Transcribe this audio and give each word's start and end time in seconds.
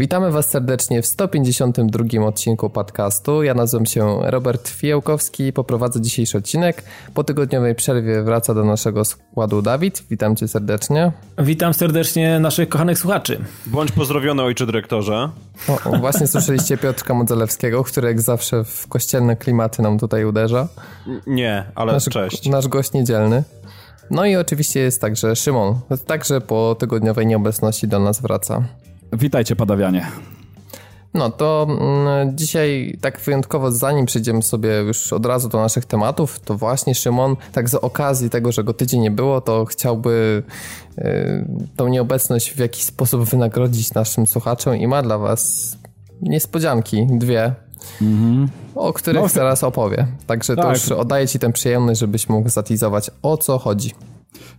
Witamy 0.00 0.30
Was 0.30 0.50
serdecznie 0.50 1.02
w 1.02 1.06
152 1.06 2.26
odcinku 2.26 2.70
podcastu. 2.70 3.42
Ja 3.42 3.54
nazywam 3.54 3.86
się 3.86 4.18
Robert 4.22 4.68
Fijałkowski 4.68 5.46
i 5.46 5.52
poprowadzę 5.52 6.00
dzisiejszy 6.00 6.38
odcinek. 6.38 6.84
Po 7.14 7.24
tygodniowej 7.24 7.74
przerwie 7.74 8.22
wraca 8.22 8.54
do 8.54 8.64
naszego 8.64 9.04
składu 9.04 9.62
Dawid. 9.62 10.04
Witam 10.10 10.36
Cię 10.36 10.48
serdecznie. 10.48 11.12
Witam 11.38 11.74
serdecznie 11.74 12.40
naszych 12.40 12.68
kochanych 12.68 12.98
słuchaczy. 12.98 13.40
Bądź 13.66 13.92
pozdrowiony 13.92 14.42
ojcze 14.42 14.66
dyrektorze. 14.66 15.30
O, 15.68 15.90
o, 15.90 15.98
właśnie 15.98 16.26
słyszeliście 16.26 16.76
Piotrka 16.76 17.14
Modzelewskiego, 17.14 17.84
który 17.84 18.08
jak 18.08 18.20
zawsze 18.20 18.64
w 18.64 18.88
kościelne 18.88 19.36
klimaty 19.36 19.82
nam 19.82 19.98
tutaj 19.98 20.24
uderza. 20.24 20.68
Nie, 21.26 21.64
ale 21.74 21.92
nasz, 21.92 22.04
cześć. 22.04 22.48
Nasz 22.48 22.68
gość 22.68 22.92
niedzielny. 22.92 23.44
No 24.10 24.26
i 24.26 24.36
oczywiście 24.36 24.80
jest 24.80 25.00
także 25.00 25.36
Szymon. 25.36 25.80
Także 26.06 26.40
po 26.40 26.76
tygodniowej 26.78 27.26
nieobecności 27.26 27.88
do 27.88 27.98
nas 27.98 28.22
wraca. 28.22 28.64
Witajcie, 29.12 29.56
padawianie. 29.56 30.06
No 31.14 31.30
to 31.30 31.66
mm, 31.68 32.36
dzisiaj 32.36 32.98
tak 33.00 33.20
wyjątkowo, 33.20 33.72
zanim 33.72 34.06
przejdziemy 34.06 34.42
sobie 34.42 34.70
już 34.78 35.12
od 35.12 35.26
razu 35.26 35.48
do 35.48 35.60
naszych 35.60 35.84
tematów, 35.84 36.40
to 36.40 36.54
właśnie 36.56 36.94
Szymon, 36.94 37.36
tak 37.52 37.68
z 37.68 37.74
okazji 37.74 38.30
tego, 38.30 38.52
że 38.52 38.64
go 38.64 38.74
tydzień 38.74 39.00
nie 39.00 39.10
było, 39.10 39.40
to 39.40 39.64
chciałby 39.64 40.42
y, 40.98 41.02
tą 41.76 41.88
nieobecność 41.88 42.50
w 42.50 42.58
jakiś 42.58 42.82
sposób 42.82 43.24
wynagrodzić 43.24 43.94
naszym 43.94 44.26
słuchaczom 44.26 44.76
i 44.76 44.86
ma 44.86 45.02
dla 45.02 45.18
was 45.18 45.76
niespodzianki, 46.22 47.06
dwie, 47.10 47.54
mm-hmm. 48.02 48.46
o 48.74 48.92
których 48.92 49.22
no, 49.22 49.28
zaraz 49.28 49.64
opowie. 49.64 50.06
Także 50.26 50.56
tak. 50.56 50.64
to 50.64 50.70
już 50.70 50.92
oddaję 50.92 51.28
ci 51.28 51.38
tę 51.38 51.52
przyjemność, 51.52 52.00
żebyś 52.00 52.28
mógł 52.28 52.48
zatizować 52.48 53.10
o 53.22 53.36
co 53.36 53.58
chodzi. 53.58 53.94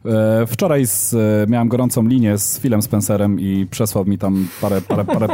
E, 0.05 0.45
wczoraj 0.47 0.87
z, 0.87 1.13
e, 1.13 1.17
miałem 1.47 1.67
gorącą 1.67 2.07
linię 2.07 2.37
z 2.37 2.59
Philem 2.59 2.81
Spencerem 2.81 3.39
i 3.39 3.67
przesłał 3.71 4.05
mi 4.05 4.17
tam 4.17 4.47
parę, 4.61 4.81
parę, 4.81 5.05
parę, 5.05 5.27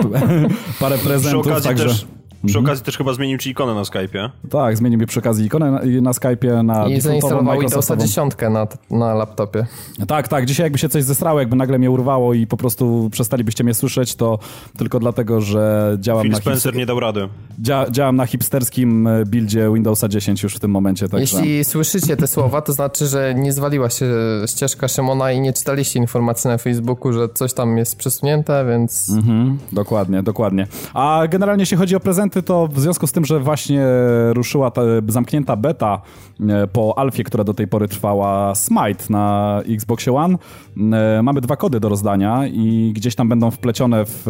parę 0.80 0.98
prezentów. 1.08 1.42
Przy 1.42 1.52
okazji 1.52 1.70
także... 1.70 1.86
też 1.86 2.08
przy 2.46 2.58
mhm. 2.58 2.66
okazji 2.66 2.86
też 2.86 2.98
chyba 2.98 3.14
zmienił 3.14 3.38
ci 3.38 3.50
ikonę 3.50 3.76
na 3.76 3.82
Skype'ie. 3.82 4.30
Tak, 4.50 4.78
zmienił 4.78 5.00
mi 5.00 5.08
przy 5.08 5.20
okazji 5.20 5.46
ikonę 5.46 5.72
na, 5.72 5.80
na 6.02 6.12
Skype'ie 6.12 6.64
na 6.64 6.88
I 6.88 7.02
zainstalował 7.02 7.60
Windowsa 7.60 7.96
10 7.96 8.34
na, 8.52 8.68
na 8.98 9.14
laptopie. 9.14 9.66
Tak, 10.08 10.28
tak. 10.28 10.46
Dzisiaj 10.46 10.66
jakby 10.66 10.80
się 10.80 10.90
coś 10.90 11.04
zesrało, 11.04 11.40
jakby 11.40 11.56
nagle 11.56 11.80
mnie 11.80 11.92
urwało 11.92 12.34
i 12.34 12.48
po 12.48 12.58
prostu 12.58 13.10
przestalibyście 13.12 13.64
mnie 13.64 13.74
słyszeć, 13.74 14.16
to 14.16 14.40
tylko 14.78 15.00
dlatego, 15.00 15.42
że 15.42 15.98
działam 16.00 16.24
Phil 16.24 16.32
na... 16.32 16.38
Spencer 16.38 16.76
nie 16.76 16.86
dał 16.86 17.00
rady. 17.00 17.30
Dzia 17.60 17.86
działam 17.92 18.16
na 18.16 18.26
hipsterskim 18.26 19.08
e, 19.08 19.26
buildzie 19.26 19.72
Windowsa 19.74 20.08
10 20.08 20.44
już 20.44 20.56
w 20.56 20.60
tym 20.60 20.72
momencie. 20.72 21.10
Także... 21.10 21.38
Jeśli 21.38 21.66
słyszycie 21.66 22.18
te 22.18 22.28
słowa, 22.28 22.62
to 22.62 22.74
znaczy, 22.74 23.08
że 23.08 23.36
nie 23.36 23.54
zwaliła 23.54 23.90
się 23.90 24.06
ścieżka 24.48 24.88
Szymona 24.88 25.32
i 25.32 25.42
nie 25.42 25.54
czytaliście 25.54 26.00
informacji 26.00 26.48
na 26.48 26.58
Facebooku, 26.58 27.14
że 27.14 27.30
coś 27.30 27.54
tam 27.54 27.78
jest 27.78 27.98
przesunięte, 27.98 28.66
więc... 28.70 29.10
Mhm, 29.10 29.58
dokładnie, 29.72 30.24
dokładnie. 30.24 30.68
A 30.94 31.24
generalnie 31.30 31.62
jeśli 31.62 31.78
chodzi 31.78 31.96
o 31.96 32.00
prezenty, 32.30 32.48
to 32.48 32.68
w 32.68 32.80
związku 32.80 33.08
z 33.08 33.12
tym, 33.12 33.26
że 33.26 33.40
właśnie 33.40 33.86
ruszyła 34.34 34.72
ta 34.72 34.82
zamknięta 35.08 35.56
beta 35.56 36.02
e, 36.40 36.68
po 36.68 36.98
alfie, 36.98 37.24
która 37.24 37.44
do 37.44 37.54
tej 37.54 37.68
pory 37.68 37.88
trwała 37.88 38.56
Smite 38.56 39.04
na 39.10 39.60
Xboxie 39.70 40.14
One, 40.14 40.38
e, 40.78 41.22
mamy 41.24 41.42
dwa 41.42 41.56
kody 41.56 41.80
do 41.80 41.90
rozdania 41.90 42.48
i 42.48 42.94
gdzieś 42.96 43.16
tam 43.16 43.30
będą 43.30 43.52
wplecione 43.52 44.04
w 44.06 44.28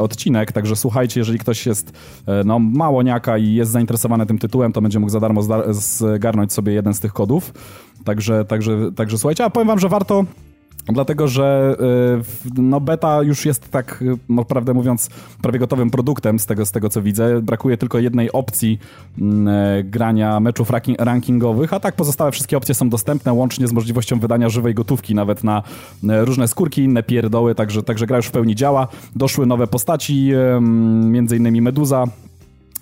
odcinek, 0.00 0.52
także 0.52 0.76
słuchajcie, 0.76 1.20
jeżeli 1.20 1.38
ktoś 1.38 1.66
jest 1.66 1.92
e, 2.26 2.44
no, 2.44 2.58
małoniaka 2.58 3.38
i 3.38 3.54
jest 3.54 3.70
zainteresowany 3.70 4.26
tym 4.26 4.38
tytułem, 4.38 4.72
to 4.72 4.82
będzie 4.82 4.98
mógł 4.98 5.12
za 5.12 5.20
darmo 5.20 5.40
zgarnąć 5.70 6.52
sobie 6.52 6.72
jeden 6.72 6.94
z 6.94 7.00
tych 7.00 7.12
kodów. 7.12 7.52
Także, 8.04 8.44
także, 8.44 8.92
także 8.96 9.18
słuchajcie, 9.18 9.44
a 9.44 9.50
powiem 9.50 9.68
wam, 9.68 9.78
że 9.78 9.88
warto 9.88 10.24
Dlatego, 10.88 11.28
że 11.28 11.76
y, 12.46 12.62
no 12.62 12.80
beta 12.80 13.22
już 13.22 13.46
jest 13.46 13.70
tak, 13.70 14.04
no, 14.28 14.44
prawdę 14.44 14.74
mówiąc, 14.74 15.10
prawie 15.42 15.58
gotowym 15.58 15.90
produktem 15.90 16.38
z 16.38 16.46
tego, 16.46 16.66
z 16.66 16.72
tego 16.72 16.88
co 16.88 17.02
widzę. 17.02 17.42
Brakuje 17.42 17.76
tylko 17.76 17.98
jednej 17.98 18.32
opcji 18.32 18.78
mm, 19.18 19.48
e, 19.48 19.84
grania 19.84 20.40
meczów 20.40 20.70
rankingowych, 20.98 21.72
a 21.72 21.80
tak 21.80 21.94
pozostałe 21.94 22.32
wszystkie 22.32 22.56
opcje 22.56 22.74
są 22.74 22.88
dostępne, 22.88 23.32
łącznie 23.32 23.68
z 23.68 23.72
możliwością 23.72 24.18
wydania 24.18 24.48
żywej 24.48 24.74
gotówki 24.74 25.14
nawet 25.14 25.44
na 25.44 25.62
e, 26.08 26.24
różne 26.24 26.48
skórki, 26.48 26.82
inne 26.82 27.02
pierdoły, 27.02 27.54
także, 27.54 27.82
także 27.82 28.06
gra 28.06 28.16
już 28.16 28.26
w 28.26 28.30
pełni 28.30 28.54
działa. 28.54 28.88
Doszły 29.16 29.46
nowe 29.46 29.66
postaci, 29.66 30.30
między 31.04 31.36
innymi 31.36 31.62
Meduza, 31.62 32.04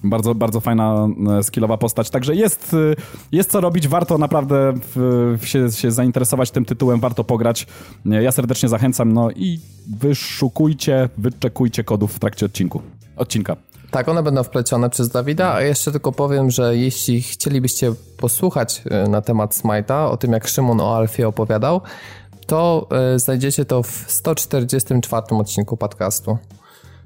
bardzo, 0.04 0.34
bardzo 0.34 0.60
fajna, 0.60 1.08
e, 1.38 1.42
skillowa 1.42 1.76
postać. 1.76 2.10
Także 2.10 2.34
jest, 2.34 2.74
e, 2.74 3.02
jest 3.32 3.50
co 3.50 3.60
robić, 3.60 3.88
warto 3.88 4.18
naprawdę 4.18 4.72
w, 4.94 5.38
się, 5.44 5.72
się 5.72 5.90
zainteresować 5.90 6.50
tym 6.50 6.64
tytułem, 6.64 7.00
warto 7.00 7.24
pograć. 7.24 7.66
E, 8.06 8.22
ja 8.22 8.32
serdecznie 8.32 8.68
zachęcam, 8.68 9.12
no 9.12 9.30
i 9.30 9.60
wyszukujcie, 10.00 11.08
wyczekujcie 11.18 11.84
kodów 11.84 12.14
w 12.14 12.18
trakcie 12.18 12.46
odcinku. 12.46 12.82
Odcinka. 13.16 13.56
Tak, 13.90 14.08
one 14.08 14.22
będą 14.22 14.42
wplecione 14.42 14.90
przez 14.90 15.08
Dawida, 15.08 15.54
a 15.54 15.60
jeszcze 15.60 15.92
tylko 15.92 16.12
powiem, 16.12 16.50
że 16.50 16.76
jeśli 16.76 17.22
chcielibyście 17.22 17.92
posłuchać 18.16 18.82
na 19.08 19.22
temat 19.22 19.54
Smite'a, 19.54 20.10
o 20.10 20.16
tym 20.16 20.32
jak 20.32 20.48
Szymon 20.48 20.80
o 20.80 20.96
Alfie 20.96 21.28
opowiadał, 21.28 21.80
to 22.46 22.88
znajdziecie 23.16 23.64
to 23.64 23.82
w 23.82 24.04
144 24.08 25.22
odcinku 25.30 25.76
podcastu. 25.76 26.38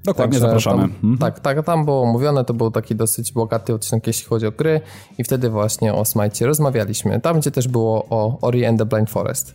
Dokładnie, 0.09 0.41
Także 0.41 0.47
zapraszamy. 0.47 0.83
Tam, 0.83 0.91
mhm. 0.91 1.19
Tak, 1.19 1.41
tak, 1.41 1.67
tam 1.67 1.85
było 1.85 2.07
mówione, 2.07 2.45
to 2.45 2.55
był 2.55 2.71
taki 2.71 2.95
dosyć 2.95 3.33
bogaty 3.33 3.75
odcinek, 3.75 4.07
jeśli 4.07 4.27
chodzi 4.27 4.47
o 4.47 4.53
gry 4.53 4.81
i 5.19 5.25
wtedy 5.25 5.51
właśnie 5.51 5.95
o 5.95 6.05
Smite 6.05 6.47
rozmawialiśmy. 6.47 7.21
Tam, 7.21 7.41
gdzie 7.41 7.51
też 7.51 7.69
było 7.69 8.07
o 8.11 8.39
Ori 8.41 8.67
and 8.67 8.79
the 8.79 8.87
Blind 8.87 9.11
Forest. 9.11 9.55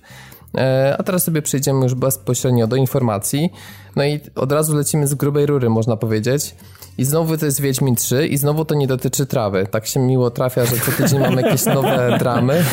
E, 0.58 0.96
a 1.00 1.03
teraz 1.03 1.24
sobie 1.24 1.41
przejdziemy 1.41 1.84
już 1.84 1.96
bezpośrednio 1.96 2.68
do 2.68 2.75
informacji. 2.75 3.53
No 3.96 4.03
i 4.03 4.19
od 4.36 4.52
razu 4.52 4.75
lecimy 4.75 5.08
z 5.08 5.14
grubej 5.16 5.46
rury, 5.46 5.69
można 5.69 5.97
powiedzieć. 5.97 6.56
I 6.97 7.05
znowu 7.05 7.37
to 7.37 7.45
jest 7.45 7.61
Wiedźmin 7.61 7.95
3 7.95 8.27
i 8.27 8.37
znowu 8.37 8.65
to 8.65 8.75
nie 8.75 8.87
dotyczy 8.87 9.25
trawy. 9.25 9.67
Tak 9.71 9.85
się 9.85 9.99
miło 9.99 10.31
trafia, 10.31 10.65
że 10.65 10.75
co 10.77 10.91
tydzień 10.91 11.19
mamy 11.19 11.41
jakieś 11.41 11.65
nowe 11.65 12.15
dramy, 12.19 12.63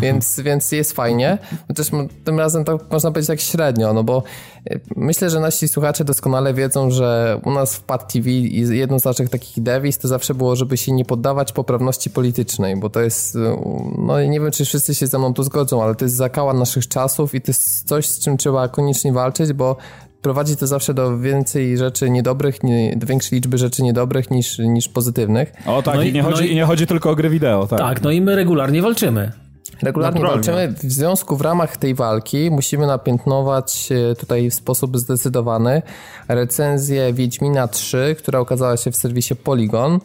więc, 0.00 0.40
więc 0.40 0.72
jest 0.72 0.92
fajnie. 0.92 1.38
Chociaż 1.68 1.86
tym 2.24 2.38
razem 2.38 2.64
to 2.64 2.78
można 2.90 3.10
powiedzieć 3.10 3.28
tak 3.28 3.40
średnio, 3.40 3.92
no 3.92 4.04
bo 4.04 4.22
e, 4.70 4.80
myślę, 4.96 5.30
że 5.30 5.40
nasi 5.40 5.68
słuchacze 5.68 6.04
doskonale 6.04 6.54
wiedzą, 6.54 6.90
że 6.90 7.40
u 7.44 7.50
nas 7.50 7.76
w 7.76 7.80
PAD 7.80 8.12
TV 8.12 8.30
jedną 8.30 8.98
z 8.98 9.04
naszych 9.04 9.28
takich 9.28 9.62
dewiz 9.62 9.98
to 9.98 10.08
zawsze 10.08 10.34
było, 10.34 10.56
żeby 10.56 10.76
się 10.76 10.92
nie 10.92 11.04
poddawać 11.04 11.52
poprawności 11.52 12.10
politycznej, 12.10 12.76
bo 12.76 12.90
to 12.90 13.00
jest, 13.00 13.36
e, 13.36 13.38
no 13.98 14.24
nie 14.24 14.40
wiem, 14.40 14.50
czy 14.50 14.64
wszyscy 14.64 14.94
się 14.94 15.06
ze 15.06 15.18
mną 15.18 15.34
tu 15.34 15.42
zgodzą, 15.42 15.82
ale 15.82 15.94
to 15.94 16.04
jest 16.04 16.16
zakała 16.16 16.54
naszych 16.54 16.88
czasów 16.88 17.34
i 17.34 17.40
to 17.40 17.50
jest 17.50 17.88
coś, 17.88 18.06
z 18.06 18.18
czym 18.18 18.36
trzeba 18.36 18.68
koniecznie 18.68 19.12
walczyć, 19.12 19.52
bo 19.52 19.76
prowadzi 20.24 20.56
to 20.56 20.66
zawsze 20.66 20.94
do 20.94 21.18
więcej 21.18 21.78
rzeczy 21.78 22.10
niedobrych, 22.10 22.62
nie, 22.62 22.96
do 22.96 23.06
większej 23.06 23.36
liczby 23.36 23.58
rzeczy 23.58 23.82
niedobrych 23.82 24.30
niż, 24.30 24.58
niż 24.58 24.88
pozytywnych. 24.88 25.52
O 25.66 25.82
tak, 25.82 25.94
no 25.94 26.02
i, 26.02 26.12
nie 26.12 26.22
chodzi, 26.22 26.42
no 26.42 26.48
i, 26.48 26.54
nie 26.54 26.64
chodzi 26.64 26.86
tylko 26.86 27.10
o 27.10 27.14
gry 27.14 27.30
wideo. 27.30 27.66
Tak, 27.66 27.78
tak 27.78 28.02
no 28.02 28.10
i 28.10 28.20
my 28.20 28.36
regularnie 28.36 28.82
walczymy. 28.82 29.32
Regularnie 29.82 30.20
Naturalnie. 30.20 30.48
walczymy. 30.52 30.88
W 30.88 30.92
związku 30.92 31.36
w 31.36 31.40
ramach 31.40 31.76
tej 31.76 31.94
walki 31.94 32.50
musimy 32.50 32.86
napiętnować 32.86 33.88
tutaj 34.18 34.50
w 34.50 34.54
sposób 34.54 34.98
zdecydowany 34.98 35.82
recenzję 36.28 37.12
Wiedźmina 37.12 37.68
3, 37.68 38.16
która 38.18 38.38
okazała 38.38 38.76
się 38.76 38.90
w 38.90 38.96
serwisie 38.96 39.36
Polygon. 39.36 40.00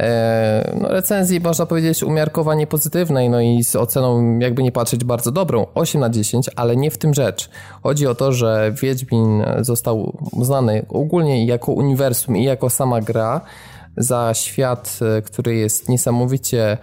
E, 0.00 0.74
no, 0.80 0.88
recenzji 0.88 1.40
można 1.40 1.66
powiedzieć 1.66 2.02
umiarkowanie 2.02 2.66
pozytywnej, 2.66 3.30
no 3.30 3.40
i 3.40 3.64
z 3.64 3.76
oceną 3.76 4.38
jakby 4.38 4.62
nie 4.62 4.72
patrzeć 4.72 5.04
bardzo 5.04 5.32
dobrą, 5.32 5.66
8 5.74 6.00
na 6.00 6.10
10, 6.10 6.50
ale 6.56 6.76
nie 6.76 6.90
w 6.90 6.98
tym 6.98 7.14
rzecz. 7.14 7.50
Chodzi 7.82 8.06
o 8.06 8.14
to, 8.14 8.32
że 8.32 8.72
Wiedźmin 8.82 9.44
został 9.60 10.18
uznany 10.32 10.86
ogólnie 10.88 11.46
jako 11.46 11.72
uniwersum 11.72 12.36
i 12.36 12.44
jako 12.44 12.70
sama 12.70 13.00
gra 13.00 13.40
za 13.96 14.34
świat, 14.34 14.98
e, 15.18 15.22
który 15.22 15.54
jest 15.54 15.88
niesamowicie 15.88 16.78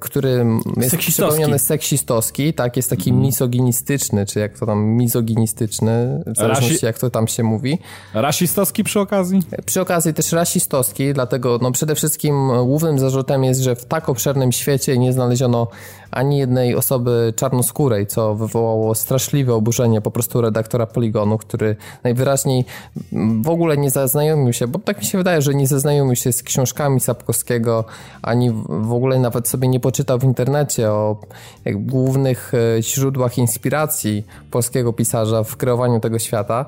który 0.00 0.46
jest 0.76 0.96
przypomniany 0.96 1.58
seksistowski, 1.58 2.54
tak, 2.54 2.76
jest 2.76 2.90
taki 2.90 3.10
mm. 3.10 3.22
misoginistyczny, 3.22 4.26
czy 4.26 4.38
jak 4.38 4.58
to 4.58 4.66
tam, 4.66 4.84
mizoginistyczny, 4.84 6.22
w 6.26 6.36
zależności 6.36 6.72
Rasi... 6.72 6.86
jak 6.86 6.98
to 6.98 7.10
tam 7.10 7.28
się 7.28 7.42
mówi. 7.42 7.78
Rasistowski 8.14 8.84
przy 8.84 9.00
okazji? 9.00 9.42
Przy 9.66 9.80
okazji 9.80 10.14
też 10.14 10.32
rasistowski, 10.32 11.14
dlatego 11.14 11.58
no 11.62 11.72
przede 11.72 11.94
wszystkim 11.94 12.48
głównym 12.64 12.98
zarzutem 12.98 13.44
jest, 13.44 13.60
że 13.60 13.76
w 13.76 13.84
tak 13.84 14.08
obszernym 14.08 14.52
świecie 14.52 14.98
nie 14.98 15.12
znaleziono 15.12 15.68
ani 16.12 16.38
jednej 16.38 16.74
osoby 16.76 17.32
czarnoskórej, 17.36 18.06
co 18.06 18.34
wywołało 18.34 18.94
straszliwe 18.94 19.54
oburzenie 19.54 20.00
po 20.00 20.10
prostu 20.10 20.40
redaktora 20.40 20.86
Poligonu, 20.86 21.38
który 21.38 21.76
najwyraźniej 22.04 22.64
w 23.42 23.48
ogóle 23.48 23.76
nie 23.76 23.90
zaznajomił 23.90 24.52
się, 24.52 24.66
bo 24.66 24.78
tak 24.78 24.98
mi 24.98 25.04
się 25.04 25.18
wydaje, 25.18 25.42
że 25.42 25.54
nie 25.54 25.66
zaznajomił 25.66 26.16
się 26.16 26.32
z 26.32 26.42
książkami 26.42 27.00
Sapkowskiego, 27.00 27.84
ani 28.22 28.50
w 28.68 28.92
ogóle 28.92 29.18
nawet 29.18 29.48
sobie 29.48 29.68
nie 29.68 29.80
poczytał 29.80 30.18
w 30.18 30.24
internecie 30.24 30.90
o 30.90 31.16
głównych 31.66 32.52
e, 32.54 32.82
źródłach 32.82 33.38
inspiracji 33.38 34.26
polskiego 34.50 34.92
pisarza 34.92 35.44
w 35.44 35.56
kreowaniu 35.56 36.00
tego 36.00 36.18
świata. 36.18 36.66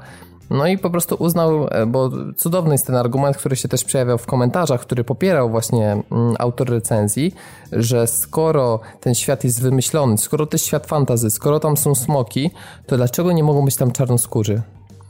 No 0.51 0.67
i 0.67 0.79
po 0.79 0.91
prostu 0.91 1.17
uznał, 1.19 1.69
e, 1.71 1.87
bo 1.87 2.11
cudowny 2.37 2.75
jest 2.75 2.87
ten 2.87 2.97
argument, 2.97 3.37
który 3.37 3.57
się 3.57 3.69
też 3.69 3.85
przejawiał 3.85 4.19
w 4.19 4.27
komentarzach, 4.27 4.81
który 4.81 5.05
popierał 5.05 5.51
właśnie 5.51 5.91
mm, 5.91 6.35
autor 6.39 6.71
recenzji, 6.71 7.35
że 7.73 8.07
skoro 8.07 8.81
ten 9.01 9.15
świat 9.15 9.45
jest 9.45 9.63
wymyślony, 9.63 10.19
skoro 10.19 10.47
to 10.47 10.55
jest 10.55 10.67
świat 10.67 10.87
fantazy, 10.87 11.31
skoro 11.31 11.61
tam 11.61 11.77
są 11.77 11.95
smoki, 11.95 12.51
to 12.87 12.97
dlaczego 12.97 13.33
nie 13.33 13.45
mogą 13.45 13.65
być 13.65 13.77
tam 13.77 13.93
czarnoskórzy? 13.93 14.63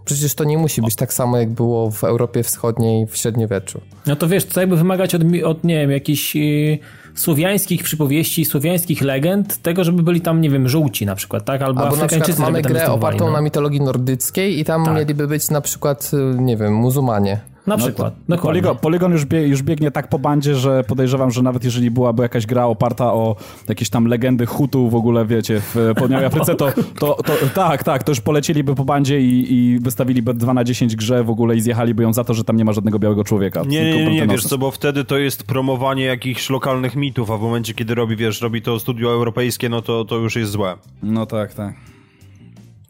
Przecież 0.05 0.35
to 0.35 0.45
nie 0.45 0.59
musi 0.59 0.83
być 0.83 0.97
tak 0.97 1.13
samo, 1.13 1.39
jak 1.39 1.51
było 1.51 1.91
w 1.91 2.05
Europie 2.05 2.43
Wschodniej 2.43 3.07
w 3.07 3.17
średniowieczu. 3.17 3.81
No 4.07 4.17
to 4.17 4.29
wiesz, 4.29 4.45
to 4.45 4.61
jakby 4.61 4.77
wymagać 4.77 5.15
od, 5.15 5.23
od 5.45 5.65
nie 5.65 5.81
wiem, 5.81 5.91
jakichś 5.91 6.37
y, 6.37 6.79
słowiańskich 7.15 7.83
przypowieści, 7.83 8.45
słowiańskich 8.45 9.03
legend, 9.03 9.63
tego, 9.63 9.85
żeby 9.85 10.03
byli 10.03 10.21
tam, 10.21 10.41
nie 10.41 10.51
wiem, 10.51 10.69
żółci 10.69 11.07
na 11.07 11.15
przykład, 11.15 11.45
tak? 11.45 11.63
Albo, 11.63 11.81
Albo 11.81 11.97
na 11.97 12.07
przykład 12.07 12.39
mamy 12.39 12.63
grę 12.63 12.93
opartą 12.93 13.27
no. 13.27 13.33
na 13.33 13.41
mitologii 13.41 13.81
nordyckiej 13.81 14.59
i 14.61 14.65
tam 14.65 14.85
Tak. 14.85 14.95
mieliby 14.95 15.27
być 15.27 15.51
na 15.51 15.61
przykład, 15.61 16.11
y, 16.15 16.37
nie 16.39 16.57
wiem, 16.57 16.75
muzułmanie. 16.75 17.54
Na 17.67 17.77
przykład, 17.77 18.15
dokładnie. 18.29 18.43
Polygon, 18.43 18.77
Polygon 18.77 19.13
już, 19.13 19.27
już 19.47 19.63
biegnie 19.63 19.91
tak 19.91 20.09
po 20.09 20.19
bandzie, 20.19 20.55
że 20.55 20.85
podejrzewam, 20.85 21.31
że 21.31 21.43
nawet 21.43 21.65
jeżeli 21.65 21.91
byłaby 21.91 22.23
jakaś 22.23 22.47
gra 22.47 22.67
oparta 22.67 23.13
o 23.13 23.37
jakieś 23.69 23.91
tam 23.91 24.07
legendy 24.07 24.47
Hutu 24.47 24.91
w 24.91 24.95
ogóle, 24.95 25.27
wiecie, 25.27 25.61
w 25.61 25.93
południowej 25.97 26.27
Afryce, 26.35 26.55
to, 26.55 26.73
to, 26.99 27.15
to 27.15 27.33
tak, 27.55 27.83
tak, 27.83 28.03
to 28.03 28.13
już 28.13 28.21
polecieliby 28.21 28.75
po 28.75 28.85
bandzie 28.85 29.21
i, 29.21 29.55
i 29.55 29.79
wystawiliby 29.79 30.35
2 30.35 30.55
na 30.55 30.65
10 30.65 30.97
grze 30.97 31.25
w 31.25 31.31
ogóle 31.31 31.57
i 31.57 31.61
zjechaliby 31.61 32.03
ją 32.03 32.13
za 32.13 32.25
to, 32.25 32.35
że 32.35 32.45
tam 32.45 32.57
nie 32.57 32.65
ma 32.65 32.73
żadnego 32.73 32.99
białego 32.99 33.25
człowieka. 33.25 33.63
Nie, 33.67 33.85
nie, 33.85 34.05
nie, 34.05 34.21
nie, 34.21 34.27
wiesz 34.27 34.45
co, 34.45 34.59
bo 34.59 34.71
wtedy 34.71 35.05
to 35.05 35.19
jest 35.19 35.43
promowanie 35.43 36.05
jakichś 36.05 36.51
lokalnych 36.51 36.97
mitów, 36.97 37.31
a 37.31 37.37
w 37.37 37.41
momencie, 37.41 37.75
kiedy 37.75 37.95
robi, 37.95 38.17
wiesz, 38.17 38.41
robi 38.41 38.63
to 38.63 38.81
studio 38.81 39.13
europejskie, 39.13 39.69
no 39.69 39.83
to, 39.83 40.05
to 40.05 40.17
już 40.17 40.37
jest 40.37 40.53
złe. 40.53 40.77
No 41.03 41.27
tak, 41.27 41.55
tak. 41.55 41.94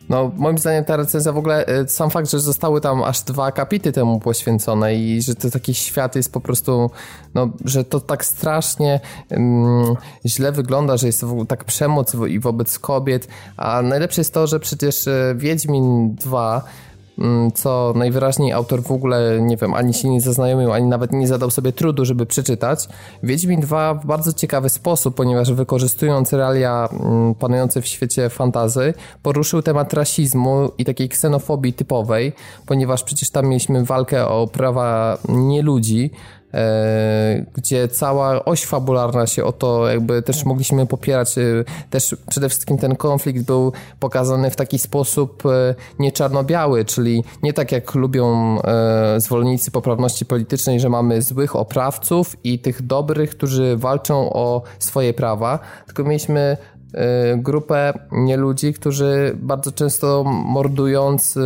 No, 0.09 0.31
moim 0.37 0.59
zdaniem 0.59 0.85
ta 0.85 0.97
recenzja 0.97 1.33
w 1.33 1.39
ogóle, 1.39 1.69
y, 1.69 1.89
sam 1.89 2.11
fakt, 2.11 2.31
że 2.31 2.41
zostały 2.41 2.81
tam 2.81 3.03
aż 3.03 3.23
dwa 3.23 3.53
kapity 3.53 3.93
temu 3.93 4.21
poświęcone 4.21 4.95
i 4.95 5.23
że 5.23 5.35
to 5.35 5.51
taki 5.51 5.75
świat 5.75 6.17
jest 6.17 6.33
po 6.33 6.41
prostu, 6.41 6.91
no, 7.35 7.49
że 7.65 7.85
to 7.85 8.01
tak 8.01 8.25
strasznie 8.25 9.01
źle 10.27 10.53
wygląda, 10.53 10.97
że 10.97 11.07
jest 11.07 11.25
tak 11.49 11.65
przemoc 11.65 12.15
i 12.29 12.41
wobec 12.41 12.79
kobiet, 12.79 13.29
a 13.57 13.83
najlepsze 13.83 14.21
jest 14.21 14.35
to, 14.35 14.47
że 14.47 14.61
przecież 14.61 15.07
y, 15.07 15.35
Wiedźmin 15.37 16.15
2 16.15 16.55
mm, 16.57 16.94
co 17.55 17.93
najwyraźniej 17.97 18.53
autor 18.53 18.83
w 18.83 18.93
ogóle, 18.93 19.41
nie 19.41 19.57
wiem, 19.57 19.75
ani 19.75 19.95
się 19.95 20.09
nie 20.09 20.21
zaznajomił, 20.21 20.73
ani 20.73 20.87
nawet 20.87 21.13
nie 21.13 21.29
zadał 21.29 21.51
sobie 21.51 21.73
trudu, 21.73 22.05
żeby 22.05 22.27
przeczytać. 22.27 22.89
Wiedźmin 23.23 23.61
2 23.61 23.95
w 23.95 24.07
bardzo 24.07 24.33
ciekawy 24.33 24.69
sposób, 24.69 25.15
ponieważ 25.15 25.53
wykorzystując 25.53 26.33
realia 26.33 26.89
mm, 26.93 27.35
panujące 27.35 27.83
w 27.83 27.87
świecie 27.87 28.31
fantazy, 28.31 28.95
poruszył 29.23 29.63
temat 29.63 29.95
rasizmu 29.95 30.71
i 30.79 30.85
takiej 30.85 31.09
ksenofobii 31.09 31.73
typowej, 31.73 32.33
ponieważ 32.67 33.03
przecież 33.03 33.31
tam 33.31 33.47
mieliśmy 33.47 33.85
walkę 33.85 34.29
o 34.29 34.47
prawa 34.47 35.19
nieludzi, 35.29 36.11
gdzie 37.55 37.89
cała 37.89 38.45
oś 38.45 38.65
fabularna 38.65 39.27
się 39.27 39.45
o 39.45 39.53
to 39.53 39.89
jakby 39.89 40.23
też 40.23 40.45
mogliśmy 40.45 40.87
popierać. 40.87 41.39
e, 41.39 41.43
Też 41.91 42.17
przede 42.31 42.49
wszystkim 42.49 42.79
ten 42.79 42.97
konflikt 42.97 43.45
był 43.45 43.73
pokazany 44.01 44.51
w 44.51 44.57
taki 44.57 44.79
sposób 44.79 45.47
e, 45.47 45.75
nie 45.99 46.13
czarno-biały, 46.13 46.85
czyli 46.85 47.25
nie 47.43 47.53
tak 47.53 47.73
jak 47.73 47.95
lubią 47.95 48.59
e, 48.63 49.21
zwolennicy 49.21 49.71
poprawności 49.71 50.27
politycznej, 50.27 50.81
że 50.81 50.89
mamy 50.89 51.23
złych 51.23 51.57
oprawców 51.57 52.37
i 52.45 52.59
tych 52.59 52.83
dobrych, 52.83 53.31
którzy 53.31 53.77
walczą 53.77 54.33
o 54.33 54.63
swoje 54.79 55.15
prawa, 55.15 55.59
tylko 55.87 56.05
mieliśmy 56.05 56.41
e, 56.41 56.57
grupę 57.37 57.93
nieludzi, 58.13 58.73
którzy 58.73 59.37
bardzo 59.37 59.73
często 59.73 60.25
mordując, 60.27 61.37
e, 61.37 61.43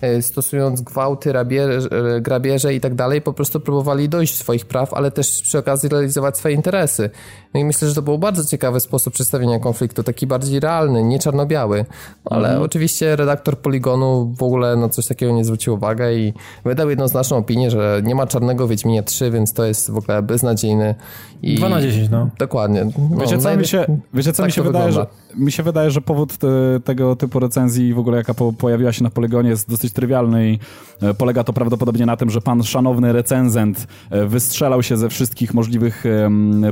e, 0.00 0.22
stosując 0.22 0.80
gwałty, 0.80 1.32
rabierze, 1.32 1.88
grabieże 2.20 2.74
i 2.74 2.80
tak 2.80 2.94
dalej, 2.94 3.22
po 3.22 3.32
prostu 3.32 3.60
próbowali 3.60 4.08
dojść 4.08 4.38
do 4.38 4.42
swoich 4.42 4.66
praw, 4.66 4.94
ale 4.94 5.10
też 5.10 5.42
przy 5.42 5.58
okazji 5.58 5.88
realizować 5.88 6.38
swoje 6.38 6.54
interesy. 6.54 7.10
No 7.54 7.60
i 7.60 7.64
myślę, 7.64 7.88
że 7.88 7.94
to 7.94 8.02
był 8.02 8.18
bardzo 8.18 8.44
ciekawy 8.44 8.80
sposób 8.80 9.14
przedstawienia 9.14 9.58
konfliktu, 9.58 10.02
taki 10.02 10.26
bardziej 10.26 10.60
realny, 10.60 11.04
nie 11.04 11.18
czarno-biały. 11.18 11.84
Ale 12.24 12.60
oczywiście 12.60 13.16
redaktor 13.16 13.58
Poligonu 13.58 14.34
w 14.38 14.42
ogóle 14.42 14.76
na 14.76 14.88
coś 14.88 15.06
takiego 15.06 15.32
nie 15.32 15.44
zwrócił 15.44 15.74
uwagę 15.74 16.14
i 16.14 16.32
wydał 16.64 16.90
jednoznaczną 16.90 17.36
opinię, 17.36 17.70
że 17.70 18.00
nie 18.04 18.14
ma 18.14 18.26
czarnego 18.26 18.68
Wiedźminia 18.68 19.02
3, 19.02 19.30
więc 19.30 19.52
to 19.52 19.64
jest 19.64 19.90
w 19.90 19.96
ogóle 19.96 20.22
beznadziejny. 20.22 20.94
I... 21.42 21.54
2 21.54 21.68
na 21.68 21.80
10, 21.80 22.08
no. 22.10 22.28
Dokładnie. 22.38 22.84
No, 22.84 23.20
Wiecie 23.20 23.38
co, 23.38 23.56
mi 23.56 23.66
się, 23.66 23.86
wiecie, 24.14 24.32
co 24.32 24.42
tak 24.42 24.46
mi, 24.46 24.52
się 24.52 24.64
to 24.64 24.72
wydaje, 24.78 24.92
że, 24.92 25.06
mi 25.36 25.52
się 25.52 25.62
wydaje, 25.62 25.90
że 25.90 26.00
powód 26.00 26.36
te, 26.36 26.48
tego 26.84 27.16
typu 27.16 27.40
recenzji 27.40 27.94
w 27.94 27.98
ogóle 27.98 28.16
jaka 28.16 28.34
po, 28.34 28.52
pojawiła 28.52 28.92
się 28.92 29.04
na 29.04 29.10
Polygonie 29.10 29.50
jest 29.50 29.70
dosyć 29.70 29.92
trywialny 29.92 30.50
i 30.50 30.58
e, 31.02 31.14
polega 31.14 31.44
to 31.44 31.52
prawdopodobnie 31.52 32.06
na 32.06 32.16
tym, 32.16 32.30
że 32.30 32.40
pan 32.40 32.62
szanowny 32.62 33.12
recenzent 33.12 33.86
e, 34.10 34.26
wystrzelał 34.26 34.82
się 34.82 34.96
ze 34.96 35.08
wszystkich 35.08 35.54
możliwych 35.54 36.04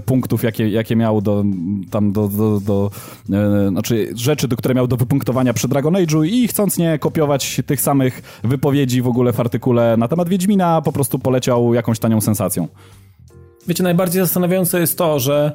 punktów, 0.06 0.42
jakie, 0.42 0.68
jakie 0.68 0.96
miał 0.96 1.20
do, 1.20 1.44
tam 1.90 2.12
do, 2.12 2.28
do, 2.28 2.60
do 2.60 2.90
e, 3.32 3.68
znaczy 3.68 4.12
rzeczy, 4.14 4.48
do 4.48 4.56
które 4.56 4.74
miał 4.74 4.86
do 4.86 4.96
wypunktowania 4.96 5.54
przy 5.54 5.68
Dragon 5.68 5.94
Age'u 5.94 6.26
i 6.26 6.48
chcąc 6.48 6.78
nie 6.78 6.98
kopiować 6.98 7.60
tych 7.66 7.80
samych 7.80 8.40
wypowiedzi 8.44 9.02
w 9.02 9.08
ogóle 9.08 9.32
w 9.32 9.40
artykule 9.40 9.96
na 9.96 10.08
temat 10.08 10.28
Wiedźmina, 10.28 10.82
po 10.82 10.92
prostu 10.92 11.18
poleciał 11.18 11.74
jakąś 11.74 11.98
tanią 11.98 12.20
sensacją. 12.20 12.68
Wiecie, 13.66 13.82
najbardziej 13.82 14.22
zastanawiające 14.22 14.80
jest 14.80 14.98
to, 14.98 15.20
że 15.20 15.52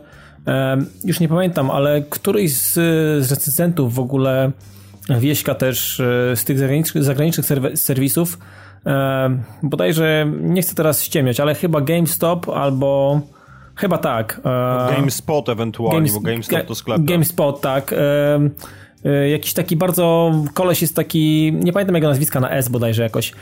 już 1.05 1.19
nie 1.19 1.27
pamiętam, 1.27 1.71
ale 1.71 2.01
któryś 2.01 2.55
z, 2.55 2.73
z 3.25 3.31
recenzentów 3.31 3.93
w 3.93 3.99
ogóle 3.99 4.51
Wieśka 5.19 5.55
też 5.55 5.99
e, 5.99 6.35
z 6.35 6.43
tych 6.43 6.59
zagranicznych, 6.59 7.03
zagranicznych 7.03 7.45
serwisów 7.75 8.38
bodajże, 9.63 10.31
nie 10.41 10.61
chcę 10.61 10.75
teraz 10.75 11.03
ściemiać, 11.03 11.39
ale 11.39 11.55
chyba 11.55 11.81
GameStop 11.81 12.49
albo 12.49 13.21
chyba 13.75 13.97
tak. 13.97 14.41
E, 14.45 14.95
GameSpot 14.95 15.49
ewentualnie, 15.49 16.09
Games- 16.09 16.13
bo 16.13 16.19
GameStop 16.19 16.65
to 16.65 16.75
sklep. 16.75 17.01
GameSpot, 17.01 17.61
tak. 17.61 17.93
E, 19.05 19.29
jakiś 19.29 19.53
taki 19.53 19.75
bardzo, 19.75 20.31
koleś 20.53 20.81
jest 20.81 20.95
taki, 20.95 21.53
nie 21.63 21.73
pamiętam 21.73 21.95
jego 21.95 22.07
nazwiska 22.07 22.39
na 22.39 22.49
S 22.49 22.69
bodajże 22.69 23.03
jakoś, 23.03 23.33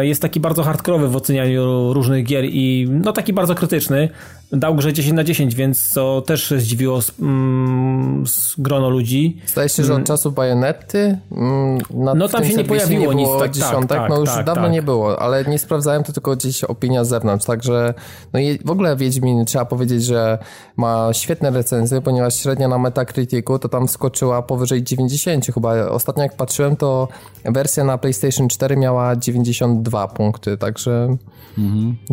jest 0.00 0.22
taki 0.22 0.40
bardzo 0.40 0.62
hardkorowy 0.62 1.08
w 1.08 1.16
ocenianiu 1.16 1.92
różnych 1.92 2.24
gier 2.24 2.44
i 2.44 2.88
no 2.90 3.12
taki 3.12 3.32
bardzo 3.32 3.54
krytyczny. 3.54 4.08
Dał 4.52 4.74
grze 4.74 4.92
10 4.92 5.16
na 5.16 5.24
10, 5.24 5.54
więc 5.54 5.92
to 5.92 6.22
też 6.26 6.54
zdziwiło 6.56 6.98
s- 6.98 7.12
mm, 7.20 8.22
s- 8.22 8.54
grono 8.58 8.90
ludzi. 8.90 9.36
Zdaje 9.46 9.68
się, 9.68 9.84
że 9.84 9.94
od 9.94 10.04
czasów 10.04 10.34
bajonety 10.34 11.18
mm, 11.32 11.78
na 11.90 12.14
No 12.14 12.28
tam 12.28 12.44
się 12.44 12.54
nie 12.54 12.64
pojawiło 12.64 13.12
nie 13.12 13.22
nic, 13.22 13.30
tak, 13.32 13.40
tak, 13.40 13.50
dziesiątek, 13.50 13.98
tak, 13.98 14.10
no 14.10 14.20
już 14.20 14.28
tak, 14.28 14.46
dawno 14.46 14.62
tak. 14.62 14.72
nie 14.72 14.82
było, 14.82 15.22
ale 15.22 15.44
nie 15.44 15.58
sprawdzałem, 15.58 16.04
to 16.04 16.12
tylko 16.12 16.36
gdzieś 16.36 16.64
opinia 16.64 17.04
z 17.04 17.08
zewnątrz, 17.08 17.46
także 17.46 17.94
no 18.32 18.40
i 18.40 18.58
w 18.64 18.70
ogóle 18.70 18.96
Wiedźmin 18.96 19.44
trzeba 19.44 19.64
powiedzieć, 19.64 20.04
że 20.04 20.38
ma 20.76 21.08
świetne 21.12 21.50
recenzje, 21.50 22.00
ponieważ 22.00 22.34
średnia 22.36 22.68
na 22.68 22.78
Metacriticu 22.78 23.58
to 23.58 23.68
tam 23.68 23.88
skoczyła 23.88 24.42
powyżej 24.42 24.82
90 24.82 25.46
chyba. 25.46 25.88
Ostatnio 25.88 26.22
jak 26.22 26.36
patrzyłem, 26.36 26.76
to 26.76 27.08
wersja 27.44 27.84
na 27.84 27.98
PlayStation 27.98 28.48
4 28.48 28.76
miała 28.76 29.16
92 29.32 30.08
punkty, 30.08 30.56
także 30.56 31.16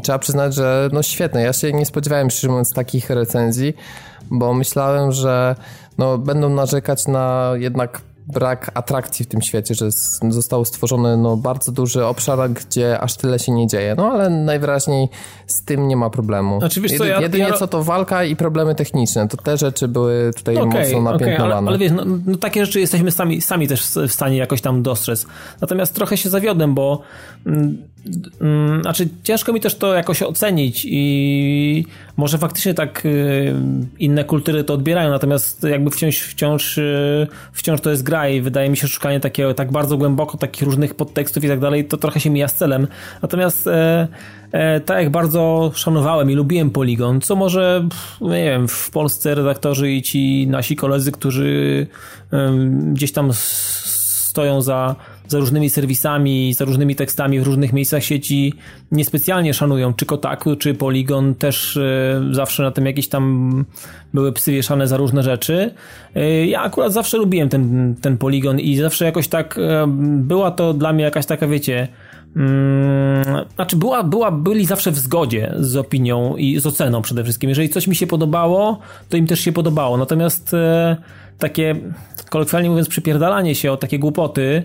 trzeba 0.04 0.20
przyznać, 0.20 0.56
że 0.56 0.90
no 0.94 1.04
świetne. 1.04 1.42
Ja 1.42 1.54
się 1.54 1.74
nie 1.74 1.86
spodziewałem 1.86 2.30
szczerze 2.30 2.50
mówiąc 2.50 2.74
takich 2.74 3.10
recenzji, 3.10 3.74
bo 4.32 4.54
myślałem, 4.54 5.12
że 5.12 5.56
no, 5.98 6.18
będą 6.18 6.50
narzekać 6.50 7.08
na 7.08 7.52
jednak 7.56 8.02
brak 8.34 8.72
atrakcji 8.74 9.26
w 9.26 9.28
tym 9.28 9.42
świecie, 9.42 9.76
że 9.76 9.92
został 10.30 10.66
stworzony 10.66 11.18
no, 11.18 11.38
bardzo 11.38 11.72
duży 11.72 12.06
obszar, 12.06 12.50
gdzie 12.52 13.00
aż 13.00 13.16
tyle 13.16 13.40
się 13.40 13.52
nie 13.52 13.68
dzieje. 13.68 13.96
No 13.98 14.12
ale 14.12 14.30
najwyraźniej 14.30 15.08
z 15.48 15.66
tym 15.66 15.88
nie 15.88 15.96
ma 15.96 16.10
problemu. 16.10 16.60
Znaczy, 16.60 16.82
wiesz 16.82 16.98
co, 16.98 17.06
ja- 17.06 17.22
Jedynie 17.22 17.44
ja- 17.44 17.54
co 17.54 17.68
to 17.68 17.84
walka 17.84 18.24
i 18.24 18.36
problemy 18.36 18.76
techniczne. 18.76 19.28
To 19.28 19.38
te 19.38 19.58
rzeczy 19.58 19.88
były 19.88 20.32
tutaj 20.36 20.56
Okej, 20.58 20.66
mocno 20.66 20.80
okej, 20.82 20.96
ale, 20.96 21.12
napiętnowane. 21.18 21.68
ale 21.68 21.78
wiesz, 21.78 21.92
no, 21.92 22.04
no, 22.26 22.38
takie 22.38 22.66
rzeczy 22.66 22.80
jesteśmy 22.80 23.12
sami, 23.12 23.42
sami 23.42 23.68
też 23.68 23.82
w 24.08 24.12
stanie 24.12 24.38
jakoś 24.38 24.62
tam 24.62 24.84
dostrzec. 24.84 25.26
Natomiast 25.62 25.96
trochę 25.96 26.18
się 26.18 26.30
zawiodłem, 26.30 26.74
bo 26.74 27.02
mm, 27.46 27.78
znaczy 28.82 29.10
ciężko 29.24 29.54
mi 29.54 29.62
też 29.62 29.76
to 29.76 29.94
jakoś 29.94 30.24
ocenić 30.24 30.86
i 30.90 31.86
może 32.18 32.38
faktycznie 32.38 32.74
tak 32.74 33.06
y, 33.06 33.56
inne 34.00 34.24
kultury 34.24 34.64
to 34.64 34.74
odbierają, 34.74 35.10
natomiast 35.10 35.64
jakby 35.64 35.92
wciąż, 35.92 36.18
wciąż, 36.18 36.78
y, 36.78 37.28
wciąż 37.54 37.82
to 37.82 37.90
jest 37.90 38.04
gra 38.04 38.30
i 38.30 38.42
wydaje 38.42 38.70
mi 38.70 38.78
się, 38.78 38.88
szukanie 38.88 39.20
takiego, 39.20 39.54
tak 39.54 39.72
bardzo 39.72 39.98
głęboko 39.98 40.38
takich 40.38 40.64
różnych 40.64 40.96
podtekstów 40.96 41.44
i 41.44 41.48
tak 41.48 41.60
dalej, 41.60 41.86
to 41.86 41.98
trochę 41.98 42.20
się 42.20 42.30
mija 42.30 42.48
z 42.48 42.56
celem. 42.56 42.88
Natomiast 43.22 43.68
e, 43.68 44.08
e, 44.52 44.80
tak 44.80 44.98
jak 44.98 45.10
bardzo 45.10 45.72
szanowałem 45.76 46.32
i 46.32 46.36
lubiłem 46.36 46.70
Polygon, 46.70 47.22
co 47.22 47.36
może, 47.36 47.88
pff, 47.90 48.22
nie 48.22 48.44
wiem, 48.44 48.68
w 48.68 48.90
Polsce 48.90 49.36
redaktorzy 49.36 49.92
i 49.92 50.02
ci 50.02 50.48
nasi 50.48 50.76
koledzy, 50.76 51.12
którzy 51.12 51.88
em, 52.32 52.94
gdzieś 52.94 53.12
tam 53.12 53.30
stoją 53.34 54.62
za, 54.62 54.96
za 55.30 55.40
różnymi 55.40 55.70
serwisami, 55.70 56.54
za 56.54 56.66
różnymi 56.66 56.96
tekstami 56.96 57.40
w 57.40 57.44
różnych 57.44 57.74
miejscach 57.74 58.04
sieci, 58.04 58.54
niespecjalnie 58.92 59.54
szanują, 59.54 59.94
czy 59.94 60.06
Kotaku, 60.06 60.56
czy 60.56 60.74
Polygon, 60.74 61.36
też 61.36 61.78
e, 61.78 62.22
zawsze 62.32 62.64
na 62.64 62.72
tym 62.72 62.86
jakieś 62.86 63.10
tam 63.10 63.66
były 64.14 64.32
psy 64.34 64.52
wieszane 64.52 64.88
za 64.88 64.98
różne 64.98 65.24
rzeczy. 65.24 65.72
E, 66.16 66.46
Ja 66.46 66.62
akurat 66.62 66.94
zawsze 66.94 67.18
lubiłem 67.18 67.50
ten, 67.50 67.96
ten 68.02 68.18
Polygon 68.18 68.60
i 68.60 68.76
zawsze 68.76 69.06
jakoś 69.06 69.28
tak 69.28 69.58
e, 69.58 69.86
była 70.18 70.52
to 70.52 70.74
dla 70.74 70.94
mnie 70.94 71.04
jakaś 71.04 71.26
taka, 71.26 71.48
wiecie, 71.48 71.88
Mm, 72.36 73.46
znaczy 73.56 73.76
była, 73.76 74.04
była, 74.04 74.32
byli 74.32 74.66
zawsze 74.66 74.92
w 74.92 74.98
zgodzie 74.98 75.54
z 75.60 75.78
opinią 75.78 76.36
i 76.38 76.60
z 76.60 76.66
oceną 76.66 77.02
przede 77.02 77.24
wszystkim. 77.24 77.50
Jeżeli 77.50 77.70
coś 77.70 77.88
mi 77.88 77.96
się 77.96 78.08
podobało, 78.08 78.80
to 79.10 79.18
im 79.18 79.28
też 79.28 79.40
się 79.40 79.52
podobało. 79.52 79.98
Natomiast 79.98 80.54
e, 80.54 80.98
takie, 81.38 81.76
kolokwialnie 82.30 82.70
mówiąc, 82.70 82.90
przypierdalanie 82.90 83.56
się 83.56 83.72
o 83.72 83.78
takie 83.78 84.00
głupoty, 84.00 84.64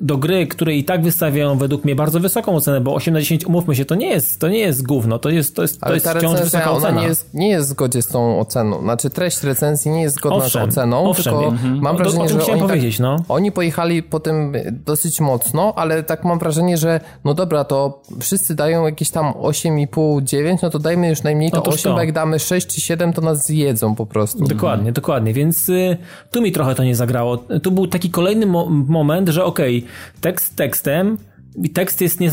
do 0.00 0.16
gry, 0.16 0.46
które 0.46 0.74
i 0.74 0.84
tak 0.84 1.02
wystawiają 1.02 1.58
według 1.58 1.84
mnie 1.84 1.96
bardzo 1.96 2.20
wysoką 2.20 2.56
ocenę, 2.56 2.80
bo 2.80 2.94
8 2.94 3.14
na 3.14 3.20
10, 3.20 3.46
umówmy 3.46 3.76
się, 3.76 3.84
to 3.84 3.94
nie 3.94 4.08
jest, 4.08 4.40
to 4.40 4.48
nie 4.48 4.58
jest 4.58 4.86
gówno, 4.86 5.18
to 5.18 5.30
jest, 5.30 5.56
to 5.56 5.62
jest, 5.62 5.80
to 5.80 5.86
Ale 5.86 5.94
jest 5.94 6.06
ta 6.06 6.10
wciąż 6.10 6.32
recenzja, 6.32 6.58
wysoka 6.60 6.76
ocena. 6.76 7.00
nie 7.00 7.06
jest, 7.06 7.34
nie 7.34 7.48
jest 7.48 7.66
w 7.66 7.70
zgodzie 7.70 8.02
z 8.02 8.06
tą 8.06 8.40
oceną. 8.40 8.80
Znaczy 8.80 9.10
treść 9.10 9.42
recenzji 9.42 9.90
nie 9.90 10.02
jest 10.02 10.16
zgodna 10.16 10.44
Owszem, 10.44 10.70
z 10.72 10.74
oceną, 10.74 11.10
owszem, 11.10 11.34
tylko 11.34 11.48
mhm. 11.48 11.78
mam 11.80 11.96
O- 11.96 11.98
o 11.98 12.02
wrażenie, 12.02 12.28
że 12.28 12.52
oni, 12.52 12.60
powiedzieć, 12.60 12.96
tak, 12.96 13.02
no. 13.02 13.16
oni 13.28 13.52
pojechali 13.52 14.02
po 14.02 14.20
tym 14.20 14.52
dosyć 14.86 15.20
mocno, 15.20 15.72
ale 15.76 16.02
tak 16.02 16.24
mam 16.24 16.38
wrażenie, 16.38 16.76
że 16.76 17.00
no 17.24 17.34
dobra, 17.34 17.64
to 17.64 18.02
wszyscy 18.20 18.54
dają 18.54 18.86
jakieś 18.86 19.10
tam 19.10 19.32
8,5, 19.32 20.22
9, 20.22 20.62
no 20.62 20.70
to 20.70 20.78
dajmy 20.78 21.08
już 21.08 21.22
najmniej 21.22 21.50
to 21.50 21.58
Otóż 21.58 21.74
8, 21.74 21.82
to. 21.84 21.94
bo 21.94 22.00
jak 22.00 22.12
damy 22.12 22.38
6 22.38 22.66
czy 22.66 22.80
7, 22.80 23.12
to 23.12 23.20
nas 23.20 23.46
zjedzą 23.46 23.94
po 23.94 24.06
prostu. 24.06 24.44
Dokładnie, 24.44 24.92
dokładnie, 24.92 25.32
więc 25.32 25.68
y, 25.68 25.96
tu 26.30 26.42
mi 26.42 26.52
trochę 26.52 26.74
to 26.74 26.84
nie 26.84 26.96
zagrało. 26.96 27.36
Tu 27.36 27.70
był 27.70 27.86
taki 27.86 28.10
kolejny 28.10 28.46
mo 28.54 28.66
moment, 28.88 29.28
że 29.28 29.44
okej, 29.44 29.84
tekst 30.20 30.56
tekstem, 30.56 31.16
i 31.62 31.70
tekst 31.70 32.00
jest 32.00 32.20
nie 32.20 32.30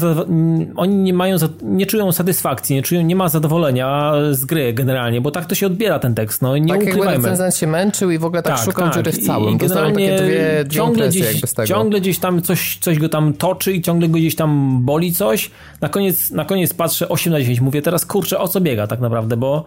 oni 0.75 0.96
nie 0.96 1.13
mają, 1.13 1.38
nie 1.62 1.86
czują 1.86 2.12
satysfakcji, 2.12 2.75
nie 2.75 2.82
czują, 2.82 3.01
nie 3.01 3.16
ma 3.16 3.30
zadowolenia 3.30 4.13
z 4.32 4.46
gry 4.46 4.74
generalnie, 4.74 5.22
bo 5.22 5.32
tak 5.32 5.46
to 5.46 5.56
się 5.56 5.66
odbiera 5.68 6.00
ten 6.00 6.16
tekst, 6.16 6.42
no 6.42 6.58
nie 6.58 6.68
Tak 6.68 6.82
ukrywajmy. 6.82 7.16
recenzent 7.16 7.56
się 7.56 7.68
męczył 7.68 8.12
i 8.12 8.18
w 8.18 8.25
ogóle 8.25 8.44
tak, 8.44 8.58
szukał 8.58 8.90
dziury 8.90 9.12
w 9.12 9.25
całym. 9.25 9.56
I 9.56 9.58
Dostałem 9.58 9.94
takie 9.94 10.08
generalnie 10.08 10.32
dwie, 10.32 10.63
dwie 10.66 10.78
ciągle 10.78 11.10
gdzieś, 11.10 11.42
ciągle 11.66 12.01
gdzieś 12.01 12.20
tam 12.20 12.42
coś, 12.42 12.78
coś 12.78 13.00
go 13.00 13.10
tam 13.10 13.34
toczy 13.34 13.74
i 13.74 13.82
ciągle 13.82 14.08
go 14.08 14.18
gdzieś 14.18 14.36
tam 14.36 14.80
boli 14.82 15.13
coś. 15.13 15.51
Na 15.82 15.90
koniec, 15.90 16.32
na 16.32 16.46
koniec 16.46 16.74
patrzę 16.74 17.10
8 17.10 17.34
na 17.34 17.40
10. 17.40 17.62
Mówię 17.62 17.82
teraz, 17.82 18.06
kurczę, 18.06 18.40
o 18.40 18.48
co 18.48 18.62
biega 18.62 18.88
tak 18.88 19.00
naprawdę, 19.00 19.38
bo 19.38 19.66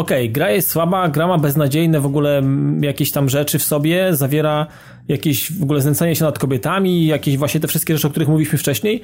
okej, 0.00 0.30
gra 0.30 0.50
jest 0.50 0.70
słaba, 0.70 1.08
gra 1.08 1.26
ma 1.26 1.38
beznadziejne 1.38 2.00
w 2.00 2.06
ogóle 2.06 2.42
jakieś 2.80 3.12
tam 3.12 3.28
rzeczy 3.28 3.58
w 3.58 3.62
sobie, 3.62 4.16
zawiera 4.16 4.66
jakieś 5.08 5.52
w 5.52 5.62
ogóle 5.62 5.80
znęcanie 5.80 6.16
się 6.16 6.24
nad 6.24 6.38
kobietami, 6.38 7.06
jakieś 7.06 7.36
właśnie 7.36 7.60
te 7.60 7.68
wszystkie 7.68 7.94
rzeczy, 7.94 8.06
o 8.06 8.10
których 8.10 8.28
mówiliśmy 8.28 8.58
wcześniej, 8.58 9.00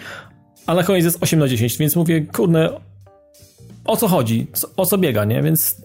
a 0.67 0.75
na 0.75 0.83
koniec 0.83 1.05
jest 1.05 1.19
8 1.21 1.41
na 1.41 1.49
10, 1.49 1.79
więc 1.79 1.97
mówię, 1.97 2.21
kurde, 2.21 2.81
o 3.85 3.97
co 3.97 4.09
chodzi, 4.09 4.47
o 4.77 4.87
co 4.87 4.99
biega, 4.99 5.25
nie? 5.25 5.43
Więc 5.43 5.77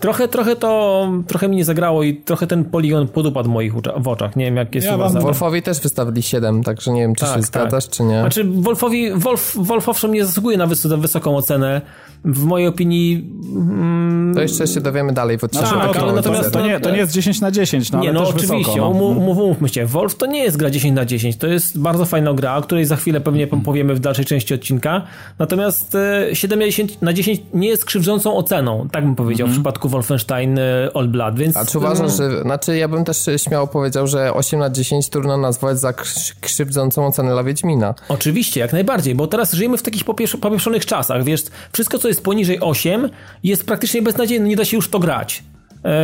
trochę, 0.00 0.28
trochę 0.28 0.56
to, 0.56 1.08
trochę 1.26 1.48
mi 1.48 1.56
nie 1.56 1.64
zagrało 1.64 2.02
i 2.02 2.14
trochę 2.16 2.46
ten 2.46 2.64
poligon 2.64 3.08
podupadł 3.08 3.48
w 3.48 3.52
moich 3.52 3.72
w 3.96 4.08
oczach. 4.08 4.36
Nie 4.36 4.44
wiem, 4.44 4.56
jak 4.56 4.74
jest 4.74 4.86
Ja 4.86 4.94
u 4.96 4.98
was. 4.98 5.12
wam- 5.12 5.16
ale- 5.16 5.24
Wolfowi 5.24 5.62
też 5.62 5.80
wystawili 5.80 6.22
7, 6.22 6.62
także 6.62 6.90
nie 6.92 7.00
wiem, 7.00 7.14
czy 7.14 7.20
Tak, 7.24 7.28
się 7.34 7.34
tak. 7.40 7.44
zgadzasz, 7.46 7.88
czy 7.88 8.02
nie. 8.04 8.20
Znaczy, 8.20 8.44
Wolfowi, 8.44 9.12
Wolf, 9.14 9.56
Wolf 9.60 9.88
owszem 9.88 10.12
nie 10.12 10.26
zasługuje 10.26 10.56
na 10.56 10.66
wys- 10.66 11.00
wysoką 11.00 11.36
ocenę. 11.36 11.80
W 12.24 12.44
mojej 12.44 12.68
opinii 12.68 13.24
mm, 13.56 14.34
To 14.34 14.42
jeszcze 14.42 14.66
się 14.66 14.80
dowiemy 14.80 15.12
dalej 15.12 15.38
w 15.38 15.44
odcinku. 15.44 15.68
Tak, 15.68 15.96
ale 15.96 16.08
to, 16.10 16.12
natomiast- 16.12 16.50
to, 16.50 16.66
nie, 16.66 16.80
to 16.80 16.90
nie 16.90 16.96
jest 16.96 17.12
10 17.12 17.40
na 17.40 17.50
10, 17.50 17.92
no 17.92 18.00
nie, 18.00 18.08
ale 18.08 18.18
no 18.20 18.26
też 18.26 18.34
oczywiście, 18.34 18.56
wysoko. 18.72 18.76
No. 18.94 19.04
umówmy 19.06 19.68
się, 19.68 19.86
Wolf 19.86 20.14
to 20.14 20.26
nie 20.26 20.42
jest 20.42 20.56
gra 20.56 20.70
10 20.70 20.94
na 20.96 21.04
10, 21.04 21.36
to 21.36 21.46
jest 21.46 21.78
bardzo 21.78 22.04
fajna 22.04 22.34
gra, 22.34 22.56
o 22.56 22.62
której 22.62 22.84
za 22.84 22.96
chwilę 22.96 23.20
pewnie 23.20 23.46
powiemy 23.46 23.94
w 23.94 24.00
dalszej 24.00 24.24
części 24.24 24.54
odcinka, 24.54 25.02
natomiast 25.38 25.94
e, 25.94 26.28
7 26.36 26.58
na 26.58 26.64
10, 26.66 26.98
na 27.00 27.12
10 27.12 27.42
nie 27.54 27.68
jest 27.68 27.84
krzywdzącą 27.84 28.36
oceną, 28.36 28.88
tak 28.92 29.04
bym 29.04 29.14
powiedział 29.14 29.48
w 29.48 29.52
przypadku 29.52 29.85
Wolfenstein 29.88 30.58
e, 30.58 30.90
Old 30.94 31.10
Blood, 31.10 31.38
więc... 31.38 31.56
A 31.56 31.64
czy 31.66 31.78
uważasz, 31.78 32.16
że. 32.16 32.42
Znaczy, 32.42 32.76
ja 32.76 32.88
bym 32.88 33.04
też 33.04 33.30
śmiało 33.36 33.66
powiedział, 33.66 34.06
że 34.06 34.34
8 34.34 34.60
na 34.60 34.70
10 34.70 35.08
trudno 35.08 35.36
nazwać 35.36 35.78
za 35.80 35.90
krz- 35.90 36.34
krzywdzącą 36.40 37.06
ocenę 37.06 37.32
dla 37.32 37.44
Wiedźmina. 37.44 37.94
Oczywiście, 38.08 38.60
jak 38.60 38.72
najbardziej, 38.72 39.14
bo 39.14 39.26
teraz 39.26 39.52
żyjemy 39.52 39.78
w 39.78 39.82
takich 39.82 40.04
popieprz- 40.04 40.40
popieprzonych 40.40 40.86
czasach, 40.86 41.24
wiesz, 41.24 41.42
wszystko 41.72 41.98
co 41.98 42.08
jest 42.08 42.22
poniżej 42.24 42.60
8 42.60 43.08
jest 43.42 43.66
praktycznie 43.66 44.02
beznadziejne, 44.02 44.48
nie 44.48 44.56
da 44.56 44.64
się 44.64 44.76
już 44.76 44.90
to 44.90 44.98
grać. 44.98 45.42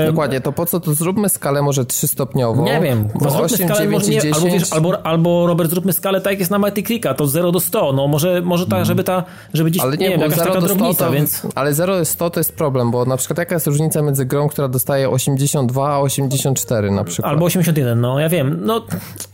Dokładnie, 0.07 0.41
to 0.41 0.53
po 0.53 0.67
co 0.67 0.81
to 0.81 0.95
zróbmy 0.95 1.29
skalę 1.29 1.63
może 1.63 1.83
3-stopniową? 1.83 2.65
Nie 2.65 2.81
wiem, 2.81 3.09
Bo 3.15 3.31
zróbmy 3.31 3.45
8, 3.45 3.57
skalę, 3.57 3.75
9 3.75 3.93
może 3.93 4.07
i 4.07 4.11
nie, 4.11 4.21
10. 4.21 4.37
albo, 4.37 4.47
wiesz, 4.47 4.73
albo, 4.73 5.07
albo 5.07 5.47
Robert, 5.47 5.71
zróbmy 5.71 5.93
skalę 5.93 6.21
tak 6.21 6.31
jak 6.31 6.39
jest 6.39 6.51
na 6.51 6.59
Metacritica, 6.59 7.15
to 7.15 7.27
0 7.27 7.53
do 7.53 7.61
100, 7.61 7.93
no 7.93 8.09
może, 8.09 8.43
może 8.43 8.67
tak, 8.67 8.87
żeby 8.87 9.05
ta, 9.05 9.25
żeby 9.55 9.71
gdzieś, 9.71 9.83
ale 9.83 9.97
nie, 9.97 10.09
nie, 10.09 10.11
wiem, 10.11 10.21
jakaś 10.21 10.39
0 10.39 10.51
taka 10.51 10.61
do 10.61 10.67
100 10.69 10.77
drobnica, 10.77 11.07
to, 11.07 11.13
więc... 11.13 11.47
Ale 11.55 11.75
0 11.75 11.99
do 11.99 12.05
100 12.05 12.31
to 12.31 12.41
jest 12.41 12.57
problem, 12.57 12.91
bo 12.91 13.05
na 13.05 13.17
przykład 13.17 13.39
jaka 13.39 13.55
jest 13.55 13.67
różnica 13.67 14.03
między 14.03 14.25
grą, 14.25 14.49
która 14.49 14.69
dostaje 14.69 15.11
82 15.11 15.91
a 15.91 15.99
84 15.99 16.91
na 16.91 17.05
przykład? 17.05 17.33
Albo 17.33 17.45
81, 17.45 18.01
no 18.01 18.21
ja 18.21 18.29
wiem, 18.29 18.61
no 18.65 18.83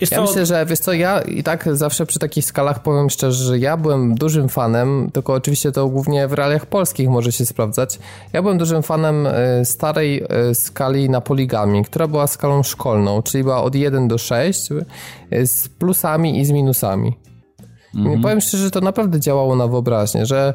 jest 0.01 0.13
Ja 0.13 0.19
to... 0.19 0.25
myślę, 0.25 0.47
że 0.47 0.67
wiesz 0.67 0.79
co, 0.79 0.93
ja 0.93 1.21
i 1.21 1.43
tak 1.43 1.77
zawsze 1.77 2.07
przy 2.07 2.19
takich 2.19 2.45
skalach 2.45 2.83
powiem 2.83 3.11
szczerze, 3.11 3.45
że 3.45 3.59
ja 3.59 3.77
byłem 3.77 4.15
dużym 4.15 4.49
fanem, 4.49 5.11
tylko 5.13 5.33
oczywiście 5.33 5.73
to 5.73 5.89
głównie 5.89 6.29
w 6.29 6.33
realiach 6.33 6.67
polskich 6.67 7.09
może 7.09 7.33
się 7.33 7.47
sprawdzać. 7.47 7.99
Ja 8.33 8.43
byłem 8.43 8.59
dużym 8.59 8.83
fanem 8.83 9.27
e, 9.27 9.65
starej 9.65 10.23
e, 10.29 10.38
skali 10.55 11.11
na 11.11 11.21
poligami, 11.21 11.85
która 11.85 12.07
była 12.07 12.27
skalą 12.27 12.63
szkolną, 12.63 13.23
czyli 13.23 13.45
była 13.45 13.63
od 13.63 13.75
1 13.75 14.09
do 14.09 14.19
6 14.19 14.69
e, 15.31 15.47
z 15.47 15.69
plusami 15.69 16.41
i 16.41 16.45
z 16.45 16.51
minusami. 16.51 17.13
I 17.95 18.23
powiem 18.23 18.41
szczerze, 18.41 18.65
że 18.65 18.71
to 18.71 18.81
naprawdę 18.81 19.21
działało 19.21 19.57
na 19.57 19.67
wyobraźnię, 19.67 20.27
że 20.27 20.55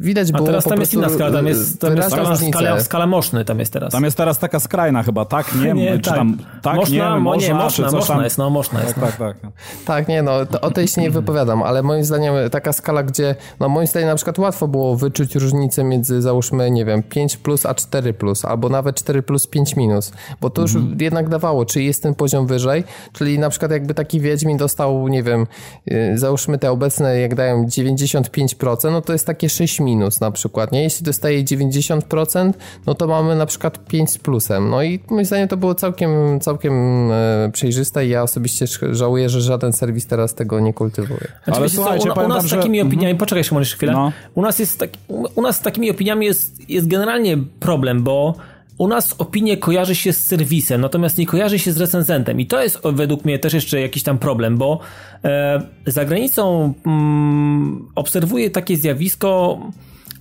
widać 0.00 0.30
A 0.30 0.36
było 0.36 0.46
teraz 0.46 0.64
po 0.64 0.70
tam 0.70 0.80
jest 0.80 0.94
inna 0.94 1.08
skala, 1.08 1.32
tam 1.32 1.46
jest, 1.46 1.80
tam 1.80 1.96
jest 1.96 2.10
skala, 2.10 2.36
skala, 2.36 2.80
skala 2.80 3.06
moszny 3.06 3.44
tam 3.44 3.58
jest 3.58 3.72
teraz. 3.72 3.92
Tam 3.92 4.04
jest 4.04 4.16
teraz 4.16 4.38
taka 4.38 4.60
skrajna 4.60 5.02
chyba, 5.02 5.24
tak? 5.24 5.54
Nie, 5.54 5.72
nie, 5.72 5.98
czy 5.98 6.10
tam 6.10 6.38
tak, 6.62 6.76
można, 6.76 6.96
nie, 6.96 7.10
mo- 7.10 7.20
można, 7.20 7.42
nie, 7.42 7.48
czy 7.48 7.54
można, 7.54 7.84
coś 7.84 7.94
można 7.94 8.14
tam. 8.14 8.24
jest, 8.24 8.38
no 8.38 8.50
można 8.50 8.82
jest. 8.82 8.94
Tak, 8.94 9.16
tak, 9.16 9.40
tak. 9.40 9.52
Tak, 9.84 10.08
nie 10.08 10.22
no, 10.22 10.46
to, 10.46 10.60
o 10.60 10.70
tej 10.70 10.88
się 10.88 11.00
nie 11.00 11.10
wypowiadam, 11.10 11.62
ale 11.62 11.82
moim 11.82 12.04
zdaniem 12.04 12.34
taka 12.50 12.72
skala, 12.72 13.02
gdzie, 13.02 13.34
no 13.60 13.68
moim 13.68 13.86
zdaniem 13.86 14.08
na 14.08 14.14
przykład 14.14 14.38
łatwo 14.38 14.68
było 14.68 14.96
wyczuć 14.96 15.34
różnicę 15.34 15.84
między 15.84 16.22
załóżmy, 16.22 16.70
nie 16.70 16.84
wiem, 16.84 17.02
5 17.02 17.36
plus 17.36 17.66
a 17.66 17.74
4 17.74 18.12
plus, 18.12 18.44
albo 18.44 18.68
nawet 18.68 18.96
4 18.96 19.22
plus 19.22 19.46
5 19.46 19.76
minus, 19.76 20.12
bo 20.40 20.50
to 20.50 20.62
już 20.62 20.72
jednak 21.00 21.28
dawało, 21.28 21.64
czy 21.64 21.82
jest 21.82 22.02
ten 22.02 22.14
poziom 22.14 22.46
wyżej, 22.46 22.84
czyli 23.12 23.38
na 23.38 23.50
przykład 23.50 23.70
jakby 23.70 23.94
taki 23.94 24.20
Wiedźmin 24.20 24.56
dostał, 24.56 25.08
nie 25.08 25.22
wiem, 25.22 25.46
yy, 25.86 26.18
załóżmy 26.18 26.58
te 26.58 26.70
obecne, 26.70 27.20
jak 27.20 27.34
dają 27.34 27.64
95%, 27.64 28.53
no 28.90 29.00
to 29.00 29.12
jest 29.12 29.26
takie 29.26 29.48
6 29.48 29.80
minus 29.80 30.20
na 30.20 30.30
przykład, 30.30 30.72
nie? 30.72 30.82
Jeśli 30.82 31.04
dostaje 31.04 31.44
90%, 31.44 32.52
no 32.86 32.94
to 32.94 33.06
mamy 33.06 33.36
na 33.36 33.46
przykład 33.46 33.84
5 33.86 34.10
z 34.10 34.18
plusem, 34.18 34.70
no 34.70 34.82
i 34.82 35.00
moim 35.10 35.24
zdaniem 35.24 35.48
to 35.48 35.56
było 35.56 35.74
całkiem, 35.74 36.40
całkiem 36.40 36.72
e, 37.12 37.50
przejrzyste 37.52 38.06
i 38.06 38.08
ja 38.08 38.22
osobiście 38.22 38.66
żałuję, 38.90 39.28
że 39.28 39.40
żaden 39.40 39.72
serwis 39.72 40.06
teraz 40.06 40.34
tego 40.34 40.60
nie 40.60 40.72
kultywuje. 40.74 41.18
Znaczy, 41.44 41.58
Ale 41.58 41.62
wiecie 41.62 41.76
co, 41.76 41.82
słuchajcie, 41.82 42.12
u, 42.12 42.24
u 42.24 42.28
nas 42.28 42.42
z 42.44 42.46
że- 42.46 42.56
takimi 42.56 42.78
Mhm. 42.80 42.94
opiniami, 42.96 43.18
poczekaj 43.18 43.44
Szymon 43.44 43.60
jeszcze 43.62 43.76
chwilę, 43.76 43.92
No. 43.92 44.12
u, 44.34 44.42
nas 44.42 44.58
jest 44.58 44.78
tak, 44.78 44.90
u 45.34 45.42
nas 45.42 45.56
z 45.56 45.60
takimi 45.60 45.90
opiniami 45.90 46.26
jest, 46.26 46.70
jest 46.70 46.86
generalnie 46.88 47.38
problem, 47.60 48.02
bo 48.02 48.34
u 48.78 48.88
nas 48.88 49.14
opinie 49.18 49.56
kojarzy 49.56 49.94
się 49.94 50.12
z 50.12 50.26
serwisem, 50.26 50.80
natomiast 50.80 51.18
nie 51.18 51.26
kojarzy 51.26 51.58
się 51.58 51.72
z 51.72 51.76
recenzentem. 51.76 52.40
I 52.40 52.46
to 52.46 52.62
jest 52.62 52.80
według 52.92 53.24
mnie 53.24 53.38
też 53.38 53.52
jeszcze 53.52 53.80
jakiś 53.80 54.02
tam 54.02 54.18
problem, 54.18 54.56
bo 54.56 54.80
e, 55.24 55.62
za 55.86 56.04
granicą 56.04 56.74
mm, 56.86 57.88
obserwuję 57.94 58.50
takie 58.50 58.76
zjawisko, 58.76 59.58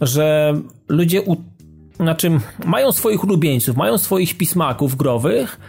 że 0.01 0.53
ludzie 0.87 1.21
u, 1.21 1.35
znaczy 1.95 2.31
mają 2.65 2.91
swoich 2.91 3.23
ulubieńców, 3.23 3.77
mają 3.77 3.97
swoich 3.97 4.37
pismaków 4.37 4.95
growych, 4.95 5.59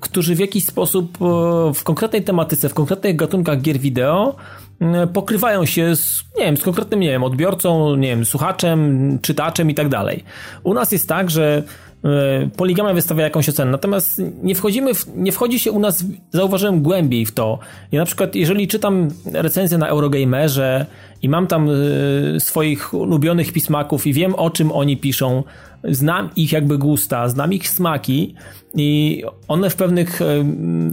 którzy 0.00 0.34
w 0.34 0.38
jakiś 0.38 0.66
sposób 0.66 1.18
e, 1.22 1.74
w 1.74 1.82
konkretnej 1.82 2.22
tematyce, 2.22 2.68
w 2.68 2.74
konkretnych 2.74 3.16
gatunkach 3.16 3.60
gier 3.60 3.78
wideo 3.78 4.36
e, 4.80 5.06
pokrywają 5.06 5.64
się 5.64 5.96
z, 5.96 6.24
nie 6.38 6.44
wiem, 6.44 6.56
z 6.56 6.62
konkretnym, 6.62 7.00
nie 7.00 7.10
wiem, 7.10 7.24
odbiorcą, 7.24 7.96
nie 7.96 8.08
wiem, 8.08 8.24
słuchaczem, 8.24 9.18
czytaczem 9.22 9.70
i 9.70 9.74
tak 9.74 9.88
dalej. 9.88 10.24
U 10.62 10.74
nas 10.74 10.92
jest 10.92 11.08
tak, 11.08 11.30
że 11.30 11.62
e, 12.04 12.48
Poligama 12.56 12.94
wystawia 12.94 13.24
jakąś 13.24 13.48
ocenę, 13.48 13.70
natomiast 13.70 14.22
nie 14.42 14.54
wchodzimy, 14.54 14.94
w, 14.94 15.06
nie 15.16 15.32
wchodzi 15.32 15.58
się 15.58 15.72
u 15.72 15.78
nas, 15.78 16.04
zauważyłem 16.30 16.82
głębiej 16.82 17.26
w 17.26 17.32
to. 17.32 17.58
Ja 17.92 18.00
na 18.00 18.06
przykład, 18.06 18.34
jeżeli 18.34 18.68
czytam 18.68 19.08
recenzję 19.32 19.78
na 19.78 19.88
Eurogamerze 19.88 20.86
i 21.22 21.28
mam 21.28 21.46
tam 21.46 21.68
e, 21.70 22.40
swoich 22.40 22.94
ulubionych 22.94 23.52
pismaków 23.52 24.06
i 24.06 24.12
wiem 24.12 24.34
o 24.34 24.50
czym 24.50 24.72
oni 24.72 24.96
piszą, 24.96 25.42
znam 25.84 26.30
ich 26.36 26.52
jakby 26.52 26.78
gusta, 26.78 27.28
znam 27.28 27.52
ich 27.52 27.68
smaki 27.68 28.34
i 28.74 29.22
one 29.48 29.70
w 29.70 29.76
pewnych 29.76 30.22
e, 30.22 30.44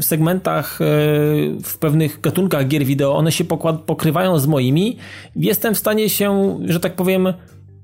segmentach, 0.02 0.82
e, 0.82 0.86
w 1.64 1.78
pewnych 1.80 2.22
gatunkach 2.22 2.68
gier 2.68 2.86
wideo, 2.86 3.16
one 3.16 3.32
się 3.32 3.44
pokrywają 3.86 4.40
z 4.40 4.48
moimi. 4.48 4.98
Jestem 5.36 5.76
w 5.76 5.78
stanie 5.78 6.10
się, 6.10 6.60
że 6.66 6.80
tak 6.80 6.96
powiem, 6.96 7.34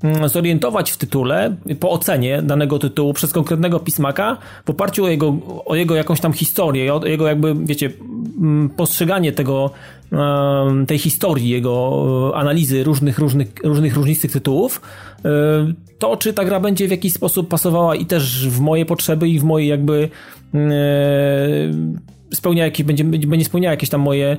mm, 0.03 0.29
zorientować 0.29 0.91
w 0.91 0.97
tytule, 0.97 1.55
po 1.79 1.89
ocenie 1.91 2.41
danego 2.41 2.79
tytułu 2.79 3.13
przez 3.13 3.33
konkretnego 3.33 3.79
pismaka, 3.79 4.37
w 4.65 4.69
oparciu 4.69 5.05
o 5.05 5.09
jego, 5.09 5.33
o 5.65 5.75
jego 5.75 5.95
jakąś 5.95 6.19
tam 6.19 6.33
historię, 6.33 6.93
o 6.93 7.05
jego 7.05 7.27
jakby, 7.27 7.55
wiecie, 7.55 7.91
mm, 8.37 8.69
postrzeganie 8.69 9.31
tego, 9.31 9.71
tej 10.87 10.97
historii, 10.97 11.49
jego 11.49 12.31
e, 12.33 12.37
analizy 12.37 12.83
różnych, 12.83 13.19
różnych, 13.19 13.47
różnych 13.63 13.95
różnistych 13.95 14.31
tytułów, 14.31 14.81
e, 15.25 15.29
to 15.99 16.17
czy 16.17 16.33
ta 16.33 16.45
gra 16.45 16.59
będzie 16.59 16.87
w 16.87 16.91
jakiś 16.91 17.13
sposób 17.13 17.49
pasowała 17.49 17.95
i 17.95 18.05
też 18.05 18.49
w 18.49 18.59
moje 18.59 18.85
potrzeby 18.85 19.29
i 19.29 19.39
w 19.39 19.43
moje 19.43 19.67
jakby 19.67 20.09
e, 20.53 20.59
spełnia 22.33 22.65
jakieś, 22.65 22.85
będzie, 22.85 23.03
będzie 23.03 23.45
spełniała 23.45 23.71
jakieś 23.71 23.89
tam 23.89 24.01
moje 24.01 24.37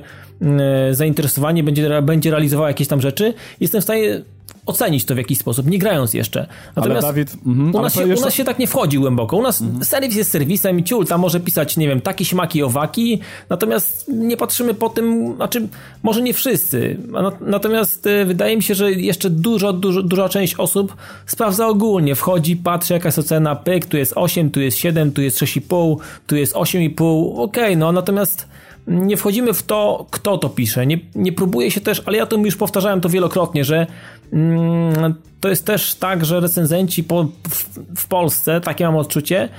zainteresowanie, 0.91 1.63
będzie, 1.63 2.01
będzie 2.01 2.31
realizowała 2.31 2.67
jakieś 2.67 2.87
tam 2.87 3.01
rzeczy, 3.01 3.33
jestem 3.59 3.81
w 3.81 3.83
stanie 3.83 4.21
ocenić 4.67 5.05
to 5.05 5.15
w 5.15 5.17
jakiś 5.17 5.37
sposób, 5.37 5.67
nie 5.67 5.79
grając 5.79 6.13
jeszcze. 6.13 6.47
Natomiast 6.75 7.05
ale 7.05 7.13
Dawid, 7.13 7.37
mhm, 7.45 7.75
u, 7.75 7.81
nas 7.81 7.93
się, 7.93 8.07
jeszcze... 8.07 8.21
u 8.21 8.25
nas 8.25 8.33
się 8.33 8.43
tak 8.43 8.59
nie 8.59 8.67
wchodzi 8.67 8.99
głęboko. 8.99 9.37
U 9.37 9.41
nas 9.41 9.61
mhm. 9.61 9.85
serwis 9.85 10.15
jest 10.15 10.31
serwisem 10.31 10.79
i 10.79 10.83
ciul, 10.83 11.05
tam 11.05 11.21
może 11.21 11.39
pisać, 11.39 11.77
nie 11.77 11.87
wiem, 11.87 12.01
taki 12.01 12.25
śmaki, 12.25 12.63
owaki, 12.63 13.19
natomiast 13.49 14.07
nie 14.07 14.37
patrzymy 14.37 14.73
po 14.73 14.89
tym, 14.89 15.35
znaczy, 15.35 15.67
może 16.03 16.21
nie 16.21 16.33
wszyscy, 16.33 16.97
natomiast 17.41 18.07
e, 18.07 18.25
wydaje 18.25 18.57
mi 18.57 18.63
się, 18.63 18.75
że 18.75 18.91
jeszcze 18.91 19.29
dużo, 19.29 19.73
dużo, 19.73 20.03
duża 20.03 20.29
część 20.29 20.55
osób 20.55 20.95
sprawdza 21.25 21.67
ogólnie, 21.67 22.15
wchodzi, 22.15 22.55
patrzy 22.55 22.93
jaka 22.93 23.07
jest 23.07 23.19
ocena, 23.19 23.55
pyk, 23.55 23.85
tu 23.85 23.97
jest 23.97 24.13
8, 24.15 24.51
tu 24.51 24.61
jest 24.61 24.77
7, 24.77 25.11
tu 25.11 25.21
jest 25.21 25.37
6,5, 25.37 25.97
tu 26.27 26.35
jest 26.35 26.53
8,5, 26.53 27.31
okej, 27.33 27.63
okay, 27.63 27.75
no 27.75 27.91
natomiast 27.91 28.47
nie 28.87 29.17
wchodzimy 29.17 29.53
w 29.53 29.63
to, 29.63 30.05
kto 30.11 30.37
to 30.37 30.49
pisze. 30.49 30.87
Nie, 30.87 30.99
nie 31.15 31.31
próbuje 31.31 31.71
się 31.71 31.81
też, 31.81 32.01
ale 32.05 32.17
ja 32.17 32.25
to 32.25 32.37
już 32.37 32.55
powtarzałem 32.55 33.01
to 33.01 33.09
wielokrotnie, 33.09 33.65
że 33.65 33.87
mm, 34.33 35.13
to 35.39 35.49
jest 35.49 35.65
też 35.65 35.95
tak, 35.95 36.25
że 36.25 36.39
recenzenci 36.39 37.03
po, 37.03 37.23
w, 37.49 37.79
w, 37.95 38.07
Polsce, 38.07 38.61
takie 38.61 38.85
mam 38.85 38.95
odczucie, 38.95 39.49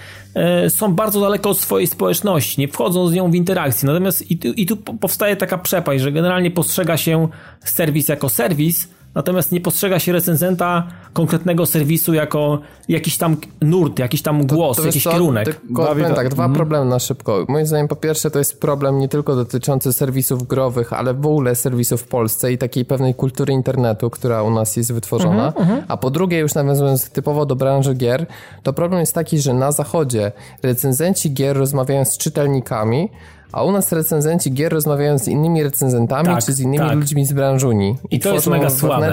y, 0.67 0.71
są 0.71 0.95
bardzo 0.95 1.21
daleko 1.21 1.51
od 1.51 1.59
swojej 1.59 1.87
społeczności, 1.87 2.61
nie 2.61 2.69
wchodzą 2.69 3.09
z 3.09 3.13
nią 3.13 3.31
w 3.31 3.35
interakcję. 3.35 3.87
Natomiast 3.87 4.31
i 4.31 4.39
tu, 4.39 4.49
i 4.49 4.67
tu 4.67 4.77
powstaje 4.77 5.37
taka 5.37 5.59
przepaść, 5.59 6.03
że 6.03 6.13
generalnie 6.13 6.51
postrzega 6.51 6.97
się 6.97 7.29
serwis 7.65 8.09
jako 8.09 8.29
serwis, 8.29 8.89
natomiast 9.15 9.53
nie 9.53 9.61
postrzega 9.61 9.99
się 9.99 10.13
recenzenta 10.13 10.87
konkretnego 11.13 11.67
serwisu 11.67 12.15
jako 12.15 12.59
jakiś 12.89 13.19
tam 13.19 13.37
nurt, 13.61 13.99
jakiś 13.99 14.23
tam 14.23 14.47
głos, 14.47 14.77
to, 14.77 14.83
to 14.83 14.89
jakiś 14.89 15.05
kierunek. 15.05 15.45
Tylko, 15.45 15.95
tak, 16.15 16.29
dwa 16.29 16.45
mhm. 16.45 16.55
problemy 16.55 16.91
na 16.91 16.99
szybko. 16.99 17.45
Moim 17.49 17.67
zdaniem 17.67 17.89
po 17.89 17.97
pierwsze 17.97 18.31
to 18.31 18.39
jest 18.39 18.61
problem 18.61 18.99
nie 18.99 19.09
tylko 19.09 19.37
dotyczący 19.37 19.93
serwisów 19.93 20.47
growych, 20.47 20.93
ale 20.93 21.15
w 21.15 21.27
ogóle 21.27 21.55
serwisów 21.55 22.03
w 22.03 22.09
Polsce 22.09 22.53
i 22.53 22.59
takiej 22.59 22.85
pewnej 22.85 23.15
kultury 23.15 23.53
internetu, 23.53 24.11
która 24.11 24.43
u 24.43 24.51
nas 24.51 24.77
jest 24.77 24.93
wytworzona. 24.93 25.47
Mhm, 25.47 25.63
mhm. 25.63 25.85
A 25.89 25.97
po 25.97 26.11
drugie, 26.11 26.39
już 26.39 26.55
nawiązując 26.55 27.11
typowo 27.11 27.47
do 27.47 27.57
branży 27.57 27.95
gier, 27.95 28.27
to 28.63 28.73
problem 28.73 29.01
jest 29.01 29.15
taki, 29.15 29.39
że 29.39 29.55
na 29.55 29.73
zachodzie 29.73 30.33
recenzenci 30.63 31.35
gier 31.35 31.57
rozmawiają 31.57 32.05
z 32.05 32.19
czytelnikami, 32.19 33.09
a 33.53 33.65
u 33.65 33.73
nas 33.73 33.93
recenzenci 33.93 34.53
gier 34.53 34.73
rozmawiają 34.73 35.19
z 35.19 35.29
innymi 35.29 35.63
recenzentami 35.63 36.29
tak, 36.29 36.45
czy 36.45 36.53
z 36.53 36.61
innymi 36.61 36.89
tak. 36.89 36.97
ludźmi 36.97 37.27
z 37.27 37.33
branżuni. 37.33 37.97
I, 38.11 38.17
I 38.17 38.21
to 38.21 38.35
jest 38.35 38.47
mega 38.47 38.71
słabe. 38.71 39.13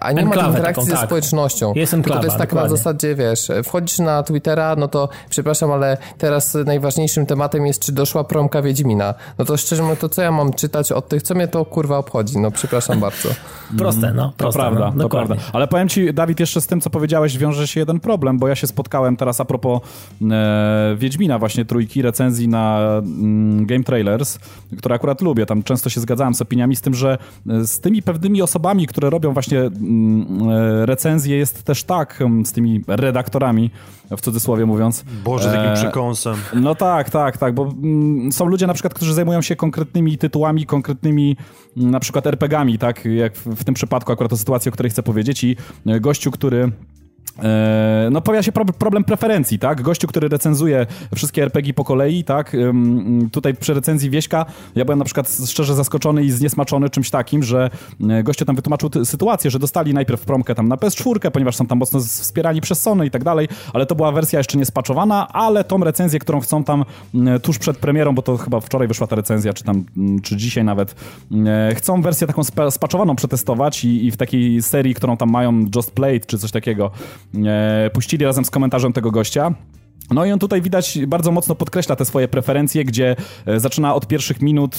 A 0.00 0.12
nie 0.12 0.22
enklawę 0.22 0.48
ma 0.48 0.48
interakcji 0.48 0.82
taką, 0.82 0.84
ze 0.84 0.92
tak. 0.92 1.06
społecznością. 1.06 1.72
Jest 1.74 1.94
enklawa, 1.94 2.20
to 2.20 2.26
jest 2.26 2.38
tak 2.38 2.48
dokładnie. 2.48 2.70
na 2.70 2.76
zasadzie, 2.76 3.14
wiesz, 3.14 3.48
wchodzisz 3.64 3.98
na 3.98 4.22
Twittera, 4.22 4.76
no 4.76 4.88
to 4.88 5.08
przepraszam, 5.30 5.72
ale 5.72 5.96
teraz 6.18 6.56
najważniejszym 6.66 7.26
tematem 7.26 7.66
jest, 7.66 7.82
czy 7.82 7.92
doszła 7.92 8.24
promka 8.24 8.62
Wiedźmina. 8.62 9.14
No 9.38 9.44
to 9.44 9.56
szczerze 9.56 9.82
mówiąc, 9.82 10.00
to 10.00 10.08
co 10.08 10.22
ja 10.22 10.32
mam 10.32 10.52
czytać 10.52 10.92
od 10.92 11.08
tych, 11.08 11.22
co 11.22 11.34
mnie 11.34 11.48
to 11.48 11.64
kurwa 11.64 11.98
obchodzi? 11.98 12.38
No 12.38 12.50
przepraszam 12.50 13.00
bardzo. 13.10 13.28
proste, 13.78 14.12
no. 14.12 14.32
Proste, 14.36 14.58
to 14.58 14.64
prawda, 14.64 14.92
no, 14.96 15.02
to 15.02 15.08
prawda. 15.08 15.36
Ale 15.52 15.68
powiem 15.68 15.88
ci, 15.88 16.14
Dawid, 16.14 16.40
jeszcze 16.40 16.60
z 16.60 16.66
tym, 16.66 16.80
co 16.80 16.90
powiedziałeś, 16.90 17.38
wiąże 17.38 17.68
się 17.68 17.80
jeden 17.80 18.00
problem, 18.00 18.38
bo 18.38 18.48
ja 18.48 18.54
się 18.54 18.66
spotkałem 18.66 19.16
teraz 19.16 19.40
a 19.40 19.44
propos 19.44 19.80
e, 20.30 20.96
Wiedźmina, 20.96 21.38
właśnie 21.38 21.64
trójki 21.64 22.02
recenzji 22.02 22.48
na 22.48 22.80
game 23.66 23.84
Trailers, 23.84 24.38
które 24.78 24.94
akurat 24.94 25.20
lubię, 25.20 25.46
tam 25.46 25.62
często 25.62 25.90
się 25.90 26.00
zgadzałem 26.00 26.34
z 26.34 26.42
opiniami, 26.42 26.76
z 26.76 26.80
tym, 26.80 26.94
że 26.94 27.18
e, 27.48 27.64
z 27.64 27.80
tymi 27.80 28.02
pewnymi 28.02 28.42
osobami, 28.42 28.86
które 28.86 29.10
robią 29.10 29.32
właśnie 29.32 29.60
mm, 29.60 30.50
e, 30.50 30.86
recenzje 30.86 31.36
jest 31.36 31.62
też 31.62 31.84
tak, 31.84 32.22
mm, 32.22 32.46
z 32.46 32.52
tymi 32.52 32.84
redaktorami, 32.86 33.70
w 34.10 34.20
cudzysłowie 34.20 34.66
mówiąc. 34.66 35.04
Boże, 35.24 35.52
takim 35.52 35.70
e, 35.70 35.74
przekąsem. 35.74 36.36
No 36.54 36.74
tak, 36.74 37.10
tak, 37.10 37.38
tak, 37.38 37.54
bo 37.54 37.74
są 38.30 38.46
ludzie 38.46 38.66
na 38.66 38.74
przykład, 38.74 38.94
którzy 38.94 39.14
zajmują 39.14 39.42
się 39.42 39.56
konkretnymi 39.56 40.18
tytułami, 40.18 40.66
konkretnymi 40.66 41.36
na 41.76 42.00
przykład 42.00 42.26
RPGami, 42.26 42.78
tak, 42.78 43.04
jak 43.04 43.34
w 43.36 43.64
tym 43.64 43.74
przypadku 43.74 44.12
akurat 44.12 44.32
o 44.32 44.36
sytuacji, 44.36 44.68
o 44.68 44.72
której 44.72 44.90
chcę 44.90 45.02
powiedzieć 45.02 45.44
i 45.44 45.56
gościu, 46.00 46.30
który 46.30 46.72
no 48.10 48.20
pojawia 48.20 48.42
się 48.42 48.52
problem 48.52 49.04
preferencji, 49.04 49.58
tak? 49.58 49.82
Gościu, 49.82 50.06
który 50.06 50.28
recenzuje 50.28 50.86
wszystkie 51.14 51.42
RPG 51.42 51.74
po 51.74 51.84
kolei, 51.84 52.24
tak? 52.24 52.56
Tutaj 53.32 53.54
przy 53.54 53.74
recenzji 53.74 54.10
Wieśka 54.10 54.46
ja 54.74 54.84
byłem 54.84 54.98
na 54.98 55.04
przykład 55.04 55.38
szczerze 55.46 55.74
zaskoczony 55.74 56.24
i 56.24 56.30
zniesmaczony 56.30 56.90
czymś 56.90 57.10
takim, 57.10 57.42
że 57.42 57.70
e, 58.10 58.22
gościu 58.22 58.44
tam 58.44 58.56
wytłumaczył 58.56 58.90
sytuację, 59.04 59.50
że 59.50 59.58
dostali 59.58 59.94
najpierw 59.94 60.24
promkę 60.24 60.54
tam 60.54 60.68
na 60.68 60.76
PS4, 60.76 61.30
ponieważ 61.30 61.56
są 61.56 61.66
tam 61.66 61.78
mocno 61.78 62.00
wspierani 62.00 62.60
przez 62.60 62.82
Sony 62.82 63.06
i 63.06 63.10
tak 63.10 63.24
dalej, 63.24 63.48
ale 63.72 63.86
to 63.86 63.94
była 63.94 64.12
wersja 64.12 64.38
jeszcze 64.38 64.58
nie 64.58 64.66
spaczowana, 64.66 65.28
ale 65.28 65.64
tą 65.64 65.84
recenzję, 65.84 66.18
którą 66.18 66.40
chcą 66.40 66.64
tam 66.64 66.84
tuż 67.42 67.58
przed 67.58 67.76
premierą, 67.76 68.14
bo 68.14 68.22
to 68.22 68.36
chyba 68.36 68.60
wczoraj 68.60 68.88
wyszła 68.88 69.06
ta 69.06 69.16
recenzja, 69.16 69.52
czy 69.52 69.64
tam, 69.64 69.84
czy 70.22 70.36
dzisiaj 70.36 70.64
nawet, 70.64 70.94
e, 71.46 71.74
chcą 71.74 72.02
wersję 72.02 72.26
taką 72.26 72.42
spaczowaną 72.70 73.16
przetestować 73.16 73.84
i, 73.84 74.06
i 74.06 74.10
w 74.10 74.16
takiej 74.16 74.62
serii, 74.62 74.94
którą 74.94 75.16
tam 75.16 75.30
mają 75.30 75.66
Just 75.76 75.90
Played, 75.90 76.26
czy 76.26 76.38
coś 76.38 76.50
takiego, 76.50 76.86
e, 76.86 76.90
puścili 77.92 78.24
razem 78.24 78.44
z 78.44 78.50
komentarzem 78.50 78.92
tego 78.92 79.10
gościa. 79.10 79.54
No 80.10 80.24
i 80.24 80.32
on 80.32 80.38
tutaj 80.38 80.62
widać 80.62 80.98
bardzo 81.06 81.32
mocno 81.32 81.54
podkreśla 81.54 81.96
te 81.96 82.04
swoje 82.04 82.28
preferencje, 82.28 82.84
gdzie 82.84 83.16
e, 83.46 83.60
zaczyna 83.60 83.94
od 83.94 84.06
pierwszych 84.06 84.42
minut 84.42 84.76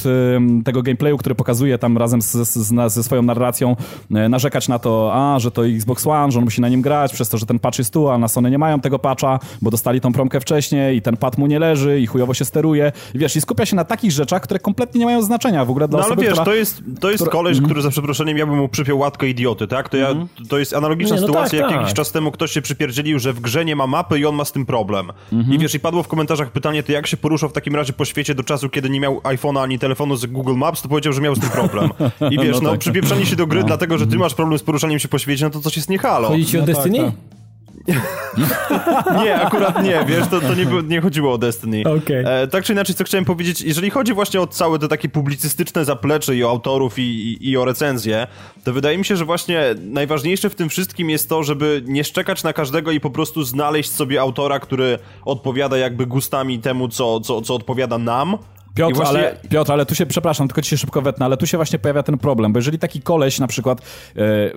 tego 0.66 0.82
gameplayu, 0.82 1.18
który 1.18 1.36
pokazuje 1.36 1.78
tam 1.78 1.98
razem 1.98 2.22
z, 2.22 2.32
z, 2.32 2.94
ze 2.94 3.04
swoją 3.04 3.22
narracją, 3.22 3.76
e, 4.12 4.30
narzekać 4.30 4.68
na 4.68 4.80
to, 4.80 5.12
a, 5.14 5.40
że 5.40 5.52
to 5.52 5.68
Xbox 5.68 6.08
One, 6.08 6.32
że 6.32 6.40
on 6.40 6.46
musi 6.46 6.62
na 6.62 6.70
nim 6.70 6.82
grać, 6.82 7.14
przez 7.14 7.30
to, 7.30 7.38
że 7.38 7.46
ten 7.46 7.60
patch 7.60 7.78
jest 7.78 7.94
tu, 7.94 8.10
a 8.10 8.18
na 8.18 8.28
Sony 8.28 8.52
nie 8.52 8.58
mają 8.58 8.80
tego 8.80 9.00
patcha, 9.00 9.40
bo 9.62 9.72
dostali 9.72 10.02
tą 10.02 10.14
promkę 10.14 10.40
wcześniej 10.40 10.98
i 10.98 11.02
ten 11.02 11.18
pad 11.18 11.38
mu 11.38 11.48
nie 11.48 11.60
leży 11.60 12.00
i 12.00 12.08
chujowo 12.08 12.34
się 12.34 12.46
steruje. 12.46 12.92
I 13.14 13.20
wiesz, 13.20 13.36
i 13.36 13.42
skupia 13.42 13.66
się 13.66 13.76
na 13.76 13.86
takich 13.86 14.12
rzeczach, 14.12 14.42
które 14.42 14.60
kompletnie 14.60 15.00
nie 15.00 15.06
mają 15.06 15.22
znaczenia 15.22 15.66
w 15.66 15.70
ogóle 15.70 15.88
dla 15.88 16.00
no, 16.00 16.06
osoby, 16.06 16.22
ale 16.22 16.30
wiesz, 16.30 16.34
która... 16.34 16.46
to 16.46 16.54
jest, 16.54 16.84
to 17.00 17.12
jest 17.12 17.24
która... 17.24 17.32
koleś, 17.32 17.58
mm. 17.58 17.66
który 17.66 17.82
za 17.82 17.90
przeproszeniem 17.90 18.38
ja 18.38 18.46
bym 18.46 18.58
mu 18.58 18.70
przypiął 18.70 19.00
łatkę 19.00 19.28
idioty, 19.30 19.68
tak? 19.68 19.90
To, 19.90 19.98
ja, 19.98 20.10
mm. 20.10 20.28
to 20.50 20.60
jest 20.60 20.74
analogiczna 20.74 21.16
nie, 21.16 21.22
no 21.22 21.28
sytuacja, 21.28 21.60
tak, 21.60 21.60
jak 21.60 21.70
tak. 21.70 21.82
jakiś 21.82 21.94
czas 21.94 22.12
temu 22.12 22.32
ktoś 22.32 22.52
się 22.52 22.62
przypierdzielił, 22.62 23.20
że 23.20 23.34
w 23.34 23.40
grze 23.40 23.66
nie 23.66 23.76
ma 23.76 23.88
mapy 23.88 24.20
i 24.20 24.26
on 24.26 24.36
ma 24.36 24.46
z 24.46 24.52
tym 24.52 24.66
problem. 24.66 25.12
-hmm. 25.32 25.54
I 25.54 25.60
wiesz, 25.60 25.76
i 25.76 25.80
padło 25.80 26.04
w 26.04 26.08
komentarzach 26.08 26.52
pytanie, 26.52 26.84
to 26.84 26.92
jak 26.92 27.08
się 27.08 27.18
poruszał 27.18 27.50
w 27.50 27.54
takim 27.54 27.76
razie 27.76 27.94
po 27.94 28.06
świecie 28.06 28.36
do 28.36 28.44
czasu, 28.44 28.70
kiedy 28.70 28.90
nie 28.90 29.00
miał 29.00 29.20
iPhone'a 29.20 29.64
ani 29.64 29.80
telefonu 29.80 30.16
z 30.16 30.26
Google 30.26 30.56
Maps, 30.56 30.82
to 30.82 30.90
powiedział, 30.90 31.14
że 31.14 31.22
miał 31.22 31.36
z 31.36 31.40
tym 31.40 31.50
problem. 31.50 31.90
I 32.32 32.38
wiesz, 32.38 32.56
no, 32.56 32.62
no 32.62 32.72
tak. 32.72 32.80
przypieprzanie 32.80 33.26
się 33.26 33.36
do 33.36 33.48
gry, 33.48 33.60
no. 33.60 33.68
dlatego, 33.68 33.98
że 33.98 34.08
ty 34.08 34.18
masz 34.18 34.34
problem 34.34 34.60
z 34.60 34.64
poruszaniem 34.64 35.00
się 35.00 35.08
po 35.08 35.20
świecie, 35.20 35.46
no 35.46 35.52
to 35.52 35.62
coś 35.62 35.76
jest 35.76 35.90
nie 35.90 35.98
halo. 35.98 36.28
Chodzi 36.28 36.46
ci 36.46 36.58
o 36.58 36.62
no 36.62 36.68
Destiny? 36.68 36.98
Tak, 36.98 37.06
tak. 37.06 37.41
nie, 39.24 39.36
akurat 39.36 39.84
nie, 39.84 40.06
wiesz, 40.08 40.28
to, 40.28 40.42
to 40.42 40.56
nie, 40.56 40.66
nie 40.84 41.02
chodziło 41.02 41.34
o 41.34 41.38
Destiny. 41.38 41.84
Okay. 41.84 42.28
E, 42.28 42.48
tak 42.48 42.64
czy 42.64 42.74
inaczej, 42.74 42.96
co 42.96 43.04
chciałem 43.04 43.26
powiedzieć, 43.26 43.62
jeżeli 43.62 43.90
chodzi 43.90 44.14
właśnie 44.14 44.42
o 44.42 44.48
całe 44.48 44.80
te 44.80 44.88
takie 44.88 45.10
publicystyczne 45.10 45.86
zaplecze 45.86 46.36
i 46.36 46.44
o 46.44 46.50
autorów 46.50 47.00
i, 47.00 47.02
i, 47.02 47.50
i, 47.50 47.58
o 47.58 47.66
recenzję, 47.66 48.28
to 48.64 48.74
wydaje 48.74 48.98
mi 48.98 49.06
się, 49.06 49.16
że 49.16 49.26
właśnie 49.26 49.62
najważniejsze 49.82 50.50
w 50.50 50.56
tym 50.56 50.70
wszystkim 50.70 51.10
jest 51.10 51.30
to, 51.30 51.44
żeby 51.44 51.84
nie 51.86 52.04
szczekać 52.04 52.44
na 52.44 52.54
każdego 52.54 52.92
i 52.92 53.00
po 53.00 53.10
prostu 53.10 53.44
znaleźć 53.44 53.92
sobie 53.92 54.22
autora, 54.22 54.60
który 54.60 55.00
odpowiada 55.26 55.78
jakby 55.78 56.06
gustami 56.06 56.60
temu, 56.60 56.88
co, 56.88 57.20
co, 57.20 57.42
co 57.42 57.56
odpowiada 57.56 57.98
nam, 57.98 58.38
Piotr, 58.76 58.96
właśnie... 58.96 59.20
ale, 59.20 59.36
Piotr, 59.50 59.72
ale 59.72 59.86
tu 59.86 59.96
się, 59.96 60.06
przepraszam, 60.06 60.48
tylko 60.48 60.62
ci 60.62 60.70
się 60.70 60.78
szybko 60.78 61.02
wetnę, 61.02 61.26
ale 61.26 61.38
tu 61.38 61.48
się 61.48 61.58
właśnie 61.58 61.80
pojawia 61.80 62.04
ten 62.04 62.18
problem, 62.18 62.54
bo 62.54 62.60
jeżeli 62.60 62.80
taki 62.80 63.02
koleś 63.02 63.40
na 63.40 63.48
przykład 63.48 63.82
yy, 64.16 64.54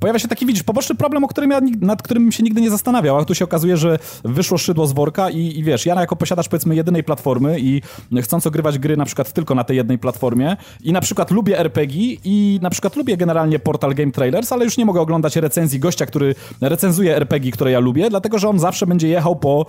pojawia 0.00 0.18
się 0.18 0.28
taki, 0.28 0.46
widzisz, 0.46 0.62
poboczny 0.62 0.94
problem, 0.94 1.24
o 1.24 1.28
którym 1.28 1.50
ja, 1.50 1.60
nad 1.80 2.02
którym 2.02 2.32
się 2.32 2.42
nigdy 2.42 2.60
nie 2.60 2.70
zastanawiał, 2.70 3.18
a 3.18 3.24
tu 3.24 3.34
się 3.34 3.44
okazuje, 3.44 3.76
że 3.76 3.98
wyszło 4.24 4.58
szydło 4.58 4.86
z 4.86 4.92
worka 4.92 5.30
i, 5.30 5.58
i 5.58 5.64
wiesz, 5.64 5.86
ja 5.86 6.00
jako 6.00 6.16
posiadacz 6.16 6.48
powiedzmy 6.48 6.74
jedynej 6.74 7.04
platformy 7.04 7.60
i 7.60 7.82
chcąc 8.22 8.46
ogrywać 8.46 8.78
gry 8.78 8.96
na 8.96 9.04
przykład 9.04 9.32
tylko 9.32 9.54
na 9.54 9.64
tej 9.64 9.76
jednej 9.76 9.98
platformie 9.98 10.56
i 10.84 10.92
na 10.92 11.00
przykład 11.00 11.30
lubię 11.30 11.58
RPG 11.58 12.16
i 12.24 12.58
na 12.62 12.70
przykład 12.70 12.96
lubię 12.96 13.16
generalnie 13.16 13.58
portal 13.58 13.94
Game 13.94 14.12
Trailers, 14.12 14.52
ale 14.52 14.64
już 14.64 14.76
nie 14.76 14.84
mogę 14.84 15.00
oglądać 15.00 15.36
recenzji 15.36 15.80
gościa, 15.80 16.06
który 16.06 16.34
recenzuje 16.60 17.16
RPG, 17.16 17.52
które 17.52 17.70
ja 17.70 17.80
lubię, 17.80 18.10
dlatego, 18.10 18.38
że 18.38 18.48
on 18.48 18.58
zawsze 18.58 18.86
będzie 18.86 19.08
jechał 19.08 19.36
po 19.36 19.66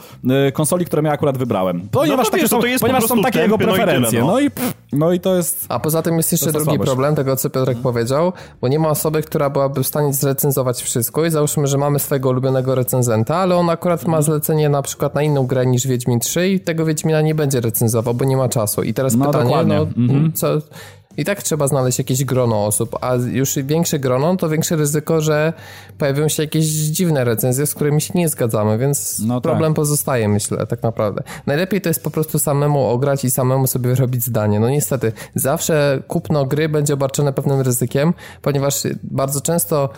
y, 0.47 0.51
konsoli, 0.51 0.85
którą 0.85 1.03
ja 1.03 1.11
akurat 1.11 1.37
wybrałem. 1.37 1.87
Ponieważ, 1.91 2.25
no 2.25 2.31
to 2.31 2.37
wiesz, 2.37 2.49
są, 2.49 2.61
to 2.61 2.67
ponieważ 2.79 3.03
są 3.03 3.21
takie 3.21 3.40
jego 3.41 3.57
preferencje. 3.57 4.19
No. 4.19 4.27
no. 4.27 4.39
i, 4.39 4.51
pff, 4.51 4.73
no 4.93 5.11
i 5.11 5.19
to 5.19 5.35
jest... 5.35 5.65
A 5.69 5.79
poza 5.79 6.01
tym 6.01 6.17
jest 6.17 6.31
jeszcze 6.31 6.51
drugi 6.51 6.65
słabość. 6.65 6.87
problem 6.87 7.15
tego, 7.15 7.35
co 7.35 7.49
Piotrek 7.49 7.77
hmm. 7.77 7.83
powiedział, 7.83 8.33
bo 8.61 8.67
nie 8.67 8.79
ma 8.79 8.89
osoby, 8.89 9.21
która 9.21 9.49
byłaby 9.49 9.83
w 9.83 9.87
stanie 9.87 10.13
zrecenzować 10.13 10.81
wszystko 10.81 11.25
i 11.25 11.31
załóżmy, 11.31 11.67
że 11.67 11.77
mamy 11.77 11.99
swojego 11.99 12.29
ulubionego 12.29 12.75
recenzenta, 12.75 13.35
ale 13.35 13.55
on 13.55 13.69
akurat 13.69 14.05
ma 14.05 14.21
zlecenie 14.21 14.69
na 14.69 14.81
przykład 14.81 15.15
na 15.15 15.23
inną 15.23 15.47
grę 15.47 15.65
niż 15.65 15.87
Wiedźmin 15.87 16.19
3 16.19 16.49
i 16.49 16.59
tego 16.59 16.85
Wiedźmina 16.85 17.21
nie 17.21 17.35
będzie 17.35 17.61
recenzował, 17.61 18.13
bo 18.13 18.25
nie 18.25 18.37
ma 18.37 18.49
czasu. 18.49 18.83
I 18.83 18.93
teraz 18.93 19.15
no, 19.15 19.25
pytanie, 19.25 19.43
dokładnie. 19.43 19.75
no 19.75 20.03
mhm. 20.03 20.33
co 20.33 20.47
i 21.17 21.25
tak 21.25 21.43
trzeba 21.43 21.67
znaleźć 21.67 21.97
jakieś 21.97 22.25
grono 22.25 22.65
osób, 22.65 22.97
a 23.01 23.15
już 23.15 23.55
większe 23.55 23.99
grono, 23.99 24.35
to 24.35 24.49
większe 24.49 24.75
ryzyko, 24.75 25.21
że 25.21 25.53
pojawią 25.97 26.27
się 26.27 26.43
jakieś 26.43 26.65
dziwne 26.65 27.23
recenzje, 27.23 27.65
z 27.65 27.75
którymi 27.75 28.01
się 28.01 28.11
nie 28.15 28.29
zgadzamy, 28.29 28.77
więc 28.77 29.19
no 29.19 29.33
tak. 29.33 29.43
problem 29.43 29.71
tak. 29.71 29.75
pozostaje, 29.75 30.27
myślę, 30.27 30.67
tak 30.67 30.83
naprawdę. 30.83 31.23
Najlepiej 31.45 31.81
to 31.81 31.89
jest 31.89 32.03
po 32.03 32.11
prostu 32.11 32.39
samemu 32.39 32.87
ograć 32.87 33.25
i 33.25 33.31
samemu 33.31 33.67
sobie 33.67 33.89
wyrobić 33.89 34.23
zdanie. 34.23 34.59
No 34.59 34.69
niestety, 34.69 35.11
zawsze 35.35 36.03
kupno 36.07 36.45
gry 36.45 36.69
będzie 36.69 36.93
obarczone 36.93 37.33
pewnym 37.33 37.61
ryzykiem, 37.61 38.13
ponieważ 38.41 38.83
bardzo 39.03 39.41
często 39.41 39.89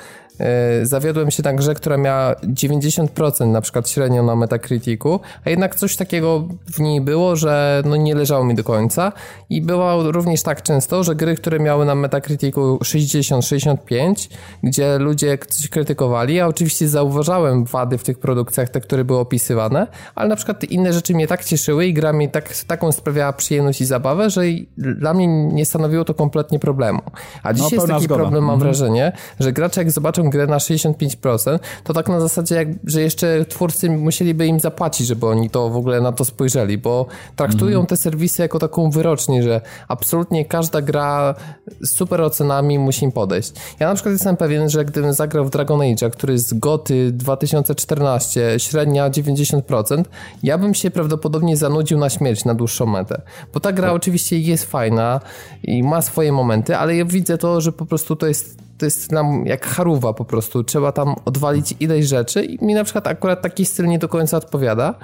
zawiodłem 0.84 1.32
się 1.32 1.44
na 1.44 1.54
grze, 1.54 1.74
która 1.76 1.98
miała 1.98 2.34
90% 2.34 3.48
na 3.48 3.62
przykład 3.62 3.90
średnio 3.90 4.24
na 4.24 4.36
Metacriticu, 4.36 5.20
a 5.46 5.50
jednak 5.50 5.76
coś 5.76 5.96
takiego 5.96 6.48
w 6.74 6.80
niej 6.80 7.02
było, 7.02 7.36
że 7.36 7.84
no 7.86 7.96
nie 7.96 8.16
leżało 8.16 8.46
mi 8.46 8.56
do 8.56 8.64
końca 8.64 9.12
i 9.50 9.62
było 9.62 10.12
również 10.12 10.44
tak 10.44 10.62
często, 10.62 11.04
że 11.04 11.16
gry, 11.16 11.36
które 11.36 11.60
miały 11.60 11.86
na 11.86 11.96
Metacriticu 11.96 12.80
60-65, 12.84 14.30
gdzie 14.64 14.98
ludzie 14.98 15.38
coś 15.38 15.70
krytykowali, 15.70 16.36
ja 16.36 16.48
oczywiście 16.48 16.88
zauważałem 16.88 17.66
wady 17.66 17.98
w 17.98 18.04
tych 18.04 18.20
produkcjach, 18.20 18.70
te, 18.70 18.82
które 18.82 19.06
były 19.06 19.20
opisywane, 19.20 19.88
ale 20.16 20.30
na 20.30 20.36
przykład 20.36 20.64
inne 20.64 20.94
rzeczy 20.94 21.14
mnie 21.14 21.28
tak 21.28 21.46
cieszyły 21.46 21.86
i 21.86 21.94
gra 21.94 22.14
mi 22.14 22.30
tak, 22.30 22.54
taką 22.68 22.92
sprawiała 22.92 23.34
przyjemność 23.34 23.82
i 23.82 23.86
zabawę, 23.86 24.30
że 24.30 24.42
dla 24.78 25.14
mnie 25.14 25.28
nie 25.28 25.66
stanowiło 25.66 26.06
to 26.06 26.14
kompletnie 26.14 26.60
problemu. 26.60 27.02
A 27.44 27.50
no, 27.50 27.54
dzisiaj 27.54 27.78
no, 27.78 27.84
jest 27.84 27.88
taki 27.88 28.04
zgoda. 28.04 28.22
problem, 28.22 28.44
mam 28.44 28.54
mhm. 28.54 28.60
wrażenie, 28.60 29.12
że 29.40 29.54
gracze 29.54 29.82
jak 29.82 29.92
zobaczą 29.92 30.30
grę 30.34 30.48
na 30.48 30.58
65%, 30.58 31.60
to 31.84 31.94
tak 31.94 32.10
na 32.10 32.20
zasadzie, 32.20 32.56
jak, 32.56 32.68
że 32.86 33.02
jeszcze 33.02 33.46
twórcy 33.46 33.90
musieliby 33.90 34.48
im 34.48 34.60
zapłacić, 34.60 35.08
żeby 35.08 35.28
oni 35.28 35.50
to 35.50 35.70
w 35.70 35.76
ogóle 35.76 36.02
na 36.02 36.12
to 36.12 36.26
spojrzeli, 36.26 36.78
bo 36.78 37.06
traktują 37.36 37.80
mhm. 37.80 37.86
te 37.86 37.98
serwisy 37.98 38.42
jako 38.42 38.60
taką 38.60 38.92
wyrocznię, 38.92 39.44
że 39.44 39.62
absolutnie 39.88 40.46
każda 40.46 40.82
gra 40.82 41.36
z 41.82 41.90
super 41.92 42.22
ocenami 42.22 42.80
musi 42.80 43.06
im 43.06 43.12
podejść. 43.12 43.54
Ja 43.80 43.88
na 43.88 43.96
przykład 43.96 44.14
jestem 44.14 44.38
pewien, 44.38 44.70
że 44.70 44.86
gdybym 44.86 45.14
zagrał 45.14 45.46
w 45.46 45.50
Dragon 45.50 45.82
Age, 45.82 46.10
który 46.10 46.34
jest 46.34 46.60
goty 46.60 47.12
2014, 47.12 48.56
średnia 48.58 49.10
90%, 49.10 50.04
ja 50.44 50.58
bym 50.58 50.74
się 50.74 50.92
prawdopodobnie 50.92 51.58
zanudził 51.58 51.98
na 51.98 52.10
śmierć 52.10 52.46
na 52.46 52.54
dłuższą 52.54 52.86
metę. 52.86 53.22
Bo 53.54 53.60
ta 53.60 53.72
gra 53.72 53.88
tak. 53.88 53.96
oczywiście 53.96 54.40
jest 54.40 54.66
fajna 54.66 55.20
i 55.64 55.84
ma 55.84 56.02
swoje 56.02 56.32
momenty, 56.32 56.78
ale 56.78 56.96
ja 56.96 57.06
widzę 57.06 57.38
to, 57.38 57.62
że 57.62 57.72
po 57.72 57.86
prostu 57.86 58.16
to 58.16 58.28
jest 58.28 58.63
to 58.84 58.88
jest 58.88 59.12
nam 59.12 59.46
jak 59.46 59.66
haruwa 59.66 60.14
po 60.14 60.26
prostu. 60.26 60.64
Trzeba 60.64 60.92
tam 60.92 61.16
odwalić 61.26 61.76
ileś 61.80 62.06
rzeczy 62.06 62.44
i 62.44 62.66
mi 62.66 62.74
na 62.74 62.84
przykład 62.84 63.08
akurat 63.08 63.42
taki 63.42 63.66
styl 63.66 63.88
nie 63.88 64.00
do 64.00 64.10
końca 64.10 64.38
odpowiada. 64.38 64.96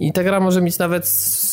I 0.00 0.12
ta 0.12 0.22
gra 0.22 0.40
może 0.40 0.62
mieć 0.62 0.78
nawet 0.78 1.08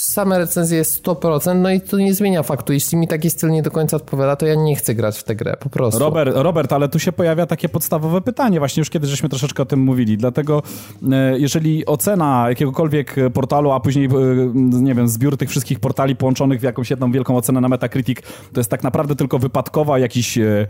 same 0.10 0.38
recenzje 0.38 0.84
100%, 0.84 1.56
no 1.56 1.72
i 1.72 1.82
to 1.82 1.98
nie 1.98 2.13
zmienia 2.13 2.43
faktu. 2.43 2.74
Jeśli 2.74 2.98
mi 2.98 3.08
taki 3.08 3.30
styl 3.30 3.50
nie 3.50 3.62
do 3.62 3.72
końca 3.72 3.98
odpowiada, 3.98 4.36
to 4.36 4.45
ja 4.45 4.56
nie 4.56 4.76
chcę 4.76 4.95
grać 4.95 5.17
w 5.17 5.24
tę 5.24 5.36
grę, 5.36 5.58
po 5.60 5.69
prostu. 5.69 6.00
Robert, 6.00 6.32
Robert, 6.36 6.74
ale 6.74 6.89
tu 6.89 7.00
się 7.00 7.12
pojawia 7.12 7.45
takie 7.45 7.69
podstawowe 7.69 8.22
pytanie, 8.22 8.60
właśnie 8.60 8.82
już 8.82 8.89
kiedy 8.89 9.08
żeśmy 9.08 9.30
troszeczkę 9.30 9.63
o 9.63 9.65
tym 9.65 9.80
mówili, 9.80 10.17
dlatego 10.17 10.63
e, 11.12 11.39
jeżeli 11.39 11.86
ocena 11.86 12.45
jakiegokolwiek 12.50 13.15
portalu, 13.34 13.72
a 13.72 13.80
później, 13.80 14.06
e, 14.06 14.10
nie 14.56 14.95
wiem, 14.95 15.08
zbiór 15.08 15.38
tych 15.38 15.50
wszystkich 15.50 15.80
portali 15.80 16.15
połączonych 16.15 16.60
w 16.60 16.63
jakąś 16.63 16.89
jedną 16.89 17.12
wielką 17.12 17.38
ocenę 17.38 17.62
na 17.62 17.69
Metacritic, 17.69 18.19
to 18.54 18.60
jest 18.60 18.69
tak 18.69 18.84
naprawdę 18.84 19.15
tylko 19.15 19.39
wypadkowa 19.39 20.00
jakichś 20.00 20.38
e, 20.38 20.67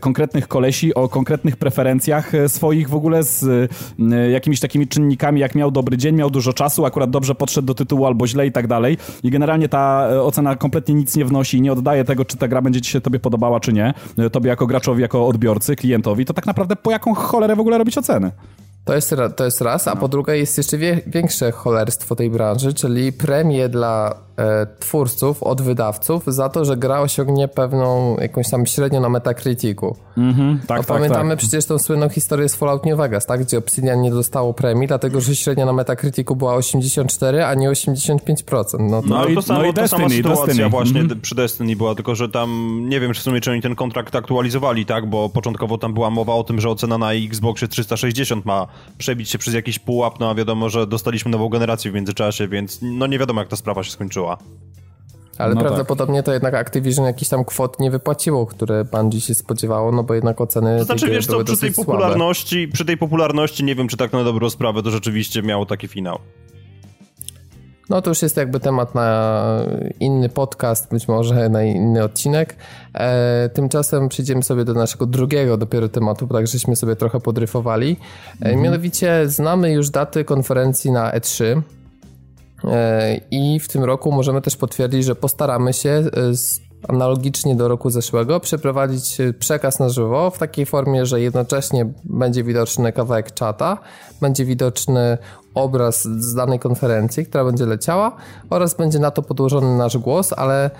konkretnych 0.00 0.48
kolesi 0.48 0.94
o 0.94 1.08
konkretnych 1.08 1.56
preferencjach 1.56 2.32
swoich 2.46 2.88
w 2.88 2.94
ogóle 2.94 3.22
z 3.22 3.70
jakimiś 4.32 4.60
takimi 4.60 4.88
czynnikami, 4.88 5.40
jak 5.40 5.54
miał 5.54 5.70
dobry 5.70 5.96
dzień, 5.96 6.14
miał 6.14 6.30
dużo 6.30 6.52
czasu, 6.52 6.84
akurat 6.84 7.10
dobrze 7.10 7.34
podszedł 7.34 7.66
do 7.66 7.74
tytułu 7.74 8.06
albo 8.06 8.26
źle 8.26 8.46
i 8.46 8.52
tak 8.52 8.66
dalej, 8.66 8.81
dalej. 8.82 8.98
I 9.22 9.30
generalnie 9.30 9.68
ta 9.68 10.08
e, 10.10 10.22
ocena 10.22 10.56
kompletnie 10.56 10.94
nic 10.94 11.16
nie 11.16 11.24
wnosi 11.24 11.58
i 11.58 11.60
nie 11.60 11.72
oddaje 11.72 12.04
tego, 12.04 12.24
czy 12.24 12.36
ta 12.36 12.48
gra 12.48 12.62
będzie 12.62 12.80
ci 12.80 12.90
się 12.90 13.00
tobie 13.00 13.18
podobała, 13.18 13.60
czy 13.60 13.72
nie. 13.72 13.94
E, 14.18 14.30
tobie 14.30 14.48
jako 14.48 14.66
graczowi, 14.66 15.02
jako 15.02 15.26
odbiorcy, 15.26 15.76
klientowi, 15.76 16.24
to 16.24 16.34
tak 16.34 16.46
naprawdę 16.46 16.76
po 16.76 16.90
jaką 16.90 17.14
cholerę 17.14 17.56
w 17.56 17.60
ogóle 17.60 17.78
robić 17.78 17.98
oceny? 17.98 18.30
To 18.84 18.94
jest, 18.94 19.14
to 19.36 19.44
jest 19.44 19.60
raz, 19.60 19.88
a 19.88 19.94
no. 19.94 20.00
po 20.00 20.08
drugie 20.08 20.36
jest 20.36 20.58
jeszcze 20.58 20.78
wie, 20.78 21.00
większe 21.06 21.52
cholerstwo 21.52 22.16
tej 22.16 22.30
branży, 22.30 22.74
czyli 22.74 23.12
premie 23.12 23.68
dla 23.68 24.14
twórców 24.78 25.42
od 25.42 25.62
wydawców 25.62 26.22
za 26.26 26.48
to, 26.48 26.64
że 26.64 26.76
gra 26.76 27.00
osiągnie 27.00 27.48
pewną 27.48 28.16
jakąś 28.16 28.50
tam 28.50 28.66
średnią 28.66 29.00
na 29.00 29.08
Metacriticu. 29.08 29.96
Mm-hmm, 30.18 30.58
tak, 30.66 30.78
tak, 30.78 30.86
pamiętamy 30.86 31.30
tak. 31.30 31.38
przecież 31.38 31.66
tą 31.66 31.78
słynną 31.78 32.08
historię 32.08 32.48
z 32.48 32.56
Fallout 32.56 32.86
New 32.86 32.98
Vegas, 32.98 33.26
tak? 33.26 33.44
gdzie 33.44 33.58
Obsidian 33.58 34.00
nie 34.00 34.10
dostało 34.10 34.54
premii, 34.54 34.88
dlatego 34.88 35.20
że 35.20 35.36
średnia 35.36 35.66
na 35.66 35.72
Metacriticu 35.72 36.36
była 36.36 36.54
84, 36.54 37.44
a 37.44 37.54
nie 37.54 37.70
85%. 37.70 38.90
No 38.90 39.02
to, 39.02 39.08
no, 39.08 39.26
i, 39.26 39.34
to 39.34 39.42
samo, 39.42 39.60
no 39.60 39.66
i 39.66 39.72
Destiny, 39.72 40.00
sama 40.02 40.14
sytuacja 40.14 40.46
Destiny. 40.46 40.68
właśnie 40.68 41.04
mm-hmm. 41.04 41.20
przy 41.20 41.34
Destiny 41.34 41.76
była, 41.76 41.94
tylko 41.94 42.14
że 42.14 42.28
tam 42.28 42.80
nie 42.88 43.00
wiem, 43.00 43.12
czy 43.12 43.20
w 43.20 43.24
sumie 43.24 43.40
czy 43.40 43.50
oni 43.50 43.62
ten 43.62 43.74
kontrakt 43.74 44.16
aktualizowali, 44.16 44.86
tak? 44.86 45.06
bo 45.06 45.28
początkowo 45.28 45.78
tam 45.78 45.94
była 45.94 46.10
mowa 46.10 46.34
o 46.34 46.44
tym, 46.44 46.60
że 46.60 46.68
ocena 46.68 46.98
na 46.98 47.12
Xboxie 47.12 47.68
360 47.68 48.44
ma 48.44 48.66
przebić 48.98 49.30
się 49.30 49.38
przez 49.38 49.54
jakiś 49.54 49.78
pułap, 49.78 50.20
no 50.20 50.30
a 50.30 50.34
wiadomo, 50.34 50.68
że 50.68 50.86
dostaliśmy 50.86 51.30
nową 51.30 51.48
generację 51.48 51.90
w 51.90 51.94
międzyczasie, 51.94 52.48
więc 52.48 52.78
no 52.82 53.06
nie 53.06 53.18
wiadomo 53.18 53.40
jak 53.40 53.48
ta 53.48 53.56
sprawa 53.56 53.82
się 53.82 53.90
skończyła. 53.90 54.21
Ale 55.38 55.54
no 55.54 55.60
prawdopodobnie 55.60 56.18
tak. 56.18 56.26
to 56.26 56.32
jednak 56.32 56.54
Activision 56.54 57.04
jakiś 57.04 57.28
tam 57.28 57.44
kwot 57.44 57.80
nie 57.80 57.90
wypłaciło, 57.90 58.46
które 58.46 58.84
Bungie 58.84 59.20
się 59.20 59.34
spodziewało, 59.34 59.92
no 59.92 60.02
bo 60.02 60.14
jednak 60.14 60.40
oceny 60.40 60.78
To 60.78 60.84
znaczy, 60.84 61.10
wiesz 61.10 61.26
co, 61.26 61.44
przy 61.44 61.58
tej 61.58 61.72
popularności, 61.72 62.56
słabe. 62.56 62.72
przy 62.72 62.84
tej 62.84 62.96
popularności 62.96 63.64
nie 63.64 63.74
wiem, 63.74 63.88
czy 63.88 63.96
tak 63.96 64.12
na 64.12 64.24
dobrą 64.24 64.50
sprawę 64.50 64.82
to 64.82 64.90
rzeczywiście 64.90 65.42
miało 65.42 65.66
taki 65.66 65.88
finał. 65.88 66.18
No 67.90 68.02
to 68.02 68.10
już 68.10 68.22
jest 68.22 68.36
jakby 68.36 68.60
temat 68.60 68.94
na 68.94 69.42
inny 70.00 70.28
podcast, 70.28 70.90
być 70.90 71.08
może 71.08 71.48
na 71.48 71.62
inny 71.62 72.04
odcinek. 72.04 72.56
E, 72.94 73.50
tymczasem 73.54 74.08
przejdziemy 74.08 74.42
sobie 74.42 74.64
do 74.64 74.74
naszego 74.74 75.06
drugiego 75.06 75.56
dopiero 75.56 75.88
tematu, 75.88 76.26
bo 76.26 76.34
tak 76.34 76.46
żeśmy 76.46 76.76
sobie 76.76 76.96
trochę 76.96 77.20
podryfowali. 77.20 77.96
E, 78.42 78.44
mhm. 78.44 78.60
Mianowicie 78.60 79.28
znamy 79.28 79.72
już 79.72 79.90
daty 79.90 80.24
konferencji 80.24 80.90
na 80.90 81.12
E3. 81.12 81.62
E, 82.64 83.20
I 83.30 83.60
w 83.60 83.68
tym 83.68 83.84
roku 83.84 84.12
możemy 84.12 84.42
też 84.42 84.56
potwierdzić, 84.56 85.04
że 85.04 85.14
postaramy 85.14 85.72
się 85.72 85.90
e, 85.90 86.10
analogicznie 86.88 87.56
do 87.56 87.68
roku 87.68 87.90
zeszłego 87.90 88.40
przeprowadzić 88.40 89.20
e, 89.20 89.32
przekaz 89.32 89.78
na 89.78 89.88
żywo 89.88 90.30
w 90.30 90.38
takiej 90.38 90.66
formie, 90.66 91.06
że 91.06 91.20
jednocześnie 91.20 91.92
będzie 92.04 92.44
widoczny 92.44 92.92
kawałek 92.92 93.34
czata, 93.34 93.78
będzie 94.20 94.44
widoczny 94.44 95.18
obraz 95.54 96.02
z 96.04 96.34
danej 96.34 96.58
konferencji, 96.58 97.26
która 97.26 97.44
będzie 97.44 97.66
leciała 97.66 98.16
oraz 98.50 98.74
będzie 98.74 98.98
na 98.98 99.10
to 99.10 99.22
podłożony 99.22 99.76
nasz 99.76 99.98
głos, 99.98 100.32
ale 100.32 100.70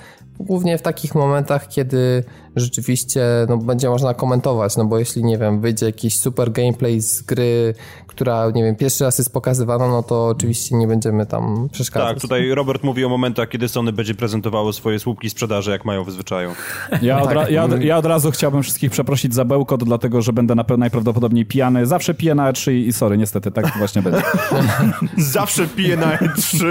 głównie 0.40 0.78
w 0.78 0.82
takich 0.82 1.14
momentach, 1.14 1.68
kiedy 1.68 2.24
rzeczywiście 2.56 3.22
no, 3.48 3.56
będzie 3.56 3.88
można 3.88 4.14
komentować, 4.14 4.76
no 4.76 4.84
bo 4.84 4.98
jeśli, 4.98 5.24
nie 5.24 5.38
wiem, 5.38 5.60
wyjdzie 5.60 5.86
jakiś 5.86 6.18
super 6.18 6.52
gameplay 6.52 7.00
z 7.00 7.22
gry, 7.22 7.74
która, 8.06 8.50
nie 8.50 8.62
wiem, 8.62 8.76
pierwszy 8.76 9.04
raz 9.04 9.18
jest 9.18 9.32
pokazywana, 9.32 9.88
no 9.88 10.02
to 10.02 10.26
oczywiście 10.26 10.76
nie 10.76 10.86
będziemy 10.86 11.26
tam 11.26 11.68
przeszkadzać. 11.72 12.08
Tak, 12.08 12.20
tutaj 12.20 12.54
Robert 12.54 12.82
mówi 12.82 13.04
o 13.04 13.08
momentach, 13.08 13.48
kiedy 13.48 13.68
Sony 13.68 13.92
będzie 13.92 14.14
prezentowało 14.14 14.72
swoje 14.72 14.98
słupki 14.98 15.30
sprzedaży, 15.30 15.70
jak 15.70 15.84
mają 15.84 16.04
w 16.04 16.10
zwyczaju. 16.10 16.50
Ja 17.02 17.22
od, 17.22 17.50
ja, 17.50 17.64
od, 17.64 17.82
ja 17.82 17.96
od 17.96 18.06
razu 18.06 18.30
chciałbym 18.30 18.62
wszystkich 18.62 18.90
przeprosić 18.90 19.34
za 19.34 19.44
bełkot, 19.44 19.84
dlatego, 19.84 20.22
że 20.22 20.32
będę 20.32 20.54
najprawdopodobniej 20.78 21.46
pijany. 21.46 21.86
Zawsze 21.86 22.14
piję 22.14 22.34
na 22.34 22.52
E3 22.52 22.72
i 22.72 22.92
sorry, 22.92 23.18
niestety, 23.18 23.50
tak 23.50 23.78
właśnie 23.78 24.02
będzie. 24.02 24.22
Zawsze 25.16 25.66
piję 25.66 25.96
na 25.96 26.16
E3. 26.16 26.66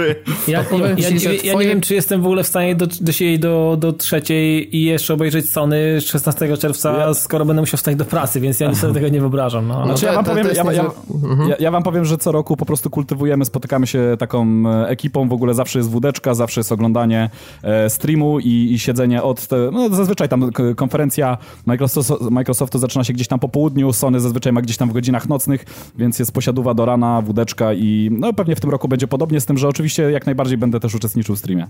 Ja, 0.48 0.64
ja, 0.72 0.88
ja, 0.98 1.32
ja, 1.44 1.54
nie 1.54 1.66
wiem, 1.66 1.80
czy 1.80 1.94
jestem 1.94 2.22
w 2.22 2.26
ogóle 2.26 2.44
w 2.44 2.46
stanie 2.46 2.74
do, 2.74 2.86
dosiedzieć 3.00 3.38
do, 3.38 3.76
do 3.80 3.92
trzeciej 3.92 4.76
i 4.76 4.82
jeszcze 4.82 5.14
obejrzeć 5.14 5.50
Sony 5.50 5.71
16 6.00 6.56
czerwca, 6.56 7.14
skoro 7.14 7.44
będę 7.44 7.62
musiał 7.62 7.78
wstać 7.78 7.96
do 7.96 8.04
pracy, 8.04 8.40
więc 8.40 8.60
ja 8.60 8.74
sobie 8.74 8.94
tego 8.94 9.08
nie 9.08 9.20
wyobrażam. 9.20 9.68
No. 9.68 9.84
Znaczy, 9.84 10.06
ja 10.06 10.12
wam 10.12 10.24
powiem, 10.24 10.46
ja, 10.54 10.72
ja, 10.72 10.84
Mhm. 11.24 11.48
Ja, 11.48 11.56
ja, 11.60 11.70
wam 11.70 11.82
powiem, 11.82 12.04
że 12.04 12.18
co 12.18 12.32
roku 12.32 12.56
po 12.56 12.66
prostu 12.66 12.90
kultywujemy, 12.90 13.44
spotykamy 13.44 13.86
się 13.86 14.16
taką 14.18 14.46
e, 14.66 14.88
ekipą, 14.88 15.28
w 15.28 15.32
ogóle 15.32 15.54
zawsze 15.54 15.78
jest 15.78 15.90
wódeczka, 15.90 16.34
zawsze 16.34 16.60
jest 16.60 16.72
oglądanie 16.72 17.30
e, 17.62 17.90
streamu 17.90 18.40
i, 18.40 18.72
i 18.72 18.78
siedzenie 18.78 19.22
od, 19.22 19.46
te, 19.46 19.56
no 19.72 19.88
zazwyczaj 19.88 20.28
tam 20.28 20.50
konferencja 20.76 21.38
Microsoft, 21.66 22.20
Microsoftu 22.30 22.78
zaczyna 22.78 23.04
się 23.04 23.12
gdzieś 23.12 23.28
tam 23.28 23.38
po 23.38 23.48
południu, 23.48 23.92
Sony 23.92 24.20
zazwyczaj 24.20 24.52
ma 24.52 24.62
gdzieś 24.62 24.76
tam 24.76 24.88
w 24.88 24.92
godzinach 24.92 25.28
nocnych, 25.28 25.64
więc 25.96 26.18
jest 26.18 26.32
posiadówa 26.32 26.74
do 26.74 26.84
rana, 26.84 27.22
wódeczka 27.22 27.72
i 27.74 28.08
no 28.12 28.32
pewnie 28.32 28.56
w 28.56 28.60
tym 28.60 28.70
roku 28.70 28.88
będzie 28.88 29.08
podobnie 29.08 29.40
z 29.40 29.46
tym, 29.46 29.58
że 29.58 29.68
oczywiście 29.68 30.10
jak 30.10 30.26
najbardziej 30.26 30.58
będę 30.58 30.80
też 30.80 30.94
uczestniczył 30.94 31.36
w 31.36 31.38
streamie. 31.38 31.66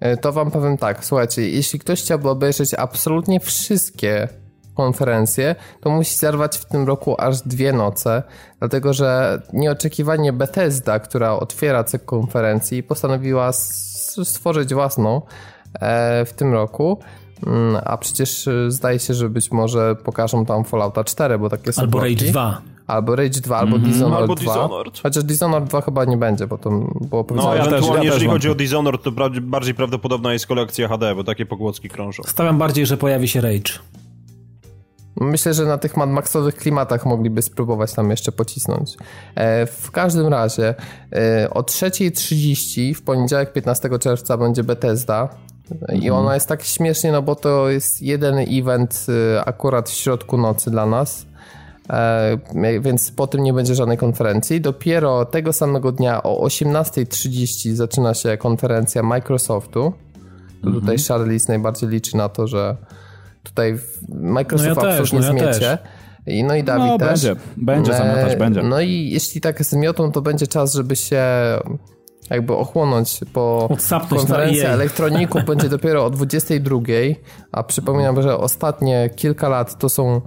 E, 0.00 0.16
to 0.16 0.32
wam 0.32 0.50
powiem 0.50 0.78
tak, 0.78 1.04
słuchajcie, 1.04 1.50
jeśli 1.50 1.78
ktoś 1.78 2.02
chciałby 2.02 2.28
obejrzeć 2.28 2.74
absolutnie 2.74 3.40
wszystkie 3.40 4.28
konferencję, 4.74 5.54
to 5.80 5.90
musi 5.90 6.16
zerwać 6.16 6.58
w 6.58 6.64
tym 6.64 6.86
roku 6.86 7.14
aż 7.18 7.40
dwie 7.40 7.72
noce, 7.72 8.22
dlatego 8.58 8.92
że 8.92 9.42
nieoczekiwanie 9.52 10.32
Bethesda, 10.32 10.98
która 10.98 11.32
otwiera 11.32 11.84
cykl 11.84 12.04
konferencji, 12.04 12.82
postanowiła 12.82 13.52
stworzyć 13.52 14.74
własną 14.74 15.22
e, 15.80 16.24
w 16.24 16.32
tym 16.32 16.52
roku. 16.52 16.98
Mm, 17.46 17.82
a 17.84 17.96
przecież 17.96 18.48
e, 18.48 18.70
zdaje 18.70 18.98
się, 18.98 19.14
że 19.14 19.28
być 19.28 19.52
może 19.52 19.96
pokażą 19.96 20.46
tam 20.46 20.64
Fallouta 20.64 21.04
4, 21.04 21.38
bo 21.38 21.50
takie 21.50 21.72
są. 21.72 21.82
Albo 21.82 22.00
Rage 22.00 22.26
2. 22.26 22.62
Albo 22.90 23.16
Rage 23.16 23.40
2, 23.40 23.56
albo 23.56 23.76
mm 23.76 23.86
-hmm. 23.88 23.92
Dishonored 23.92 24.20
albo 24.20 24.34
2. 24.34 24.52
Dishonored. 24.54 25.00
Chociaż 25.02 25.24
Dishonored 25.24 25.68
2 25.68 25.80
chyba 25.80 26.04
nie 26.04 26.16
będzie, 26.16 26.46
bo 26.46 26.58
to 26.58 26.70
było 27.00 27.24
powiedziane. 27.24 27.58
No, 27.58 27.66
ewentualnie, 27.66 28.06
ja 28.06 28.12
jeżeli 28.12 28.30
chodzi 28.30 28.50
o 28.50 28.54
Dishonored, 28.54 29.02
to 29.02 29.12
bardziej 29.42 29.74
prawdopodobna 29.74 30.32
jest 30.32 30.46
kolekcja 30.46 30.88
HD, 30.88 31.14
bo 31.14 31.24
takie 31.24 31.46
pogłoski 31.46 31.88
krążą. 31.88 32.22
Stawiam 32.26 32.58
bardziej, 32.58 32.86
że 32.86 32.96
pojawi 32.96 33.28
się 33.28 33.40
Rage. 33.40 33.72
Myślę, 35.20 35.54
że 35.54 35.64
na 35.64 35.78
tych 35.78 35.96
Mad 35.96 36.10
Maxowych 36.10 36.54
klimatach 36.54 37.06
mogliby 37.06 37.42
spróbować 37.42 37.92
tam 37.92 38.10
jeszcze 38.10 38.32
pocisnąć. 38.32 38.96
E, 39.34 39.66
w 39.66 39.90
każdym 39.90 40.28
razie 40.28 40.74
e, 41.12 41.50
o 41.50 41.60
3.30 41.60 42.94
w 42.94 43.02
poniedziałek 43.02 43.52
15 43.52 43.98
czerwca 43.98 44.36
będzie 44.36 44.64
Bethesda 44.64 45.28
i 45.92 45.94
mhm. 45.94 46.12
ona 46.12 46.34
jest 46.34 46.48
tak 46.48 46.62
śmiesznie, 46.62 47.12
no 47.12 47.22
bo 47.22 47.36
to 47.36 47.68
jest 47.68 48.02
jeden 48.02 48.38
event 48.38 49.06
e, 49.08 49.44
akurat 49.44 49.90
w 49.90 49.92
środku 49.92 50.38
nocy 50.38 50.70
dla 50.70 50.86
nas. 50.86 51.26
E, 51.90 52.80
więc 52.80 53.10
po 53.10 53.26
tym 53.26 53.42
nie 53.42 53.52
będzie 53.52 53.74
żadnej 53.74 53.98
konferencji. 53.98 54.60
Dopiero 54.60 55.24
tego 55.24 55.52
samego 55.52 55.92
dnia 55.92 56.22
o 56.22 56.46
18.30 56.46 57.72
zaczyna 57.72 58.14
się 58.14 58.36
konferencja 58.36 59.02
Microsoftu. 59.02 59.92
To 60.62 60.66
mhm. 60.66 60.80
tutaj 60.80 60.96
Charlize 61.08 61.52
najbardziej 61.52 61.88
liczy 61.88 62.16
na 62.16 62.28
to, 62.28 62.46
że 62.46 62.76
tutaj 63.42 63.78
Microsoft 64.08 64.80
no 64.82 64.88
ja 64.88 64.98
absolutnie 64.98 65.20
też, 65.20 65.32
no 65.32 65.46
ja 65.46 65.52
zmiecie. 65.52 65.60
Też. 65.60 65.78
I, 66.26 66.44
no 66.44 66.54
i 66.54 66.64
Dawid 66.64 66.86
no, 66.86 66.98
też. 66.98 67.08
Będzie, 67.08 67.36
będzie 67.56 67.92
zamiatać, 67.92 68.36
będzie. 68.36 68.62
No 68.62 68.80
i 68.80 69.10
jeśli 69.12 69.40
tak 69.40 69.64
zmiotą, 69.64 70.12
to 70.12 70.22
będzie 70.22 70.46
czas, 70.46 70.74
żeby 70.74 70.96
się 70.96 71.24
jakby 72.30 72.56
ochłonąć 72.56 73.20
po 73.32 73.68
konferencji 74.10 74.60
elektroników 74.60 75.44
będzie 75.44 75.68
dopiero 75.68 76.04
o 76.04 76.10
22, 76.10 76.78
a 77.52 77.62
przypominam, 77.62 78.22
że 78.22 78.38
ostatnie 78.38 79.10
kilka 79.16 79.48
lat 79.48 79.78
to 79.78 79.88
są 79.88 80.20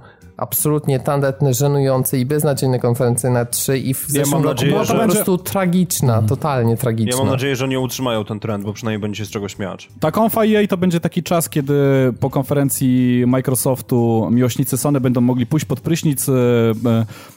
absolutnie 0.44 1.00
tandetne, 1.00 1.54
żenujące 1.54 2.20
i 2.20 2.26
beznadziejne 2.26 2.80
konferencje 2.80 3.30
na 3.30 3.46
3 3.46 3.78
i 3.78 3.94
w 3.94 4.06
zeszłym 4.08 4.26
ja 4.26 4.38
roku 4.38 4.48
nadzieję, 4.48 4.72
była 4.72 4.86
to 4.86 4.94
po 4.94 5.14
prostu 5.14 5.38
tragiczna, 5.38 6.14
mhm. 6.14 6.28
totalnie 6.28 6.78
tragiczna. 6.78 7.12
Ja 7.12 7.18
mam 7.18 7.32
nadzieję, 7.32 7.56
że 7.56 7.68
nie 7.68 7.80
utrzymają 7.80 8.26
ten 8.26 8.40
trend, 8.40 8.64
bo 8.64 8.74
przynajmniej 8.74 9.02
będzie 9.02 9.18
się 9.18 9.26
z 9.26 9.30
czego 9.30 9.50
śmiać. 9.50 9.90
Ta 10.00 10.12
konfa 10.12 10.46
EA 10.46 10.68
to 10.68 10.78
będzie 10.78 11.00
taki 11.00 11.24
czas, 11.24 11.50
kiedy 11.50 11.74
po 12.20 12.30
konferencji 12.30 13.24
Microsoftu 13.28 14.28
miłośnicy 14.32 14.78
Sony 14.78 15.00
będą 15.00 15.22
mogli 15.22 15.46
pójść 15.46 15.66
pod 15.66 15.80
prysznic, 15.80 16.30
e, 16.30 16.34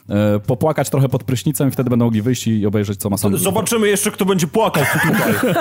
e, 0.09 0.39
popłakać 0.39 0.89
trochę 0.89 1.09
pod 1.09 1.23
prysznicem 1.23 1.67
i 1.67 1.71
wtedy 1.71 1.89
będą 1.89 2.05
mogli 2.05 2.21
wyjść 2.21 2.47
i 2.47 2.65
obejrzeć, 2.65 2.99
co 2.99 3.09
ma 3.09 3.17
Sony. 3.17 3.37
Zobaczymy 3.37 3.87
jeszcze, 3.87 4.11
kto 4.11 4.25
będzie 4.25 4.47
płakał 4.47 4.83
tutaj. 4.93 5.33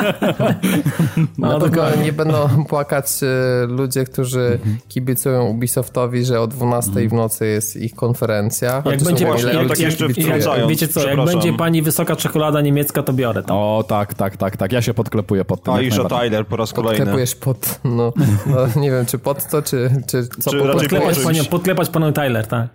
no, 1.38 1.48
no 1.48 1.60
tylko 1.60 1.82
nie 2.04 2.12
będą 2.12 2.64
płakać 2.68 3.06
e, 3.22 3.66
ludzie, 3.66 4.04
którzy 4.04 4.40
mhm. 4.40 4.78
kibicują 4.88 5.46
Ubisoftowi, 5.46 6.24
że 6.24 6.40
o 6.40 6.46
12 6.46 7.08
w 7.08 7.12
nocy 7.12 7.35
nocy 7.36 7.46
jest 7.46 7.76
ich 7.76 7.94
konferencja. 7.94 8.82
Jak 8.86 9.02
będzie, 9.02 9.26
właśnie, 9.26 9.52
jak, 9.52 9.68
tak 9.68 9.78
jeszcze 9.78 10.04
jak, 10.04 10.68
wiecie 10.68 10.88
co, 10.88 11.08
jak 11.08 11.24
będzie 11.24 11.52
pani 11.52 11.82
wysoka 11.82 12.16
czekolada 12.16 12.60
niemiecka, 12.60 13.02
to 13.02 13.12
biorę 13.12 13.42
to. 13.42 13.54
O, 13.54 13.84
tak, 13.88 14.14
tak, 14.14 14.36
tak, 14.36 14.56
tak. 14.56 14.72
Ja 14.72 14.82
się 14.82 14.94
podklepuję 14.94 15.44
pod 15.44 15.62
tym. 15.62 15.74
Aisha 15.74 16.04
Tyler 16.04 16.46
po 16.46 16.56
raz 16.56 16.72
kolejny. 16.72 16.98
Podklepujesz 16.98 17.34
pod, 17.34 17.80
no, 17.84 18.12
no, 18.46 18.80
nie 18.80 18.90
wiem, 18.90 19.06
czy 19.06 19.18
pod 19.18 19.50
to, 19.50 19.62
czy, 19.62 19.90
czy 20.06 20.28
co 20.40 20.50
czy 20.50 20.58
podklepać, 20.58 21.18
panią, 21.18 21.44
podklepać 21.44 21.88
panią 21.88 22.12
Tyler, 22.12 22.46
tak. 22.46 22.66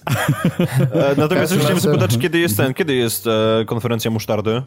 e, 0.93 1.15
natomiast 1.17 1.53
chciałem 1.53 1.79
zapytać, 1.79 2.17
kiedy 2.17 2.39
jest 2.39 2.57
ten, 2.57 2.73
kiedy 2.73 2.93
jest 2.93 3.27
e, 3.27 3.65
konferencja 3.65 4.11
musztardy? 4.11 4.61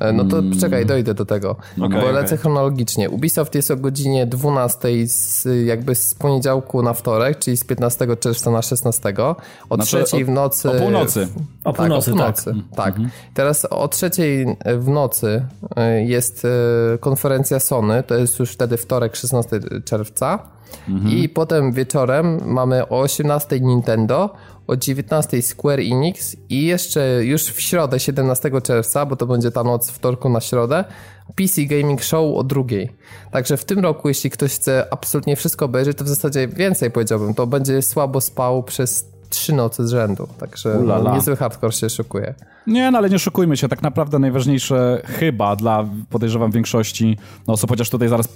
E, 0.00 0.12
no 0.12 0.24
to 0.24 0.38
mm. 0.38 0.58
czekaj, 0.58 0.86
dojdę 0.86 1.14
do 1.14 1.24
tego, 1.24 1.56
okay, 1.80 2.00
bo 2.00 2.10
lecę 2.10 2.26
okay. 2.26 2.38
chronologicznie. 2.38 3.10
Ubisoft 3.10 3.54
jest 3.54 3.70
o 3.70 3.76
godzinie 3.76 4.26
12 4.26 4.88
z, 5.06 5.48
jakby 5.66 5.94
z 5.94 6.14
poniedziałku 6.14 6.82
na 6.82 6.92
wtorek, 6.92 7.38
czyli 7.38 7.56
z 7.56 7.64
15 7.64 8.16
czerwca 8.16 8.50
na 8.50 8.62
16. 8.62 9.14
O 9.70 9.74
znaczy, 9.74 9.88
trzeciej 9.88 10.24
w 10.24 10.28
nocy... 10.28 10.70
O 10.70 10.74
północy. 10.74 11.28
O 11.64 11.72
północy, 11.72 12.10
tak. 12.10 12.18
O 12.18 12.22
północy, 12.22 12.54
tak. 12.70 12.76
tak. 12.76 12.88
Mhm. 12.88 13.10
Teraz 13.34 13.64
o 13.64 13.88
trzeciej 13.88 14.56
w 14.78 14.88
nocy 14.88 15.46
e, 15.76 16.02
jest 16.02 16.44
e, 16.44 16.98
konferencja 16.98 17.60
Sony, 17.60 18.02
to 18.02 18.14
jest 18.14 18.38
już 18.38 18.52
wtedy 18.52 18.76
wtorek 18.76 19.16
16 19.16 19.60
czerwca. 19.84 20.38
Mhm. 20.88 21.16
I 21.16 21.28
potem 21.28 21.72
wieczorem 21.72 22.40
mamy 22.44 22.88
o 22.88 23.00
18 23.00 23.60
Nintendo, 23.60 24.30
o 24.66 24.76
19 24.76 25.42
Square 25.42 25.80
Enix 25.80 26.36
i 26.48 26.66
jeszcze 26.66 27.24
już 27.24 27.42
w 27.42 27.60
środę 27.60 28.00
17 28.00 28.50
czerwca, 28.62 29.06
bo 29.06 29.16
to 29.16 29.26
będzie 29.26 29.50
ta 29.50 29.64
noc 29.64 29.90
wtorku 29.90 30.28
na 30.28 30.40
środę, 30.40 30.84
PC 31.34 31.62
Gaming 31.62 32.02
Show 32.02 32.36
o 32.36 32.44
drugiej. 32.44 32.90
Także 33.30 33.56
w 33.56 33.64
tym 33.64 33.78
roku, 33.78 34.08
jeśli 34.08 34.30
ktoś 34.30 34.54
chce 34.54 34.86
absolutnie 34.90 35.36
wszystko 35.36 35.64
obejrzeć, 35.64 35.98
to 35.98 36.04
w 36.04 36.08
zasadzie 36.08 36.48
więcej 36.48 36.90
powiedziałbym, 36.90 37.34
to 37.34 37.46
będzie 37.46 37.82
słabo 37.82 38.20
spał 38.20 38.62
przez 38.62 39.15
trzy 39.30 39.52
nocy 39.52 39.86
z 39.86 39.90
rzędu, 39.90 40.28
także 40.38 40.78
no, 40.84 41.14
niezły 41.14 41.36
hardcore 41.36 41.72
się 41.72 41.90
szukuje. 41.90 42.34
Nie, 42.66 42.90
no 42.90 42.98
ale 42.98 43.10
nie 43.10 43.18
szukujmy 43.18 43.56
się, 43.56 43.68
tak 43.68 43.82
naprawdę 43.82 44.18
najważniejsze 44.18 45.02
chyba 45.04 45.56
dla, 45.56 45.84
podejrzewam, 46.10 46.50
większości 46.50 47.18
no 47.46 47.54
osób, 47.54 47.70
chociaż 47.70 47.90
tutaj 47.90 48.08
zaraz 48.08 48.28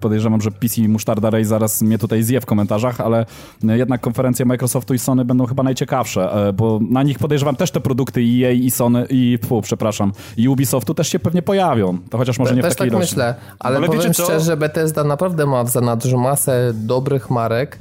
podejrzewam, 0.00 0.40
że 0.40 0.50
PC 0.50 0.80
Musztarda 0.88 1.30
Ray 1.30 1.44
zaraz 1.44 1.82
mnie 1.82 1.98
tutaj 1.98 2.22
zje 2.22 2.40
w 2.40 2.46
komentarzach, 2.46 3.00
ale 3.00 3.26
jednak 3.62 4.00
konferencje 4.00 4.44
Microsoftu 4.44 4.94
i 4.94 4.98
Sony 4.98 5.24
będą 5.24 5.46
chyba 5.46 5.62
najciekawsze, 5.62 6.32
e, 6.32 6.52
bo 6.52 6.80
na 6.90 7.02
nich 7.02 7.18
podejrzewam 7.18 7.56
też 7.56 7.70
te 7.70 7.80
produkty 7.80 8.20
EA 8.20 8.50
i 8.50 8.70
Sony, 8.70 9.06
i 9.10 9.38
fu, 9.46 9.62
przepraszam, 9.62 10.12
i 10.36 10.48
Ubisoftu 10.48 10.94
też 10.94 11.08
się 11.08 11.18
pewnie 11.18 11.42
pojawią, 11.42 11.98
to 12.10 12.18
chociaż 12.18 12.38
może 12.38 12.54
nie 12.54 12.62
też 12.62 12.72
w 12.72 12.76
takiej 12.76 12.90
tak 12.90 12.98
ilości. 12.98 13.14
myślę, 13.14 13.34
ale, 13.58 13.76
ale 13.76 13.86
powiem 13.86 14.12
szczerze, 14.12 14.56
Bethesda 14.56 15.04
naprawdę 15.04 15.46
ma 15.46 15.64
w 15.64 15.70
zanadrzu 15.70 16.18
masę 16.18 16.72
dobrych 16.74 17.30
marek, 17.30 17.78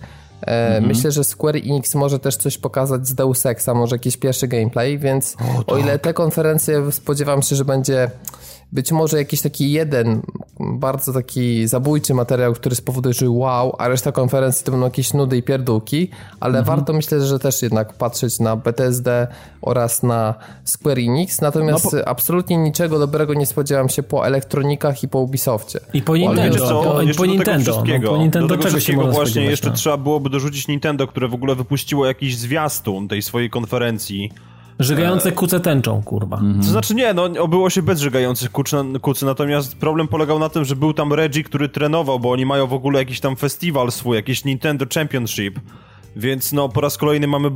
Mhm. 0.48 0.88
Myślę, 0.88 1.12
że 1.12 1.24
Square 1.24 1.56
Enix 1.56 1.96
może 1.96 2.20
też 2.20 2.38
coś 2.38 2.58
pokazać 2.58 3.08
z 3.08 3.16
Deus 3.16 3.46
Exa, 3.46 3.70
może 3.74 3.96
jakiś 3.96 4.18
pierwszy 4.18 4.48
gameplay, 4.48 4.98
więc 4.98 5.36
o, 5.36 5.64
tak. 5.64 5.76
o 5.76 5.78
ile 5.78 6.00
te 6.00 6.14
konferencje 6.14 6.92
spodziewam 6.92 7.42
się, 7.42 7.56
że 7.56 7.66
będzie 7.66 8.12
być 8.74 8.92
może 8.92 9.18
jakiś 9.18 9.42
taki 9.42 9.72
jeden 9.72 10.22
bardzo 10.60 11.14
taki 11.14 11.68
zabójczy 11.68 12.14
materiał, 12.14 12.54
który 12.54 12.76
spowoduje, 12.76 13.14
że 13.14 13.30
wow, 13.30 13.76
a 13.78 13.88
reszta 13.88 14.12
konferencji 14.12 14.66
to 14.66 14.72
będą 14.72 14.86
jakieś 14.86 15.14
nudy 15.14 15.38
i 15.38 15.44
pierdółki, 15.44 16.10
ale 16.40 16.60
mhm. 16.60 16.78
warto 16.78 16.94
myślę, 16.94 17.22
że 17.22 17.40
też 17.40 17.62
jednak 17.62 17.94
patrzeć 17.94 18.40
na 18.40 18.56
BTSD 18.56 19.28
oraz 19.62 20.04
na 20.04 20.36
Square 20.64 21.00
Enix, 21.00 21.42
natomiast 21.42 21.86
no 21.86 21.92
po... 21.92 22.08
absolutnie 22.08 22.58
niczego 22.58 23.00
dobrego 23.00 23.34
nie 23.34 23.46
spodziewam 23.46 23.90
się 23.90 24.04
po 24.04 24.28
elektronikach 24.28 25.04
i 25.04 25.08
po 25.08 25.20
Ubisoftie. 25.20 25.80
I 25.94 26.02
po 26.02 26.18
Nintendo, 26.18 26.68
co, 26.68 26.84
po, 26.84 27.00
po 27.18 27.26
Nintendo. 27.26 27.84
No, 28.02 28.10
po 28.10 28.18
Nintendo 28.18 28.48
do 28.48 28.56
tego 28.56 28.64
czego 28.64 28.80
się 28.80 29.12
właśnie 29.12 29.44
jeszcze 29.44 29.70
no. 29.70 29.76
trzeba 29.76 29.98
byłoby 29.98 30.30
dorzucić 30.30 30.68
Nintendo, 30.68 31.08
które 31.08 31.28
w 31.28 31.34
ogóle 31.34 31.56
wypuściło 31.56 32.06
jakiś 32.06 32.38
zwiastun 32.38 33.08
tej 33.08 33.22
swojej 33.22 33.50
konferencji, 33.50 34.32
Żygające 34.80 35.32
kuce 35.32 35.60
tęczą, 35.60 36.04
kurwa. 36.04 36.38
Mhm. 36.38 36.62
To 36.62 36.72
znaczy 36.72 36.96
nie, 36.96 37.14
no 37.14 37.24
obyło 37.40 37.70
się 37.70 37.82
bez 37.82 38.00
żygających 38.00 38.52
kucy, 38.52 38.78
kucy, 39.02 39.26
natomiast 39.26 39.78
problem 39.78 40.08
polegał 40.08 40.40
na 40.40 40.50
tym, 40.50 40.66
że 40.66 40.76
był 40.76 40.94
tam 40.94 41.14
Reggie, 41.14 41.44
który 41.44 41.70
trenował, 41.70 42.20
bo 42.20 42.32
oni 42.32 42.46
mają 42.46 42.68
w 42.68 42.74
ogóle 42.74 43.00
jakiś 43.00 43.20
tam 43.20 43.36
festiwal 43.36 43.92
swój, 43.92 44.16
jakiś 44.16 44.46
Nintendo 44.46 44.86
Championship. 44.94 45.60
Więc 46.16 46.54
no 46.54 46.70
po 46.70 46.82
raz 46.82 46.98
kolejny 46.98 47.28
mamy 47.28 47.52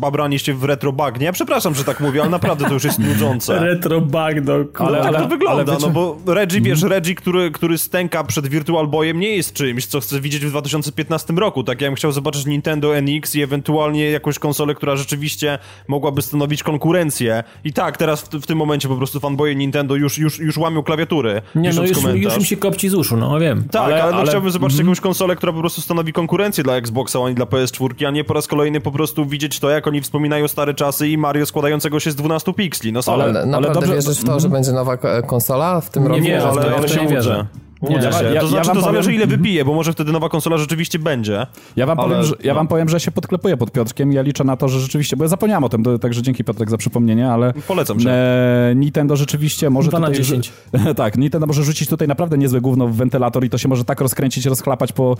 babranie 0.00 0.38
się 0.38 0.54
w 0.54 0.64
retro 0.64 0.92
bagnie. 0.92 1.26
Ja 1.26 1.32
przepraszam, 1.32 1.74
że 1.74 1.84
tak 1.84 2.00
mówię, 2.00 2.20
ale 2.20 2.30
naprawdę 2.30 2.64
to 2.64 2.74
już 2.74 2.84
jest 2.84 2.98
nudzące. 2.98 3.60
retro 3.66 4.00
bagno, 4.00 4.52
ale, 4.78 5.00
ale, 5.00 5.12
tak 5.12 5.22
to 5.22 5.28
wygląda, 5.28 5.76
no 5.80 5.90
bo 5.90 6.18
Reggie, 6.26 6.58
mm. 6.58 6.64
wiesz, 6.70 6.82
Reggie, 6.82 7.14
który, 7.14 7.50
który 7.50 7.78
stęka 7.78 8.24
przed 8.24 8.46
Virtual 8.46 8.88
Boyem 8.88 9.20
nie 9.20 9.36
jest 9.36 9.52
czymś, 9.52 9.86
co 9.86 10.00
chcę 10.00 10.20
widzieć 10.20 10.46
w 10.46 10.50
2015 10.50 11.32
roku. 11.32 11.64
Tak, 11.64 11.80
ja 11.80 11.88
bym 11.88 11.96
chciał 11.96 12.12
zobaczyć 12.12 12.46
Nintendo 12.46 12.96
NX 12.96 13.34
i 13.34 13.42
ewentualnie 13.42 14.10
jakąś 14.10 14.38
konsolę, 14.38 14.74
która 14.74 14.96
rzeczywiście 14.96 15.58
mogłaby 15.88 16.22
stanowić 16.22 16.62
konkurencję. 16.62 17.44
I 17.64 17.72
tak, 17.72 17.96
teraz 17.96 18.22
w, 18.22 18.28
w 18.28 18.46
tym 18.46 18.58
momencie 18.58 18.88
po 18.88 18.96
prostu 18.96 19.20
fanboye 19.20 19.54
Nintendo 19.54 19.96
już, 19.96 20.18
już, 20.18 20.38
już 20.38 20.56
łamią 20.56 20.82
klawiatury. 20.82 21.42
Nie, 21.54 21.72
no 21.72 21.82
już, 21.82 22.02
już 22.14 22.38
mi 22.38 22.44
się 22.44 22.56
kopci 22.56 22.88
z 22.88 22.94
uszu, 22.94 23.16
no 23.16 23.40
wiem. 23.40 23.64
Tak, 23.70 23.82
ale, 23.82 24.02
ale, 24.02 24.12
no, 24.12 24.18
ale... 24.18 24.28
chciałbym 24.28 24.50
zobaczyć 24.50 24.78
mm. 24.78 24.86
jakąś 24.86 25.00
konsolę, 25.00 25.36
która 25.36 25.52
po 25.52 25.58
prostu 25.58 25.80
stanowi 25.80 26.12
konkurencję 26.12 26.64
dla 26.64 26.76
Xboxa, 26.76 27.18
a 27.24 27.28
nie 27.28 27.34
dla 27.34 27.46
PS4, 27.46 28.06
a 28.06 28.10
nie 28.10 28.24
po 28.24 28.34
raz 28.34 28.46
kolejny 28.46 28.80
po 28.80 28.92
prostu 28.92 29.26
widzieć 29.26 29.58
to, 29.58 29.70
jak 29.70 29.81
oni 29.86 30.00
wspominają 30.00 30.48
stare 30.48 30.74
czasy 30.74 31.08
i 31.08 31.18
Mario 31.18 31.46
składającego 31.46 32.00
się 32.00 32.10
z 32.10 32.16
12 32.16 32.54
pikseli. 32.54 32.92
No 32.92 33.00
ale, 33.06 33.24
ale 33.24 33.46
naprawdę 33.46 33.80
dobrze... 33.80 33.94
wierzysz 33.94 34.20
w 34.20 34.24
to, 34.24 34.40
że 34.40 34.48
będzie 34.48 34.72
nowa 34.72 34.96
konsola 35.26 35.80
w 35.80 35.90
tym 35.90 36.02
nie 36.02 36.08
roku? 36.08 36.20
Nie, 36.20 36.42
ale, 36.42 36.76
ale 36.76 36.88
się 36.88 37.02
nie 37.02 37.08
wierzę. 37.08 37.46
Nie, 37.82 37.96
ja, 37.96 38.02
ja, 38.02 38.40
to 38.40 38.48
znaczy, 38.48 38.68
ja 38.68 38.74
to 38.74 38.80
zależy 38.80 39.08
powiem... 39.08 39.16
ile 39.16 39.26
wypije, 39.26 39.64
bo 39.64 39.74
może 39.74 39.92
wtedy 39.92 40.12
nowa 40.12 40.28
konsola 40.28 40.58
rzeczywiście 40.58 40.98
będzie. 40.98 41.46
Ja 41.76 41.86
wam, 41.86 42.00
ale... 42.00 42.08
powiem, 42.08 42.24
że, 42.24 42.34
ja 42.44 42.54
wam 42.54 42.68
powiem, 42.68 42.88
że 42.88 43.00
się 43.00 43.10
podklepuję 43.10 43.56
pod 43.56 43.70
Piotrkiem 43.72 44.12
i 44.12 44.14
ja 44.14 44.22
liczę 44.22 44.44
na 44.44 44.56
to, 44.56 44.68
że 44.68 44.80
rzeczywiście, 44.80 45.16
bo 45.16 45.24
ja 45.24 45.28
zapomniałem 45.28 45.64
o 45.64 45.68
tym, 45.68 45.98
także 45.98 46.22
dzięki 46.22 46.44
Piotrek 46.44 46.70
za 46.70 46.78
przypomnienie, 46.78 47.30
ale... 47.30 47.52
Polecam 47.68 48.00
się. 48.00 48.10
E, 48.10 48.72
Nintendo 48.76 49.16
rzeczywiście 49.16 49.70
może 49.70 49.88
2 49.90 49.98
tutaj... 49.98 50.14
10. 50.14 50.52
tak, 50.96 51.18
Nintendo 51.18 51.46
może 51.46 51.62
rzucić 51.64 51.88
tutaj 51.88 52.08
naprawdę 52.08 52.38
niezłe 52.38 52.60
gówno 52.60 52.88
w 52.88 52.96
wentylator 52.96 53.44
i 53.44 53.50
to 53.50 53.58
się 53.58 53.68
może 53.68 53.84
tak 53.84 54.00
rozkręcić, 54.00 54.46
rozchlapać 54.46 54.92
po, 54.92 55.16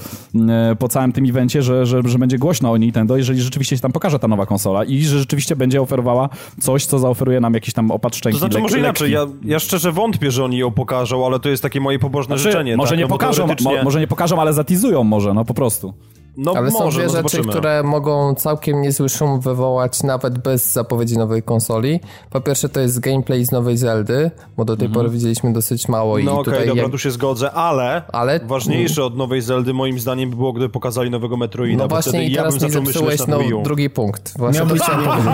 e, 0.49 0.77
po 0.79 0.89
całym 0.89 1.13
tym 1.13 1.25
evencie, 1.25 1.63
że, 1.63 1.87
że, 1.87 2.03
że 2.05 2.19
będzie 2.19 2.39
głośno 2.39 2.73
o 2.73 2.77
Nintendo, 2.77 3.17
jeżeli 3.17 3.41
rzeczywiście 3.41 3.77
się 3.77 3.83
tam 3.83 3.93
pokaże 3.93 4.19
ta 4.19 4.29
nowa 4.29 4.47
konsola 4.47 4.85
i 4.85 5.03
że 5.03 5.19
rzeczywiście 5.19 5.57
będzie 5.57 5.83
oferowała 5.83 6.29
coś, 6.61 6.87
co 6.87 6.99
zaoferuje 6.99 7.41
nam 7.41 7.55
jakiś 7.55 7.75
tam 7.75 7.91
opad 7.91 8.17
szczęki. 8.17 8.41
To 8.41 8.47
znaczy, 8.47 8.59
może 8.59 8.79
inaczej, 8.79 9.13
ja, 9.13 9.27
ja 9.45 9.59
szczerze 9.59 9.93
wątpię, 9.93 10.31
że 10.31 10.45
oni 10.45 10.59
ją 10.59 10.71
pokażą, 10.71 11.27
ale 11.27 11.41
to 11.41 11.49
jest 11.49 11.63
takie 11.63 11.81
moje 11.81 11.99
pobożne 11.99 12.39
znaczy, 12.39 12.52
Może 12.77 12.91
tak? 12.91 12.99
nie 12.99 13.05
no 13.05 13.09
pokażą, 13.09 13.49
pokażą, 13.49 13.71
mo, 13.71 13.83
może 13.85 14.01
nie 14.01 14.07
pokażą, 14.07 14.41
ale 14.41 14.53
zatizują 14.53 15.05
może, 15.05 15.35
no 15.35 15.45
po 15.45 15.55
prostu. 15.55 15.95
No, 16.37 16.53
Ale 16.57 16.71
może, 16.71 16.79
są 16.79 16.91
dwie 16.91 17.03
no 17.03 17.09
rzeczy, 17.09 17.17
zobaczymy. 17.17 17.49
które 17.49 17.83
mogą 17.83 18.35
całkiem 18.35 18.83
niezły 18.83 19.09
szum 19.09 19.41
wywołać 19.41 20.03
nawet 20.03 20.39
bez 20.39 20.73
zapowiedzi 20.73 21.19
nowej 21.19 21.43
konsoli. 21.43 22.01
Po 22.31 22.41
pierwsze 22.41 22.69
to 22.69 22.81
jest 22.81 23.01
gameplay 23.01 23.45
z 23.45 23.53
nowej 23.53 23.77
Zeldy, 23.77 24.31
bo 24.57 24.65
do 24.65 24.77
tej 24.77 24.87
mhm. 24.87 24.95
pory 24.95 25.15
widzieliśmy 25.15 25.53
dosyć 25.53 25.89
mało. 25.89 26.19
No 26.19 26.41
okej, 26.41 26.55
okay, 26.55 26.67
dobra, 26.67 26.83
jak... 26.83 26.93
tu 26.93 26.99
się 26.99 27.11
zgodzę, 27.11 27.53
ale, 27.53 28.03
ale 28.13 28.41
ważniejsze 28.41 29.05
od 29.05 29.17
nowej 29.17 29.43
Zeldy 29.43 29.75
moim 29.75 30.01
zdaniem 30.01 30.31
by 30.31 30.37
było, 30.37 30.53
gdyby 30.53 30.69
pokazali 30.69 31.11
nowego 31.11 31.37
Metroida. 31.37 31.83
No 31.83 31.89
właśnie 31.89 32.25
i 32.25 32.35
teraz 32.35 32.61
ja 32.61 32.67
mi 32.67 32.73
zepsułeś 32.73 33.27
no, 33.27 33.39
drugi 33.63 33.91
punkt. 33.91 34.39
Właśnie 34.39 34.61
miało, 34.61 34.73
być, 34.73 34.83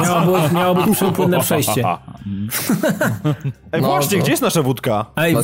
miało, 0.03 0.39
być, 0.39 0.53
miało 0.53 0.75
być 0.75 0.87
przypłynne 0.97 1.41
przejście. 1.41 1.85
Ej, 3.73 3.83
no, 3.83 3.89
właśnie, 3.89 4.17
to... 4.17 4.23
gdzie 4.23 4.31
jest 4.31 4.43
nasza 4.43 4.63
wódka? 4.63 5.07
Ej, 5.17 5.37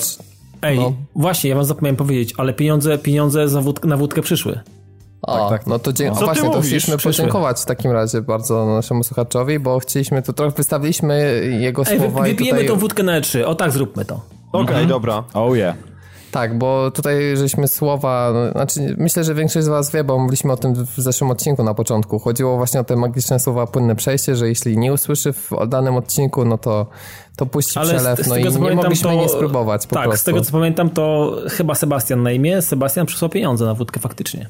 Ej, 0.65 0.79
no. 0.79 0.93
właśnie, 1.17 1.51
ja 1.51 1.57
wam 1.57 1.65
zapomniałem 1.65 1.97
powiedzieć, 1.97 2.35
ale 2.37 2.53
pieniądze, 2.53 2.99
pieniądze 2.99 3.49
za 3.49 3.61
wódkę, 3.61 3.89
na 3.89 3.97
wódkę 3.97 4.23
przyszły. 4.23 4.61
O, 5.23 5.49
tak, 5.49 5.59
tak. 5.59 5.67
no 5.67 5.79
to 5.79 5.93
dzie- 5.93 6.11
no, 6.11 6.15
właśnie, 6.15 6.51
to 6.51 6.61
chcieliśmy 6.61 6.99
podziękować 6.99 7.61
w 7.61 7.65
takim 7.65 7.91
razie 7.91 8.23
bardzo 8.23 8.67
naszemu 8.67 9.05
słuchaczowi, 9.05 9.59
bo 9.59 9.79
chcieliśmy, 9.79 10.23
to 10.23 10.33
trochę 10.33 10.57
wystawiliśmy 10.57 11.41
jego 11.61 11.83
Ej, 11.87 11.99
słowa. 11.99 12.23
Wy, 12.23 12.29
wypijemy 12.29 12.59
tutaj... 12.59 12.69
tą 12.69 12.81
wódkę 12.81 13.03
na 13.03 13.21
E3, 13.21 13.45
o 13.45 13.55
tak 13.55 13.71
zróbmy 13.71 14.05
to. 14.05 14.15
Okej, 14.15 14.63
okay, 14.63 14.75
mhm. 14.75 14.89
dobra. 14.89 15.25
Oh 15.35 15.57
yeah. 15.57 15.77
Tak, 16.35 16.59
bo 16.59 16.91
tutaj 16.91 17.37
żeśmy 17.37 17.69
słowa, 17.69 18.33
znaczy 18.53 18.97
myślę, 18.99 19.25
że 19.25 19.35
większość 19.35 19.67
z 19.67 19.69
was 19.69 19.93
wie, 19.93 20.05
bo 20.05 20.19
mówiliśmy 20.19 20.53
o 20.53 20.57
tym 20.57 20.75
w 20.75 20.95
zeszłym 20.97 21.31
odcinku 21.31 21.65
na 21.65 21.75
początku. 21.75 22.19
Chodziło 22.19 22.57
właśnie 22.57 22.81
o 22.81 22.85
te 22.85 22.97
magiczne 22.97 23.41
słowa 23.41 23.67
płynne 23.67 23.97
przejście, 23.97 24.37
że 24.37 24.49
jeśli 24.49 24.79
nie 24.79 24.93
usłyszy 24.93 25.33
w 25.33 25.51
danym 25.69 25.97
odcinku, 25.97 26.45
no 26.45 26.59
to, 26.59 26.87
to 27.37 27.47
puści 27.47 27.79
Ale 27.79 27.95
przelew, 27.95 28.19
z, 28.19 28.25
z 28.25 28.29
no 28.29 28.37
i 28.37 28.45
nie 28.45 28.75
mogliśmy 28.75 29.11
to, 29.11 29.15
nie 29.15 29.29
spróbować 29.29 29.87
po 29.87 29.95
tak, 29.95 30.05
prostu. 30.05 30.23
z 30.23 30.25
tego 30.25 30.41
co 30.41 30.53
pamiętam, 30.53 30.91
to 30.91 31.37
chyba 31.51 31.75
Sebastian 31.75 32.23
na 32.23 32.33
imię, 32.33 32.63
Sebastian 32.63 33.07
przysłał 33.07 33.29
pieniądze 33.29 33.65
na 33.65 33.75
wódkę 33.75 34.01
faktycznie. 34.01 34.49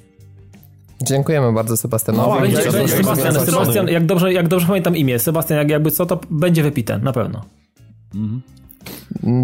Dziękujemy 1.02 1.52
bardzo 1.52 1.76
Sebastianowi. 1.76 2.30
No, 2.30 2.40
będzie, 2.40 2.72
będzie 2.72 2.96
Sebastian, 2.96 3.34
Sebastian, 3.34 3.88
jak 3.88 4.06
dobrze, 4.06 4.32
jak 4.32 4.48
dobrze 4.48 4.66
pamiętam 4.66 4.96
imię, 4.96 5.18
Sebastian, 5.18 5.58
jak, 5.58 5.70
jakby 5.70 5.90
co, 5.90 6.06
to 6.06 6.20
będzie 6.30 6.62
wypite, 6.62 6.98
na 6.98 7.12
pewno. 7.12 7.44
Mhm. 8.14 8.53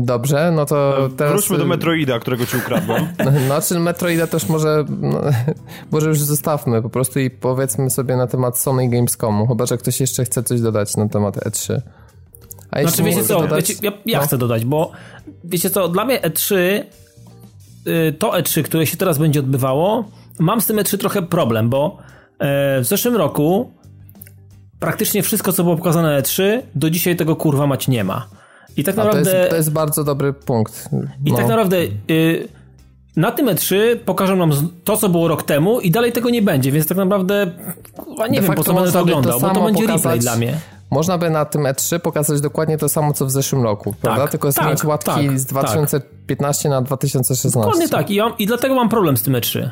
Dobrze, 0.03 0.53
no 0.53 0.67
to 0.67 0.97
no, 1.01 1.09
teraz... 1.09 1.33
Wróćmy 1.33 1.59
do 1.59 1.67
Metroida, 1.67 2.19
którego 2.19 2.47
ci 2.47 2.57
ukradłem. 2.57 3.09
Znaczy 3.47 3.79
Metroida 3.79 4.27
też 4.27 4.49
może, 4.49 4.85
no, 5.01 5.21
może 5.93 6.09
już 6.09 6.21
zostawmy 6.21 6.83
po 6.83 6.91
prostu 6.91 7.21
i 7.21 7.31
powiedzmy 7.31 7.91
sobie 7.91 8.17
na 8.17 8.27
temat 8.27 8.59
Sony 8.59 8.89
Gamescomu, 8.89 9.47
chyba, 9.47 9.67
że 9.67 9.79
ktoś 9.79 10.01
jeszcze 10.01 10.25
chce 10.25 10.43
coś 10.43 10.61
dodać 10.61 10.97
na 10.97 11.09
temat 11.09 11.37
E3. 11.37 11.81
A 12.71 12.83
znaczy 12.83 13.03
wiecie 13.03 13.25
co, 13.25 13.41
dodać, 13.41 13.69
wiecie, 13.69 13.81
ja, 13.83 13.93
ja 14.07 14.19
no. 14.19 14.25
chcę 14.27 14.39
dodać, 14.39 14.65
bo 14.65 14.93
wiecie 15.45 15.71
co, 15.71 15.89
dla 15.89 16.05
mnie 16.05 16.21
E3, 16.21 16.55
y, 16.57 18.13
to 18.19 18.31
E3, 18.31 18.63
które 18.63 18.87
się 18.87 18.97
teraz 18.97 19.19
będzie 19.19 19.41
odbywało, 19.41 20.05
mam 20.39 20.61
z 20.61 20.67
tym 20.67 20.77
E3 20.77 20.99
trochę 20.99 21.23
problem, 21.23 21.69
bo 21.69 21.99
e, 22.39 22.81
w 22.81 22.85
zeszłym 22.85 23.17
roku 23.17 23.73
praktycznie 24.81 25.23
wszystko, 25.23 25.53
co 25.53 25.65
było 25.65 25.77
pokazane 25.77 26.15
na 26.15 26.21
E3, 26.21 26.43
do 26.75 26.91
dzisiaj 26.91 27.17
tego 27.17 27.37
kurwa 27.37 27.67
mać 27.67 27.89
nie 27.89 28.05
ma. 28.05 28.40
I 28.77 28.85
tak 28.85 28.97
naprawdę... 28.97 29.31
To 29.31 29.37
jest, 29.37 29.51
to 29.51 29.57
jest, 29.57 29.73
bardzo 29.73 30.05
dobry 30.05 30.33
punkt. 30.33 30.89
No. 30.93 30.99
I 31.25 31.31
tak 31.31 31.43
no. 31.43 31.49
naprawdę... 31.49 31.77
Y, 32.11 32.49
na 33.17 33.31
tym 33.31 33.47
E3 33.47 33.77
pokażą 33.97 34.37
nam 34.37 34.51
to, 34.85 34.97
co 34.97 35.09
było 35.09 35.29
rok 35.29 35.43
temu 35.43 35.81
i 35.81 35.91
dalej 35.91 36.13
tego 36.13 36.31
nie 36.31 36.43
będzie, 36.43 36.73
więc 36.73 36.87
tak 36.87 36.99
naprawdę 36.99 37.47
nie 38.31 38.41
De 38.41 38.47
wiem, 38.47 38.55
po 38.55 38.65
co 38.65 38.75
będę 38.75 38.93
to 38.93 39.01
oglądał, 39.01 39.41
to 39.41 39.49
bo 39.49 39.55
to 39.55 39.65
będzie 39.65 39.83
pokazać, 39.83 40.03
replay 40.03 40.19
dla 40.19 40.37
mnie. 40.37 40.55
Można 40.91 41.19
by 41.19 41.31
na 41.31 41.45
tym 41.45 41.63
E3 41.63 41.99
pokazać 41.99 42.41
dokładnie 42.41 42.79
to 42.79 42.89
samo, 42.89 43.13
co 43.13 43.27
w 43.27 43.31
zeszłym 43.31 43.63
roku, 43.63 43.91
tak, 43.91 44.01
prawda? 44.01 44.29
Tylko 44.29 44.53
tak, 44.53 44.65
zmienić 44.65 44.85
łatki 44.85 45.11
tak, 45.11 45.39
z 45.39 45.47
2015 45.47 46.63
tak. 46.63 46.71
na 46.71 46.83
2016. 46.83 47.61
Dokładnie 47.61 47.89
tak 47.89 48.11
I, 48.11 48.15
ja, 48.15 48.33
i 48.39 48.47
dlatego 48.47 48.75
mam 48.75 48.89
problem 48.89 49.17
z 49.17 49.23
tym 49.23 49.35
E3. 49.35 49.71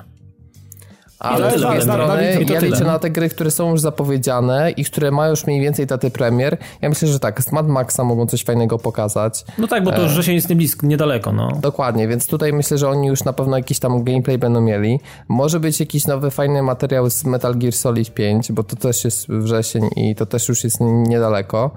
Ale 1.19 1.59
z 1.59 1.61
drugiej 1.61 1.83
strony 1.83 2.45
ja 2.49 2.61
liczę 2.61 2.85
na 2.85 2.99
te 2.99 3.11
gry, 3.11 3.29
które 3.29 3.51
są 3.51 3.71
już 3.71 3.81
zapowiedziane 3.81 4.71
i 4.71 4.85
które 4.85 5.11
mają 5.11 5.31
już 5.31 5.47
mniej 5.47 5.61
więcej 5.61 5.87
daty 5.87 6.11
premier. 6.11 6.57
Ja 6.81 6.89
myślę, 6.89 7.09
że 7.09 7.21
tak, 7.21 7.43
z 7.43 7.53
Mad 7.53 7.69
Maxa 7.69 8.05
mogą 8.05 8.27
coś 8.27 8.45
fajnego 8.45 8.79
pokazać. 8.79 9.45
No 9.59 9.67
tak, 9.67 9.85
bo 9.85 9.93
to 9.93 10.03
już 10.03 10.27
się 10.27 10.33
jest 10.33 10.55
blisko, 10.55 10.87
niedaleko, 10.87 11.33
no. 11.33 11.53
Dokładnie, 11.61 12.09
więc 12.09 12.27
tutaj 12.27 12.53
myślę, 12.53 12.79
że 12.79 12.89
oni 12.89 13.07
już 13.07 13.25
na 13.25 13.33
pewno 13.33 13.57
jakiś 13.57 13.79
tam 13.79 14.05
gameplay 14.05 14.39
będą 14.39 14.61
mieli. 14.61 15.01
Może 15.29 15.61
być 15.61 15.81
jakiś 15.81 16.07
nowy, 16.07 16.31
fajny 16.31 16.63
materiał 16.63 17.11
z 17.11 17.25
Metal 17.25 17.55
Gear 17.55 17.73
Solid 17.73 18.15
5, 18.15 18.53
bo 18.53 18.63
to 18.63 18.77
też 18.77 19.05
jest 19.05 19.29
wrzesień 19.29 19.89
i 19.97 20.15
to 20.15 20.27
też 20.27 20.49
już 20.49 20.65
jest 20.65 20.77
niedaleko. 20.81 21.71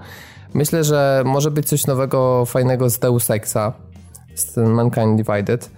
Myślę, 0.54 0.84
że 0.84 1.24
może 1.26 1.52
być 1.52 1.68
coś 1.68 1.88
nowego, 1.88 2.46
fajnego 2.46 2.90
z 2.90 3.00
Deus 3.00 3.32
Exa, 3.32 3.74
z 4.36 4.58
Mankind 4.58 5.22
Divided. 5.22 5.70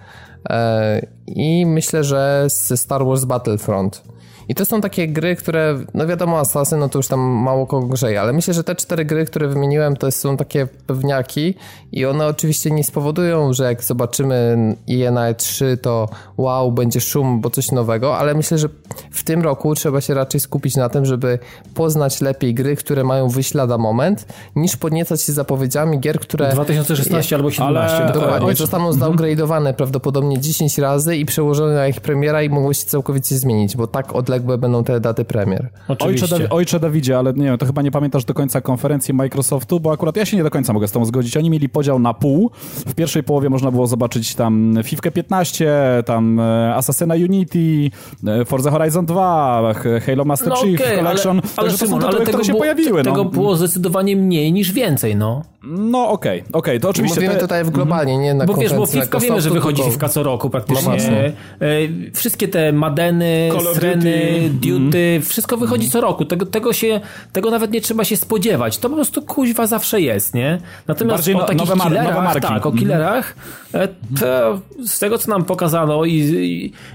E, 0.50 1.06
I 1.26 1.66
myślę, 1.66 2.04
że 2.04 2.44
z 2.48 2.80
Star 2.80 3.04
Wars 3.04 3.24
Battlefront. 3.24 4.02
I 4.48 4.54
to 4.54 4.64
są 4.64 4.80
takie 4.80 5.08
gry, 5.08 5.36
które, 5.36 5.78
no 5.94 6.06
wiadomo, 6.06 6.38
Assassin, 6.38 6.78
no 6.78 6.88
to 6.88 6.98
już 6.98 7.08
tam 7.08 7.20
mało 7.20 7.66
kogo 7.66 7.86
grzeje, 7.86 8.20
ale 8.20 8.32
myślę, 8.32 8.54
że 8.54 8.64
te 8.64 8.74
cztery 8.74 9.04
gry, 9.04 9.24
które 9.24 9.48
wymieniłem, 9.48 9.96
to 9.96 10.10
są 10.10 10.36
takie 10.36 10.66
pewniaki 10.86 11.54
i 11.92 12.06
one 12.06 12.26
oczywiście 12.26 12.70
nie 12.70 12.84
spowodują, 12.84 13.52
że 13.52 13.64
jak 13.64 13.84
zobaczymy 13.84 14.56
je 14.86 15.10
na 15.10 15.32
E3, 15.32 15.78
to 15.78 16.08
wow, 16.36 16.72
będzie 16.72 17.00
szum, 17.00 17.40
bo 17.40 17.50
coś 17.50 17.72
nowego, 17.72 18.18
ale 18.18 18.34
myślę, 18.34 18.58
że 18.58 18.68
w 19.10 19.24
tym 19.24 19.42
roku 19.42 19.74
trzeba 19.74 20.00
się 20.00 20.14
raczej 20.14 20.40
skupić 20.40 20.76
na 20.76 20.88
tym, 20.88 21.04
żeby 21.04 21.38
poznać 21.74 22.20
lepiej 22.20 22.54
gry, 22.54 22.76
które 22.76 23.04
mają 23.04 23.28
wyjść 23.28 23.54
lada 23.54 23.78
moment, 23.78 24.26
niż 24.56 24.76
podniecać 24.76 25.22
się 25.22 25.32
zapowiedziami 25.32 26.00
gier, 26.00 26.20
które... 26.20 26.52
2016 26.52 27.34
je, 27.34 27.38
albo 27.38 27.50
17. 27.50 27.96
Ale... 27.96 28.12
Dokładnie, 28.12 28.46
Oj, 28.46 28.56
zostaną 28.56 28.88
mhm. 28.88 29.12
zdowngrade'owane 29.12 29.72
prawdopodobnie 29.72 30.40
10 30.40 30.78
razy 30.78 31.16
i 31.16 31.24
przełożone 31.24 31.74
na 31.74 31.88
ich 31.88 32.00
premiera 32.00 32.42
i 32.42 32.48
mogą 32.48 32.72
się 32.72 32.84
całkowicie 32.84 33.38
zmienić, 33.38 33.76
bo 33.76 33.86
tak 33.86 34.14
odległe 34.14 34.33
odległe 34.34 34.58
będą 34.58 34.84
te 34.84 35.00
daty 35.00 35.24
premier. 35.24 35.68
Ojcze, 35.98 36.28
da 36.28 36.48
Ojcze 36.50 36.80
Dawidzie, 36.80 37.18
ale 37.18 37.32
nie 37.32 37.44
wiem, 37.44 37.58
to 37.58 37.66
chyba 37.66 37.82
nie 37.82 37.90
pamiętasz 37.90 38.24
do 38.24 38.34
końca 38.34 38.60
konferencji 38.60 39.14
Microsoftu, 39.14 39.80
bo 39.80 39.92
akurat 39.92 40.16
ja 40.16 40.24
się 40.24 40.36
nie 40.36 40.42
do 40.42 40.50
końca 40.50 40.72
mogę 40.72 40.88
z 40.88 40.92
tą 40.92 41.04
zgodzić. 41.04 41.36
Oni 41.36 41.50
mieli 41.50 41.68
podział 41.68 41.98
na 41.98 42.14
pół. 42.14 42.50
W 42.86 42.94
pierwszej 42.94 43.22
połowie 43.22 43.50
można 43.50 43.70
było 43.70 43.86
zobaczyć 43.86 44.34
tam 44.34 44.78
FIFA 44.84 45.10
15, 45.10 45.72
tam 46.06 46.40
e, 46.40 46.74
Assassina 46.74 47.14
Unity, 47.14 47.90
e, 48.26 48.44
Forza 48.44 48.70
Horizon 48.70 49.06
2, 49.06 49.74
Halo 50.06 50.24
Master 50.24 50.48
no 50.48 50.56
Chief 50.56 50.80
okay, 50.80 50.96
Collection. 50.96 51.38
Ale, 51.56 51.68
ale, 51.68 51.78
Szymon, 51.78 52.00
to 52.00 52.06
są 52.06 52.10
tytuły, 52.10 52.26
które 52.26 52.44
się 52.44 52.52
było, 52.52 52.60
pojawiły. 52.60 53.02
Tego 53.02 53.24
no. 53.24 53.30
było 53.30 53.56
zdecydowanie 53.56 54.16
mniej 54.16 54.52
niż 54.52 54.72
więcej, 54.72 55.16
no. 55.16 55.42
No 55.66 56.08
okej, 56.08 56.40
okay, 56.40 56.48
okej, 56.52 56.58
okay, 56.58 56.80
to 56.80 56.88
oczywiście... 56.88 57.20
Mówimy 57.20 57.34
te... 57.34 57.40
tutaj 57.40 57.64
w 57.64 57.70
globalnie, 57.70 58.18
nie 58.18 58.34
na 58.34 58.46
Bo 58.46 58.54
wiesz, 58.54 58.74
bo 58.74 58.86
FIFA 58.86 59.18
wiemy, 59.18 59.40
że 59.40 59.50
wychodzi 59.50 59.82
tylko... 59.82 60.08
co 60.08 60.22
roku 60.22 60.50
praktycznie. 60.50 61.32
No 61.60 61.66
Wszystkie 62.14 62.48
te 62.48 62.72
Madeny, 62.72 63.50
Sreny, 63.74 64.50
Duty, 64.50 65.20
wszystko 65.24 65.56
wychodzi 65.56 65.90
co 65.90 66.00
roku. 66.00 66.24
Tego, 66.24 66.46
tego, 66.46 66.72
się, 66.72 67.00
tego 67.32 67.50
nawet 67.50 67.70
nie 67.70 67.80
trzeba 67.80 68.04
się 68.04 68.16
spodziewać. 68.16 68.78
To 68.78 68.88
po 68.88 68.94
prostu 68.94 69.22
kuźwa 69.22 69.66
zawsze 69.66 70.00
jest, 70.00 70.34
nie? 70.34 70.58
Natomiast 70.86 71.16
Bardziej 71.16 71.34
o 71.34 71.38
no, 71.38 71.44
takich 71.44 71.68
nowe 71.68 71.84
killerach, 71.84 72.24
nowe 72.24 72.40
tak, 72.40 72.66
o 72.66 72.68
mhm. 72.68 72.78
killerach, 72.78 73.36
e, 73.74 73.88
to 74.20 74.60
z 74.86 74.98
tego, 74.98 75.18
co 75.18 75.30
nam 75.30 75.44
pokazano 75.44 76.04
i, 76.04 76.12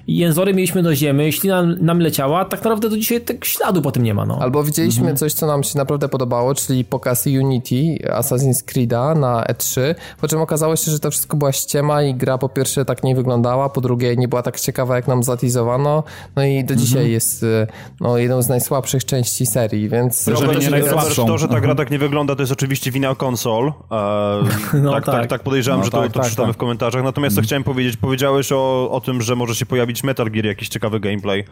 i 0.08 0.18
jęzory 0.18 0.54
mieliśmy 0.54 0.84
do 0.84 0.96
ziemi, 0.96 1.26
jeśli 1.26 1.50
nam, 1.50 1.76
nam 1.82 2.00
leciała, 2.00 2.46
tak 2.46 2.64
naprawdę 2.64 2.90
do 2.90 2.98
dzisiaj 2.98 3.22
tego 3.22 3.46
śladu 3.46 3.82
po 3.82 3.92
tym 3.92 4.04
nie 4.04 4.14
ma, 4.14 4.26
no. 4.26 4.38
Albo 4.42 4.64
widzieliśmy 4.64 5.02
mhm. 5.02 5.18
coś, 5.18 5.34
co 5.34 5.48
nam 5.48 5.64
się 5.64 5.78
naprawdę 5.78 6.10
podobało, 6.10 6.56
czyli 6.56 6.86
pokaz 6.86 7.28
Unity, 7.28 7.98
Assassin's 8.04 8.59
Creed'a 8.64 9.20
na 9.20 9.44
E3, 9.44 9.96
po 10.22 10.28
czym 10.28 10.42
okazało 10.42 10.76
się, 10.76 10.92
że 10.92 11.00
to 11.00 11.12
wszystko 11.12 11.38
była 11.38 11.52
ściema 11.52 12.04
i 12.04 12.16
gra 12.16 12.38
po 12.38 12.50
pierwsze 12.50 12.86
tak 12.86 13.04
nie 13.04 13.16
wyglądała, 13.16 13.70
po 13.70 13.82
drugie 13.82 14.16
nie 14.16 14.28
była 14.28 14.42
tak 14.42 14.60
ciekawa, 14.60 14.96
jak 14.96 15.08
nam 15.08 15.24
zatizowano, 15.24 16.04
no 16.36 16.44
i 16.44 16.64
do 16.64 16.76
dzisiaj 16.76 16.98
mhm. 16.98 17.12
jest 17.12 17.44
e, 17.44 17.68
no, 18.00 18.18
jedną 18.18 18.42
z 18.42 18.50
najsłabszych 18.50 19.06
części 19.06 19.46
serii, 19.46 19.90
więc... 19.90 20.26
Problem, 20.26 20.60
nie 20.60 20.70
najsłabszą. 20.70 21.26
To, 21.26 21.38
że 21.38 21.48
ta 21.48 21.62
gra 21.62 21.76
tak 21.76 21.92
nie 21.92 22.00
wygląda, 22.00 22.36
to 22.36 22.42
jest 22.42 22.52
oczywiście 22.52 22.92
wina 22.92 23.16
konsol. 23.16 23.68
E, 23.68 23.72
no 24.84 24.92
tak, 24.92 25.06
tak. 25.06 25.16
tak, 25.16 25.30
tak 25.30 25.44
podejrzewam, 25.44 25.80
no 25.80 25.86
że 25.86 25.92
to, 25.92 26.02
tak, 26.02 26.12
to 26.12 26.20
tak, 26.20 26.30
czytamy 26.30 26.54
w 26.54 26.58
komentarzach. 26.58 27.04
Natomiast 27.04 27.36
co 27.36 27.42
chciałem 27.42 27.64
powiedzieć, 27.64 27.98
powiedziałeś 27.98 28.52
o, 28.52 28.92
o 28.92 29.02
tym, 29.02 29.22
że 29.22 29.36
może 29.36 29.56
się 29.56 29.66
pojawić 29.66 30.04
Metal 30.04 30.32
Gear, 30.32 30.46
jakiś 30.46 30.70
ciekawy 30.70 31.00
gameplay. 31.00 31.46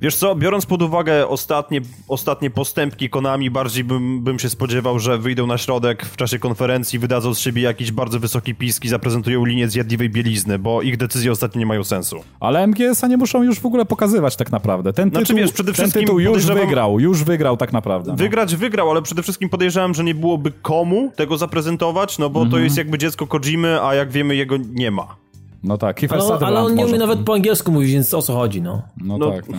Wiesz 0.00 0.16
co, 0.16 0.34
biorąc 0.34 0.66
pod 0.66 0.82
uwagę 0.82 1.28
ostatnie, 1.28 1.80
ostatnie 2.08 2.50
postępki 2.50 3.10
Konami, 3.10 3.50
bardziej 3.50 3.84
bym, 3.84 4.20
bym 4.24 4.38
się 4.38 4.48
spodziewał, 4.48 4.98
że 4.98 5.18
wyjdą 5.18 5.46
na 5.46 5.58
środek 5.58 6.06
w 6.06 6.16
czasie 6.16 6.38
konferencji, 6.38 6.98
wydadzą 6.98 7.34
z 7.34 7.38
siebie 7.38 7.62
jakiś 7.62 7.92
bardzo 7.92 8.20
wysoki 8.20 8.54
pisk 8.54 8.84
i 8.84 8.88
zaprezentują 8.88 9.44
linię 9.44 9.68
zjadliwej 9.68 10.10
bielizny, 10.10 10.58
bo 10.58 10.82
ich 10.82 10.96
decyzje 10.96 11.32
ostatnio 11.32 11.58
nie 11.58 11.66
mają 11.66 11.84
sensu. 11.84 12.16
Ale 12.40 12.66
MGS-a 12.66 13.06
nie 13.06 13.16
muszą 13.16 13.42
już 13.42 13.60
w 13.60 13.66
ogóle 13.66 13.84
pokazywać 13.84 14.36
tak 14.36 14.52
naprawdę. 14.52 14.92
Ten 14.92 15.10
znaczy, 15.10 15.26
tytuł, 15.26 15.36
wiesz, 15.36 15.52
przede 15.52 15.72
ten 15.72 15.90
tytuł 15.90 16.18
już 16.18 16.46
wygrał, 16.46 17.00
już 17.00 17.24
wygrał 17.24 17.56
tak 17.56 17.72
naprawdę. 17.72 18.10
No. 18.10 18.16
Wygrać 18.16 18.56
wygrał, 18.56 18.90
ale 18.90 19.02
przede 19.02 19.22
wszystkim 19.22 19.48
podejrzewam, 19.48 19.94
że 19.94 20.04
nie 20.04 20.14
byłoby 20.14 20.52
komu 20.62 21.12
tego 21.16 21.38
zaprezentować, 21.38 22.18
no 22.18 22.30
bo 22.30 22.40
to 22.40 22.46
mhm. 22.46 22.64
jest 22.64 22.76
jakby 22.76 22.98
dziecko 22.98 23.26
Kojimy, 23.26 23.82
a 23.82 23.94
jak 23.94 24.10
wiemy 24.10 24.36
jego 24.36 24.56
nie 24.56 24.90
ma. 24.90 25.16
No 25.62 25.78
tak, 25.78 26.00
ale, 26.10 26.46
ale 26.46 26.60
on 26.60 26.74
nie 26.74 26.86
umie 26.86 26.98
nawet 26.98 27.18
po 27.20 27.34
angielsku 27.34 27.72
mówić, 27.72 27.92
więc 27.92 28.14
o 28.14 28.22
co 28.22 28.34
chodzi, 28.34 28.62
no. 28.62 28.82
No, 28.96 29.18
no 29.18 29.30
tak. 29.30 29.48
No. 29.48 29.58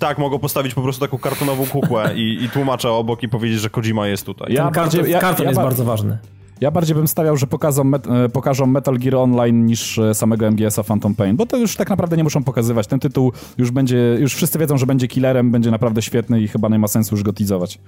Tak, 0.00 0.18
mogą 0.18 0.38
postawić 0.38 0.74
po 0.74 0.82
prostu 0.82 1.00
taką 1.00 1.18
kartonową 1.18 1.66
kukłę 1.66 2.10
i, 2.16 2.44
i 2.44 2.50
tłumacza 2.50 2.90
obok 2.90 3.22
i 3.22 3.28
powiedzieć, 3.28 3.60
że 3.60 3.70
Kojima 3.70 4.06
jest 4.06 4.26
tutaj. 4.26 4.52
Ja 4.52 4.70
bardziej, 4.70 5.10
ja, 5.10 5.20
karton 5.20 5.44
ja, 5.44 5.50
jest 5.50 5.62
bardzo 5.62 5.84
ważny. 5.84 6.18
Ja 6.60 6.70
bardziej 6.70 6.96
bym 6.96 7.08
stawiał, 7.08 7.36
że 7.36 7.46
pokażą, 7.46 7.84
met, 7.84 8.06
e, 8.06 8.28
pokażą 8.28 8.66
Metal 8.66 8.98
Gear 8.98 9.14
Online 9.14 9.66
niż 9.66 9.98
e, 9.98 10.14
samego 10.14 10.50
MGS-a 10.50 10.82
Phantom 10.82 11.14
Pain, 11.14 11.36
bo 11.36 11.46
to 11.46 11.56
już 11.56 11.76
tak 11.76 11.90
naprawdę 11.90 12.16
nie 12.16 12.24
muszą 12.24 12.44
pokazywać. 12.44 12.86
Ten 12.86 13.00
tytuł 13.00 13.32
już 13.58 13.70
będzie, 13.70 14.16
już 14.20 14.34
wszyscy 14.34 14.58
wiedzą, 14.58 14.78
że 14.78 14.86
będzie 14.86 15.08
killerem, 15.08 15.50
będzie 15.50 15.70
naprawdę 15.70 16.02
świetny 16.02 16.40
i 16.40 16.48
chyba 16.48 16.68
nie 16.68 16.78
ma 16.78 16.88
sensu 16.88 17.14
już 17.14 17.22
go 17.22 17.32
teasować. 17.32 17.78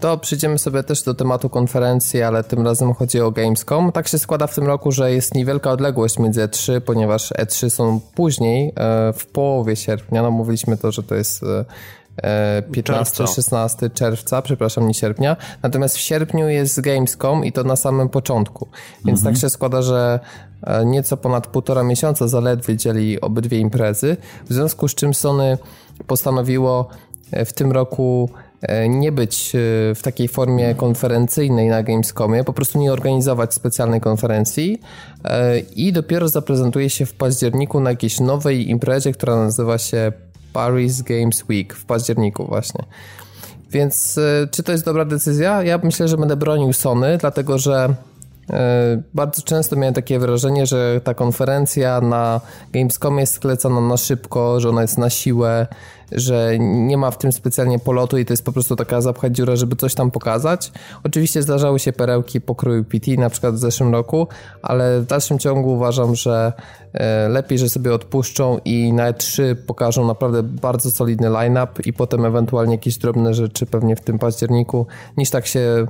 To 0.00 0.18
przyjdziemy 0.18 0.58
sobie 0.58 0.82
też 0.82 1.02
do 1.02 1.14
tematu 1.14 1.50
konferencji, 1.50 2.22
ale 2.22 2.44
tym 2.44 2.64
razem 2.64 2.94
chodzi 2.94 3.20
o 3.20 3.30
Gamescom. 3.30 3.92
Tak 3.92 4.08
się 4.08 4.18
składa 4.18 4.46
w 4.46 4.54
tym 4.54 4.66
roku, 4.66 4.92
że 4.92 5.12
jest 5.12 5.34
niewielka 5.34 5.70
odległość 5.70 6.18
między 6.18 6.40
E3, 6.40 6.80
ponieważ 6.80 7.32
E3 7.32 7.70
są 7.70 8.00
później, 8.14 8.72
e, 8.76 9.12
w 9.12 9.26
połowie 9.26 9.76
sierpnia. 9.76 10.22
No 10.22 10.30
mówiliśmy 10.30 10.76
to, 10.76 10.92
że 10.92 11.02
to 11.02 11.14
jest 11.14 11.44
15-16 12.72 13.90
czerwca, 13.94 14.42
przepraszam, 14.42 14.88
nie 14.88 14.94
sierpnia. 14.94 15.36
Natomiast 15.62 15.96
w 15.96 16.00
sierpniu 16.00 16.48
jest 16.48 16.80
Gamescom 16.80 17.44
i 17.44 17.52
to 17.52 17.64
na 17.64 17.76
samym 17.76 18.08
początku. 18.08 18.68
Więc 19.04 19.18
mhm. 19.18 19.34
tak 19.34 19.42
się 19.42 19.50
składa, 19.50 19.82
że 19.82 20.20
e, 20.62 20.86
nieco 20.86 21.16
ponad 21.16 21.46
półtora 21.46 21.82
miesiąca 21.82 22.28
zaledwie 22.28 22.76
dzieli 22.76 23.20
obydwie 23.20 23.58
imprezy, 23.58 24.16
w 24.48 24.52
związku 24.52 24.88
z 24.88 24.94
czym 24.94 25.14
Sony 25.14 25.58
postanowiło 26.06 26.88
e, 27.32 27.44
w 27.44 27.52
tym 27.52 27.72
roku 27.72 28.30
e, 28.34 28.47
nie 28.88 29.12
być 29.12 29.52
w 29.94 30.00
takiej 30.02 30.28
formie 30.28 30.74
konferencyjnej 30.74 31.68
na 31.68 31.82
Gamescomie, 31.82 32.44
po 32.44 32.52
prostu 32.52 32.78
nie 32.78 32.92
organizować 32.92 33.54
specjalnej 33.54 34.00
konferencji 34.00 34.80
i 35.76 35.92
dopiero 35.92 36.28
zaprezentuje 36.28 36.90
się 36.90 37.06
w 37.06 37.14
październiku 37.14 37.80
na 37.80 37.90
jakiejś 37.90 38.20
nowej 38.20 38.70
imprezie, 38.70 39.12
która 39.12 39.36
nazywa 39.36 39.78
się 39.78 40.12
Paris 40.52 41.02
Games 41.02 41.44
Week 41.48 41.74
w 41.74 41.84
październiku 41.84 42.46
właśnie. 42.46 42.84
Więc 43.70 44.18
e, 44.18 44.48
czy 44.50 44.62
to 44.62 44.72
jest 44.72 44.84
dobra 44.84 45.04
decyzja? 45.04 45.62
Ja 45.62 45.80
myślę, 45.82 46.08
że 46.08 46.16
będę 46.16 46.36
bronił 46.36 46.72
Sony, 46.72 47.18
dlatego 47.18 47.58
że 47.58 47.94
e, 48.50 49.02
bardzo 49.14 49.42
często 49.42 49.76
miałem 49.76 49.94
takie 49.94 50.18
wrażenie, 50.18 50.66
że 50.66 51.00
ta 51.04 51.14
konferencja 51.14 52.00
na 52.00 52.40
Gamescomie 52.72 53.20
jest 53.20 53.34
sklecana 53.34 53.80
na 53.80 53.96
szybko, 53.96 54.60
że 54.60 54.68
ona 54.68 54.82
jest 54.82 54.98
na 54.98 55.10
siłę, 55.10 55.66
że 56.12 56.58
nie 56.58 56.96
ma 56.96 57.10
w 57.10 57.18
tym 57.18 57.32
specjalnie 57.32 57.78
polotu 57.78 58.18
i 58.18 58.24
to 58.24 58.32
jest 58.32 58.44
po 58.44 58.52
prostu 58.52 58.76
taka 58.76 59.00
zapchać 59.00 59.36
dziura, 59.36 59.56
żeby 59.56 59.76
coś 59.76 59.94
tam 59.94 60.10
pokazać. 60.10 60.72
Oczywiście 61.04 61.42
zdarzały 61.42 61.78
się 61.78 61.92
perełki 61.92 62.40
pokroju 62.40 62.84
PT, 62.84 63.10
na 63.10 63.30
przykład 63.30 63.54
w 63.54 63.58
zeszłym 63.58 63.92
roku, 63.92 64.28
ale 64.62 65.00
w 65.00 65.06
dalszym 65.06 65.38
ciągu 65.38 65.72
uważam, 65.72 66.14
że 66.14 66.52
e, 66.94 67.28
lepiej, 67.28 67.58
że 67.58 67.68
sobie 67.68 67.94
odpuszczą 67.94 68.58
i 68.64 68.92
na 68.92 69.12
E3 69.12 69.54
pokażą 69.54 70.06
naprawdę 70.06 70.42
bardzo 70.42 70.90
solidny 70.90 71.28
line-up 71.28 71.82
i 71.84 71.92
potem 71.92 72.24
ewentualnie 72.24 72.74
jakieś 72.74 72.98
drobne 72.98 73.34
rzeczy 73.34 73.66
pewnie 73.66 73.96
w 73.96 74.00
tym 74.00 74.18
październiku, 74.18 74.86
niż 75.16 75.30
tak 75.30 75.46
się 75.46 75.86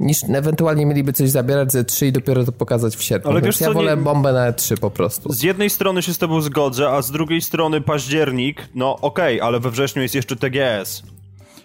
niż 0.00 0.18
ewentualnie 0.34 0.86
mieliby 0.86 1.12
coś 1.12 1.30
zabierać 1.30 1.72
ze 1.72 1.84
3 1.84 2.06
i 2.06 2.12
dopiero 2.12 2.44
to 2.44 2.52
pokazać 2.52 2.96
w 2.96 3.02
sierpniu. 3.02 3.30
Ale 3.30 3.42
wiesz, 3.42 3.60
ja 3.60 3.66
co, 3.66 3.72
wolę 3.72 3.96
nie... 3.96 4.02
bombę 4.02 4.32
na 4.32 4.52
E3 4.52 4.78
po 4.78 4.90
prostu. 4.90 5.32
Z 5.32 5.42
jednej 5.42 5.70
strony 5.70 6.02
się 6.02 6.14
z 6.14 6.18
tobą 6.18 6.40
zgodzę, 6.40 6.90
a 6.90 7.02
z 7.02 7.10
drugiej 7.10 7.42
strony 7.42 7.80
październik, 7.80 8.68
no 8.74 8.96
okej, 9.00 9.36
okay, 9.36 9.48
ale 9.48 9.60
we 9.60 9.70
wrześniu 9.70 10.02
jest 10.02 10.14
jeszcze 10.14 10.36
TGS. 10.36 11.02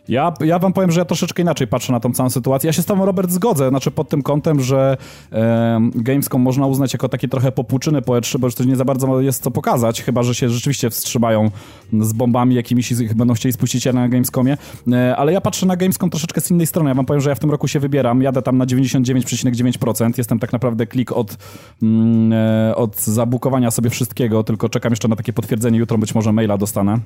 Ja, 0.08 0.34
ja 0.40 0.60
wam 0.60 0.74
powiem, 0.74 0.92
że 0.92 1.00
ja 1.00 1.06
troszeczkę 1.06 1.42
inaczej 1.42 1.68
patrzę 1.68 1.94
na 1.94 2.00
tą 2.00 2.14
całą 2.14 2.30
sytuację. 2.30 2.68
Ja 2.68 2.74
się 2.74 2.82
z 2.82 2.86
tobą, 2.86 3.06
Robert, 3.06 3.32
zgodzę, 3.32 3.70
znaczy 3.70 3.92
pod 3.92 4.10
tym 4.10 4.22
kątem, 4.22 4.62
że 4.62 4.98
e, 5.32 5.80
Gamescom 5.96 6.42
można 6.42 6.68
uznać 6.68 6.94
jako 6.94 7.10
taki 7.10 7.30
trochę 7.30 7.52
popłuczyny 7.52 8.02
po 8.02 8.14
E3, 8.14 8.40
bo 8.40 8.48
już 8.48 8.56
to 8.56 8.64
nie 8.64 8.76
za 8.76 8.86
bardzo 8.86 9.22
jest 9.22 9.44
co 9.44 9.52
pokazać, 9.52 10.02
chyba, 10.02 10.24
że 10.24 10.36
się 10.36 10.50
rzeczywiście 10.50 10.90
wstrzymają 10.90 11.52
z 12.00 12.14
bombami 12.14 12.56
jakimiś 12.56 12.92
ich 12.92 13.14
będą 13.14 13.34
chcieli 13.34 13.54
spuścić 13.54 13.86
na 13.86 14.10
Gamescomie. 14.10 14.58
E, 14.92 15.16
ale 15.16 15.34
ja 15.34 15.42
patrzę 15.42 15.66
na 15.66 15.76
Gamescom 15.76 16.10
troszeczkę 16.10 16.42
z 16.42 16.52
innej 16.52 16.68
strony. 16.68 16.90
Ja 16.90 16.96
wam 16.96 17.06
powiem, 17.06 17.22
że 17.22 17.30
ja 17.30 17.36
w 17.36 17.40
tym 17.40 17.52
roku 17.52 17.68
się 17.68 17.80
wybieram, 17.80 18.22
jadę 18.22 18.42
tam 18.42 18.58
na 18.58 18.66
99,9%. 18.66 20.12
Jestem 20.18 20.40
tak 20.40 20.54
naprawdę 20.54 20.88
klik 20.88 21.12
od, 21.12 21.38
mm, 21.82 22.34
e, 22.34 22.76
od 22.76 23.02
zabukowania 23.02 23.72
sobie 23.72 23.90
wszystkiego, 23.90 24.44
tylko 24.44 24.70
czekam 24.70 24.92
jeszcze 24.92 25.08
na 25.08 25.16
takie 25.16 25.34
potwierdzenie. 25.34 25.80
Jutro 25.80 25.98
być 25.98 26.16
może 26.16 26.32
maila 26.32 26.58
dostanę. 26.58 27.00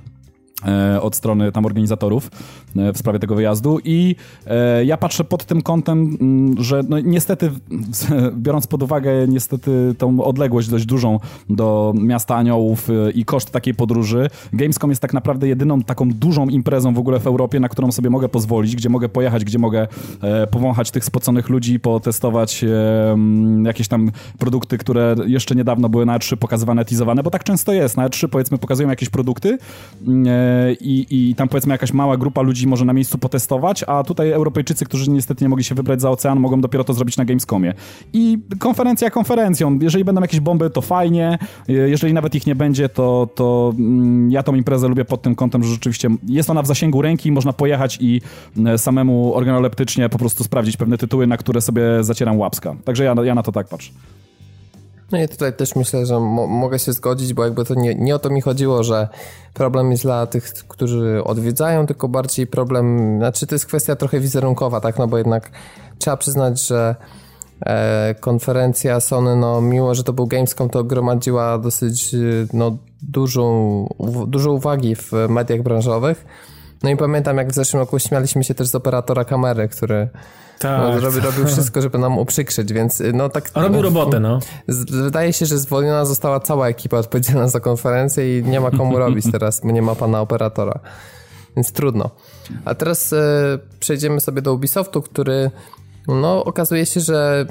E, 0.67 1.01
od 1.01 1.15
strony 1.15 1.51
tam 1.51 1.65
organizatorów 1.65 2.31
e, 2.75 2.93
w 2.93 2.97
sprawie 2.97 3.19
tego 3.19 3.35
wyjazdu 3.35 3.79
i 3.83 4.15
e, 4.47 4.85
ja 4.85 4.97
patrzę 4.97 5.23
pod 5.23 5.45
tym 5.45 5.61
kątem, 5.61 6.17
mm, 6.21 6.63
że 6.63 6.81
no 6.89 6.99
niestety, 6.99 7.51
biorąc 8.45 8.67
pod 8.67 8.83
uwagę 8.83 9.27
niestety 9.27 9.95
tą 9.97 10.23
odległość 10.23 10.69
dość 10.69 10.85
dużą 10.85 11.19
do 11.49 11.93
miasta 11.97 12.35
aniołów 12.35 12.87
i 13.15 13.25
koszt 13.25 13.51
takiej 13.51 13.73
podróży, 13.73 14.29
Gamescom 14.53 14.89
jest 14.89 15.01
tak 15.01 15.13
naprawdę 15.13 15.47
jedyną 15.47 15.81
taką 15.81 16.09
dużą 16.09 16.49
imprezą 16.49 16.93
w 16.93 16.99
ogóle 16.99 17.19
w 17.19 17.27
Europie, 17.27 17.59
na 17.59 17.69
którą 17.69 17.91
sobie 17.91 18.09
mogę 18.09 18.29
pozwolić, 18.29 18.75
gdzie 18.75 18.89
mogę 18.89 19.09
pojechać, 19.09 19.45
gdzie 19.45 19.59
mogę 19.59 19.87
powąchać 20.51 20.91
tych 20.91 21.05
spoconych 21.05 21.49
ludzi, 21.49 21.79
potestować 21.79 22.65
jakieś 23.63 23.87
tam 23.87 24.11
produkty, 24.39 24.77
które 24.77 25.15
jeszcze 25.25 25.55
niedawno 25.55 25.89
były 25.89 26.05
na 26.05 26.19
E3 26.19 26.35
pokazywane, 26.35 26.85
teasowane, 26.85 27.23
bo 27.23 27.31
tak 27.31 27.43
często 27.43 27.73
jest. 27.73 27.97
Na 27.97 28.09
E3 28.09 28.27
powiedzmy 28.27 28.57
pokazują 28.57 28.89
jakieś 28.89 29.09
produkty, 29.09 29.57
i, 30.81 31.05
i 31.09 31.35
tam 31.35 31.47
powiedzmy 31.47 31.73
jakaś 31.73 31.93
mała 31.93 32.17
grupa 32.17 32.41
ludzi 32.41 32.67
może 32.67 32.85
na 32.85 32.93
miejscu 32.93 33.17
potestować, 33.17 33.83
a 33.87 34.03
tutaj 34.03 34.31
Europejczycy, 34.31 34.85
którzy 34.85 35.11
niestety 35.11 35.45
nie 35.45 35.49
mogli 35.49 35.63
się 35.63 35.75
wybrać 35.75 36.01
za 36.01 36.09
ocean, 36.09 36.39
mogą 36.39 36.61
dopiero 36.61 36.83
to 36.83 36.93
zrobić 36.93 37.17
na 37.17 37.25
Gamescomie. 37.25 37.73
I 38.13 38.37
konferencja 38.59 39.09
konferencją. 39.09 39.79
Jeżeli 39.81 40.03
będą 40.03 40.21
jakieś 40.21 40.39
bomby, 40.39 40.69
to 40.69 40.81
fajnie. 40.81 41.37
Jeżeli 41.67 42.13
nawet 42.13 42.35
ich 42.35 42.47
nie 42.47 42.55
będzie, 42.55 42.89
to, 42.89 43.27
to 43.35 43.73
mm, 43.77 44.31
ja 44.31 44.43
tą 44.43 44.55
imprezę 44.55 44.87
lubię 44.87 45.05
pod 45.05 45.21
tym 45.21 45.35
kątem, 45.35 45.63
że 45.63 45.69
rzeczywiście 45.69 46.09
jest 46.27 46.49
ona 46.49 46.61
w 46.61 46.67
zasięgu 46.67 47.01
ręki, 47.01 47.31
można 47.31 47.53
pojechać 47.53 47.97
i 48.01 48.21
e, 48.65 48.77
samemu 48.77 49.35
organoleptycznie 49.35 50.09
po 50.09 50.17
prostu 50.17 50.43
sprawdzić 50.43 50.77
pewne 50.77 50.97
tytuły, 50.97 51.27
na 51.27 51.37
które 51.37 51.61
sobie 51.61 51.83
zacieram 52.01 52.37
łapska. 52.39 52.75
Także 52.85 53.03
ja, 53.03 53.15
ja 53.23 53.35
na 53.35 53.43
to 53.43 53.51
tak 53.51 53.67
patrzę. 53.67 53.91
No 55.11 55.23
i 55.23 55.27
tutaj 55.27 55.53
też 55.53 55.75
myślę, 55.75 56.05
że 56.05 56.19
mo 56.19 56.47
mogę 56.47 56.79
się 56.79 56.93
zgodzić, 56.93 57.33
bo 57.33 57.43
jakby 57.43 57.65
to 57.65 57.75
nie, 57.75 57.95
nie 57.95 58.15
o 58.15 58.19
to 58.19 58.29
mi 58.29 58.41
chodziło, 58.41 58.83
że 58.83 59.07
problem 59.53 59.91
jest 59.91 60.03
dla 60.03 60.27
tych, 60.27 60.43
którzy 60.67 61.21
odwiedzają, 61.23 61.85
tylko 61.85 62.07
bardziej 62.07 62.47
problem, 62.47 63.17
znaczy 63.17 63.47
to 63.47 63.55
jest 63.55 63.65
kwestia 63.65 63.95
trochę 63.95 64.19
wizerunkowa, 64.19 64.81
tak, 64.81 64.97
no 64.99 65.07
bo 65.07 65.17
jednak 65.17 65.51
trzeba 65.97 66.17
przyznać, 66.17 66.67
że 66.67 66.95
e, 67.65 68.15
konferencja 68.19 68.99
Sony, 68.99 69.35
no 69.35 69.61
mimo, 69.61 69.95
że 69.95 70.03
to 70.03 70.13
był 70.13 70.27
Gamescom, 70.27 70.69
to 70.69 70.83
gromadziła 70.83 71.57
dosyć 71.57 72.15
no, 72.53 72.77
dużą, 73.01 73.87
dużo 74.27 74.51
uwagi 74.51 74.95
w 74.95 75.11
mediach 75.29 75.61
branżowych. 75.61 76.25
No 76.83 76.89
i 76.89 76.97
pamiętam, 76.97 77.37
jak 77.37 77.51
w 77.51 77.55
zeszłym 77.55 77.79
roku 77.79 77.99
śmialiśmy 77.99 78.43
się 78.43 78.53
też 78.55 78.67
z 78.67 78.75
operatora 78.75 79.25
kamery, 79.25 79.69
który 79.69 80.09
tak. 80.59 80.79
No, 80.79 80.99
robi, 80.99 81.19
robił 81.19 81.47
wszystko, 81.47 81.81
żeby 81.81 81.97
nam 81.97 82.17
uprzykrzyć, 82.17 82.73
więc 82.73 83.01
y, 83.01 83.13
no 83.13 83.29
tak... 83.29 83.51
Robił 83.55 83.81
robotę, 83.81 84.19
no. 84.19 84.39
Wydaje 84.91 85.33
się, 85.33 85.45
że 85.45 85.57
zwolniona 85.57 86.05
została 86.05 86.39
cała 86.39 86.67
ekipa 86.67 86.97
odpowiedzialna 86.97 87.47
za 87.47 87.59
konferencję 87.59 88.39
i 88.39 88.43
nie 88.43 88.59
ma 88.59 88.71
komu 88.71 88.97
robić 88.99 89.25
teraz, 89.31 89.63
nie 89.63 89.81
ma 89.81 89.95
pana 89.95 90.21
operatora. 90.21 90.79
Więc 91.55 91.71
trudno. 91.71 92.09
A 92.65 92.75
teraz 92.75 93.13
e, 93.13 93.59
przejdziemy 93.79 94.21
sobie 94.21 94.41
do 94.41 94.53
Ubisoftu, 94.53 95.01
który 95.01 95.51
no 96.07 96.43
okazuje 96.43 96.85
się, 96.85 96.99
że 96.99 97.45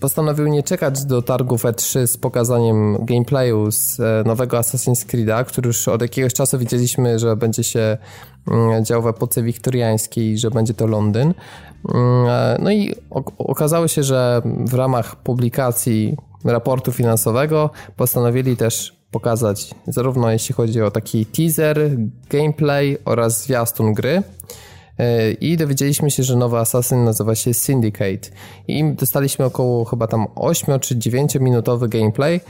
postanowił 0.00 0.46
nie 0.46 0.62
czekać 0.62 1.04
do 1.04 1.22
targów 1.22 1.64
E3 1.64 2.06
z 2.06 2.16
pokazaniem 2.16 3.04
gameplayu 3.04 3.70
z 3.70 4.00
e, 4.00 4.22
nowego 4.26 4.58
Assassin's 4.58 5.06
Creed'a, 5.06 5.44
który 5.44 5.66
już 5.66 5.88
od 5.88 6.02
jakiegoś 6.02 6.34
czasu 6.34 6.58
widzieliśmy, 6.58 7.18
że 7.18 7.36
będzie 7.36 7.64
się 7.64 7.98
mm, 8.50 8.84
dział 8.84 9.02
w 9.02 9.06
epoce 9.06 9.42
wiktoriańskiej, 9.42 10.38
że 10.38 10.50
będzie 10.50 10.74
to 10.74 10.86
Londyn. 10.86 11.34
Mm, 11.94 12.26
e, 12.28 12.58
no 12.62 12.70
i 12.70 12.94
okazało 13.38 13.88
się, 13.88 14.02
że 14.02 14.42
w 14.44 14.74
ramach 14.74 15.16
publikacji 15.16 16.16
raportu 16.44 16.92
finansowego 16.92 17.70
postanowili 17.96 18.56
też 18.56 18.96
pokazać 19.10 19.74
zarówno 19.86 20.30
jeśli 20.30 20.54
chodzi 20.54 20.82
o 20.82 20.90
taki 20.90 21.26
teaser, 21.26 21.90
gameplay 22.30 22.98
oraz 23.04 23.42
zwiastun 23.42 23.92
gry. 23.92 24.22
E, 24.98 25.32
I 25.32 25.56
dowiedzieliśmy 25.56 26.10
się, 26.10 26.22
że 26.22 26.36
nowy 26.36 26.58
Assassin 26.58 27.04
nazywa 27.04 27.34
się 27.34 27.54
Syndicate. 27.54 28.30
I 28.68 28.84
dostaliśmy 28.94 29.44
około 29.44 29.84
chyba 29.84 30.06
tam 30.06 30.26
8 30.34 30.80
czy 30.80 30.98
9 30.98 31.34
minutowy 31.34 31.88
gameplay, 31.88 32.40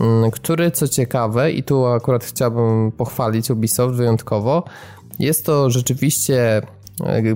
mm, 0.00 0.30
który 0.30 0.70
co 0.70 0.88
ciekawe, 0.88 1.52
i 1.52 1.62
tu 1.62 1.86
akurat 1.86 2.24
chciałbym 2.24 2.92
pochwalić 2.92 3.50
Ubisoft 3.50 3.94
wyjątkowo, 3.94 4.64
jest 5.18 5.46
to 5.46 5.70
rzeczywiście 5.70 6.62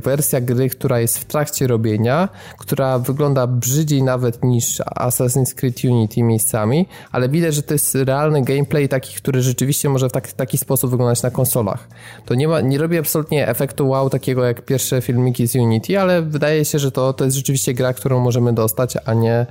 wersja 0.03 0.41
gry, 0.41 0.71
która 0.71 1.01
jest 1.01 1.19
w 1.19 1.25
trakcie 1.25 1.67
robienia, 1.67 2.29
która 2.59 2.99
wygląda 2.99 3.47
brzydziej 3.47 4.03
nawet 4.03 4.45
niż 4.45 4.81
Assassin's 4.81 5.55
Creed 5.55 5.85
Unity 5.85 6.23
miejscami, 6.23 6.87
ale 7.13 7.29
widać, 7.29 7.55
że 7.55 7.63
to 7.63 7.75
jest 7.75 7.95
realny 7.95 8.43
gameplay 8.43 8.89
taki, 8.89 9.15
który 9.15 9.43
rzeczywiście 9.43 9.89
może 9.89 10.09
w 10.09 10.13
taki, 10.13 10.33
taki 10.33 10.59
sposób 10.59 10.91
wyglądać 10.91 11.23
na 11.23 11.31
konsolach. 11.31 11.89
To 12.25 12.35
nie, 12.35 12.49
ma, 12.49 12.61
nie 12.61 12.79
robi 12.79 12.99
absolutnie 12.99 13.49
efektu 13.49 13.89
wow 13.89 14.11
takiego 14.11 14.45
jak 14.45 14.65
pierwsze 14.65 15.01
filmiki 15.03 15.47
z 15.47 15.55
Unity, 15.55 16.01
ale 16.01 16.23
wydaje 16.23 16.65
się, 16.65 16.79
że 16.79 16.93
to, 16.93 17.13
to 17.13 17.25
jest 17.25 17.37
rzeczywiście 17.37 17.75
gra, 17.75 17.93
którą 17.93 18.21
możemy 18.21 18.53
dostać, 18.53 18.97
a 19.05 19.15
nie 19.15 19.47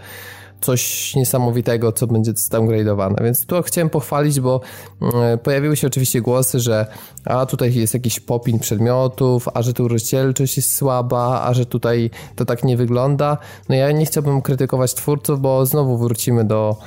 coś 0.62 1.16
niesamowitego, 1.16 1.92
co 1.92 2.08
będzie 2.08 2.34
downgrade'owane. 2.34 3.24
Więc 3.24 3.46
tu 3.46 3.62
chciałem 3.64 3.90
pochwalić, 3.90 4.40
bo 4.40 4.62
mm, 5.02 5.40
pojawiły 5.40 5.78
się 5.78 5.88
oczywiście 5.88 6.22
głosy, 6.22 6.60
że 6.60 6.86
a 7.26 7.46
tutaj 7.46 7.74
jest 7.74 7.94
jakiś 7.94 8.20
popin 8.20 8.60
przedmiotów, 8.60 9.48
a 9.54 9.62
że 9.62 9.74
tu 9.74 9.88
rozdzielczość 9.88 10.58
jest 10.58 10.76
słaba, 10.76 11.42
a 11.42 11.54
że 11.54 11.66
tutaj 11.66 12.10
to 12.36 12.46
tak 12.46 12.64
nie 12.64 12.78
wygląda. 12.78 13.38
No 13.70 13.76
ja 13.76 13.92
nie 13.92 14.06
chciałbym 14.06 14.42
krytykować 14.42 14.94
twórców, 14.94 15.42
bo 15.42 15.66
znowu 15.66 15.98
wrócimy 15.98 16.44
do 16.44 16.78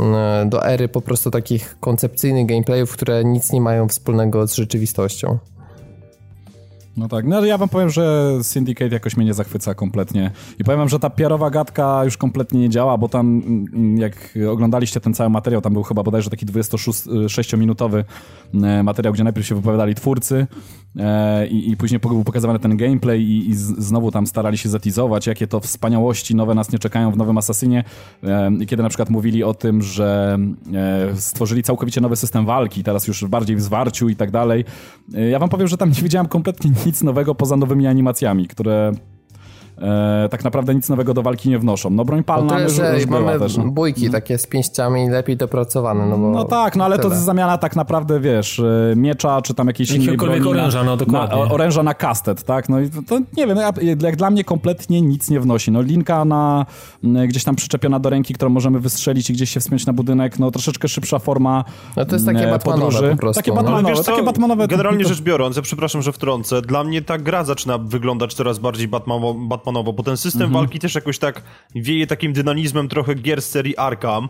mm, 0.00 0.48
do 0.48 0.66
ery 0.66 0.88
po 0.88 1.00
prostu 1.00 1.30
takich 1.30 1.76
koncepcyjnych 1.80 2.46
gameplayów, 2.46 2.92
które 2.92 3.24
nic 3.24 3.52
nie 3.52 3.60
mają 3.60 3.88
wspólnego 3.88 4.46
z 4.46 4.54
rzeczywistością. 4.54 5.38
No 6.96 7.08
tak, 7.08 7.26
no 7.26 7.44
ja 7.44 7.58
wam 7.58 7.68
powiem, 7.68 7.90
że 7.90 8.30
Syndicate 8.42 8.94
jakoś 8.94 9.16
mnie 9.16 9.26
nie 9.26 9.34
zachwyca 9.34 9.74
kompletnie. 9.74 10.30
I 10.58 10.64
powiem 10.64 10.78
wam, 10.78 10.88
że 10.88 10.98
ta 10.98 11.10
pierowa 11.10 11.50
gadka 11.50 12.04
już 12.04 12.16
kompletnie 12.16 12.60
nie 12.60 12.70
działa, 12.70 12.98
bo 12.98 13.08
tam 13.08 13.42
mm, 13.46 13.98
jak 13.98 14.38
oglądaliście 14.50 15.00
ten 15.00 15.14
cały 15.14 15.30
materiał, 15.30 15.60
tam 15.60 15.72
był 15.72 15.82
chyba 15.82 16.02
bodajże 16.02 16.30
taki 16.30 16.46
26-minutowy 16.46 18.04
e, 18.62 18.82
materiał, 18.82 19.14
gdzie 19.14 19.24
najpierw 19.24 19.46
się 19.46 19.54
wypowiadali 19.54 19.94
twórcy 19.94 20.46
e, 20.98 21.46
i, 21.46 21.70
i 21.70 21.76
później 21.76 22.00
był 22.00 22.24
pokazywany 22.24 22.58
ten 22.58 22.76
gameplay 22.76 23.22
i, 23.22 23.50
i 23.50 23.54
znowu 23.54 24.10
tam 24.10 24.26
starali 24.26 24.58
się 24.58 24.68
zatizować, 24.68 25.26
jakie 25.26 25.46
to 25.46 25.60
wspaniałości 25.60 26.34
nowe 26.34 26.54
nas 26.54 26.72
nie 26.72 26.78
czekają 26.78 27.10
w 27.10 27.16
nowym 27.16 27.38
Assassinie. 27.38 27.84
E, 28.24 28.50
I 28.60 28.66
kiedy 28.66 28.82
na 28.82 28.88
przykład 28.88 29.10
mówili 29.10 29.44
o 29.44 29.54
tym, 29.54 29.82
że 29.82 30.38
stworzyli 31.14 31.62
całkowicie 31.62 32.00
nowy 32.00 32.16
system 32.16 32.46
walki, 32.46 32.84
teraz 32.84 33.08
już 33.08 33.24
bardziej 33.24 33.56
w 33.56 33.62
zwarciu 33.62 34.08
i 34.08 34.16
tak 34.16 34.30
dalej. 34.30 34.64
Ja 35.30 35.38
wam 35.38 35.48
powiem, 35.48 35.68
że 35.68 35.76
tam 35.76 35.88
nie 35.88 36.02
widziałem 36.02 36.28
kompletnie 36.28 36.70
nic 36.86 37.02
nowego 37.02 37.34
poza 37.34 37.56
nowymi 37.56 37.86
animacjami, 37.86 38.48
które 38.48 38.92
e, 39.78 40.28
tak 40.30 40.44
naprawdę 40.44 40.74
nic 40.74 40.88
nowego 40.88 41.14
do 41.14 41.22
walki 41.22 41.48
nie 41.50 41.58
wnoszą. 41.58 41.90
No 41.90 42.04
broń 42.04 42.24
palna 42.24 42.54
no 42.54 42.60
już, 42.60 42.72
już 42.78 43.06
mamy 43.06 43.38
też. 43.38 43.56
No. 43.56 43.64
bójki 43.64 44.06
mhm. 44.06 44.22
takie 44.22 44.38
z 44.38 44.46
pięściami 44.46 45.08
lepiej 45.10 45.36
dopracowane. 45.36 46.06
No, 46.06 46.18
bo 46.18 46.30
no 46.30 46.44
tak, 46.44 46.76
no 46.76 46.84
ale 46.84 46.96
tyle. 46.96 47.08
to 47.08 47.14
jest 47.14 47.24
zamiana 47.24 47.58
tak 47.58 47.76
naprawdę, 47.76 48.20
wiesz, 48.20 48.58
e, 48.58 48.94
miecza 48.96 49.42
czy 49.42 49.54
tam 49.54 49.66
jakiejś 49.66 49.90
innej 49.90 50.16
broni. 50.16 50.48
oręża, 50.48 50.84
no 50.84 50.96
dokładnie. 50.96 51.36
Na, 51.36 51.50
oręża 51.50 51.82
na 51.82 51.94
kastet, 51.94 52.42
tak? 52.42 52.68
No 52.68 52.80
i 52.80 52.90
to 52.90 53.18
nie 53.36 53.46
wiem, 53.46 53.58
jak 54.00 54.16
dla 54.16 54.30
mnie 54.30 54.44
kompletnie 54.44 55.02
nic 55.02 55.30
nie 55.30 55.40
wnosi. 55.40 55.70
No 55.70 55.82
linka 55.82 56.24
na 56.24 56.66
gdzieś 57.28 57.44
tam 57.44 57.56
przyczepiona 57.56 57.98
do 58.00 58.10
ręki, 58.10 58.34
którą 58.34 58.50
możemy 58.50 58.80
wystrzelić 58.80 59.30
i 59.30 59.32
gdzieś 59.32 59.50
się 59.50 59.60
wspiąć 59.60 59.86
na 59.86 59.92
budynek, 59.92 60.38
no 60.38 60.50
troszeczkę 60.50 60.88
szybsza 60.88 61.18
forma 61.18 61.64
No 61.96 62.04
to 62.04 62.14
jest 62.14 62.26
takie 62.26 62.46
Batmanowe 62.46 63.10
po 63.10 63.16
prostu. 63.16 63.42
Takie 63.42 63.50
no. 63.50 63.56
Batmanowe, 63.56 63.94
no. 63.94 64.02
takie 64.02 64.22
Batmanowe. 64.22 64.68
Generalnie 64.68 65.04
rzecz 65.04 65.20
biorąc, 65.20 65.56
ja 65.56 65.62
przepraszam, 65.62 66.02
że 66.02 66.12
wtrącę, 66.12 66.62
dla 66.62 66.84
mnie 66.84 67.02
ta 67.02 67.18
gra 67.18 67.44
zaczyna 67.44 67.78
wyglądać 67.78 68.34
coraz 68.34 68.58
bardziej 68.58 68.88
Batmanowo, 68.88 69.34
Batmanowo 69.62 69.92
bo 69.92 70.02
ten 70.02 70.16
system 70.16 70.42
mhm. 70.42 70.52
walki 70.52 70.78
też 70.78 70.94
jakoś 70.94 71.18
tak 71.18 71.42
wieje 71.74 72.06
takim 72.06 72.32
dynamizmem 72.32 72.88
trochę 72.88 73.14
gier 73.14 73.42
z 73.42 73.50
serii 73.50 73.76
Arkham. 73.76 74.28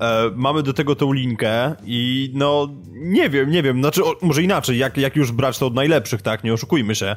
E, 0.00 0.30
mamy 0.34 0.62
do 0.62 0.72
tego 0.72 0.96
tą 0.96 1.12
linkę 1.12 1.74
i 1.84 2.30
no 2.34 2.68
nie 2.92 3.30
wiem, 3.30 3.50
nie 3.50 3.62
wiem, 3.62 3.80
znaczy 3.80 4.04
o, 4.04 4.16
może 4.22 4.42
inaczej, 4.42 4.78
jak, 4.78 4.96
jak 4.96 5.16
już 5.16 5.32
brać 5.32 5.58
to 5.58 5.66
od 5.66 5.74
najlepszych, 5.74 6.22
tak, 6.22 6.44
nie 6.44 6.52
oszukujmy 6.52 6.94
się. 6.94 7.16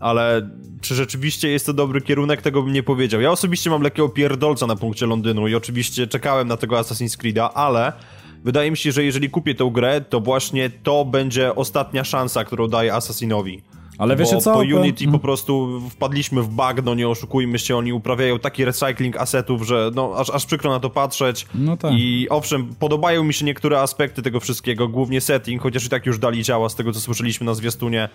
Ale 0.00 0.50
czy 0.80 0.94
rzeczywiście 0.94 1.48
jest 1.48 1.66
to 1.66 1.72
dobry 1.72 2.00
kierunek, 2.00 2.42
tego 2.42 2.62
bym 2.62 2.72
nie 2.72 2.82
powiedział. 2.82 3.20
Ja 3.20 3.30
osobiście 3.30 3.70
mam 3.70 3.82
lekkiego 3.82 4.08
pierdolca 4.08 4.66
na 4.66 4.76
punkcie 4.76 5.06
Londynu 5.06 5.48
i 5.48 5.54
oczywiście 5.54 6.06
czekałem 6.06 6.48
na 6.48 6.56
tego 6.56 6.76
Assassin's 6.76 7.16
Creed'a, 7.16 7.48
ale 7.54 7.92
wydaje 8.44 8.70
mi 8.70 8.76
się, 8.76 8.92
że 8.92 9.04
jeżeli 9.04 9.30
kupię 9.30 9.54
tę 9.54 9.70
grę, 9.72 10.00
to 10.00 10.20
właśnie 10.20 10.70
to 10.70 11.04
będzie 11.04 11.54
ostatnia 11.54 12.04
szansa, 12.04 12.44
którą 12.44 12.68
daję 12.68 12.94
Assassinowi. 12.94 13.62
Ale 13.98 14.16
wiecie 14.16 14.38
co? 14.38 14.52
Po 14.52 14.58
Unity 14.58 15.08
po 15.08 15.18
prostu 15.18 15.80
wpadliśmy 15.90 16.42
w 16.42 16.48
bagno, 16.48 16.94
nie 16.94 17.08
oszukujmy 17.08 17.58
się, 17.58 17.76
oni 17.76 17.92
uprawiają 17.92 18.38
taki 18.38 18.64
recycling 18.64 19.16
asetów, 19.16 19.62
że 19.62 19.90
no 19.94 20.12
aż, 20.16 20.30
aż 20.30 20.46
przykro 20.46 20.70
na 20.70 20.80
to 20.80 20.90
patrzeć. 20.90 21.46
No 21.54 21.76
tak. 21.76 21.92
I 21.94 22.26
owszem, 22.30 22.74
podobają 22.78 23.24
mi 23.24 23.34
się 23.34 23.44
niektóre 23.44 23.80
aspekty 23.80 24.22
tego 24.22 24.40
wszystkiego, 24.40 24.88
głównie 24.88 25.20
setting, 25.20 25.62
chociaż 25.62 25.86
i 25.86 25.88
tak 25.88 26.06
już 26.06 26.18
dali 26.18 26.42
działa 26.42 26.68
z 26.68 26.74
tego, 26.74 26.92
co 26.92 27.00
słyszeliśmy 27.00 27.46
na 27.46 27.54
zwiastunie, 27.54 28.08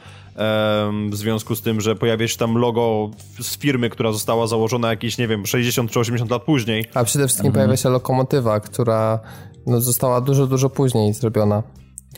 w 1.10 1.16
związku 1.16 1.56
z 1.56 1.62
tym, 1.62 1.82
że 1.82 1.96
pojawia 1.96 2.28
się 2.28 2.38
tam 2.38 2.58
logo 2.58 3.10
z 3.40 3.58
firmy, 3.58 3.90
która 3.90 4.12
została 4.12 4.48
założona 4.48 4.90
jakieś, 4.90 5.18
nie 5.18 5.28
wiem, 5.28 5.46
60 5.46 5.92
czy 5.92 6.00
80 6.00 6.32
lat 6.32 6.44
później. 6.44 6.86
A 6.94 7.04
przede 7.04 7.28
wszystkim 7.28 7.48
mhm. 7.48 7.66
pojawia 7.66 7.78
się 7.78 7.90
lokomotywa, 7.90 8.60
która 8.60 9.20
no, 9.68 9.82
została 9.82 10.22
dużo, 10.22 10.48
dużo 10.48 10.70
później 10.70 11.14
zrobiona. 11.14 11.64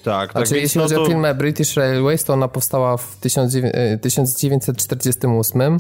Tak, 0.04 0.34
tak. 0.34 0.48
Znaczy, 0.48 0.62
jeśli 0.62 0.78
no 0.78 0.84
chodzi 0.84 0.96
to... 0.96 1.02
o 1.02 1.06
filmę 1.06 1.36
British 1.36 1.76
Railways, 1.76 2.24
to 2.24 2.34
ona 2.34 2.48
powstała 2.48 2.98
w 2.98 3.16
1948. 3.16 5.62
E, 5.62 5.80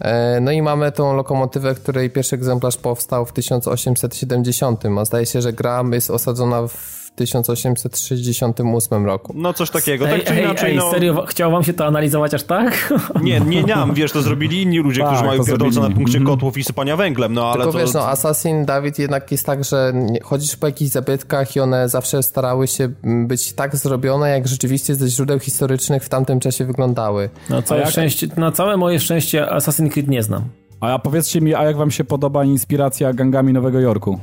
e, 0.00 0.40
no 0.40 0.50
i 0.50 0.62
mamy 0.62 0.92
tą 0.92 1.16
lokomotywę, 1.16 1.74
której 1.74 2.10
pierwszy 2.10 2.36
egzemplarz 2.36 2.76
powstał 2.76 3.26
w 3.26 3.32
1870, 3.32 4.84
a 4.98 5.04
zdaje 5.04 5.26
się, 5.26 5.42
że 5.42 5.52
gra 5.52 5.84
jest 5.92 6.10
osadzona 6.10 6.68
w 6.68 6.95
1868 7.16 9.06
roku. 9.06 9.32
No 9.36 9.52
coś 9.52 9.70
takiego, 9.70 10.04
tak 10.04 10.14
ej, 10.14 10.24
czy 10.24 10.40
inaczej. 10.40 10.70
Ej, 10.70 10.76
no... 10.76 10.90
serio, 10.90 11.26
chciało 11.26 11.52
wam 11.52 11.64
się 11.64 11.72
to 11.72 11.86
analizować 11.86 12.34
aż 12.34 12.42
tak? 12.42 12.94
Nie, 13.22 13.40
nie, 13.40 13.62
nie, 13.62 13.76
wiesz, 13.92 14.12
to 14.12 14.22
zrobili 14.22 14.62
inni 14.62 14.78
ludzie, 14.78 15.00
tak, 15.00 15.10
którzy 15.10 15.24
mają 15.24 15.44
pierdolce 15.44 15.80
na 15.80 15.90
punkcie 15.90 16.18
mm 16.18 16.28
-hmm. 16.28 16.32
kotłów 16.32 16.58
i 16.58 16.64
sypania 16.64 16.96
węglem, 16.96 17.34
no 17.34 17.46
ale 17.46 17.56
Tylko 17.56 17.72
to... 17.72 17.78
wiesz, 17.78 17.94
no 17.94 18.08
Assassin, 18.08 18.64
Dawid 18.64 18.98
jednak 18.98 19.32
jest 19.32 19.46
tak, 19.46 19.64
że 19.64 19.92
chodzisz 20.22 20.56
po 20.56 20.66
jakichś 20.66 20.90
zabytkach 20.90 21.56
i 21.56 21.60
one 21.60 21.88
zawsze 21.88 22.22
starały 22.22 22.66
się 22.66 22.88
być 23.26 23.52
tak 23.52 23.76
zrobione, 23.76 24.30
jak 24.30 24.48
rzeczywiście 24.48 24.94
ze 24.94 25.08
źródeł 25.08 25.38
historycznych 25.38 26.04
w 26.04 26.08
tamtym 26.08 26.40
czasie 26.40 26.64
wyglądały. 26.64 27.30
Na 27.50 27.62
całe, 27.62 27.80
jak... 27.80 27.90
szczęście, 27.90 28.26
na 28.36 28.52
całe 28.52 28.76
moje 28.76 29.00
szczęście 29.00 29.46
Assassin's 29.46 29.90
Creed 29.90 30.08
nie 30.08 30.22
znam. 30.22 30.42
A 30.80 30.98
powiedzcie 30.98 31.40
mi, 31.40 31.54
a 31.54 31.64
jak 31.64 31.76
wam 31.76 31.90
się 31.90 32.04
podoba 32.04 32.44
inspiracja 32.44 33.12
gangami 33.12 33.52
Nowego 33.52 33.80
Jorku? 33.80 34.18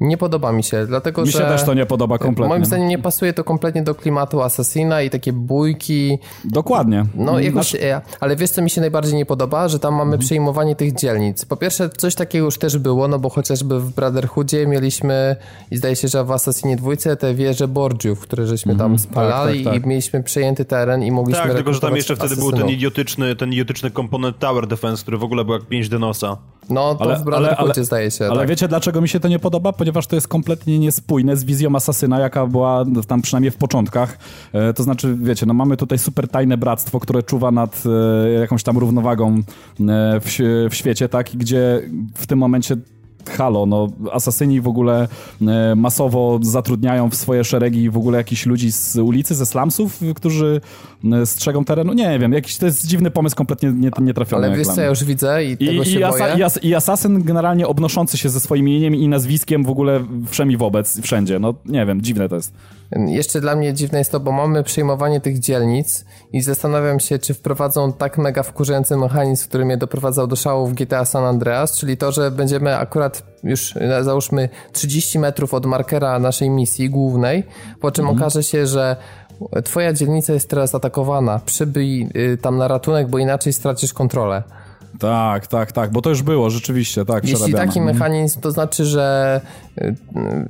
Nie 0.00 0.16
podoba 0.16 0.52
mi 0.52 0.62
się, 0.62 0.86
dlatego 0.86 1.22
mi 1.22 1.30
że... 1.30 1.38
Mi 1.38 1.44
się 1.44 1.50
też 1.50 1.62
to 1.62 1.74
nie 1.74 1.86
podoba 1.86 2.18
kompletnie. 2.18 2.48
Moim 2.48 2.64
zdaniem 2.64 2.88
nie 2.88 2.98
pasuje 2.98 3.32
to 3.32 3.44
kompletnie 3.44 3.82
do 3.82 3.94
klimatu 3.94 4.42
Assassina 4.42 5.02
i 5.02 5.10
takie 5.10 5.32
bójki. 5.32 6.18
Dokładnie. 6.44 7.06
No 7.14 7.38
jakoś, 7.38 7.70
znaczy... 7.70 8.00
ale 8.20 8.36
wiesz 8.36 8.50
co 8.50 8.62
mi 8.62 8.70
się 8.70 8.80
najbardziej 8.80 9.14
nie 9.14 9.26
podoba? 9.26 9.68
Że 9.68 9.78
tam 9.78 9.94
mamy 9.94 10.02
mhm. 10.02 10.20
przejmowanie 10.20 10.76
tych 10.76 10.94
dzielnic. 10.94 11.44
Po 11.44 11.56
pierwsze 11.56 11.90
coś 11.90 12.14
takiego 12.14 12.44
już 12.44 12.58
też 12.58 12.78
było, 12.78 13.08
no 13.08 13.18
bo 13.18 13.30
chociażby 13.30 13.80
w 13.80 13.94
Brotherhoodzie 13.94 14.66
mieliśmy 14.66 15.36
i 15.70 15.76
zdaje 15.76 15.96
się, 15.96 16.08
że 16.08 16.24
w 16.24 16.30
Assassinie 16.30 16.76
dwójce 16.76 17.16
te 17.16 17.34
wieże 17.34 17.68
Borgiów, 17.68 18.20
które 18.20 18.46
żeśmy 18.46 18.72
mhm. 18.72 18.90
tam 18.90 18.98
spalali 18.98 19.58
tak, 19.58 19.64
tak, 19.64 19.74
tak. 19.74 19.84
i 19.84 19.88
mieliśmy 19.88 20.22
przejęty 20.22 20.64
teren 20.64 21.02
i 21.02 21.10
mogliśmy 21.10 21.42
Tak, 21.42 21.54
tylko 21.54 21.72
że 21.72 21.80
tam 21.80 21.96
jeszcze 21.96 22.16
wtedy 22.16 22.36
był 22.36 22.52
ten 22.52 22.68
idiotyczny, 22.68 23.36
ten 23.36 23.52
idiotyczny 23.52 23.90
komponent 23.90 24.38
Tower 24.38 24.66
Defense, 24.66 25.02
który 25.02 25.18
w 25.18 25.24
ogóle 25.24 25.44
był 25.44 25.54
jak 25.54 25.62
5 25.62 25.88
Denosa. 25.88 26.36
No 26.70 26.94
to 26.94 27.04
ale, 27.04 27.16
w 27.16 27.22
Brotherhoodzie 27.22 27.84
zdaje 27.84 28.10
się. 28.10 28.26
Ale 28.26 28.38
tak. 28.38 28.48
wiecie 28.48 28.68
dlaczego 28.68 29.00
mi 29.00 29.08
się 29.08 29.20
to 29.20 29.28
nie 29.28 29.38
podoba? 29.38 29.72
Ponieważ 29.84 30.06
to 30.06 30.16
jest 30.16 30.28
kompletnie 30.28 30.78
niespójne 30.78 31.36
z 31.36 31.44
wizją 31.44 31.76
Asasyna, 31.76 32.18
jaka 32.18 32.46
była 32.46 32.84
tam 33.06 33.22
przynajmniej 33.22 33.50
w 33.50 33.56
początkach. 33.56 34.18
E, 34.52 34.72
to 34.72 34.82
znaczy, 34.82 35.16
wiecie, 35.20 35.46
no 35.46 35.54
mamy 35.54 35.76
tutaj 35.76 35.98
super 35.98 36.28
tajne 36.28 36.56
bractwo, 36.56 37.00
które 37.00 37.22
czuwa 37.22 37.50
nad 37.50 37.82
e, 37.86 38.30
jakąś 38.30 38.62
tam 38.62 38.78
równowagą 38.78 39.34
e, 39.34 39.42
w, 40.20 40.38
w 40.70 40.74
świecie, 40.74 41.08
tak? 41.08 41.30
Gdzie 41.36 41.82
w 42.14 42.26
tym 42.26 42.38
momencie 42.38 42.76
halo, 43.30 43.66
no 43.66 43.88
asasyni 44.12 44.60
w 44.60 44.68
ogóle 44.68 45.08
e, 45.42 45.74
masowo 45.76 46.38
zatrudniają 46.42 47.10
w 47.10 47.14
swoje 47.14 47.44
szeregi 47.44 47.90
w 47.90 47.96
ogóle 47.96 48.18
jakichś 48.18 48.46
ludzi 48.46 48.72
z 48.72 48.96
ulicy, 48.96 49.34
ze 49.34 49.46
slumsów, 49.46 50.00
którzy 50.14 50.60
e, 51.12 51.26
strzegą 51.26 51.64
terenu. 51.64 51.92
Nie 51.92 52.18
wiem, 52.18 52.32
jakiś 52.32 52.56
to 52.56 52.66
jest 52.66 52.86
dziwny 52.86 53.10
pomysł, 53.10 53.36
kompletnie 53.36 53.72
nie, 53.72 53.90
nietrafiony. 54.00 54.46
Ale 54.46 54.56
wiesz 54.56 54.66
co, 54.66 54.80
ja 54.80 54.88
już 54.88 55.04
widzę 55.04 55.44
i, 55.44 55.52
I 55.52 55.56
tego 55.56 55.84
się 55.84 55.98
i, 55.98 56.02
boję. 56.02 56.34
I, 56.38 56.42
as, 56.42 56.58
I 56.62 56.74
asasyn 56.74 57.22
generalnie 57.22 57.66
obnoszący 57.66 58.18
się 58.18 58.28
ze 58.28 58.40
swoim 58.40 58.68
imieniem 58.68 58.94
i 58.94 59.08
nazwiskiem 59.08 59.64
w 59.64 59.70
ogóle 59.70 60.04
wszemi 60.26 60.56
wobec, 60.56 61.00
wszędzie. 61.00 61.38
No 61.38 61.54
nie 61.66 61.86
wiem, 61.86 62.02
dziwne 62.02 62.28
to 62.28 62.36
jest. 62.36 62.52
Jeszcze 62.94 63.40
dla 63.40 63.56
mnie 63.56 63.74
dziwne 63.74 63.98
jest 63.98 64.12
to, 64.12 64.20
bo 64.20 64.32
mamy 64.32 64.62
przejmowanie 64.62 65.20
tych 65.20 65.38
dzielnic 65.38 66.04
i 66.32 66.40
zastanawiam 66.40 67.00
się, 67.00 67.18
czy 67.18 67.34
wprowadzą 67.34 67.92
tak 67.92 68.18
mega 68.18 68.42
wkurzający 68.42 68.96
mechanizm, 68.96 69.48
który 69.48 69.64
mnie 69.64 69.76
doprowadzał 69.76 70.26
do 70.26 70.36
szału 70.36 70.66
w 70.66 70.74
GTA 70.74 71.04
San 71.04 71.24
Andreas, 71.24 71.78
czyli 71.78 71.96
to, 71.96 72.12
że 72.12 72.30
będziemy 72.30 72.76
akurat 72.76 73.22
już 73.44 73.74
załóżmy 74.00 74.48
30 74.72 75.18
metrów 75.18 75.54
od 75.54 75.66
markera 75.66 76.18
naszej 76.18 76.50
misji 76.50 76.90
głównej, 76.90 77.44
po 77.80 77.90
czym 77.90 78.04
mhm. 78.04 78.18
okaże 78.18 78.42
się, 78.42 78.66
że 78.66 78.96
twoja 79.64 79.92
dzielnica 79.92 80.32
jest 80.32 80.50
teraz 80.50 80.74
atakowana, 80.74 81.40
przybyj 81.46 82.08
y, 82.16 82.38
tam 82.38 82.56
na 82.56 82.68
ratunek, 82.68 83.08
bo 83.08 83.18
inaczej 83.18 83.52
stracisz 83.52 83.92
kontrolę. 83.92 84.42
Tak, 84.98 85.46
tak, 85.46 85.72
tak, 85.72 85.90
bo 85.90 86.02
to 86.02 86.10
już 86.10 86.22
było, 86.22 86.50
rzeczywiście, 86.50 87.04
tak. 87.04 87.28
Jeśli 87.28 87.52
taki 87.52 87.78
mhm. 87.78 87.84
mechanizm, 87.84 88.40
to 88.40 88.50
znaczy, 88.50 88.84
że, 88.84 89.40
y, 89.78 89.94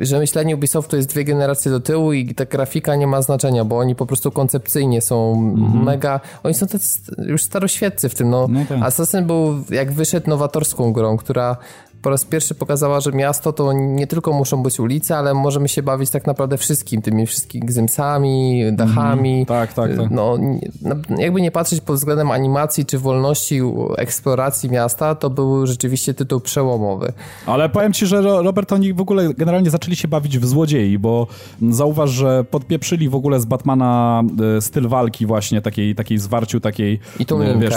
że 0.01 0.18
myślenie 0.18 0.55
Ubisoftu 0.55 0.97
jest 0.97 1.09
dwie 1.09 1.24
generacje 1.24 1.70
do 1.70 1.80
tyłu 1.80 2.12
i 2.12 2.34
ta 2.34 2.45
grafika 2.45 2.97
nie 2.97 3.07
ma 3.07 3.22
znaczenia, 3.22 3.64
bo 3.64 3.78
oni 3.78 3.95
po 3.95 4.07
prostu 4.07 4.30
koncepcyjnie 4.30 5.01
są 5.01 5.32
mhm. 5.57 5.84
mega, 5.84 6.20
oni 6.42 6.55
są 6.55 6.66
tacy 6.66 7.01
już 7.26 7.42
staroświeccy 7.42 8.09
w 8.09 8.14
tym, 8.14 8.30
no. 8.30 8.47
no 8.51 8.61
tak. 8.68 8.82
Assassin 8.82 9.26
był, 9.26 9.64
jak 9.70 9.92
wyszedł, 9.92 10.30
nowatorską 10.30 10.92
grą, 10.92 11.16
która 11.16 11.57
po 12.05 12.11
raz 12.11 12.24
pierwszy 12.24 12.55
pokazała, 12.55 13.00
że 13.00 13.12
miasto 13.12 13.52
to 13.52 13.72
nie 13.72 14.07
tylko 14.07 14.32
muszą 14.32 14.62
być 14.62 14.80
ulice, 14.80 15.16
ale 15.16 15.34
możemy 15.34 15.68
się 15.68 15.82
bawić 15.82 16.11
tak 16.11 16.26
naprawdę 16.26 16.59
wszystkim, 16.59 17.02
tymi 17.02 17.26
wszystkimi 17.26 17.66
gzymsami, 17.66 18.62
dachami. 18.72 19.32
Mm, 19.32 19.46
tak, 19.46 19.72
tak, 19.72 19.96
tak. 19.96 20.11
No, 20.11 20.38
jakby 21.18 21.40
nie 21.40 21.50
patrzeć 21.50 21.80
pod 21.80 21.96
względem 21.96 22.30
animacji 22.30 22.86
czy 22.86 22.98
wolności 22.98 23.61
eksploracji 23.96 24.70
miasta, 24.70 25.14
to 25.14 25.30
był 25.30 25.66
rzeczywiście 25.66 26.14
tytuł 26.14 26.40
przełomowy. 26.40 27.12
Ale 27.46 27.68
powiem 27.68 27.92
ci, 27.92 28.07
że 28.07 28.22
Robert, 28.22 28.72
oni 28.72 28.92
w 28.92 29.00
ogóle 29.00 29.34
generalnie 29.34 29.70
zaczęli 29.70 29.96
się 29.96 30.09
bawić 30.09 30.38
w 30.38 30.46
złodziei, 30.46 30.98
bo 30.98 31.26
zauważ, 31.70 32.11
że 32.11 32.44
podpieprzyli 32.44 33.09
w 33.09 33.14
ogóle 33.14 33.40
z 33.40 33.44
Batmana 33.44 34.22
e, 34.57 34.61
styl 34.61 34.88
walki 34.88 35.26
właśnie, 35.26 35.62
takiej, 35.62 35.94
takiej 35.94 36.18
zwarciu, 36.18 36.61
takiej... 36.61 37.00
I 37.18 37.26
tą 37.26 37.40
e, 37.40 37.44
linkę. 37.44 37.61
Wiesz, 37.61 37.74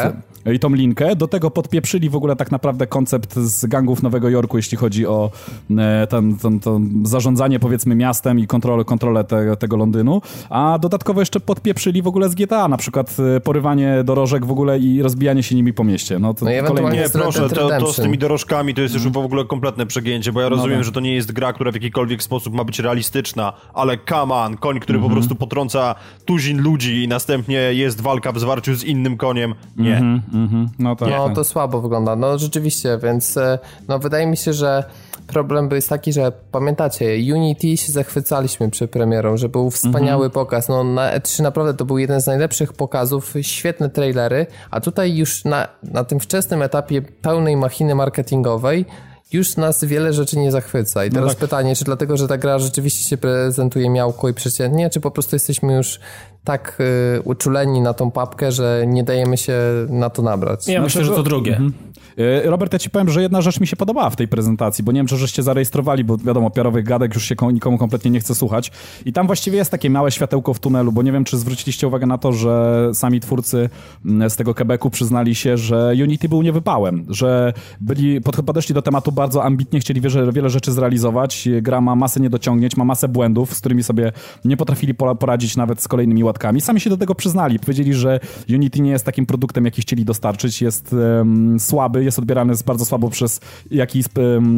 I 0.55 0.59
tą 0.59 0.73
linkę. 0.73 1.15
Do 1.15 1.27
tego 1.27 1.51
podpieprzyli 1.51 2.09
w 2.09 2.15
ogóle 2.15 2.35
tak 2.35 2.51
naprawdę 2.51 2.87
koncept 2.87 3.35
z 3.35 3.65
gangów 3.65 4.03
Nowego 4.03 4.16
Nowego 4.17 4.29
Jorku, 4.29 4.57
jeśli 4.57 4.77
chodzi 4.77 5.07
o 5.07 5.31
e, 5.77 6.07
ten, 6.07 6.37
ten, 6.37 6.59
ten 6.59 7.01
zarządzanie 7.05 7.59
powiedzmy 7.59 7.95
miastem 7.95 8.39
i 8.39 8.47
kontrolę, 8.47 8.85
kontrolę 8.85 9.23
te, 9.23 9.57
tego 9.57 9.77
Londynu, 9.77 10.21
a 10.49 10.79
dodatkowo 10.81 11.19
jeszcze 11.19 11.39
podpieprzyli 11.39 12.01
w 12.01 12.07
ogóle 12.07 12.29
z 12.29 12.35
GTA, 12.35 12.67
na 12.67 12.77
przykład 12.77 13.17
e, 13.35 13.39
porywanie 13.39 14.03
dorożek 14.03 14.45
w 14.45 14.51
ogóle 14.51 14.79
i 14.79 15.01
rozbijanie 15.01 15.43
się 15.43 15.55
nimi 15.55 15.73
po 15.73 15.83
mieście. 15.83 16.19
No, 16.19 16.33
to 16.33 16.45
no 16.45 16.67
kolejny... 16.67 16.97
Nie, 16.97 17.09
proszę, 17.09 17.49
to, 17.49 17.79
to, 17.79 17.93
z 17.93 17.95
tymi 17.95 18.17
dorożkami 18.17 18.73
to 18.73 18.81
jest 18.81 18.93
już 18.93 19.09
w 19.09 19.17
ogóle 19.17 19.45
kompletne 19.45 19.85
przegięcie, 19.85 20.31
bo 20.31 20.41
ja 20.41 20.49
no 20.49 20.55
rozumiem, 20.55 20.77
no 20.77 20.83
że 20.83 20.91
to 20.91 20.99
nie 20.99 21.15
jest 21.15 21.31
gra, 21.31 21.53
która 21.53 21.71
w 21.71 21.73
jakikolwiek 21.73 22.23
sposób 22.23 22.53
ma 22.53 22.63
być 22.63 22.79
realistyczna, 22.79 23.53
ale 23.73 23.97
come 24.09 24.35
on, 24.35 24.57
koń, 24.57 24.79
który 24.79 24.99
mm 24.99 25.05
-hmm. 25.05 25.09
po 25.09 25.13
mhm. 25.13 25.27
prostu 25.27 25.35
potrąca 25.35 25.95
tuzin 26.25 26.61
ludzi 26.61 27.03
i 27.03 27.07
następnie 27.07 27.57
jest 27.57 28.01
walka 28.01 28.31
w 28.31 28.39
zwarciu 28.39 28.75
z 28.75 28.83
innym 28.83 29.17
koniem. 29.17 29.55
Nie. 29.77 29.97
Mm 29.97 30.21
-hmm, 30.33 30.67
no, 30.79 30.95
tak, 30.95 31.09
no 31.09 31.29
to 31.29 31.43
słabo 31.43 31.81
wygląda. 31.81 32.15
No 32.15 32.37
rzeczywiście, 32.37 32.99
więc 33.03 33.37
e, 33.37 33.59
no 33.87 33.99
wydaje 34.07 34.27
mi 34.27 34.37
się, 34.37 34.53
że 34.53 34.83
problem 35.27 35.69
jest 35.71 35.89
taki, 35.89 36.13
że 36.13 36.31
pamiętacie, 36.51 37.05
Unity 37.35 37.77
się 37.77 37.91
zachwycaliśmy 37.91 38.71
przy 38.71 38.87
premierą, 38.87 39.37
że 39.37 39.49
był 39.49 39.71
wspaniały 39.71 40.27
-hmm. 40.27 40.33
pokaz. 40.33 40.67
No 40.69 40.83
na 40.83 41.19
E3 41.19 41.43
naprawdę 41.43 41.73
to 41.73 41.85
był 41.85 41.97
jeden 41.97 42.21
z 42.21 42.27
najlepszych 42.27 42.73
pokazów, 42.73 43.33
świetne 43.41 43.89
trailery, 43.89 44.45
a 44.71 44.81
tutaj 44.81 45.15
już 45.15 45.45
na, 45.45 45.67
na 45.83 46.03
tym 46.03 46.19
wczesnym 46.19 46.61
etapie 46.61 47.01
pełnej 47.01 47.57
machiny 47.57 47.95
marketingowej 47.95 48.85
już 49.31 49.57
nas 49.57 49.83
wiele 49.83 50.13
rzeczy 50.13 50.39
nie 50.39 50.51
zachwyca. 50.51 51.05
I 51.05 51.09
no 51.09 51.13
teraz 51.13 51.29
no 51.29 51.33
tak. 51.33 51.39
pytanie, 51.39 51.75
czy 51.75 51.85
dlatego, 51.85 52.17
że 52.17 52.27
ta 52.27 52.37
gra 52.37 52.59
rzeczywiście 52.59 53.09
się 53.09 53.17
prezentuje 53.17 53.89
miałko 53.89 54.29
i 54.29 54.33
przeciętnie, 54.33 54.89
czy 54.89 54.99
po 54.99 55.11
prostu 55.11 55.35
jesteśmy 55.35 55.73
już 55.73 55.99
tak 56.43 56.77
y, 57.17 57.21
uczuleni 57.21 57.81
na 57.81 57.93
tą 57.93 58.11
papkę, 58.11 58.51
że 58.51 58.83
nie 58.87 59.03
dajemy 59.03 59.37
się 59.37 59.59
na 59.89 60.09
to 60.09 60.21
nabrać. 60.21 60.67
Ja 60.67 60.81
myślę, 60.81 61.03
że 61.03 61.11
to 61.11 61.23
drugie. 61.23 61.51
Mhm. 61.51 61.73
E, 62.17 62.49
Robert, 62.49 62.73
ja 62.73 62.79
ci 62.79 62.89
powiem, 62.89 63.09
że 63.09 63.21
jedna 63.21 63.41
rzecz 63.41 63.59
mi 63.59 63.67
się 63.67 63.75
podobała 63.75 64.09
w 64.09 64.15
tej 64.15 64.27
prezentacji, 64.27 64.83
bo 64.83 64.91
nie 64.91 64.99
wiem, 64.99 65.07
czy 65.07 65.17
żeście 65.17 65.43
zarejestrowali, 65.43 66.03
bo 66.03 66.17
wiadomo, 66.17 66.49
piarowych 66.49 66.85
gadek 66.85 67.13
już 67.13 67.23
się 67.23 67.35
nikomu 67.53 67.77
kompletnie 67.77 68.11
nie 68.11 68.19
chce 68.19 68.35
słuchać. 68.35 68.71
I 69.05 69.13
tam 69.13 69.27
właściwie 69.27 69.57
jest 69.57 69.71
takie 69.71 69.89
małe 69.89 70.11
światełko 70.11 70.53
w 70.53 70.59
tunelu, 70.59 70.91
bo 70.91 71.01
nie 71.01 71.11
wiem, 71.11 71.23
czy 71.23 71.37
zwróciliście 71.37 71.87
uwagę 71.87 72.05
na 72.05 72.17
to, 72.17 72.33
że 72.33 72.89
sami 72.93 73.19
twórcy 73.19 73.69
mm, 74.05 74.29
z 74.29 74.35
tego 74.35 74.53
Quebecu 74.53 74.89
przyznali 74.89 75.35
się, 75.35 75.57
że 75.57 75.93
Unity 76.03 76.29
był 76.29 76.41
niewypałem, 76.41 77.05
że 77.09 77.53
byli, 77.81 78.21
podeszli 78.21 78.75
do 78.75 78.81
tematu 78.81 79.11
bardzo 79.11 79.43
ambitnie, 79.43 79.79
chcieli 79.79 80.01
wiele, 80.01 80.31
wiele 80.31 80.49
rzeczy 80.49 80.71
zrealizować. 80.71 81.49
Gra 81.61 81.81
ma 81.81 81.95
masę 81.95 82.19
niedociągnięć, 82.19 82.77
ma 82.77 82.85
masę 82.85 83.07
błędów, 83.07 83.53
z 83.53 83.59
którymi 83.59 83.83
sobie 83.83 84.11
nie 84.45 84.57
potrafili 84.57 84.93
poradzić 84.93 85.57
nawet 85.57 85.81
z 85.81 85.87
kolejnymi 85.87 86.23
łatkami. 86.27 86.61
Sami 86.61 86.79
się 86.79 86.89
do 86.89 86.97
tego 86.97 87.15
przyznali. 87.15 87.59
Powiedzieli, 87.59 87.93
że 87.93 88.19
Unity 88.49 88.81
nie 88.81 88.91
jest 88.91 89.05
takim 89.05 89.25
produktem, 89.25 89.65
jaki 89.65 89.81
chcieli 89.81 90.05
dostarczyć, 90.05 90.61
jest 90.61 90.93
um, 90.93 91.59
słaby, 91.59 92.03
jest 92.03 92.19
odbierany 92.19 92.53
bardzo 92.65 92.85
słabo 92.85 93.09
przez 93.09 93.39
jak 93.71 93.95
i 93.95 94.03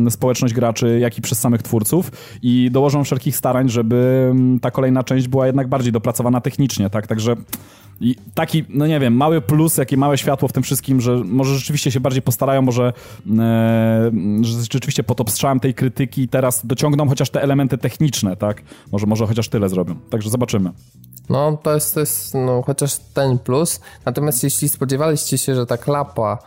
społeczność 0.09 0.53
graczy, 0.53 0.99
jak 0.99 1.17
i 1.17 1.21
przez 1.21 1.39
samych 1.39 1.63
twórców 1.63 2.11
i 2.41 2.69
dołożą 2.71 3.03
wszelkich 3.03 3.37
starań, 3.37 3.69
żeby 3.69 4.31
ta 4.61 4.71
kolejna 4.71 5.03
część 5.03 5.27
była 5.27 5.45
jednak 5.45 5.67
bardziej 5.67 5.91
dopracowana 5.91 6.41
technicznie, 6.41 6.89
tak? 6.89 7.07
Także 7.07 7.35
i 8.01 8.15
taki, 8.33 8.65
no 8.69 8.87
nie 8.87 8.99
wiem, 8.99 9.13
mały 9.13 9.41
plus, 9.41 9.77
jakie 9.77 9.97
małe 9.97 10.17
światło 10.17 10.47
w 10.47 10.53
tym 10.53 10.63
wszystkim, 10.63 11.01
że 11.01 11.15
może 11.25 11.55
rzeczywiście 11.55 11.91
się 11.91 11.99
bardziej 11.99 12.21
postarają, 12.21 12.61
może 12.61 12.93
e, 13.39 14.11
że 14.41 14.59
rzeczywiście 14.73 15.03
pod 15.03 15.21
obstrzałem 15.21 15.59
tej 15.59 15.73
krytyki 15.73 16.27
teraz 16.27 16.65
dociągną 16.65 17.09
chociaż 17.09 17.29
te 17.29 17.41
elementy 17.41 17.77
techniczne, 17.77 18.35
tak? 18.35 18.61
Może, 18.91 19.07
może 19.07 19.27
chociaż 19.27 19.49
tyle 19.49 19.69
zrobią. 19.69 19.95
Także 20.09 20.29
zobaczymy. 20.29 20.71
No, 21.29 21.57
to 21.63 21.73
jest, 21.73 21.93
to 21.93 21.99
jest 21.99 22.33
no, 22.33 22.61
chociaż 22.61 22.97
ten 23.13 23.39
plus. 23.39 23.79
Natomiast 24.05 24.43
jeśli 24.43 24.69
spodziewaliście 24.69 25.37
się, 25.37 25.55
że 25.55 25.65
ta 25.65 25.77
klapa 25.77 26.37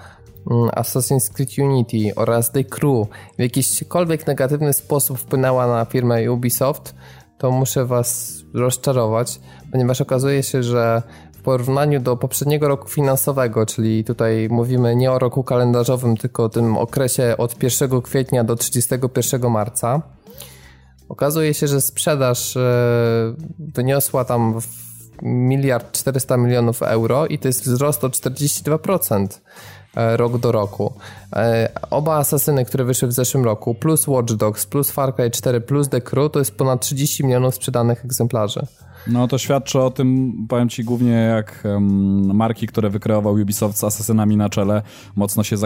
Mm, 0.50 0.70
Assassin's 0.70 1.32
Creed 1.32 1.58
Unity 1.58 2.14
oraz 2.16 2.50
The 2.50 2.64
Crew 2.64 3.08
w 3.38 3.42
jakiśkolwiek 3.42 4.26
negatywny 4.26 4.72
sposób 4.72 5.18
wpłynęła 5.18 5.66
na 5.66 5.84
firmę 5.84 6.32
Ubisoft, 6.32 6.94
to 7.38 7.50
muszę 7.50 7.86
was 7.86 8.38
rozczarować, 8.54 9.40
ponieważ 9.72 10.00
okazuje 10.00 10.42
się, 10.42 10.62
że 10.62 11.02
porównaniu 11.42 12.00
do 12.00 12.16
poprzedniego 12.16 12.68
roku 12.68 12.88
finansowego, 12.88 13.66
czyli 13.66 14.04
tutaj 14.04 14.48
mówimy 14.50 14.96
nie 14.96 15.12
o 15.12 15.18
roku 15.18 15.44
kalendarzowym, 15.44 16.16
tylko 16.16 16.44
o 16.44 16.48
tym 16.48 16.76
okresie 16.76 17.34
od 17.38 17.62
1 17.62 18.02
kwietnia 18.02 18.44
do 18.44 18.56
31 18.56 19.50
marca, 19.50 20.02
okazuje 21.08 21.54
się, 21.54 21.68
że 21.68 21.80
sprzedaż 21.80 22.56
e, 22.56 22.60
wyniosła 23.58 24.24
tam 24.24 24.60
miliard 25.22 25.92
400 25.92 26.36
milionów 26.36 26.82
euro 26.82 27.26
i 27.26 27.38
to 27.38 27.48
jest 27.48 27.64
wzrost 27.64 28.04
o 28.04 28.08
42%. 28.08 29.26
E, 29.96 30.16
rok 30.16 30.38
do 30.38 30.52
roku. 30.52 30.92
E, 31.36 31.68
oba 31.90 32.16
asasyny, 32.16 32.64
które 32.64 32.84
wyszły 32.84 33.08
w 33.08 33.12
zeszłym 33.12 33.44
roku, 33.44 33.74
plus 33.74 34.08
Watch 34.08 34.32
Dogs, 34.32 34.66
plus 34.66 34.90
Far 34.90 35.14
Cry 35.14 35.30
4, 35.30 35.60
plus 35.60 35.88
The 35.88 36.00
Crew, 36.00 36.32
to 36.32 36.38
jest 36.38 36.56
ponad 36.56 36.80
30 36.80 37.24
milionów 37.24 37.54
sprzedanych 37.54 38.04
egzemplarzy. 38.04 38.66
No 39.06 39.28
to 39.28 39.38
świadczy 39.38 39.80
o 39.80 39.90
tym, 39.90 40.32
powiem 40.48 40.68
ci 40.68 40.84
głównie 40.84 41.12
jak 41.12 41.62
um, 41.64 42.36
marki, 42.36 42.66
które 42.66 42.90
wykreował 42.90 43.34
Ubisoft 43.34 43.78
z 43.78 43.84
asasynami 43.84 44.36
na 44.36 44.48
czele, 44.48 44.82
mocno 45.16 45.42
się 45.42 45.56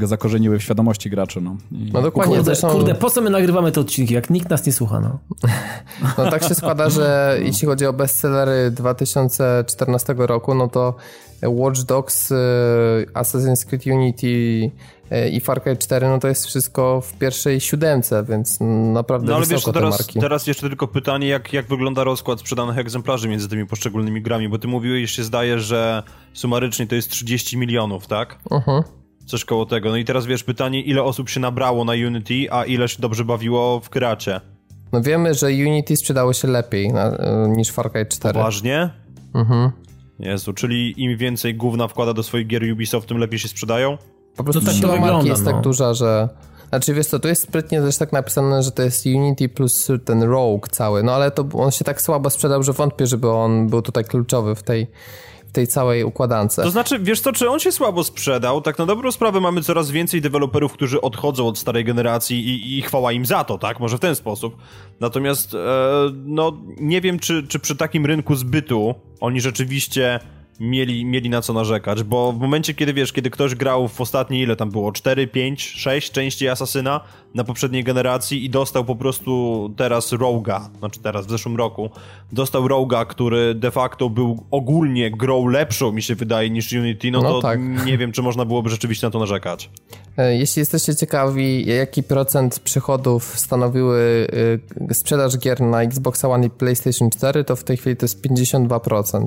zakorzeniły 0.00 0.58
w 0.58 0.62
świadomości 0.62 1.10
graczy. 1.10 1.40
No, 1.40 1.56
I... 1.72 1.90
no 1.92 2.02
dokładnie. 2.02 2.36
Kurde, 2.36 2.44
zresztą... 2.44 2.68
kurde, 2.68 2.94
po 2.94 3.10
co 3.10 3.20
my 3.20 3.30
nagrywamy 3.30 3.72
te 3.72 3.80
odcinki, 3.80 4.14
jak 4.14 4.30
nikt 4.30 4.50
nas 4.50 4.66
nie 4.66 4.72
słucha, 4.72 5.00
no. 5.00 5.18
no 6.18 6.30
tak 6.30 6.44
się 6.44 6.54
składa, 6.54 6.90
że 6.90 7.36
jeśli 7.46 7.68
chodzi 7.68 7.86
o 7.86 7.92
bestsellery 7.92 8.70
2014 8.70 10.14
roku, 10.18 10.54
no 10.54 10.68
to 10.68 10.94
Watch 11.42 11.80
Dogs, 11.80 12.30
y, 12.30 12.34
Assassin's 13.14 13.66
Creed 13.66 13.86
Unity 13.86 14.70
i 15.32 15.40
Far 15.40 15.62
Cry 15.62 15.76
4, 15.76 16.08
no 16.08 16.18
to 16.18 16.28
jest 16.28 16.46
wszystko 16.46 17.00
w 17.00 17.18
pierwszej 17.18 17.60
siódemce, 17.60 18.24
więc 18.24 18.58
naprawdę 18.92 19.30
no, 19.30 19.36
ale 19.36 19.46
wiesz, 19.46 19.64
teraz, 19.64 19.98
marki. 19.98 20.20
teraz 20.20 20.46
jeszcze 20.46 20.68
tylko 20.68 20.88
pytanie, 20.88 21.28
jak, 21.28 21.52
jak 21.52 21.66
wygląda 21.66 22.04
rozkład 22.04 22.40
sprzedanych 22.40 22.78
egzemplarzy 22.78 23.28
między 23.28 23.48
tymi 23.48 23.66
poszczególnymi 23.66 24.22
grami, 24.22 24.48
bo 24.48 24.58
ty 24.58 24.68
mówiłeś, 24.68 25.10
się 25.10 25.24
zdaje, 25.24 25.60
że 25.60 26.02
sumarycznie 26.32 26.86
to 26.86 26.94
jest 26.94 27.10
30 27.10 27.58
milionów, 27.58 28.06
tak? 28.06 28.38
Mhm. 28.50 28.82
-huh. 28.82 28.84
Coś 29.26 29.44
koło 29.44 29.66
tego. 29.66 29.90
No 29.90 29.96
i 29.96 30.04
teraz 30.04 30.26
wiesz, 30.26 30.44
pytanie, 30.44 30.80
ile 30.80 31.02
osób 31.02 31.28
się 31.28 31.40
nabrało 31.40 31.84
na 31.84 31.92
Unity, 31.92 32.46
a 32.50 32.64
ile 32.64 32.88
się 32.88 33.02
dobrze 33.02 33.24
bawiło 33.24 33.80
w 33.80 33.90
Kracie? 33.90 34.40
No 34.92 35.02
wiemy, 35.02 35.34
że 35.34 35.46
Unity 35.46 35.96
sprzedało 35.96 36.32
się 36.32 36.48
lepiej 36.48 36.92
na, 36.92 37.12
y, 37.14 37.48
niż 37.48 37.70
Far 37.70 37.92
Cry 37.92 38.06
4. 38.06 38.34
Poważnie? 38.34 38.90
Mhm. 39.34 39.70
Jezu, 40.18 40.52
czyli 40.52 41.02
im 41.02 41.16
więcej 41.16 41.54
gówna 41.54 41.88
wkłada 41.88 42.12
do 42.12 42.22
swoich 42.22 42.46
gier 42.46 42.62
Ubisoft, 42.72 43.08
tym 43.08 43.18
lepiej 43.18 43.38
się 43.38 43.48
sprzedają? 43.48 43.98
Po 44.36 44.44
prostu 44.44 44.62
no 44.62 44.66
tak 44.66 44.76
siła 44.76 44.96
marki 45.00 45.28
jest 45.28 45.44
tak 45.44 45.46
no. 45.46 45.52
tak 45.52 45.64
duża, 45.64 45.94
że... 45.94 46.28
Znaczy 46.68 46.94
wiesz 46.94 47.06
co, 47.06 47.18
tu 47.18 47.28
jest 47.28 47.42
sprytnie 47.42 47.80
też 47.80 47.96
tak 47.96 48.12
napisane, 48.12 48.62
że 48.62 48.70
to 48.70 48.82
jest 48.82 49.06
Unity 49.06 49.48
plus 49.48 49.88
ten 50.04 50.22
Rogue 50.22 50.66
cały, 50.70 51.02
no 51.02 51.12
ale 51.12 51.30
to 51.30 51.44
on 51.54 51.70
się 51.70 51.84
tak 51.84 52.02
słabo 52.02 52.30
sprzedał, 52.30 52.62
że 52.62 52.72
wątpię, 52.72 53.06
żeby 53.06 53.30
on 53.30 53.66
był 53.66 53.82
tutaj 53.82 54.04
kluczowy 54.04 54.54
w 54.54 54.62
tej 54.62 54.86
tej 55.56 55.66
całej 55.66 56.04
układance. 56.04 56.56
To 56.56 56.70
znaczy, 56.70 56.98
wiesz 56.98 57.20
co, 57.20 57.32
czy 57.32 57.50
on 57.50 57.58
się 57.58 57.72
słabo 57.72 58.04
sprzedał? 58.04 58.60
Tak 58.60 58.78
na 58.78 58.86
dobrą 58.86 59.12
sprawę 59.12 59.40
mamy 59.40 59.62
coraz 59.62 59.90
więcej 59.90 60.20
deweloperów, 60.20 60.72
którzy 60.72 61.00
odchodzą 61.00 61.48
od 61.48 61.58
starej 61.58 61.84
generacji 61.84 62.48
i, 62.48 62.78
i 62.78 62.82
chwała 62.82 63.12
im 63.12 63.26
za 63.26 63.44
to, 63.44 63.58
tak? 63.58 63.80
Może 63.80 63.96
w 63.96 64.00
ten 64.00 64.14
sposób. 64.16 64.56
Natomiast, 65.00 65.54
e, 65.54 65.58
no, 66.24 66.52
nie 66.80 67.00
wiem, 67.00 67.18
czy, 67.18 67.46
czy 67.48 67.58
przy 67.58 67.76
takim 67.76 68.06
rynku 68.06 68.34
zbytu 68.34 68.94
oni 69.20 69.40
rzeczywiście 69.40 70.20
mieli, 70.60 71.04
mieli 71.04 71.30
na 71.30 71.42
co 71.42 71.52
narzekać, 71.52 72.02
bo 72.02 72.32
w 72.32 72.38
momencie, 72.38 72.74
kiedy 72.74 72.94
wiesz, 72.94 73.12
kiedy 73.12 73.30
ktoś 73.30 73.54
grał 73.54 73.88
w 73.88 74.00
ostatniej, 74.00 74.42
ile 74.42 74.56
tam 74.56 74.70
było, 74.70 74.92
4, 74.92 75.26
5, 75.26 75.62
6 75.62 76.12
części 76.12 76.48
Asasyna 76.48 77.00
na 77.34 77.44
poprzedniej 77.44 77.84
generacji 77.84 78.44
i 78.44 78.50
dostał 78.50 78.84
po 78.84 78.96
prostu 78.96 79.70
teraz 79.76 80.12
Roga, 80.12 80.70
znaczy 80.78 81.00
teraz 81.00 81.26
w 81.26 81.30
zeszłym 81.30 81.56
roku, 81.56 81.90
dostał 82.32 82.68
Roga, 82.68 83.04
który 83.04 83.54
de 83.54 83.70
facto 83.70 84.10
był 84.10 84.44
ogólnie 84.50 85.10
grą 85.10 85.48
lepszą, 85.48 85.92
mi 85.92 86.02
się 86.02 86.14
wydaje, 86.14 86.50
niż 86.50 86.72
Unity, 86.72 87.10
no, 87.10 87.22
no 87.22 87.32
to 87.32 87.42
tak. 87.42 87.60
nie 87.86 87.98
wiem, 87.98 88.12
czy 88.12 88.22
można 88.22 88.44
byłoby 88.44 88.70
rzeczywiście 88.70 89.06
na 89.06 89.10
to 89.10 89.18
narzekać. 89.18 89.70
E, 90.16 90.36
jeśli 90.36 90.60
jesteście 90.60 90.94
ciekawi, 90.94 91.66
jaki 91.66 92.02
procent 92.02 92.60
przychodów 92.60 93.24
stanowiły 93.24 94.26
y, 94.90 94.94
sprzedaż 94.94 95.38
gier 95.38 95.60
na 95.60 95.82
Xbox 95.82 96.24
One 96.24 96.46
i 96.46 96.50
PlayStation 96.50 97.10
4, 97.10 97.44
to 97.44 97.56
w 97.56 97.64
tej 97.64 97.76
chwili 97.76 97.96
to 97.96 98.04
jest 98.04 98.26
52%. 98.26 99.26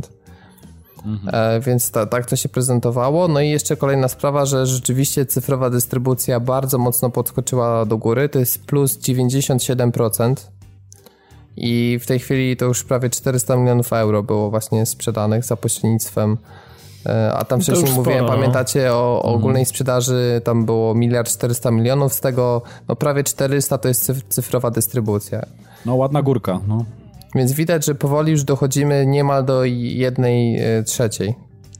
Mhm. 1.06 1.36
E, 1.36 1.60
więc 1.60 1.92
ta, 1.92 2.06
tak 2.06 2.26
to 2.26 2.36
się 2.36 2.50
prezentowało. 2.50 3.28
No 3.28 3.42
i 3.42 3.50
jeszcze 3.50 3.78
kolejna 3.78 4.08
sprawa, 4.08 4.46
że 4.46 4.66
rzeczywiście 4.66 5.26
cyfrowa 5.26 5.70
dystrybucja 5.70 6.40
bardzo 6.40 6.78
mocno 6.78 7.10
podskoczyła 7.10 7.86
do 7.86 7.98
góry. 7.98 8.30
To 8.30 8.40
jest 8.40 8.66
plus 8.66 9.00
97%. 9.00 10.36
I 11.58 12.00
w 12.02 12.06
tej 12.06 12.20
chwili 12.20 12.58
to 12.58 12.66
już 12.66 12.84
prawie 12.84 13.10
400 13.10 13.56
milionów 13.56 13.94
euro 13.94 14.24
było 14.24 14.50
właśnie 14.50 14.86
sprzedanych 14.86 15.46
za 15.46 15.56
pośrednictwem 15.56 16.38
e, 17.06 17.34
a 17.34 17.46
tam 17.46 17.62
wcześniej 17.62 17.94
mówiłem, 17.94 18.20
sporo, 18.20 18.32
no. 18.32 18.42
pamiętacie 18.42 18.94
o, 18.94 19.14
o 19.14 19.18
mhm. 19.18 19.36
ogólnej 19.36 19.66
sprzedaży, 19.66 20.42
tam 20.44 20.66
było 20.66 20.96
miliard 20.96 21.30
400 21.30 21.72
milionów, 21.72 22.14
z 22.14 22.20
tego 22.20 22.62
no 22.88 22.96
prawie 22.96 23.24
400 23.24 23.78
to 23.78 23.88
jest 23.88 24.12
cyfrowa 24.30 24.72
dystrybucja. 24.72 25.46
No 25.86 25.96
ładna 25.96 26.22
górka, 26.22 26.60
no. 26.68 26.86
Więc 27.36 27.54
widać, 27.54 27.86
że 27.86 27.96
powoli 27.96 28.32
już 28.32 28.44
dochodzimy 28.44 29.06
niemal 29.06 29.46
do 29.46 29.66
jednej 29.66 30.58
e, 30.58 30.84
trzeciej 30.84 31.36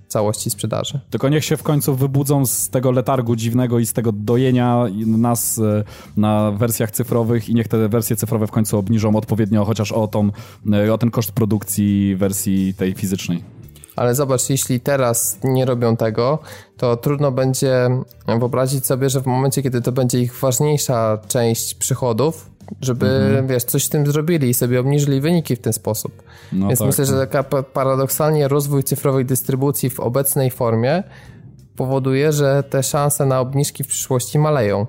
całości 0.10 0.50
sprzedaży. 0.50 1.00
Tylko 1.10 1.30
niech 1.30 1.46
się 1.46 1.58
w 1.58 1.64
końcu 1.64 1.96
wybudzą 1.96 2.46
z 2.46 2.70
tego 2.70 2.92
letargu 2.92 3.36
dziwnego 3.36 3.80
i 3.80 3.86
z 3.86 3.94
tego 3.94 4.12
dojenia 4.12 4.86
nas 5.06 5.60
e, 5.60 5.84
na 6.18 6.52
wersjach 6.52 6.92
cyfrowych 6.92 7.50
i 7.50 7.56
niech 7.56 7.68
te 7.68 7.90
wersje 7.90 8.16
cyfrowe 8.16 8.48
w 8.48 8.52
końcu 8.52 8.78
obniżą 8.78 9.16
odpowiednio 9.16 9.66
chociaż 9.66 9.92
o, 9.92 10.08
tą, 10.08 10.30
e, 10.74 10.94
o 10.94 10.98
ten 10.98 11.12
koszt 11.12 11.32
produkcji 11.32 12.16
wersji 12.16 12.74
tej 12.74 12.94
fizycznej. 12.94 13.44
Ale 13.96 14.16
zobacz, 14.16 14.50
jeśli 14.50 14.80
teraz 14.80 15.38
nie 15.44 15.66
robią 15.66 15.98
tego, 15.98 16.40
to 16.78 16.98
trudno 16.98 17.32
będzie 17.32 17.90
wyobrazić 18.28 18.86
sobie, 18.86 19.10
że 19.10 19.22
w 19.22 19.26
momencie, 19.26 19.64
kiedy 19.64 19.82
to 19.82 19.92
będzie 19.92 20.20
ich 20.20 20.40
ważniejsza 20.40 21.18
część 21.28 21.76
przychodów, 21.76 22.50
żeby, 22.82 23.08
mhm. 23.08 23.48
wiesz, 23.48 23.64
coś 23.64 23.84
z 23.84 23.90
tym 23.90 24.08
zrobili 24.08 24.50
i 24.50 24.54
sobie 24.54 24.80
obniżyli 24.80 25.22
wyniki 25.22 25.56
w 25.56 25.60
ten 25.60 25.74
sposób. 25.74 26.24
No 26.52 26.68
Więc 26.68 26.80
tak, 26.80 26.88
myślę, 26.88 27.06
że 27.06 27.28
taka 27.28 27.44
paradoksalnie 27.64 28.48
rozwój 28.48 28.84
cyfrowej 28.84 29.26
dystrybucji 29.26 29.90
w 29.90 30.00
obecnej 30.00 30.52
formie 30.52 31.04
powoduje, 31.76 32.32
że 32.32 32.64
te 32.70 32.84
szanse 32.84 33.26
na 33.26 33.40
obniżki 33.40 33.84
w 33.84 33.88
przyszłości 33.88 34.40
maleją. 34.40 34.88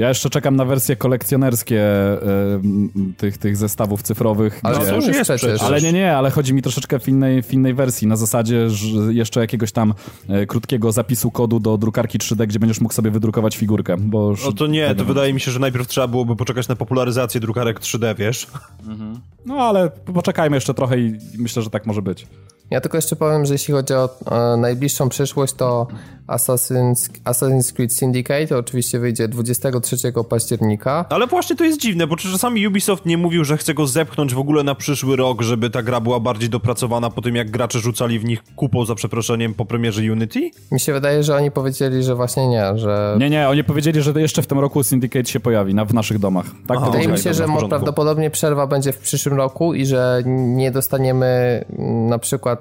Ja 0.00 0.08
jeszcze 0.08 0.30
czekam 0.30 0.56
na 0.56 0.64
wersje 0.64 0.96
kolekcjonerskie 0.96 1.82
y, 2.14 3.16
tych, 3.16 3.38
tych 3.38 3.56
zestawów 3.56 4.02
cyfrowych. 4.02 4.60
Ale 4.62 4.78
gdzie... 4.78 4.86
to 4.86 4.96
już 4.96 5.06
jest 5.06 5.20
przecież. 5.20 5.62
Ale 5.62 5.80
nie, 5.80 5.92
nie, 5.92 6.16
ale 6.16 6.30
chodzi 6.30 6.54
mi 6.54 6.62
troszeczkę 6.62 6.98
w 6.98 7.08
innej, 7.08 7.42
w 7.42 7.52
innej 7.52 7.74
wersji, 7.74 8.08
na 8.08 8.16
zasadzie 8.16 8.70
że 8.70 9.14
jeszcze 9.14 9.40
jakiegoś 9.40 9.72
tam 9.72 9.94
y, 10.42 10.46
krótkiego 10.46 10.92
zapisu 10.92 11.30
kodu 11.30 11.60
do 11.60 11.78
drukarki 11.78 12.18
3D, 12.18 12.46
gdzie 12.46 12.58
będziesz 12.58 12.80
mógł 12.80 12.94
sobie 12.94 13.10
wydrukować 13.10 13.56
figurkę. 13.56 13.96
Bo 13.98 14.34
no 14.44 14.52
to 14.52 14.66
nie, 14.66 14.94
to 14.94 15.04
wydaje 15.04 15.34
mi 15.34 15.40
się, 15.40 15.50
że 15.50 15.58
najpierw 15.58 15.88
trzeba 15.88 16.08
byłoby 16.08 16.36
poczekać 16.36 16.68
na 16.68 16.76
popularyzację 16.76 17.40
drukarek 17.40 17.80
3D, 17.80 18.16
wiesz? 18.16 18.46
Mhm. 18.86 19.20
No 19.46 19.54
ale 19.54 19.90
poczekajmy 19.90 20.56
jeszcze 20.56 20.74
trochę 20.74 20.98
i 21.00 21.18
myślę, 21.38 21.62
że 21.62 21.70
tak 21.70 21.86
może 21.86 22.02
być. 22.02 22.26
Ja 22.70 22.80
tylko 22.80 22.98
jeszcze 22.98 23.16
powiem, 23.16 23.46
że 23.46 23.54
jeśli 23.54 23.74
chodzi 23.74 23.94
o 23.94 24.08
e, 24.30 24.56
najbliższą 24.56 25.08
przyszłość, 25.08 25.54
to 25.54 25.86
Assassin's, 26.30 27.10
Assassin's 27.24 27.72
Creed 27.72 27.92
Syndicate 27.92 28.46
to 28.46 28.58
oczywiście 28.58 28.98
wyjdzie 28.98 29.28
23 29.28 29.96
października. 30.28 31.04
Ale 31.08 31.26
właśnie 31.26 31.56
to 31.56 31.64
jest 31.64 31.80
dziwne, 31.80 32.06
bo 32.06 32.16
czasami 32.16 32.66
Ubisoft 32.66 33.06
nie 33.06 33.18
mówił, 33.18 33.44
że 33.44 33.56
chce 33.56 33.74
go 33.74 33.86
zepchnąć 33.86 34.34
w 34.34 34.38
ogóle 34.38 34.62
na 34.62 34.74
przyszły 34.74 35.16
rok, 35.16 35.42
żeby 35.42 35.70
ta 35.70 35.82
gra 35.82 36.00
była 36.00 36.20
bardziej 36.20 36.48
dopracowana 36.48 37.10
po 37.10 37.22
tym, 37.22 37.36
jak 37.36 37.50
gracze 37.50 37.78
rzucali 37.78 38.18
w 38.18 38.24
nich 38.24 38.42
kupą 38.56 38.84
za 38.84 38.94
przeproszeniem 38.94 39.54
po 39.54 39.64
premierze 39.64 40.12
Unity? 40.12 40.50
Mi 40.72 40.80
się 40.80 40.92
wydaje, 40.92 41.22
że 41.22 41.36
oni 41.36 41.50
powiedzieli, 41.50 42.02
że 42.02 42.14
właśnie 42.14 42.48
nie, 42.48 42.78
że... 42.78 43.16
Nie, 43.18 43.30
nie, 43.30 43.48
oni 43.48 43.64
powiedzieli, 43.64 44.02
że 44.02 44.12
jeszcze 44.16 44.42
w 44.42 44.46
tym 44.46 44.58
roku 44.58 44.82
Syndicate 44.82 45.30
się 45.30 45.40
pojawi 45.40 45.74
na, 45.74 45.84
w 45.84 45.94
naszych 45.94 46.18
domach. 46.18 46.46
Tak 46.66 46.76
Aha, 46.76 46.86
wydaje 46.86 47.08
mi 47.08 47.18
się, 47.18 47.34
że 47.34 47.46
prawdopodobnie 47.68 48.30
przerwa 48.30 48.66
będzie 48.66 48.92
w 48.92 48.98
przyszłym 48.98 49.36
roku 49.36 49.74
i 49.74 49.86
że 49.86 50.22
nie 50.26 50.70
dostaniemy 50.70 51.64
na 52.08 52.18
przykład 52.18 52.59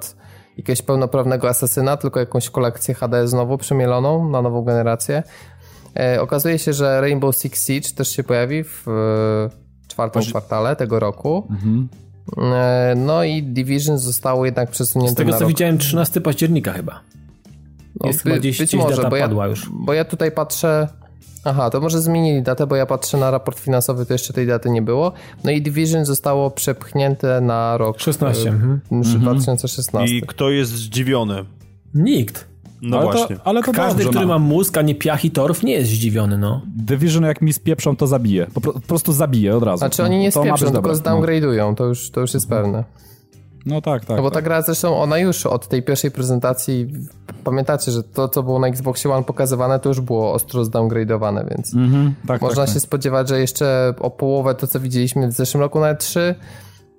jakiegoś 0.57 0.81
pełnoprawnego 0.81 1.49
asasyna, 1.49 1.97
tylko 1.97 2.19
jakąś 2.19 2.49
kolekcję 2.49 2.93
HD 2.93 3.27
znowu 3.27 3.57
przemieloną 3.57 4.29
na 4.29 4.41
nową 4.41 4.61
generację. 4.61 5.23
E, 5.99 6.21
okazuje 6.21 6.59
się, 6.59 6.73
że 6.73 7.01
Rainbow 7.01 7.35
Six 7.35 7.67
Siege 7.67 7.89
też 7.95 8.09
się 8.09 8.23
pojawi 8.23 8.63
w 8.63 8.87
e, 8.87 9.87
czwartym 9.87 10.21
kwartale 10.21 10.75
tego 10.75 10.99
roku. 10.99 11.47
Mhm. 11.49 11.89
E, 12.53 12.93
no 12.97 13.23
i 13.23 13.43
Division 13.43 13.97
zostało 13.97 14.45
jednak 14.45 14.69
przesunięte 14.69 15.13
Z 15.13 15.17
tego 15.17 15.33
co 15.33 15.39
rok. 15.39 15.49
widziałem 15.49 15.77
13 15.77 16.21
października 16.21 16.73
chyba. 16.73 16.99
No, 17.99 18.07
Jest 18.07 18.23
by, 18.23 18.39
gdzieś, 18.39 18.59
być 18.59 18.69
gdzieś 18.69 18.81
może, 18.81 19.09
bo 19.09 19.15
ja, 19.15 19.25
już. 19.47 19.69
Bo 19.73 19.93
ja 19.93 20.05
tutaj 20.05 20.31
patrzę 20.31 20.87
Aha, 21.43 21.69
to 21.69 21.81
może 21.81 22.01
zmienili 22.01 22.41
datę, 22.43 22.67
bo 22.67 22.75
ja 22.75 22.85
patrzę 22.85 23.17
na 23.17 23.31
raport 23.31 23.59
finansowy, 23.59 24.05
to 24.05 24.13
jeszcze 24.13 24.33
tej 24.33 24.47
daty 24.47 24.69
nie 24.69 24.81
było. 24.81 25.11
No 25.43 25.51
i 25.51 25.61
Division 25.61 26.05
zostało 26.05 26.51
przepchnięte 26.51 27.41
na 27.41 27.77
rok 27.77 27.99
16. 27.99 28.49
Mhm. 28.49 28.79
2016. 29.19 30.15
I 30.15 30.21
kto 30.21 30.49
jest 30.49 30.71
zdziwiony? 30.71 31.45
Nikt. 31.93 32.49
No 32.81 32.97
ale 32.99 33.11
właśnie. 33.11 33.35
To, 33.35 33.47
ale 33.47 33.63
to 33.63 33.71
Każdy, 33.71 34.03
dobrze, 34.03 34.09
który 34.09 34.25
no. 34.25 34.39
ma 34.39 34.39
mózg, 34.39 34.77
a 34.77 34.81
nie 34.81 34.95
piach 34.95 35.25
i 35.25 35.31
torf, 35.31 35.63
nie 35.63 35.73
jest 35.73 35.89
zdziwiony, 35.89 36.37
no. 36.37 36.61
Division 36.75 37.23
jak 37.23 37.41
mi 37.41 37.53
spieprzą, 37.53 37.95
to 37.95 38.07
zabije. 38.07 38.47
Po, 38.53 38.61
po 38.61 38.79
prostu 38.79 39.13
zabije 39.13 39.57
od 39.57 39.63
razu. 39.63 39.77
Znaczy 39.77 40.03
oni 40.03 40.19
nie 40.19 40.31
spieprzą, 40.31 40.71
tylko 40.71 40.91
zdowngrade'ują, 40.93 41.75
to 41.75 41.85
już, 41.85 42.11
to 42.11 42.21
już 42.21 42.33
jest 42.33 42.49
pewne. 42.49 42.83
No 43.65 43.81
tak, 43.81 44.05
tak. 44.05 44.17
No 44.17 44.23
bo 44.23 44.31
tak. 44.31 44.33
ta 44.33 44.41
gra 44.41 44.61
zresztą, 44.61 45.01
ona 45.01 45.17
już 45.17 45.45
od 45.45 45.67
tej 45.67 45.83
pierwszej 45.83 46.11
prezentacji, 46.11 46.87
pamiętacie, 47.43 47.91
że 47.91 48.03
to, 48.03 48.29
co 48.29 48.43
było 48.43 48.59
na 48.59 48.67
Xboxie 48.67 49.11
One 49.11 49.23
pokazywane, 49.23 49.79
to 49.79 49.89
już 49.89 50.01
było 50.01 50.33
ostro 50.33 50.63
zdowngrade'owane, 50.63 51.49
więc 51.49 51.75
mm-hmm, 51.75 52.11
tak, 52.27 52.41
można 52.41 52.65
tak, 52.65 52.73
się 52.73 52.79
spodziewać, 52.79 53.29
że 53.29 53.39
jeszcze 53.39 53.93
o 53.99 54.09
połowę 54.09 54.55
to, 54.55 54.67
co 54.67 54.79
widzieliśmy 54.79 55.27
w 55.27 55.31
zeszłym 55.31 55.61
roku 55.61 55.79
na 55.79 55.93
E3, 55.93 56.35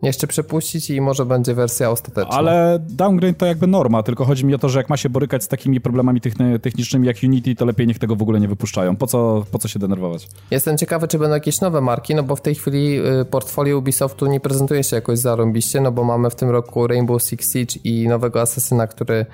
jeszcze 0.02 0.26
przepuścić 0.26 0.90
i 0.90 1.00
może 1.00 1.26
będzie 1.26 1.54
wersja 1.54 1.90
ostateczna. 1.90 2.36
Ale 2.36 2.78
downgrade 2.88 3.38
to 3.38 3.46
jakby 3.46 3.66
norma, 3.66 4.02
tylko 4.02 4.24
chodzi 4.24 4.44
mi 4.44 4.54
o 4.54 4.58
to, 4.58 4.68
że 4.68 4.78
jak 4.78 4.88
ma 4.88 4.96
się 4.96 5.10
borykać 5.10 5.44
z 5.44 5.48
takimi 5.48 5.80
problemami 5.80 6.20
technicznymi 6.62 7.06
jak 7.06 7.16
Unity, 7.22 7.54
to 7.54 7.64
lepiej 7.64 7.86
niech 7.86 7.98
tego 7.98 8.16
w 8.16 8.22
ogóle 8.22 8.40
nie 8.40 8.48
wypuszczają. 8.48 8.96
Po 8.96 9.06
co, 9.06 9.44
po 9.50 9.58
co 9.58 9.68
się 9.68 9.78
denerwować? 9.78 10.28
Jestem 10.50 10.78
ciekawy, 10.78 11.08
czy 11.08 11.18
będą 11.18 11.34
jakieś 11.34 11.60
nowe 11.60 11.80
marki, 11.80 12.14
no 12.14 12.22
bo 12.22 12.36
w 12.36 12.40
tej 12.40 12.54
chwili 12.54 12.98
y, 13.20 13.24
portfolio 13.24 13.78
Ubisoftu 13.78 14.26
nie 14.26 14.40
prezentuje 14.40 14.84
się 14.84 14.96
jakoś 14.96 15.18
zarąbiście, 15.18 15.80
no 15.80 15.92
bo 15.92 16.04
mamy 16.04 16.30
w 16.30 16.34
tym 16.34 16.50
roku 16.50 16.86
Rainbow 16.86 17.22
Six 17.22 17.52
Siege 17.52 17.80
i 17.84 18.08
nowego 18.08 18.40
Assassina, 18.40 18.86
który 18.86 19.26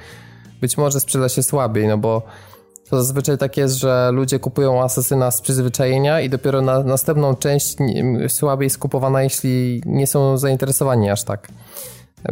być 0.61 0.79
może 0.79 1.01
sprzeda 1.01 1.29
się 1.29 1.43
słabiej, 1.43 1.89
no 1.89 1.99
bo 1.99 2.23
to 2.91 2.97
zazwyczaj 2.97 3.39
tak 3.39 3.57
jest, 3.57 3.75
że 3.75 4.11
ludzie 4.13 4.39
kupują 4.39 4.83
asesyna 4.83 5.31
z 5.31 5.41
przyzwyczajenia 5.41 6.21
i 6.21 6.31
dopiero 6.31 6.63
na 6.63 6.83
następną 6.83 7.35
część 7.35 7.77
słabiej 8.29 8.71
skupowana, 8.71 9.23
jeśli 9.23 9.83
nie 9.87 10.07
są 10.07 10.39
zainteresowani 10.39 11.11
aż 11.11 11.25
tak. 11.25 11.49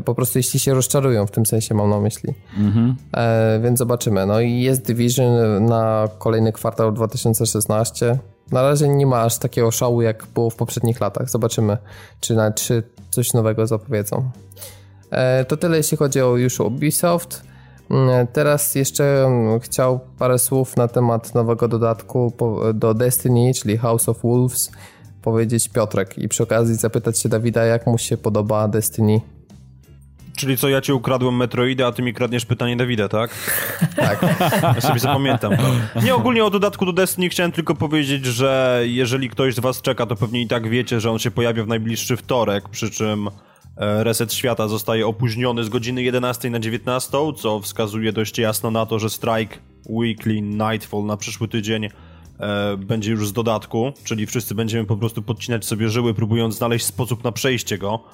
Po 0.04 0.14
prostu 0.14 0.38
jeśli 0.38 0.60
się 0.60 0.74
rozczarują, 0.74 1.26
w 1.26 1.30
tym 1.30 1.46
sensie 1.46 1.74
mam 1.74 1.90
na 1.90 2.00
myśli. 2.00 2.34
Mhm. 2.58 2.96
E, 3.16 3.60
więc 3.62 3.78
zobaczymy. 3.78 4.26
No 4.26 4.40
i 4.40 4.60
jest 4.60 4.82
Division 4.82 5.64
na 5.66 6.08
kolejny 6.18 6.52
kwartał 6.52 6.92
2016. 6.92 8.18
Na 8.52 8.62
razie 8.62 8.88
nie 8.88 9.06
ma 9.06 9.22
aż 9.22 9.38
takiego 9.38 9.70
szału, 9.70 10.02
jak 10.02 10.26
było 10.34 10.50
w 10.50 10.56
poprzednich 10.56 11.00
latach. 11.00 11.30
Zobaczymy, 11.30 11.76
czy, 12.20 12.34
na, 12.34 12.52
czy 12.52 12.82
coś 13.10 13.32
nowego 13.32 13.66
zapowiedzą. 13.66 14.30
E, 15.10 15.44
to 15.44 15.56
tyle, 15.56 15.76
jeśli 15.76 15.96
chodzi 15.96 16.20
o 16.20 16.36
już 16.36 16.60
Ubisoft. 16.60 17.42
Mm, 17.90 18.26
teraz 18.26 18.74
jeszcze 18.74 19.24
mm, 19.24 19.60
chciał 19.60 20.00
parę 20.18 20.38
słów 20.38 20.76
na 20.76 20.88
temat 20.88 21.34
nowego 21.34 21.68
dodatku 21.68 22.32
do 22.74 22.94
Destiny, 22.94 23.52
czyli 23.54 23.78
House 23.78 24.08
of 24.08 24.22
Wolves, 24.22 24.72
powiedzieć 25.22 25.68
Piotrek 25.68 26.18
i 26.18 26.28
przy 26.28 26.42
okazji 26.42 26.74
zapytać 26.74 27.20
się 27.20 27.28
Dawida, 27.28 27.64
jak 27.64 27.86
mu 27.86 27.98
się 27.98 28.16
podoba 28.16 28.68
Destiny. 28.68 29.20
Czyli 30.36 30.56
co, 30.56 30.68
ja 30.68 30.80
cię 30.80 30.94
ukradłem 30.94 31.36
Metroidy, 31.36 31.86
a 31.86 31.92
ty 31.92 32.02
mi 32.02 32.14
kradniesz 32.14 32.46
pytanie 32.46 32.76
Dawida, 32.76 33.08
tak? 33.08 33.30
tak. 33.96 34.22
Ja 34.62 34.80
sobie 34.80 35.00
zapamiętam. 35.00 35.52
Nie, 36.04 36.14
ogólnie 36.14 36.44
o 36.44 36.50
dodatku 36.50 36.86
do 36.86 36.92
Destiny 36.92 37.28
chciałem 37.28 37.52
tylko 37.52 37.74
powiedzieć, 37.74 38.26
że 38.26 38.82
jeżeli 38.84 39.30
ktoś 39.30 39.54
z 39.54 39.60
was 39.60 39.82
czeka, 39.82 40.06
to 40.06 40.16
pewnie 40.16 40.42
i 40.42 40.48
tak 40.48 40.68
wiecie, 40.68 41.00
że 41.00 41.10
on 41.10 41.18
się 41.18 41.30
pojawia 41.30 41.64
w 41.64 41.68
najbliższy 41.68 42.16
wtorek, 42.16 42.68
przy 42.68 42.90
czym 42.90 43.28
E, 43.28 43.53
reset 43.76 44.32
świata 44.32 44.68
zostaje 44.68 45.06
opóźniony 45.06 45.64
z 45.64 45.68
godziny 45.68 46.02
11 46.02 46.50
na 46.50 46.60
19, 46.60 47.18
co 47.36 47.60
wskazuje 47.60 48.12
dość 48.12 48.38
jasno 48.38 48.70
na 48.70 48.86
to, 48.86 48.98
że 48.98 49.10
Strike 49.10 49.58
Weekly 49.88 50.40
Nightfall 50.40 51.04
na 51.04 51.16
przyszły 51.16 51.48
tydzień 51.48 51.84
e, 51.84 52.76
będzie 52.76 53.10
już 53.10 53.28
z 53.28 53.32
dodatku, 53.32 53.92
czyli 54.04 54.26
wszyscy 54.26 54.54
będziemy 54.54 54.84
po 54.84 54.96
prostu 54.96 55.22
podcinać 55.22 55.64
sobie 55.64 55.88
żyły, 55.88 56.14
próbując 56.14 56.56
znaleźć 56.56 56.86
sposób 56.86 57.24
na 57.24 57.32
przejście 57.32 57.78
go. 57.78 58.04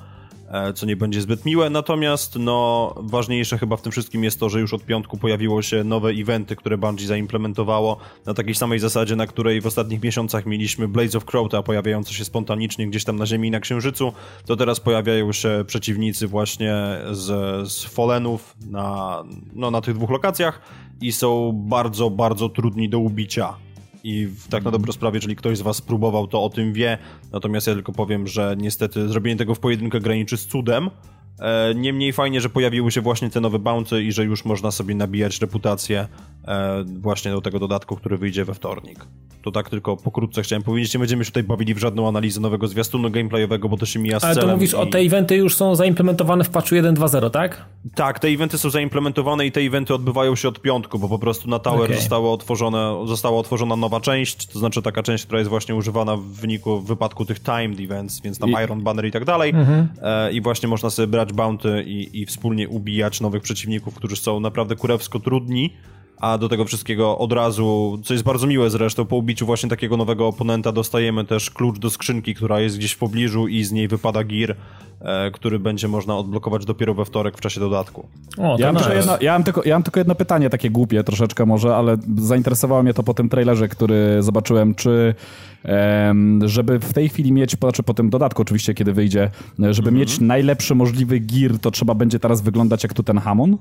E, 0.51 0.72
co 0.72 0.86
nie 0.86 0.96
będzie 0.96 1.20
zbyt 1.20 1.44
miłe. 1.44 1.70
Natomiast 1.70 2.36
no, 2.38 2.94
ważniejsze 2.96 3.59
chyba 3.59 3.76
w 3.76 3.82
tym 3.82 3.92
wszystkim 3.92 4.24
jest 4.24 4.40
to, 4.40 4.48
że 4.48 4.61
już 4.61 4.74
od 4.74 4.84
piątku 4.84 5.16
pojawiło 5.16 5.62
się 5.62 5.84
nowe 5.84 6.11
eventy, 6.11 6.57
które 6.57 6.78
Bungie 6.78 7.07
zaimplementowało 7.07 7.96
na 8.26 8.34
takiej 8.34 8.55
samej 8.55 8.78
zasadzie, 8.78 9.16
na 9.16 9.26
której 9.26 9.61
w 9.61 9.66
ostatnich 9.66 10.03
miesiącach 10.03 10.46
mieliśmy 10.46 10.88
Blaze 10.88 11.18
of 11.18 11.24
Crowta 11.24 11.62
pojawiające 11.62 12.14
się 12.14 12.24
spontanicznie 12.24 12.88
gdzieś 12.88 13.05
tam 13.05 13.16
na 13.16 13.26
Ziemi 13.26 13.48
i 13.48 13.51
na 13.51 13.61
Księżycu, 13.61 14.12
to 14.46 14.57
teraz 14.57 14.80
pojawiają 14.80 15.32
się 15.32 15.64
przeciwnicy 15.66 16.26
właśnie 16.26 16.74
z, 17.11 17.26
z 17.72 17.84
Fallenów 17.84 18.57
na, 18.70 19.22
no, 19.53 19.70
na 19.70 19.80
tych 19.80 19.94
dwóch 19.94 20.11
lokacjach 20.11 20.61
i 21.01 21.12
są 21.12 21.53
bardzo, 21.55 22.11
bardzo 22.11 22.48
trudni 22.48 22.88
do 22.88 22.98
ubicia 22.98 23.55
i 24.05 24.28
tak 24.51 24.64
na 24.64 24.70
dobrą 24.70 24.92
sprawę, 24.92 25.16
jeżeli 25.16 25.36
ktoś 25.36 25.59
z 25.59 25.62
was 25.62 25.80
próbował, 25.80 26.26
to 26.26 26.44
o 26.44 26.51
tym 26.51 26.72
wie. 26.72 26.98
Natomiast 27.32 27.66
ja 27.66 27.74
tylko 27.74 27.92
powiem, 27.92 28.26
że 28.26 28.55
niestety 28.59 29.09
zrobienie 29.09 29.36
tego 29.36 29.55
w 29.55 29.61
pojedynkę 29.61 30.01
graniczy 30.01 30.36
z 30.36 30.46
cudem. 30.46 30.90
E, 31.40 31.74
niemniej 31.74 32.12
fajnie, 32.12 32.40
że 32.40 32.48
pojawiły 32.48 32.90
się 32.90 33.01
właśnie 33.01 33.30
te 33.30 33.40
nowe 33.40 33.59
bounty 33.59 34.03
i 34.03 34.12
że 34.12 34.24
już 34.24 34.44
można 34.44 34.70
sobie 34.70 34.94
nabijać 34.94 35.40
reputację 35.40 36.09
właśnie 36.86 37.30
do 37.30 37.41
tego 37.41 37.59
dodatku, 37.59 37.97
który 37.97 38.18
wyjdzie 38.18 38.45
we 38.45 38.55
wtornik. 38.55 39.07
To 39.43 39.51
tak 39.51 39.70
tylko 39.70 39.97
pokrótce 39.97 40.43
chciałem 40.43 40.62
powiedzieć, 40.62 40.95
nie 40.95 41.01
będziemy 41.01 41.20
już 41.20 41.28
tutaj 41.28 41.43
bawili 41.43 41.74
w 41.74 41.78
żadną 41.78 42.09
analizę 42.09 42.41
nowego 42.41 42.68
zwiastunu 42.68 43.11
gameplayowego, 43.11 43.68
bo 43.68 43.76
to 43.76 43.86
się 43.86 43.99
mija 43.99 44.20
z 44.20 44.24
Ale 44.24 44.36
to 44.36 44.47
mówisz 44.47 44.72
i... 44.72 44.76
o 44.76 44.86
te 44.86 44.99
eventy 44.99 45.36
już 45.36 45.57
są 45.57 45.74
zaimplementowane 45.74 46.45
w 46.45 46.51
patchu 46.51 46.74
1.2.0, 46.74 47.30
tak? 47.30 47.64
Tak, 47.95 48.18
te 48.18 48.28
eventy 48.28 48.59
są 48.59 48.70
zaimplementowane 48.70 49.47
i 49.47 49.53
te 49.53 49.61
eventy 49.61 49.95
odbywają 49.95 50.36
się 50.36 50.49
od 50.49 50.61
piątku, 50.61 50.99
bo 50.99 51.09
po 51.09 51.18
prostu 51.18 51.51
na 51.51 51.59
Tower 51.59 51.84
okay. 51.84 51.97
zostało 51.97 52.32
otworzone, 52.32 53.05
została 53.07 53.38
otworzona 53.38 53.76
nowa 53.76 54.01
część, 54.01 54.47
to 54.47 54.59
znaczy 54.59 54.82
taka 54.82 55.03
część, 55.03 55.24
która 55.24 55.38
jest 55.38 55.51
właśnie 55.51 55.74
używana 55.74 56.16
w 56.16 56.22
wyniku, 56.22 56.80
w 56.80 56.86
wypadku 56.86 57.24
tych 57.24 57.41
timed 57.41 57.80
events, 57.80 58.20
więc 58.20 58.38
tam 58.38 58.51
I... 58.51 58.55
Iron 58.64 58.82
Banner 58.82 59.07
i 59.07 59.11
tak 59.11 59.24
dalej. 59.24 59.51
Mhm. 59.51 59.88
E, 60.03 60.32
I 60.32 60.41
właśnie 60.41 60.68
można 60.68 60.91
sobie 60.91 61.09
brać 61.09 61.32
bounty 61.32 61.84
i, 61.86 62.20
i 62.20 62.26
wspólnie 62.26 62.68
ubijać 62.68 63.20
nowych 63.20 63.43
przeciwników, 63.43 63.95
którzy 63.95 64.16
są 64.16 64.41
naprawdę 64.41 64.76
kurewsko 64.76 65.20
trudni 65.20 65.72
a 66.20 66.38
do 66.38 66.48
tego 66.48 66.64
wszystkiego 66.64 67.18
od 67.18 67.32
razu, 67.32 67.98
co 68.04 68.14
jest 68.14 68.24
bardzo 68.24 68.46
miłe 68.46 68.70
zresztą, 68.70 69.04
po 69.04 69.16
ubiciu 69.16 69.46
właśnie 69.46 69.68
takiego 69.68 69.96
nowego 69.96 70.26
oponenta 70.26 70.72
dostajemy 70.72 71.24
też 71.24 71.50
klucz 71.50 71.78
do 71.78 71.90
skrzynki, 71.90 72.34
która 72.34 72.60
jest 72.60 72.78
gdzieś 72.78 72.92
w 72.92 72.98
pobliżu 72.98 73.48
i 73.48 73.64
z 73.64 73.72
niej 73.72 73.88
wypada 73.88 74.24
gear, 74.24 74.56
e, 75.00 75.30
który 75.30 75.58
będzie 75.58 75.88
można 75.88 76.16
odblokować 76.16 76.64
dopiero 76.64 76.94
we 76.94 77.04
wtorek 77.04 77.38
w 77.38 77.40
czasie 77.40 77.60
dodatku. 77.60 78.08
O, 78.38 78.56
ja, 78.58 78.72
mam 78.72 78.82
jedno, 78.96 79.18
ja, 79.20 79.32
mam 79.32 79.44
tylko, 79.44 79.62
ja 79.64 79.74
mam 79.74 79.82
tylko 79.82 80.00
jedno 80.00 80.14
pytanie, 80.14 80.50
takie 80.50 80.70
głupie 80.70 81.04
troszeczkę 81.04 81.46
może, 81.46 81.76
ale 81.76 81.96
zainteresowało 82.16 82.82
mnie 82.82 82.94
to 82.94 83.02
po 83.02 83.14
tym 83.14 83.28
trailerze, 83.28 83.68
który 83.68 84.22
zobaczyłem, 84.22 84.74
czy 84.74 85.14
żeby 86.44 86.78
w 86.78 86.92
tej 86.92 87.08
chwili 87.08 87.32
mieć, 87.32 87.56
znaczy 87.56 87.82
po 87.82 87.94
tym 87.94 88.10
dodatku 88.10 88.42
oczywiście, 88.42 88.74
kiedy 88.74 88.92
wyjdzie, 88.92 89.30
żeby 89.58 89.88
mhm. 89.88 89.96
mieć 89.96 90.20
najlepszy 90.20 90.74
możliwy 90.74 91.20
gear, 91.20 91.58
to 91.58 91.70
trzeba 91.70 91.94
będzie 91.94 92.18
teraz 92.18 92.40
wyglądać 92.42 92.82
jak 92.82 92.94
tu 92.94 93.02
ten 93.02 93.18
Hamon? 93.18 93.52
E, 93.52 93.56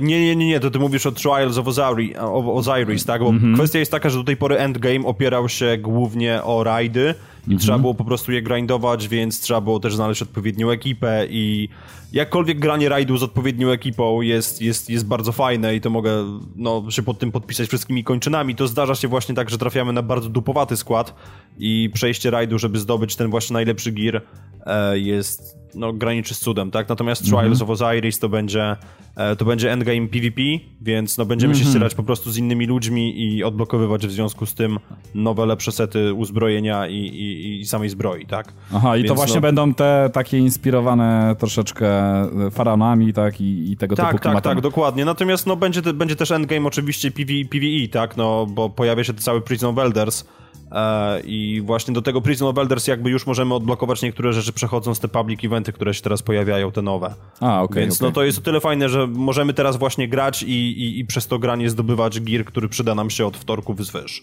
nie, 0.00 0.20
nie, 0.20 0.36
nie, 0.36 0.46
nie, 0.46 0.60
to 0.60 0.70
ty 0.70 0.78
mówisz 0.78 1.06
o 1.06 1.12
Trials 1.12 1.58
of 1.58 1.66
Osiris, 1.68 2.16
Osiris 2.54 3.04
tak? 3.04 3.22
Bo 3.22 3.28
mm 3.28 3.42
-hmm. 3.42 3.54
kwestia 3.54 3.78
jest 3.78 3.90
taka, 3.90 4.10
że 4.10 4.18
do 4.18 4.24
tej 4.24 4.36
pory 4.36 4.56
endgame 4.56 5.06
opierał 5.06 5.48
się 5.48 5.78
głównie 5.78 6.42
o 6.42 6.64
rajdy 6.64 7.00
i 7.00 7.46
mm 7.46 7.58
-hmm. 7.58 7.62
trzeba 7.62 7.78
było 7.78 7.94
po 7.94 8.04
prostu 8.04 8.32
je 8.32 8.42
grindować, 8.42 9.08
więc 9.08 9.40
trzeba 9.40 9.60
było 9.60 9.80
też 9.80 9.94
znaleźć 9.94 10.22
odpowiednią 10.22 10.70
ekipę 10.70 11.26
i 11.30 11.68
jakkolwiek 12.12 12.58
granie 12.58 12.88
rajdu 12.88 13.16
z 13.16 13.22
odpowiednią 13.22 13.70
ekipą 13.70 14.20
jest, 14.20 14.62
jest, 14.62 14.90
jest 14.90 15.06
bardzo 15.06 15.32
fajne 15.32 15.76
i 15.76 15.80
to 15.80 15.90
mogę 15.90 16.40
no, 16.56 16.90
się 16.90 17.02
pod 17.02 17.18
tym 17.18 17.32
podpisać 17.32 17.68
wszystkimi 17.68 18.04
kończynami, 18.04 18.54
to 18.54 18.68
zdarza 18.68 18.94
się 18.94 19.08
właśnie 19.08 19.34
tak, 19.34 19.50
że 19.50 19.58
trafiamy 19.58 19.92
na 19.92 20.02
bardzo 20.02 20.28
dupowaty 20.28 20.76
skład 20.76 21.14
i 21.58 21.90
przejście 21.94 22.30
rajdu, 22.30 22.58
żeby 22.58 22.78
zdobyć 22.78 23.16
ten 23.16 23.30
właśnie 23.30 23.54
najlepszy 23.54 23.92
gear 23.92 24.16
e, 24.16 24.22
jest 24.94 25.62
no, 25.74 25.92
graniczy 25.92 26.34
z 26.34 26.38
cudem, 26.38 26.70
tak? 26.70 26.88
Natomiast 26.88 27.22
Trials 27.22 27.44
mm 27.44 27.52
-hmm. 27.54 27.62
of 27.62 27.70
Osiris 27.70 28.18
to 28.18 28.28
będzie, 28.28 28.76
e, 29.16 29.36
to 29.36 29.44
będzie 29.44 29.72
endgame 29.72 30.08
PvP, 30.08 30.42
więc 30.80 31.18
no, 31.18 31.24
będziemy 31.24 31.50
mm 31.50 31.56
-hmm. 31.56 31.62
się 31.62 31.66
mhm. 31.66 31.72
ścierać 31.72 31.94
po 31.94 32.02
prostu 32.02 32.30
z 32.30 32.38
innymi 32.38 32.66
ludźmi 32.66 33.20
i 33.20 33.44
odblokowywać 33.44 34.06
w 34.06 34.10
związku 34.10 34.46
z 34.46 34.54
tym 34.54 34.78
nowe, 35.14 35.46
lepsze 35.46 35.72
sety 35.72 36.14
uzbrojenia 36.14 36.88
i, 36.88 36.96
i, 36.96 37.60
i 37.60 37.66
samej 37.66 37.88
zbroi, 37.88 38.26
tak? 38.26 38.52
Aha, 38.74 38.96
i 38.96 38.98
więc, 38.98 39.08
to 39.08 39.14
właśnie 39.14 39.34
no... 39.34 39.40
będą 39.40 39.74
te 39.74 40.10
takie 40.12 40.38
inspirowane 40.38 41.36
troszeczkę 41.38 41.92
faraonami, 42.50 43.12
tak? 43.12 43.40
I, 43.40 43.72
i 43.72 43.76
tego 43.76 43.96
tak, 43.96 44.06
typu 44.06 44.22
Tak, 44.22 44.34
tak, 44.34 44.44
tak, 44.44 44.60
dokładnie. 44.60 45.04
Natomiast 45.04 45.46
no, 45.46 45.56
będzie, 45.56 45.82
będzie 45.82 46.16
też 46.16 46.30
endgame 46.30 46.66
oczywiście 46.66 47.10
PV, 47.10 47.32
PvE, 47.50 47.88
tak? 47.90 48.16
No, 48.16 48.46
bo 48.46 48.70
pojawia 48.70 49.04
się 49.04 49.14
cały 49.14 49.40
Prison 49.40 49.78
of 49.78 49.84
Elders, 49.84 50.24
E, 50.24 50.41
I 51.24 51.62
właśnie 51.64 51.94
do 51.94 52.02
tego 52.02 52.20
Prison 52.20 52.48
of 52.48 52.58
Elders 52.58 52.86
jakby 52.86 53.10
już 53.10 53.26
możemy 53.26 53.54
odblokować 53.54 54.02
niektóre 54.02 54.32
rzeczy 54.32 54.52
przechodząc 54.52 55.00
te 55.00 55.08
public 55.08 55.44
eventy, 55.44 55.72
które 55.72 55.94
się 55.94 56.02
teraz 56.02 56.22
pojawiają, 56.22 56.72
te 56.72 56.82
nowe. 56.82 57.14
A. 57.40 57.62
Okay, 57.62 57.80
Więc 57.80 57.96
okay. 57.96 58.08
no 58.08 58.12
to 58.12 58.24
jest 58.24 58.38
o 58.38 58.40
tyle 58.40 58.60
fajne, 58.60 58.88
że 58.88 59.06
możemy 59.06 59.54
teraz 59.54 59.76
właśnie 59.76 60.08
grać 60.08 60.42
i, 60.42 60.52
i, 60.52 60.98
i 60.98 61.04
przez 61.04 61.26
to 61.26 61.38
granie 61.38 61.70
zdobywać 61.70 62.20
gear, 62.20 62.44
który 62.44 62.68
przyda 62.68 62.94
nam 62.94 63.10
się 63.10 63.26
od 63.26 63.36
wtorku 63.36 63.74
wzwyż. 63.74 64.22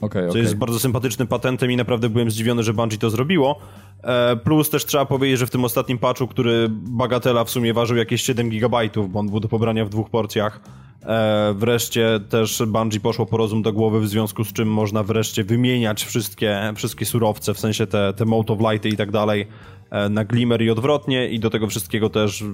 Okay, 0.00 0.22
co 0.22 0.28
okay. 0.28 0.42
jest 0.42 0.54
bardzo 0.54 0.78
sympatycznym 0.78 1.28
patentem 1.28 1.70
i 1.70 1.76
naprawdę 1.76 2.08
byłem 2.08 2.30
zdziwiony, 2.30 2.62
że 2.62 2.74
Bungie 2.74 2.98
to 2.98 3.10
zrobiło. 3.10 3.58
E, 4.02 4.36
plus 4.36 4.70
też 4.70 4.86
trzeba 4.86 5.06
powiedzieć, 5.06 5.38
że 5.38 5.46
w 5.46 5.50
tym 5.50 5.64
ostatnim 5.64 5.98
patchu, 5.98 6.28
który 6.28 6.66
bagatela 6.70 7.44
w 7.44 7.50
sumie 7.50 7.74
ważył 7.74 7.96
jakieś 7.96 8.22
7 8.22 8.48
GB, 8.50 8.78
bo 9.08 9.20
on 9.20 9.28
był 9.28 9.40
do 9.40 9.48
pobrania 9.48 9.84
w 9.84 9.88
dwóch 9.88 10.10
porcjach, 10.10 10.60
e, 11.02 11.54
wreszcie 11.56 12.20
też 12.28 12.62
Bungie 12.66 13.00
poszło 13.00 13.26
po 13.26 13.36
rozum 13.36 13.62
do 13.62 13.72
głowy, 13.72 14.00
w 14.00 14.08
związku 14.08 14.44
z 14.44 14.52
czym 14.52 14.72
można 14.72 15.02
wreszcie 15.02 15.44
wymieniać 15.44 16.04
wszystkie, 16.04 16.72
wszystkie 16.76 17.06
surowce, 17.06 17.54
w 17.54 17.60
sensie 17.60 17.86
te, 17.86 18.12
te 18.12 18.24
Mode 18.24 18.52
of 18.52 18.60
Lighty 18.60 18.88
i 18.88 18.96
tak 18.96 19.10
dalej, 19.10 19.46
e, 19.90 20.08
na 20.08 20.24
Glimmer 20.24 20.62
i 20.62 20.70
odwrotnie 20.70 21.28
i 21.28 21.40
do 21.40 21.50
tego 21.50 21.66
wszystkiego 21.66 22.10
też 22.10 22.44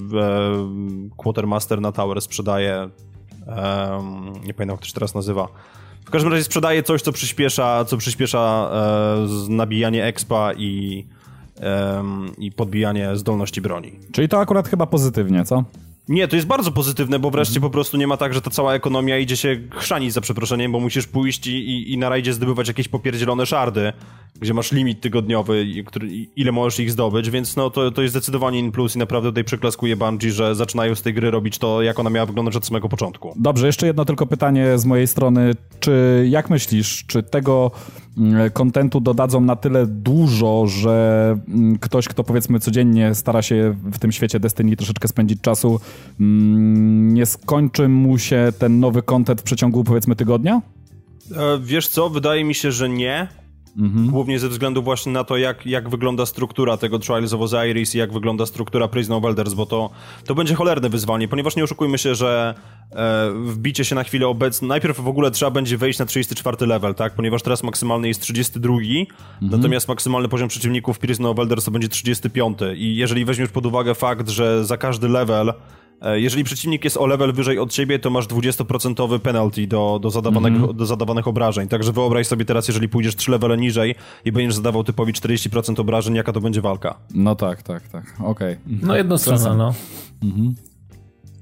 Quartermaster 1.16 1.80
na 1.80 1.92
Tower 1.92 2.20
sprzedaje 2.20 2.88
nie 4.44 4.54
pamiętam 4.54 4.74
jak 4.74 4.80
to 4.80 4.86
się 4.86 4.92
teraz 4.92 5.14
nazywa 5.14 5.48
w 6.04 6.10
każdym 6.10 6.32
razie 6.32 6.44
sprzedaje 6.44 6.82
coś, 6.82 7.02
co 7.02 7.12
przyspiesza, 7.12 7.84
co 7.84 7.96
przyspiesza 7.96 8.70
e, 8.72 9.52
nabijanie 9.52 10.04
expa 10.04 10.52
i, 10.52 11.06
e, 11.60 12.04
i 12.38 12.52
podbijanie 12.52 13.16
zdolności 13.16 13.60
broni. 13.60 13.92
Czyli 14.12 14.28
to 14.28 14.40
akurat 14.40 14.68
chyba 14.68 14.86
pozytywnie, 14.86 15.44
co? 15.44 15.64
Nie, 16.08 16.28
to 16.28 16.36
jest 16.36 16.48
bardzo 16.48 16.70
pozytywne, 16.70 17.18
bo 17.18 17.30
wreszcie 17.30 17.60
po 17.60 17.70
prostu 17.70 17.96
nie 17.96 18.06
ma 18.06 18.16
tak, 18.16 18.34
że 18.34 18.40
ta 18.40 18.50
cała 18.50 18.74
ekonomia 18.74 19.18
idzie 19.18 19.36
się 19.36 19.60
chrzanić 19.70 20.12
za 20.12 20.20
przeproszeniem, 20.20 20.72
bo 20.72 20.80
musisz 20.80 21.06
pójść 21.06 21.46
i, 21.46 21.50
i, 21.50 21.92
i 21.92 21.98
na 21.98 22.08
rajdzie 22.08 22.32
zdobywać 22.32 22.68
jakieś 22.68 22.88
popierdzielone 22.88 23.46
szardy, 23.46 23.92
gdzie 24.40 24.54
masz 24.54 24.72
limit 24.72 25.00
tygodniowy, 25.00 25.66
który, 25.86 26.08
ile 26.36 26.52
możesz 26.52 26.80
ich 26.80 26.90
zdobyć, 26.90 27.30
więc 27.30 27.56
no 27.56 27.70
to, 27.70 27.90
to 27.90 28.02
jest 28.02 28.12
zdecydowanie 28.14 28.58
in 28.58 28.72
plus 28.72 28.96
i 28.96 28.98
naprawdę 28.98 29.28
tutaj 29.28 29.44
przyklaskuję 29.44 29.96
Bungie, 29.96 30.32
że 30.32 30.54
zaczynają 30.54 30.94
z 30.94 31.02
tej 31.02 31.14
gry 31.14 31.30
robić 31.30 31.58
to, 31.58 31.82
jak 31.82 31.98
ona 31.98 32.10
miała 32.10 32.26
wyglądać 32.26 32.56
od 32.56 32.66
samego 32.66 32.88
początku. 32.88 33.32
Dobrze, 33.36 33.66
jeszcze 33.66 33.86
jedno 33.86 34.04
tylko 34.04 34.26
pytanie 34.26 34.78
z 34.78 34.84
mojej 34.84 35.06
strony. 35.06 35.52
Czy, 35.80 36.26
jak 36.30 36.50
myślisz, 36.50 37.04
czy 37.06 37.22
tego 37.22 37.70
mm, 38.18 38.50
kontentu 38.50 39.00
dodadzą 39.00 39.40
na 39.40 39.56
tyle 39.56 39.86
dużo, 39.86 40.66
że 40.66 41.38
mm, 41.48 41.78
ktoś, 41.78 42.08
kto 42.08 42.24
powiedzmy 42.24 42.60
codziennie 42.60 43.14
stara 43.14 43.42
się 43.42 43.74
w 43.92 43.98
tym 43.98 44.12
świecie 44.12 44.40
Destiny 44.40 44.76
troszeczkę 44.76 45.08
spędzić 45.08 45.40
czasu, 45.40 45.80
nie 46.18 47.26
skończy 47.26 47.88
mu 47.88 48.18
się 48.18 48.52
ten 48.58 48.80
nowy 48.80 49.02
kontent 49.02 49.40
w 49.40 49.44
przeciągu 49.44 49.84
powiedzmy 49.84 50.16
tygodnia? 50.16 50.62
E, 51.36 51.58
wiesz 51.62 51.88
co, 51.88 52.10
wydaje 52.10 52.44
mi 52.44 52.54
się, 52.54 52.72
że 52.72 52.88
nie 52.88 53.28
Mhm. 53.78 54.10
Głównie 54.10 54.38
ze 54.38 54.48
względu 54.48 54.82
właśnie 54.82 55.12
na 55.12 55.24
to, 55.24 55.36
jak, 55.36 55.66
jak 55.66 55.88
wygląda 55.88 56.26
struktura 56.26 56.76
tego 56.76 56.98
Trials 56.98 57.32
of 57.32 57.40
Osiris 57.40 57.94
i 57.94 57.98
jak 57.98 58.12
wygląda 58.12 58.46
struktura 58.46 58.88
Prison 58.88 59.16
of 59.16 59.24
Elders, 59.24 59.54
bo 59.54 59.66
to, 59.66 59.90
to 60.26 60.34
będzie 60.34 60.54
cholerne 60.54 60.88
wyzwanie, 60.88 61.28
ponieważ 61.28 61.56
nie 61.56 61.64
oszukujmy 61.64 61.98
się, 61.98 62.14
że 62.14 62.54
e, 62.92 63.30
wbicie 63.46 63.84
się 63.84 63.94
na 63.94 64.04
chwilę 64.04 64.28
obecną, 64.28 64.68
najpierw 64.68 65.00
w 65.00 65.08
ogóle 65.08 65.30
trzeba 65.30 65.50
będzie 65.50 65.78
wejść 65.78 65.98
na 65.98 66.06
34 66.06 66.66
level, 66.66 66.94
tak, 66.94 67.14
ponieważ 67.14 67.42
teraz 67.42 67.62
maksymalny 67.62 68.08
jest 68.08 68.20
32, 68.20 68.74
mhm. 68.74 69.06
natomiast 69.42 69.88
maksymalny 69.88 70.28
poziom 70.28 70.48
przeciwników 70.48 70.98
Prison 70.98 71.26
of 71.26 71.38
Elders 71.38 71.64
to 71.64 71.70
będzie 71.70 71.88
35 71.88 72.58
i 72.76 72.96
jeżeli 72.96 73.24
weźmiesz 73.24 73.50
pod 73.50 73.66
uwagę 73.66 73.94
fakt, 73.94 74.28
że 74.28 74.64
za 74.64 74.76
każdy 74.76 75.08
level 75.08 75.52
jeżeli 76.14 76.44
przeciwnik 76.44 76.84
jest 76.84 76.96
o 76.96 77.06
level 77.06 77.32
wyżej 77.32 77.58
od 77.58 77.72
ciebie, 77.72 77.98
to 77.98 78.10
masz 78.10 78.26
20% 78.26 79.18
penalty 79.18 79.66
do, 79.66 79.98
do, 80.02 80.10
zadawanych, 80.10 80.52
mm 80.52 80.68
-hmm. 80.68 80.74
do 80.74 80.86
zadawanych 80.86 81.28
obrażeń. 81.28 81.68
Także 81.68 81.92
wyobraź 81.92 82.26
sobie 82.26 82.44
teraz, 82.44 82.68
jeżeli 82.68 82.88
pójdziesz 82.88 83.16
3 83.16 83.30
levele 83.30 83.56
niżej 83.56 83.94
i 84.24 84.32
będziesz 84.32 84.54
zadawał 84.54 84.84
typowi 84.84 85.12
40% 85.12 85.80
obrażeń, 85.80 86.14
jaka 86.14 86.32
to 86.32 86.40
będzie 86.40 86.60
walka. 86.60 86.94
No 87.14 87.34
tak, 87.34 87.62
tak, 87.62 87.88
tak. 87.88 88.14
Okej. 88.20 88.52
Okay. 88.52 88.78
No 88.82 88.96
jednostronna, 88.96 89.54
no. 89.54 89.74
Mhm. 90.22 90.54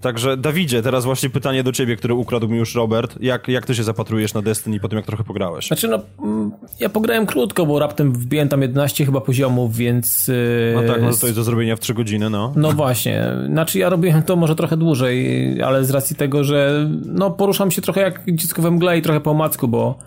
Także 0.03 0.37
Dawidzie, 0.37 0.83
teraz 0.83 1.05
właśnie 1.05 1.31
pytanie 1.31 1.63
do 1.63 1.73
ciebie, 1.73 1.97
które 1.97 2.15
ukradł 2.15 2.49
mi 2.49 2.59
już 2.59 2.75
Robert. 2.75 3.19
Jak, 3.21 3.49
jak 3.49 3.67
ty 3.67 3.75
się 3.75 3.83
zapatrujesz 3.83 4.35
na 4.35 4.43
Destiny 4.43 4.81
po 4.81 4.89
tym, 4.89 4.97
jak 4.97 5.07
trochę 5.07 5.25
pograłeś? 5.25 5.67
Znaczy 5.67 5.89
no, 5.89 6.01
mm, 6.23 6.53
ja 6.81 6.89
pograłem 6.89 7.27
krótko, 7.27 7.67
bo 7.67 7.79
raptem 7.79 8.13
wbiłem 8.13 8.49
tam 8.49 8.63
11 8.63 9.05
chyba 9.05 9.21
poziomów, 9.21 9.77
więc... 9.77 10.31
No 10.75 10.93
tak, 10.93 11.03
no 11.03 11.11
to 11.21 11.27
jest 11.27 11.39
do 11.39 11.45
zrobienia 11.45 11.77
w 11.77 11.81
3 11.81 11.95
godziny, 11.95 12.31
no. 12.31 12.53
No 12.57 12.73
właśnie. 12.73 13.25
Znaczy 13.47 13.79
ja 13.79 13.89
robiłem 13.89 14.23
to 14.23 14.37
może 14.37 14.57
trochę 14.57 14.77
dłużej, 14.77 15.63
ale 15.63 15.85
z 15.85 15.91
racji 15.91 16.17
tego, 16.17 16.45
że 16.45 16.89
no 17.07 17.31
poruszam 17.31 17.71
się 17.71 17.83
trochę 17.83 18.01
jak 18.01 18.23
dziecko 18.27 18.63
we 18.63 18.71
mgle 18.71 18.99
i 18.99 19.03
trochę 19.03 19.21
po 19.21 19.31
omacku, 19.31 19.69
bo 19.69 19.99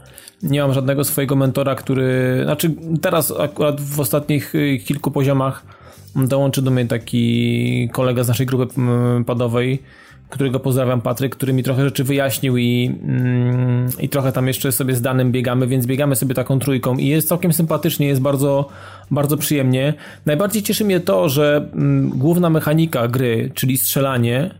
nie 0.43 0.62
mam 0.62 0.74
żadnego 0.74 1.04
swojego 1.04 1.36
mentora, 1.36 1.76
który... 1.76 2.39
Znaczy 2.43 2.72
teraz 3.02 3.34
akurat 3.39 3.82
w 3.82 4.00
ostatnich 4.00 4.56
y, 4.56 4.80
kilku 4.86 5.12
poziomach 5.12 5.75
dołączy 6.16 6.61
do 6.61 6.72
mnie 6.72 6.86
taki 6.86 7.89
kolega 7.93 8.24
z 8.24 8.28
naszej 8.28 8.45
grupy 8.45 8.82
mm, 8.82 9.26
padowej, 9.26 9.82
którego 10.30 10.59
pozdrawiam, 10.59 11.01
Patryk, 11.01 11.36
który 11.36 11.53
mi 11.53 11.63
trochę 11.63 11.84
rzeczy 11.84 12.03
wyjaśnił 12.03 12.57
i, 12.57 12.95
mm, 13.03 13.88
i 13.99 14.09
trochę 14.09 14.32
tam 14.32 14.47
jeszcze 14.47 14.72
sobie 14.72 14.95
z 14.95 15.01
danym 15.01 15.32
biegamy, 15.32 15.68
więc 15.68 15.86
biegamy 15.86 16.16
sobie 16.16 16.36
taką 16.36 16.59
trójką 16.59 16.97
i 16.97 17.07
jest 17.07 17.28
całkiem 17.28 17.53
sympatycznie, 17.53 18.07
jest 18.07 18.22
bardzo, 18.22 18.70
bardzo 19.11 19.38
przyjemnie. 19.38 19.93
Najbardziej 20.26 20.63
cieszy 20.63 20.86
mnie 20.86 20.99
to, 20.99 21.30
że 21.30 21.70
mm, 21.74 22.09
główna 22.09 22.49
mechanika 22.49 23.07
gry, 23.07 23.51
czyli 23.53 23.78
strzelanie, 23.78 24.51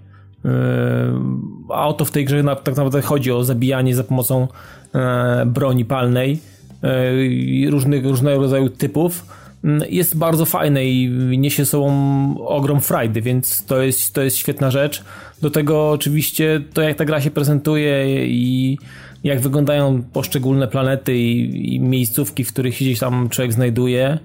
yy, 0.44 0.52
a 1.70 1.88
o 1.88 1.94
to 1.94 2.06
w 2.06 2.12
tej 2.12 2.26
grze 2.26 2.44
tak 2.44 2.76
naprawdę 2.76 3.02
chodzi 3.02 3.32
o 3.32 3.44
zabijanie 3.44 3.96
za 3.96 4.04
pomocą 4.04 4.48
e, 4.96 5.46
broni 5.46 5.86
palnej, 5.86 6.40
e, 6.84 7.70
różnych, 7.70 8.06
różnego 8.06 8.42
rodzaju 8.42 8.70
typów, 8.70 9.26
jest 9.90 10.18
bardzo 10.18 10.46
fajne 10.46 10.86
i 10.86 11.10
niesie 11.38 11.66
sobą 11.66 11.92
ogrom 12.46 12.82
frajdy, 12.82 13.22
więc 13.22 13.66
to 13.66 13.82
jest, 13.82 14.14
to 14.14 14.22
jest 14.22 14.38
świetna 14.38 14.72
rzecz. 14.72 15.04
Do 15.42 15.52
tego 15.52 15.92
oczywiście 15.92 16.62
to 16.74 16.82
jak 16.82 16.98
ta 16.98 17.06
gra 17.06 17.22
się 17.22 17.32
prezentuje 17.32 18.28
i 18.28 18.78
jak 19.24 19.40
wyglądają 19.40 20.04
poszczególne 20.14 20.68
planety 20.68 21.18
i, 21.18 21.76
i 21.76 21.80
miejscówki, 21.80 22.44
w 22.44 22.54
których 22.54 22.76
się 22.76 22.86
gdzieś 22.86 23.00
tam 23.00 23.30
człowiek 23.30 23.54
znajduje. 23.54 24.20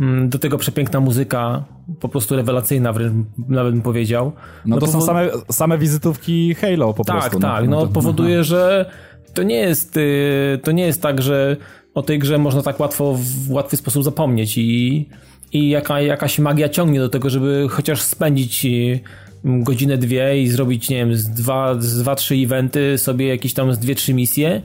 Mm, 0.00 0.28
do 0.28 0.38
tego 0.38 0.58
przepiękna 0.58 1.00
muzyka, 1.00 1.64
po 2.00 2.08
prostu 2.08 2.36
rewelacyjna, 2.36 2.92
wręcz 2.92 3.26
nawet 3.48 3.72
bym 3.74 3.82
powiedział. 3.82 4.32
No, 4.66 4.76
no 4.76 4.80
to 4.80 4.86
są 4.86 5.02
same, 5.02 5.28
same 5.50 5.78
wizytówki 5.78 6.54
Halo 6.54 6.94
po 6.94 7.04
tak, 7.04 7.16
prostu. 7.16 7.40
Tak, 7.40 7.60
tak. 7.60 7.68
No, 7.68 7.80
no 7.80 7.86
powoduje, 7.86 8.34
aha. 8.34 8.42
że 8.42 8.90
to 9.34 9.42
nie 9.42 9.56
jest 9.56 9.96
y, 9.96 10.60
to 10.62 10.72
nie 10.72 10.86
jest 10.86 11.02
tak, 11.02 11.22
że 11.22 11.56
o 11.94 12.02
tej 12.02 12.18
grze 12.18 12.38
można 12.38 12.62
tak 12.62 12.80
łatwo 12.80 13.14
w 13.18 13.50
łatwy 13.50 13.76
sposób 13.76 14.04
zapomnieć 14.04 14.58
i, 14.58 15.08
i 15.52 15.68
jaka, 15.68 16.00
jakaś 16.00 16.38
magia 16.38 16.68
ciągnie 16.68 17.00
do 17.00 17.08
tego, 17.08 17.30
żeby 17.30 17.66
chociaż 17.70 18.00
spędzić 18.00 18.64
y, 18.64 19.00
godzinę, 19.44 19.98
dwie 19.98 20.42
i 20.42 20.48
zrobić, 20.48 20.90
nie 20.90 20.96
wiem, 20.96 21.14
z 21.16 21.28
dwa, 21.28 21.74
z 21.80 21.98
dwa 21.98 22.14
trzy 22.14 22.34
eventy, 22.34 22.98
sobie 22.98 23.26
jakieś 23.28 23.54
tam 23.54 23.74
z 23.74 23.78
dwie, 23.78 23.94
trzy 23.94 24.14
misje 24.14 24.62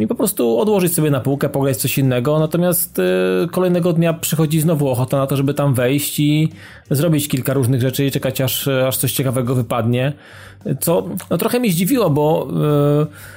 i 0.00 0.06
po 0.06 0.14
prostu 0.14 0.58
odłożyć 0.58 0.94
sobie 0.94 1.10
na 1.10 1.20
półkę, 1.20 1.48
pograć 1.48 1.76
coś 1.76 1.98
innego, 1.98 2.38
natomiast 2.38 2.98
y, 2.98 3.02
kolejnego 3.52 3.92
dnia 3.92 4.12
przychodzi 4.12 4.60
znowu 4.60 4.88
ochota 4.88 5.16
na 5.16 5.26
to, 5.26 5.36
żeby 5.36 5.54
tam 5.54 5.74
wejść 5.74 6.20
i 6.20 6.48
zrobić 6.90 7.28
kilka 7.28 7.52
różnych 7.52 7.80
rzeczy 7.80 8.06
i 8.06 8.10
czekać 8.10 8.40
aż, 8.40 8.68
aż 8.68 8.96
coś 8.96 9.12
ciekawego 9.12 9.54
wypadnie, 9.54 10.12
co 10.80 11.08
no, 11.30 11.38
trochę 11.38 11.60
mnie 11.60 11.70
zdziwiło, 11.70 12.10
bo 12.10 12.48
y, 13.02 13.35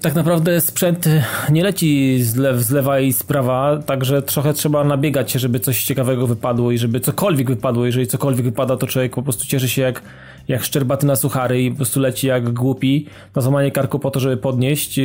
tak 0.00 0.14
naprawdę 0.14 0.60
sprzęt 0.60 1.08
nie 1.50 1.62
leci 1.62 2.22
z, 2.22 2.36
lew, 2.36 2.62
z 2.62 2.70
lewa 2.70 3.00
i 3.00 3.12
z 3.12 3.22
prawa, 3.22 3.78
także 3.86 4.22
trochę 4.22 4.52
trzeba 4.52 4.84
nabiegać 4.84 5.30
się, 5.30 5.38
żeby 5.38 5.60
coś 5.60 5.84
ciekawego 5.84 6.26
wypadło 6.26 6.72
i 6.72 6.78
żeby 6.78 7.00
cokolwiek 7.00 7.48
wypadło. 7.48 7.86
Jeżeli 7.86 8.06
cokolwiek 8.06 8.44
wypada, 8.44 8.76
to 8.76 8.86
człowiek 8.86 9.14
po 9.14 9.22
prostu 9.22 9.46
cieszy 9.46 9.68
się 9.68 9.82
jak, 9.82 10.02
jak 10.48 10.64
szczerbaty 10.64 11.06
na 11.06 11.16
suchary 11.16 11.62
i 11.62 11.70
po 11.70 11.76
prostu 11.76 12.00
leci 12.00 12.26
jak 12.26 12.52
głupi 12.52 13.06
na 13.34 13.42
złamanie 13.42 13.70
karku 13.70 13.98
po 13.98 14.10
to, 14.10 14.20
żeby 14.20 14.36
podnieść 14.36 14.98
yy, 14.98 15.04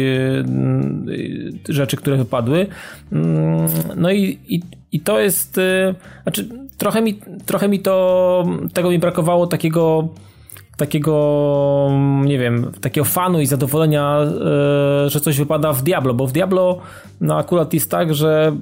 yy, 1.06 1.52
rzeczy, 1.70 1.98
które 1.98 2.18
wypadły. 2.18 2.68
Yy, 3.12 3.20
no 3.96 4.12
i, 4.12 4.40
i, 4.48 4.62
i 4.92 5.00
to 5.00 5.20
jest... 5.20 5.58
Yy, 5.58 5.96
znaczy, 6.24 6.48
trochę 6.78 7.02
mi, 7.02 7.20
trochę 7.46 7.70
mi 7.70 7.80
to... 7.80 8.46
Tego 8.74 8.90
mi 8.90 9.00
brakowało 9.00 9.48
takiego 9.48 10.10
takiego, 10.78 11.90
nie 12.26 12.40
wiem, 12.40 12.72
takiego 12.82 13.06
fanu 13.06 13.42
i 13.42 13.46
zadowolenia, 13.46 14.20
e, 14.20 15.10
że 15.10 15.22
coś 15.22 15.38
wypada 15.38 15.74
w 15.74 15.84
Diablo, 15.84 16.14
bo 16.14 16.28
w 16.28 16.32
Diablo 16.32 16.80
no 17.22 17.38
akurat 17.38 17.74
jest 17.74 17.92
tak, 17.92 18.14
że 18.14 18.56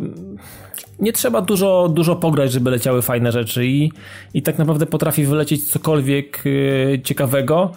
nie 0.99 1.13
trzeba 1.13 1.41
dużo, 1.41 1.89
dużo 1.93 2.15
pograć, 2.15 2.51
żeby 2.51 2.71
leciały 2.71 3.01
fajne 3.01 3.31
rzeczy 3.31 3.65
i, 3.67 3.91
i 4.33 4.41
tak 4.41 4.57
naprawdę 4.57 4.85
potrafi 4.85 5.25
wylecieć 5.25 5.71
cokolwiek 5.71 6.43
e, 6.45 7.01
ciekawego, 7.01 7.71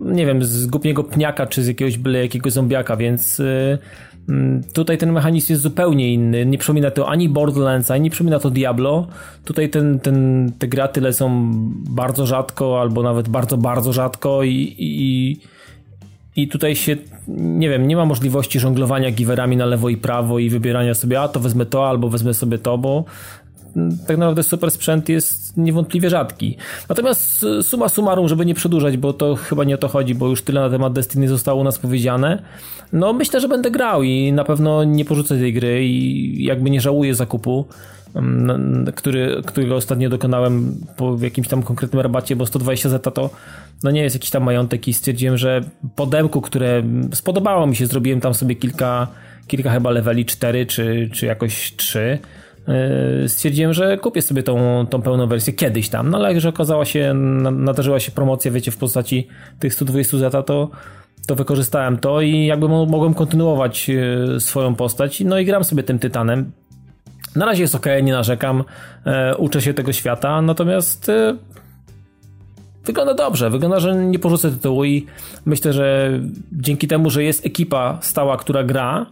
nie 0.00 0.26
wiem, 0.26 0.44
z 0.44 0.66
głupiego 0.66 1.04
pniaka 1.04 1.46
czy 1.46 1.62
z 1.62 1.68
jakiegoś 1.68 1.98
byle 1.98 2.18
jakiegoś 2.18 2.52
zombiaka, 2.52 2.96
więc 2.96 3.40
e, 3.40 3.78
tutaj 4.72 4.98
ten 4.98 5.12
mechanizm 5.12 5.52
jest 5.52 5.62
zupełnie 5.62 6.12
inny. 6.12 6.46
Nie 6.46 6.58
przypomina 6.58 6.90
to 6.90 7.08
ani 7.08 7.28
Borderlands, 7.28 7.90
ani 7.90 8.04
nie 8.04 8.10
przypomina 8.10 8.38
to 8.38 8.50
Diablo. 8.50 9.06
Tutaj 9.44 9.70
ten, 9.70 10.00
ten, 10.00 10.52
te 10.58 10.68
graty 10.68 11.00
lecą 11.00 11.50
bardzo 11.90 12.26
rzadko, 12.26 12.80
albo 12.80 13.02
nawet 13.02 13.28
bardzo, 13.28 13.56
bardzo 13.56 13.92
rzadko 13.92 14.42
i, 14.42 14.74
i, 14.78 15.36
i 16.36 16.48
tutaj 16.48 16.76
się, 16.76 16.96
nie 17.28 17.68
wiem, 17.68 17.88
nie 17.88 17.96
ma 17.96 18.04
możliwości 18.04 18.60
żonglowania 18.60 19.10
giwerami 19.10 19.56
na 19.56 19.66
lewo 19.66 19.88
i 19.88 19.96
prawo 19.96 20.38
i 20.38 20.48
wybierania 20.48 20.94
sobie, 20.94 21.20
a 21.20 21.28
to 21.28 21.40
wezmę 21.40 21.66
to, 21.66 21.88
albo 21.88 22.08
wezmę 22.08 22.34
sobie 22.34 22.58
to, 22.58 22.78
bo 22.78 23.04
tak 24.06 24.16
naprawdę 24.16 24.42
super 24.42 24.70
sprzęt 24.70 25.08
jest 25.08 25.56
niewątpliwie 25.56 26.10
rzadki. 26.10 26.56
Natomiast 26.88 27.46
suma 27.62 27.88
summarum, 27.88 28.28
żeby 28.28 28.46
nie 28.46 28.54
przedłużać, 28.54 28.96
bo 28.96 29.12
to 29.12 29.36
chyba 29.36 29.64
nie 29.64 29.74
o 29.74 29.78
to 29.78 29.88
chodzi, 29.88 30.14
bo 30.14 30.28
już 30.28 30.42
tyle 30.42 30.60
na 30.60 30.70
temat 30.70 30.92
Destiny 30.92 31.28
zostało 31.28 31.60
u 31.60 31.64
nas 31.64 31.78
powiedziane, 31.78 32.42
no 32.92 33.12
myślę, 33.12 33.40
że 33.40 33.48
będę 33.48 33.70
grał 33.70 34.02
i 34.02 34.32
na 34.32 34.44
pewno 34.44 34.84
nie 34.84 35.04
porzucę 35.04 35.38
tej 35.38 35.52
gry 35.52 35.84
i 35.84 36.44
jakby 36.44 36.70
nie 36.70 36.80
żałuję 36.80 37.14
zakupu, 37.14 37.66
mm, 38.14 38.86
który, 38.94 39.42
którego 39.46 39.76
ostatnio 39.76 40.08
dokonałem 40.08 40.76
po 40.96 41.16
jakimś 41.20 41.48
tam 41.48 41.62
konkretnym 41.62 42.02
rabacie, 42.02 42.36
bo 42.36 42.46
120 42.46 42.88
zeta 42.88 43.10
to 43.10 43.30
no 43.82 43.90
nie 43.90 44.02
jest 44.02 44.16
jakiś 44.16 44.30
tam 44.30 44.42
majątek 44.42 44.88
i 44.88 44.94
stwierdziłem, 44.94 45.36
że 45.36 45.60
po 45.96 46.06
demku, 46.06 46.40
które 46.40 46.82
spodobało 47.12 47.66
mi 47.66 47.76
się, 47.76 47.86
zrobiłem 47.86 48.20
tam 48.20 48.34
sobie 48.34 48.54
kilka, 48.54 49.06
kilka 49.46 49.70
chyba 49.70 49.90
leveli 49.90 50.24
4 50.24 50.66
czy, 50.66 51.10
czy 51.12 51.26
jakoś 51.26 51.76
3 51.76 51.98
yy, 51.98 52.45
stwierdziłem, 53.26 53.72
że 53.72 53.98
kupię 53.98 54.22
sobie 54.22 54.42
tą, 54.42 54.86
tą 54.90 55.02
pełną 55.02 55.26
wersję 55.26 55.52
kiedyś 55.52 55.88
tam, 55.88 56.10
no 56.10 56.18
ale 56.18 56.40
że 56.40 56.48
okazała 56.48 56.84
się, 56.84 57.14
nadarzyła 57.14 58.00
się 58.00 58.12
promocja, 58.12 58.50
wiecie, 58.50 58.70
w 58.70 58.76
postaci 58.76 59.28
tych 59.58 59.74
120 59.74 60.18
zeta, 60.18 60.42
to 60.42 60.70
to 61.26 61.34
wykorzystałem 61.34 61.98
to 61.98 62.20
i 62.20 62.46
jakby 62.46 62.68
mogłem 62.68 63.14
kontynuować 63.14 63.90
e, 63.90 64.40
swoją 64.40 64.74
postać. 64.74 65.20
No 65.20 65.38
i 65.38 65.44
gram 65.44 65.64
sobie 65.64 65.82
tym 65.82 65.98
Tytanem. 65.98 66.52
Na 67.36 67.46
razie 67.46 67.62
jest 67.62 67.74
ok, 67.74 67.86
nie 68.02 68.12
narzekam, 68.12 68.64
e, 69.06 69.36
uczę 69.36 69.62
się 69.62 69.74
tego 69.74 69.92
świata, 69.92 70.42
natomiast 70.42 71.08
e, 71.08 71.36
wygląda 72.84 73.14
dobrze, 73.14 73.50
wygląda, 73.50 73.80
że 73.80 73.94
nie 73.96 74.18
porzucę 74.18 74.50
tytułu 74.50 74.84
i 74.84 75.06
myślę, 75.44 75.72
że 75.72 76.10
dzięki 76.52 76.88
temu, 76.88 77.10
że 77.10 77.24
jest 77.24 77.46
ekipa 77.46 77.98
stała, 78.02 78.36
która 78.36 78.64
gra, 78.64 79.06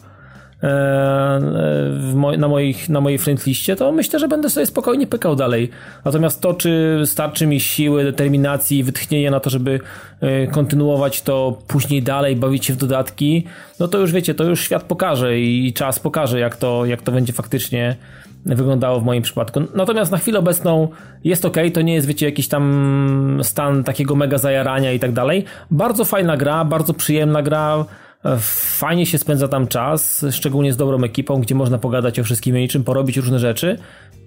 mo 2.14 2.36
na, 2.36 2.48
moich, 2.48 2.88
na 2.88 3.00
mojej 3.00 3.18
friendliście, 3.18 3.76
to 3.76 3.92
myślę, 3.92 4.18
że 4.18 4.28
będę 4.28 4.50
sobie 4.50 4.66
spokojnie 4.66 5.06
pykał 5.06 5.36
dalej. 5.36 5.70
Natomiast 6.04 6.40
to, 6.40 6.54
czy 6.54 7.02
starczy 7.04 7.46
mi 7.46 7.60
siły, 7.60 8.04
determinacji, 8.04 8.84
wytchnienia 8.84 9.30
na 9.30 9.40
to, 9.40 9.50
żeby 9.50 9.80
e, 10.20 10.46
kontynuować 10.46 11.22
to 11.22 11.58
później 11.66 12.02
dalej, 12.02 12.36
bawić 12.36 12.64
się 12.64 12.72
w 12.72 12.76
dodatki, 12.76 13.44
no 13.80 13.88
to 13.88 13.98
już 13.98 14.12
wiecie, 14.12 14.34
to 14.34 14.44
już 14.44 14.60
świat 14.60 14.82
pokaże 14.82 15.38
i 15.38 15.72
czas 15.72 15.98
pokaże, 15.98 16.40
jak 16.40 16.56
to, 16.56 16.86
jak 16.86 17.02
to 17.02 17.12
będzie 17.12 17.32
faktycznie 17.32 17.96
wyglądało 18.46 19.00
w 19.00 19.04
moim 19.04 19.22
przypadku. 19.22 19.60
Natomiast 19.74 20.12
na 20.12 20.18
chwilę 20.18 20.38
obecną 20.38 20.88
jest 21.24 21.44
ok, 21.44 21.56
to 21.74 21.82
nie 21.82 21.94
jest, 21.94 22.06
wiecie, 22.06 22.26
jakiś 22.26 22.48
tam 22.48 23.40
stan 23.42 23.84
takiego 23.84 24.16
mega 24.16 24.38
zajarania 24.38 24.92
i 24.92 24.98
tak 24.98 25.12
dalej. 25.12 25.44
Bardzo 25.70 26.04
fajna 26.04 26.36
gra, 26.36 26.64
bardzo 26.64 26.94
przyjemna 26.94 27.42
gra, 27.42 27.84
Fajnie 28.38 29.06
się 29.06 29.18
spędza 29.18 29.48
tam 29.48 29.66
czas, 29.66 30.26
szczególnie 30.30 30.72
z 30.72 30.76
dobrą 30.76 31.02
ekipą, 31.02 31.40
gdzie 31.40 31.54
można 31.54 31.78
pogadać 31.78 32.18
o 32.18 32.24
wszystkim 32.24 32.58
i 32.58 32.60
niczym, 32.60 32.84
porobić 32.84 33.16
różne 33.16 33.38
rzeczy. 33.38 33.78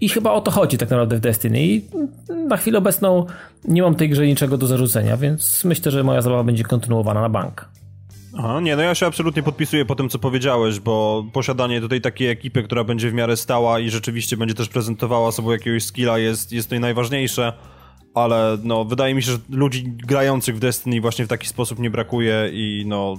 I 0.01 0.09
chyba 0.09 0.31
o 0.31 0.41
to 0.41 0.51
chodzi 0.51 0.77
tak 0.77 0.89
naprawdę 0.89 1.17
w 1.17 1.19
Destiny. 1.19 1.65
I 1.65 1.85
na 2.47 2.57
chwilę 2.57 2.77
obecną 2.77 3.25
nie 3.65 3.81
mam 3.81 3.95
tej 3.95 4.09
grze 4.09 4.27
niczego 4.27 4.57
do 4.57 4.67
zarzucenia, 4.67 5.17
więc 5.17 5.65
myślę, 5.65 5.91
że 5.91 6.03
moja 6.03 6.21
zabawa 6.21 6.43
będzie 6.43 6.63
kontynuowana 6.63 7.21
na 7.21 7.29
bank. 7.29 7.69
Aha, 8.37 8.59
nie, 8.59 8.75
no 8.75 8.81
ja 8.81 8.95
się 8.95 9.05
absolutnie 9.05 9.43
podpisuję 9.43 9.85
po 9.85 9.95
tym, 9.95 10.09
co 10.09 10.19
powiedziałeś, 10.19 10.79
bo 10.79 11.25
posiadanie 11.33 11.81
tutaj 11.81 12.01
takiej 12.01 12.29
ekipy, 12.29 12.63
która 12.63 12.83
będzie 12.83 13.11
w 13.11 13.13
miarę 13.13 13.37
stała 13.37 13.79
i 13.79 13.89
rzeczywiście 13.89 14.37
będzie 14.37 14.55
też 14.55 14.69
prezentowała 14.69 15.31
sobą 15.31 15.51
jakiegoś 15.51 15.83
skilla 15.83 16.17
jest, 16.17 16.51
jest 16.51 16.67
tutaj 16.67 16.79
najważniejsze, 16.79 17.53
ale 18.13 18.57
no, 18.63 18.85
wydaje 18.85 19.15
mi 19.15 19.23
się, 19.23 19.31
że 19.31 19.37
ludzi 19.49 19.83
grających 19.87 20.55
w 20.55 20.59
Destiny 20.59 21.01
właśnie 21.01 21.25
w 21.25 21.27
taki 21.27 21.47
sposób 21.47 21.79
nie 21.79 21.89
brakuje 21.89 22.49
i 22.53 22.83
no... 22.87 23.17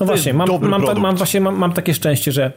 No 0.00 0.06
właśnie, 0.06 0.34
mam, 0.34 0.48
mam, 0.60 0.86
ta, 0.86 0.94
mam, 0.94 1.16
właśnie 1.16 1.40
mam, 1.40 1.56
mam 1.56 1.72
takie 1.72 1.94
szczęście, 1.94 2.32
że 2.32 2.52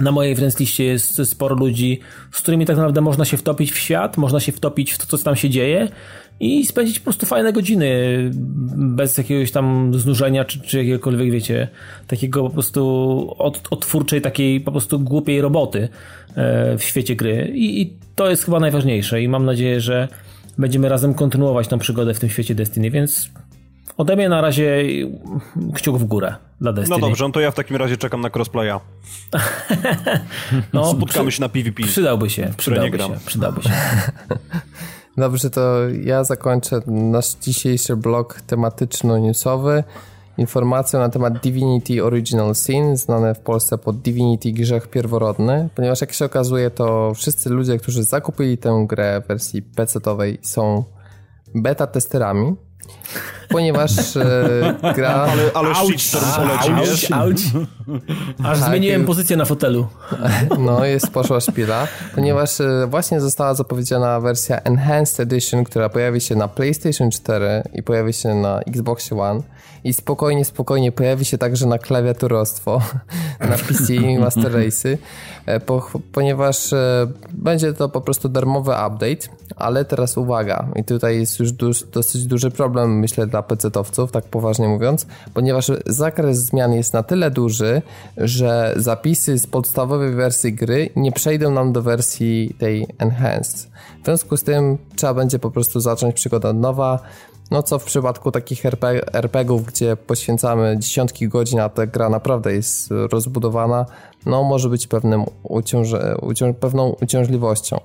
na 0.00 0.12
mojej 0.12 0.34
wręcz 0.34 0.78
jest 0.78 1.30
sporo 1.30 1.56
ludzi, 1.56 2.00
z 2.32 2.40
którymi 2.40 2.66
tak 2.66 2.76
naprawdę 2.76 3.00
można 3.00 3.24
się 3.24 3.36
wtopić 3.36 3.72
w 3.72 3.78
świat, 3.78 4.16
można 4.16 4.40
się 4.40 4.52
wtopić 4.52 4.92
w 4.92 4.98
to, 4.98 5.18
co 5.18 5.24
tam 5.24 5.36
się 5.36 5.50
dzieje 5.50 5.88
i 6.40 6.66
spędzić 6.66 6.98
po 6.98 7.04
prostu 7.04 7.26
fajne 7.26 7.52
godziny 7.52 7.90
bez 8.76 9.18
jakiegoś 9.18 9.50
tam 9.52 9.92
znużenia 9.94 10.44
czy, 10.44 10.60
czy 10.60 10.78
jakiegokolwiek, 10.78 11.30
wiecie, 11.30 11.68
takiego 12.06 12.42
po 12.42 12.50
prostu 12.50 13.34
od, 13.38 13.60
otwórczej, 13.70 14.20
takiej 14.20 14.60
po 14.60 14.72
prostu 14.72 15.00
głupiej 15.00 15.40
roboty 15.40 15.88
e, 16.36 16.78
w 16.78 16.82
świecie 16.82 17.16
gry. 17.16 17.52
I, 17.54 17.82
I 17.82 17.92
to 18.14 18.30
jest 18.30 18.44
chyba 18.44 18.60
najważniejsze 18.60 19.22
i 19.22 19.28
mam 19.28 19.44
nadzieję, 19.44 19.80
że 19.80 20.08
będziemy 20.58 20.88
razem 20.88 21.14
kontynuować 21.14 21.68
tą 21.68 21.78
przygodę 21.78 22.14
w 22.14 22.20
tym 22.20 22.28
świecie 22.28 22.54
Destiny, 22.54 22.90
więc 22.90 23.30
Ode 23.96 24.16
mnie 24.16 24.28
na 24.28 24.40
razie 24.40 24.84
kciuk 25.74 25.98
w 25.98 26.04
górę 26.04 26.34
dla 26.60 26.72
Destiny. 26.72 26.98
No 27.00 27.06
dobrze, 27.06 27.24
no 27.24 27.30
to 27.30 27.40
ja 27.40 27.50
w 27.50 27.54
takim 27.54 27.76
razie 27.76 27.96
czekam 27.96 28.20
na 28.20 28.30
crossplaya. 28.30 28.80
no, 30.72 30.92
Spotkamy 30.92 31.28
przy, 31.28 31.36
się 31.36 31.40
na 31.40 31.48
PvP. 31.48 31.82
Przydałby 31.82 32.30
się, 32.30 32.52
przydałby 32.56 32.98
się, 32.98 33.18
przydałby 33.26 33.62
się. 33.64 33.70
Dobrze, 35.16 35.50
to 35.50 35.88
ja 36.02 36.24
zakończę 36.24 36.80
nasz 36.86 37.34
dzisiejszy 37.34 37.96
blok 37.96 38.40
tematyczno-newsowy 38.46 39.82
informacją 40.38 41.00
na 41.00 41.08
temat 41.08 41.42
Divinity 41.42 42.04
Original 42.04 42.54
Sin, 42.54 42.96
znane 42.96 43.34
w 43.34 43.40
Polsce 43.40 43.78
pod 43.78 44.00
Divinity 44.00 44.52
Grzech 44.52 44.88
Pierworodny, 44.88 45.68
ponieważ 45.74 46.00
jak 46.00 46.12
się 46.12 46.24
okazuje, 46.24 46.70
to 46.70 47.14
wszyscy 47.14 47.50
ludzie, 47.50 47.78
którzy 47.78 48.04
zakupili 48.04 48.58
tę 48.58 48.84
grę 48.88 49.22
w 49.24 49.28
wersji 49.28 49.62
PC-owej 49.62 50.38
są 50.42 50.84
beta 51.54 51.86
testerami 51.86 52.56
ponieważ 53.48 54.16
e, 54.16 54.74
gra... 54.94 55.08
Ale, 55.32 55.42
ale 55.54 55.74
shitstorm 55.74 56.26
poleci, 56.36 56.90
wiesz? 56.90 57.12
Auć. 57.12 57.38
Aż 58.44 58.60
tak, 58.60 58.68
zmieniłem 58.68 59.04
pozycję 59.04 59.36
na 59.36 59.44
fotelu. 59.44 59.86
No, 60.58 60.84
jest 60.84 61.10
poszła 61.10 61.40
szpila, 61.40 61.88
ponieważ 62.14 62.60
e, 62.60 62.86
właśnie 62.90 63.20
została 63.20 63.54
zapowiedziana 63.54 64.20
wersja 64.20 64.60
Enhanced 64.60 65.20
Edition, 65.20 65.64
która 65.64 65.88
pojawi 65.88 66.20
się 66.20 66.36
na 66.36 66.48
PlayStation 66.48 67.10
4 67.10 67.62
i 67.74 67.82
pojawi 67.82 68.12
się 68.12 68.34
na 68.34 68.60
Xbox 68.60 69.12
One 69.12 69.42
i 69.84 69.92
spokojnie, 69.92 70.44
spokojnie 70.44 70.92
pojawi 70.92 71.24
się 71.24 71.38
także 71.38 71.66
na 71.66 71.78
klawiaturostwo, 71.78 72.82
na 73.50 73.56
PC 73.56 73.92
Master 74.20 74.52
Race'y, 74.52 74.96
e, 75.46 75.60
po, 75.60 75.90
ponieważ 76.12 76.72
e, 76.72 77.06
będzie 77.32 77.72
to 77.72 77.88
po 77.88 78.00
prostu 78.00 78.28
darmowy 78.28 78.70
update, 78.70 79.28
ale 79.56 79.84
teraz 79.84 80.16
uwaga, 80.16 80.68
i 80.76 80.84
tutaj 80.84 81.18
jest 81.18 81.40
już 81.40 81.52
dosyć 81.92 82.26
duży 82.26 82.50
problem, 82.50 82.93
myślę, 82.94 83.26
dla 83.26 83.42
PC-towców, 83.42 84.10
tak 84.10 84.24
poważnie 84.24 84.68
mówiąc, 84.68 85.06
ponieważ 85.34 85.70
zakres 85.86 86.38
zmian 86.38 86.72
jest 86.72 86.92
na 86.92 87.02
tyle 87.02 87.30
duży, 87.30 87.82
że 88.16 88.74
zapisy 88.76 89.38
z 89.38 89.46
podstawowej 89.46 90.14
wersji 90.14 90.52
gry 90.52 90.90
nie 90.96 91.12
przejdą 91.12 91.50
nam 91.50 91.72
do 91.72 91.82
wersji 91.82 92.56
tej 92.58 92.86
Enhanced. 92.98 93.70
W 94.02 94.04
związku 94.04 94.36
z 94.36 94.42
tym 94.42 94.78
trzeba 94.96 95.14
będzie 95.14 95.38
po 95.38 95.50
prostu 95.50 95.80
zacząć 95.80 96.14
przygodę 96.14 96.48
od 96.48 96.56
nowa, 96.56 96.98
no 97.50 97.62
co 97.62 97.78
w 97.78 97.84
przypadku 97.84 98.30
takich 98.30 98.66
RP, 98.66 99.14
RPGów, 99.14 99.64
gdzie 99.64 99.96
poświęcamy 99.96 100.76
dziesiątki 100.78 101.28
godzin, 101.28 101.60
a 101.60 101.68
ta 101.68 101.86
gra 101.86 102.08
naprawdę 102.08 102.52
jest 102.52 102.88
rozbudowana, 102.90 103.86
no 104.26 104.42
może 104.42 104.68
być 104.68 104.86
pewnym 104.86 105.24
uciąż- 105.42 106.54
pewną 106.60 106.96
uciążliwością. 107.02 107.80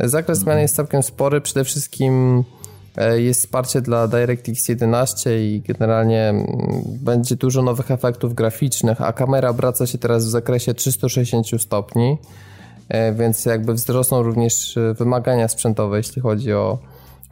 Zakres 0.00 0.38
zmian 0.38 0.58
jest 0.58 0.76
całkiem 0.76 1.02
spory, 1.02 1.40
przede 1.40 1.64
wszystkim 1.64 2.44
jest 3.16 3.40
wsparcie 3.40 3.80
dla 3.80 4.08
DirectX 4.08 4.68
11 4.68 5.44
i 5.44 5.60
generalnie 5.60 6.28
mm, 6.28 6.46
będzie 6.86 7.36
dużo 7.36 7.62
nowych 7.62 7.90
efektów 7.90 8.34
graficznych, 8.34 9.00
a 9.02 9.12
kamera 9.12 9.48
obraca 9.48 9.86
się 9.86 9.98
teraz 9.98 10.26
w 10.26 10.28
zakresie 10.28 10.74
360 10.74 11.46
stopni, 11.62 12.18
e, 12.88 13.12
więc 13.12 13.44
jakby 13.44 13.74
wzrosną 13.74 14.22
również 14.22 14.76
e, 14.76 14.94
wymagania 14.94 15.48
sprzętowe, 15.48 15.96
jeśli 15.96 16.22
chodzi 16.22 16.52
o 16.52 16.78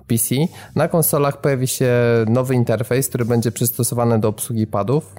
PC. 0.06 0.34
Na 0.76 0.88
konsolach 0.88 1.40
pojawi 1.40 1.68
się 1.68 1.92
nowy 2.26 2.54
interfejs, 2.54 3.08
który 3.08 3.24
będzie 3.24 3.52
przystosowany 3.52 4.18
do 4.18 4.28
obsługi 4.28 4.66
padów 4.66 5.14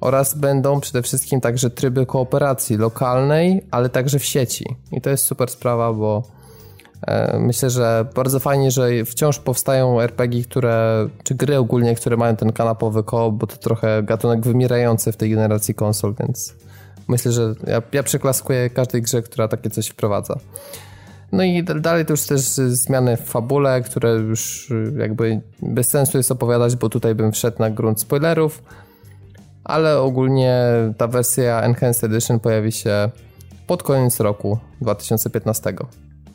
oraz 0.00 0.34
będą 0.34 0.80
przede 0.80 1.02
wszystkim 1.02 1.40
także 1.40 1.70
tryby 1.70 2.06
kooperacji 2.06 2.76
lokalnej, 2.76 3.66
ale 3.70 3.88
także 3.88 4.18
w 4.18 4.24
sieci. 4.24 4.64
I 4.92 5.00
to 5.00 5.10
jest 5.10 5.24
super 5.24 5.50
sprawa, 5.50 5.92
bo 5.92 6.22
e, 6.22 6.39
myślę, 7.38 7.70
że 7.70 8.06
bardzo 8.14 8.40
fajnie, 8.40 8.70
że 8.70 9.04
wciąż 9.04 9.38
powstają 9.38 10.00
RPG, 10.00 10.44
które, 10.44 11.08
czy 11.22 11.34
gry 11.34 11.58
ogólnie, 11.58 11.94
które 11.94 12.16
mają 12.16 12.36
ten 12.36 12.52
kanapowy 12.52 13.02
koop, 13.02 13.34
bo 13.34 13.46
to 13.46 13.56
trochę 13.56 14.02
gatunek 14.02 14.40
wymierający 14.40 15.12
w 15.12 15.16
tej 15.16 15.30
generacji 15.30 15.74
konsol, 15.74 16.14
więc 16.20 16.54
myślę, 17.08 17.32
że 17.32 17.54
ja, 17.66 17.82
ja 17.92 18.02
przyklaskuję 18.02 18.70
każdej 18.70 19.02
grze, 19.02 19.22
która 19.22 19.48
takie 19.48 19.70
coś 19.70 19.88
wprowadza. 19.88 20.34
No 21.32 21.42
i 21.42 21.64
dalej 21.64 22.06
to 22.06 22.12
już 22.12 22.22
też 22.22 22.40
zmiany 22.68 23.16
w 23.16 23.20
fabule, 23.20 23.82
które 23.82 24.10
już 24.10 24.70
y, 24.70 24.94
jakby 24.98 25.40
bez 25.62 25.88
sensu 25.88 26.16
jest 26.16 26.30
opowiadać, 26.30 26.76
bo 26.76 26.88
tutaj 26.88 27.14
bym 27.14 27.32
wszedł 27.32 27.56
na 27.58 27.70
grunt 27.70 28.00
spoilerów, 28.00 28.62
ale 29.64 30.00
ogólnie 30.00 30.62
ta 30.96 31.06
wersja 31.06 31.62
Enhanced 31.62 32.04
Edition 32.04 32.40
pojawi 32.40 32.72
się 32.72 33.10
pod 33.66 33.82
koniec 33.82 34.20
roku 34.20 34.58
2015. 34.80 35.74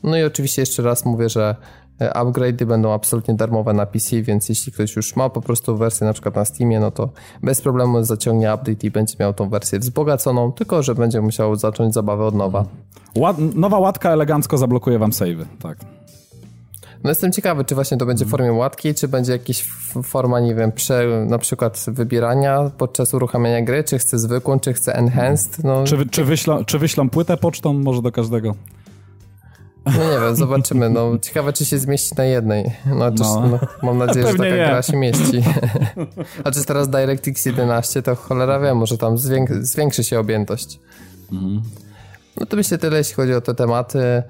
No 0.05 0.17
i 0.17 0.23
oczywiście 0.23 0.61
jeszcze 0.61 0.83
raz 0.83 1.05
mówię, 1.05 1.29
że 1.29 1.55
e, 1.99 2.09
upgrade'y 2.09 2.65
będą 2.65 2.93
absolutnie 2.93 3.33
darmowe 3.33 3.73
na 3.73 3.85
PC, 3.85 4.21
więc 4.21 4.49
jeśli 4.49 4.71
ktoś 4.71 4.95
już 4.95 5.15
ma 5.15 5.29
po 5.29 5.41
prostu 5.41 5.77
wersję 5.77 6.07
na 6.07 6.13
przykład 6.13 6.35
na 6.35 6.45
Steamie, 6.45 6.79
no 6.79 6.91
to 6.91 7.09
bez 7.43 7.61
problemu 7.61 8.03
zaciągnie 8.03 8.53
update 8.53 8.87
i 8.87 8.91
będzie 8.91 9.15
miał 9.19 9.33
tą 9.33 9.49
wersję 9.49 9.79
wzbogaconą, 9.79 10.51
tylko 10.51 10.83
że 10.83 10.95
będzie 10.95 11.21
musiał 11.21 11.55
zacząć 11.55 11.93
zabawę 11.93 12.25
od 12.25 12.35
nowa. 12.35 12.65
Ład, 13.17 13.37
nowa 13.55 13.79
łatka 13.79 14.11
elegancko 14.11 14.57
zablokuje 14.57 14.99
wam 14.99 15.13
savey, 15.13 15.45
tak. 15.61 15.77
No 17.03 17.11
jestem 17.11 17.31
ciekawy, 17.31 17.65
czy 17.65 17.75
właśnie 17.75 17.97
to 17.97 18.05
będzie 18.05 18.25
w 18.25 18.29
formie 18.29 18.53
łatki, 18.53 18.93
czy 18.93 19.07
będzie 19.07 19.31
jakaś 19.31 19.63
forma, 20.03 20.39
nie 20.39 20.55
wiem, 20.55 20.71
prze, 20.71 21.25
na 21.27 21.37
przykład 21.37 21.85
wybierania 21.87 22.71
podczas 22.77 23.13
uruchamiania 23.13 23.61
gry, 23.61 23.83
czy 23.83 23.97
chcę 23.97 24.19
zwykłą, 24.19 24.59
czy 24.59 24.73
chcę 24.73 24.95
enhanced. 24.95 25.63
No. 25.63 25.83
Czy, 25.83 26.09
czy, 26.09 26.23
wyślą, 26.23 26.65
czy 26.65 26.79
wyślą 26.79 27.09
płytę 27.09 27.37
pocztą 27.37 27.73
może 27.73 28.01
do 28.01 28.11
każdego? 28.11 28.55
No 29.85 30.03
nie 30.03 30.19
wiem, 30.19 30.35
zobaczymy. 30.35 30.89
No, 30.89 31.17
ciekawe, 31.21 31.53
czy 31.53 31.65
się 31.65 31.79
zmieści 31.79 32.15
na 32.17 32.23
jednej. 32.23 32.71
No, 32.85 33.11
no. 33.19 33.47
no 33.47 33.59
mam 33.83 33.97
nadzieję, 33.97 34.27
że 34.27 34.33
taka 34.33 34.49
nie. 34.49 34.55
gra 34.55 34.81
się 34.81 34.97
mieści. 34.97 35.43
A 36.43 36.51
czy 36.51 36.65
teraz 36.65 36.89
DirectX 36.89 37.45
11, 37.45 38.01
to 38.01 38.15
cholera 38.15 38.59
wie, 38.59 38.73
może 38.73 38.97
tam 38.97 39.17
zwięk 39.17 39.49
zwiększy 39.51 40.03
się 40.03 40.19
objętość. 40.19 40.79
Mhm. 41.31 41.61
No 42.39 42.45
to 42.45 42.57
myślę 42.57 42.77
tyle, 42.77 42.97
jeśli 42.97 43.15
chodzi 43.15 43.33
o 43.33 43.41
te 43.41 43.55
tematy. 43.55 44.23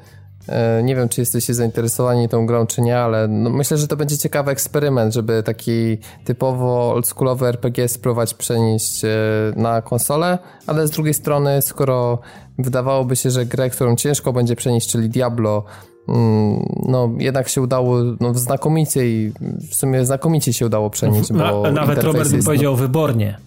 E, 0.50 0.84
nie 0.84 0.96
wiem, 0.96 1.10
czy 1.10 1.22
jesteście 1.22 1.54
zainteresowani 1.54 2.30
tą 2.30 2.46
grą, 2.46 2.68
czy 2.68 2.82
nie, 2.82 2.98
ale 2.98 3.28
no 3.28 3.50
myślę, 3.50 3.78
że 3.78 3.88
to 3.88 3.98
będzie 3.98 4.18
ciekawy 4.18 4.52
eksperyment, 4.52 5.14
żeby 5.14 5.44
taki 5.44 5.98
typowo 6.26 6.92
oldschoolowy 6.92 7.48
RPG 7.48 7.88
spróbować 7.88 8.34
przenieść 8.34 9.06
e, 9.06 9.10
na 9.56 9.82
konsolę, 9.82 10.38
ale 10.68 10.88
z 10.88 10.92
drugiej 10.92 11.14
strony, 11.14 11.62
skoro 11.62 12.20
wydawałoby 12.58 13.16
się, 13.16 13.32
że 13.32 13.46
grę, 13.46 13.70
którą 13.70 13.96
ciężko 13.96 14.34
będzie 14.34 14.56
przenieść, 14.56 14.92
czyli 14.92 15.10
Diablo, 15.10 15.64
mm, 16.08 16.66
no 16.88 17.10
jednak 17.18 17.50
się 17.50 17.62
udało 17.62 17.98
no, 18.20 18.34
znakomicie 18.34 19.08
i 19.08 19.34
w 19.72 19.76
sumie 19.76 20.06
znakomicie 20.06 20.54
się 20.54 20.66
udało 20.66 20.90
przenieść, 20.90 21.34
bo 21.34 21.72
Nawet 21.72 22.04
Robert 22.04 22.32
by 22.32 22.44
powiedział 22.44 22.72
no, 22.72 22.78
wybornie. 22.78 23.38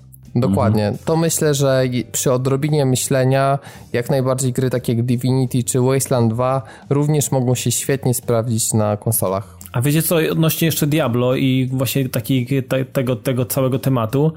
Dokładnie. 0.41 0.86
Mhm. 0.86 1.05
To 1.05 1.16
myślę, 1.16 1.55
że 1.55 1.84
przy 2.12 2.32
odrobinie 2.32 2.86
myślenia 2.86 3.59
jak 3.93 4.11
najbardziej 4.11 4.53
gry 4.53 4.70
takie 4.70 4.93
jak 4.93 5.05
Divinity 5.05 5.64
czy 5.64 5.80
Wasteland 5.80 6.32
2 6.32 6.62
również 6.91 7.30
mogą 7.30 7.55
się 7.55 7.70
świetnie 7.70 8.14
sprawdzić 8.14 8.72
na 8.72 8.97
konsolach. 8.97 9.59
A 9.72 9.80
wiecie 9.80 10.03
co, 10.03 10.16
odnośnie 10.30 10.66
jeszcze 10.66 10.86
Diablo 10.86 11.34
i 11.34 11.68
właśnie 11.72 12.09
taki, 12.09 12.62
te, 12.68 12.84
tego, 12.84 13.16
tego 13.16 13.45
całego 13.45 13.78
tematu, 13.78 14.32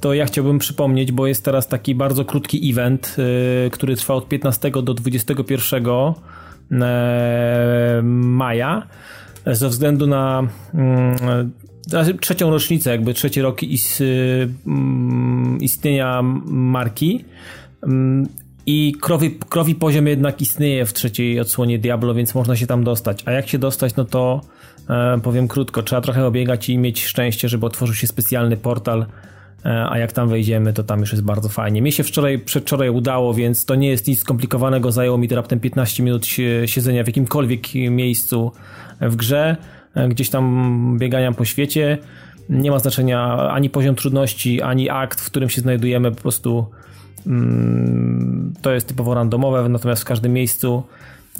to 0.00 0.14
ja 0.14 0.26
chciałbym 0.26 0.58
przypomnieć, 0.58 1.12
bo 1.12 1.26
jest 1.26 1.44
teraz 1.44 1.68
taki 1.68 1.94
bardzo 1.94 2.24
krótki 2.24 2.70
event, 2.70 3.16
yy, 3.64 3.70
który 3.70 3.96
trwa 3.96 4.14
od 4.14 4.28
15 4.28 4.70
do 4.70 4.94
21 4.94 5.84
yy, 5.84 5.92
maja 8.02 8.86
ze 9.46 9.68
względu 9.68 10.06
na 10.06 10.42
yy, 10.74 11.50
trzecią 12.20 12.50
rocznicę, 12.50 12.90
jakby 12.90 13.14
trzeci 13.14 13.42
rok 13.42 13.62
is, 13.62 14.02
mm, 14.66 15.58
istnienia 15.60 16.22
marki. 16.44 17.24
Mm, 17.82 18.28
I 18.66 18.94
krowi, 19.00 19.38
krowi 19.48 19.74
poziom 19.74 20.06
jednak 20.06 20.40
istnieje 20.40 20.86
w 20.86 20.92
trzeciej 20.92 21.40
odsłonie 21.40 21.78
Diablo, 21.78 22.14
więc 22.14 22.34
można 22.34 22.56
się 22.56 22.66
tam 22.66 22.84
dostać. 22.84 23.22
A 23.26 23.32
jak 23.32 23.48
się 23.48 23.58
dostać, 23.58 23.96
no 23.96 24.04
to 24.04 24.40
e, 24.90 25.20
powiem 25.22 25.48
krótko, 25.48 25.82
trzeba 25.82 26.02
trochę 26.02 26.26
obiegać 26.26 26.68
i 26.68 26.78
mieć 26.78 27.04
szczęście, 27.04 27.48
żeby 27.48 27.66
otworzył 27.66 27.94
się 27.94 28.06
specjalny 28.06 28.56
portal. 28.56 29.06
E, 29.64 29.86
a 29.90 29.98
jak 29.98 30.12
tam 30.12 30.28
wejdziemy, 30.28 30.72
to 30.72 30.82
tam 30.82 31.00
już 31.00 31.12
jest 31.12 31.24
bardzo 31.24 31.48
fajnie. 31.48 31.82
Mnie 31.82 31.92
się 31.92 32.02
wczoraj, 32.02 32.38
przedwczoraj 32.38 32.90
udało, 32.90 33.34
więc 33.34 33.64
to 33.64 33.74
nie 33.74 33.88
jest 33.88 34.06
nic 34.06 34.20
skomplikowanego. 34.20 34.92
Zajęło 34.92 35.18
mi 35.18 35.28
to 35.28 35.36
raptem 35.36 35.60
15 35.60 36.02
minut 36.02 36.26
siedzenia 36.66 37.04
w 37.04 37.06
jakimkolwiek 37.06 37.74
miejscu 37.74 38.52
w 39.00 39.16
grze 39.16 39.56
gdzieś 40.08 40.30
tam 40.30 40.96
biegania 40.98 41.32
po 41.32 41.44
świecie. 41.44 41.98
Nie 42.48 42.70
ma 42.70 42.78
znaczenia 42.78 43.48
ani 43.50 43.70
poziom 43.70 43.94
trudności, 43.94 44.62
ani 44.62 44.90
akt, 44.90 45.20
w 45.20 45.26
którym 45.26 45.48
się 45.48 45.60
znajdujemy, 45.60 46.10
po 46.10 46.22
prostu 46.22 46.66
mm, 47.26 48.54
to 48.62 48.72
jest 48.72 48.88
typowo 48.88 49.14
randomowe, 49.14 49.68
natomiast 49.68 50.02
w 50.02 50.04
każdym 50.04 50.32
miejscu 50.32 50.82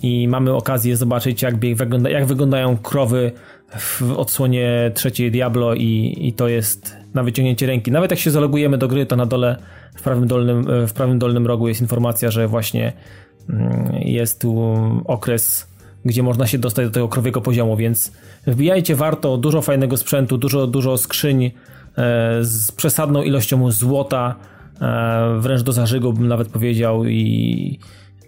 i 0.03 0.29
mamy 0.29 0.55
okazję 0.55 0.97
zobaczyć, 0.97 1.43
jak, 1.43 1.57
wygląda, 1.77 2.11
jak 2.11 2.27
wyglądają 2.27 2.77
krowy 2.77 3.33
w 3.79 4.03
odsłonie 4.17 4.91
trzeciej 4.95 5.31
Diablo 5.31 5.75
i, 5.75 6.17
i 6.21 6.33
to 6.33 6.49
jest 6.49 6.97
na 7.15 7.23
wyciągnięcie 7.23 7.67
ręki. 7.67 7.91
Nawet 7.91 8.11
jak 8.11 8.21
się 8.21 8.31
zalogujemy 8.31 8.79
do 8.79 8.89
gry, 8.89 9.07
to 9.07 9.17
na 9.17 9.27
dole 9.27 9.57
w 9.97 10.03
prawym 10.03 10.27
dolnym, 10.27 10.67
w 10.87 10.93
prawym 10.93 11.19
dolnym 11.19 11.47
rogu 11.47 11.69
jest 11.69 11.81
informacja, 11.81 12.31
że 12.31 12.49
właśnie 12.49 12.93
mm, 13.49 13.93
jest 14.03 14.41
tu 14.41 14.77
okres 15.05 15.77
gdzie 16.07 16.23
można 16.23 16.47
się 16.47 16.59
dostać 16.59 16.87
do 16.87 16.93
tego 16.93 17.09
krowiego 17.09 17.41
poziomu, 17.41 17.77
więc 17.77 18.13
wbijajcie 18.47 18.97
warto, 18.97 19.37
dużo 19.37 19.63
fajnego 19.63 19.97
sprzętu, 19.97 20.39
dużo, 20.39 20.67
dużo 20.67 20.99
skrzyń 20.99 21.45
e, 21.45 21.51
z 22.41 22.73
przesadną 22.73 23.23
ilością 23.23 23.71
złota, 23.71 24.35
e, 24.81 25.37
wręcz 25.41 25.63
do 25.63 25.73
zażygu 25.73 26.13
bym 26.13 26.29
nawet 26.29 26.49
powiedział 26.49 27.05
i 27.05 27.79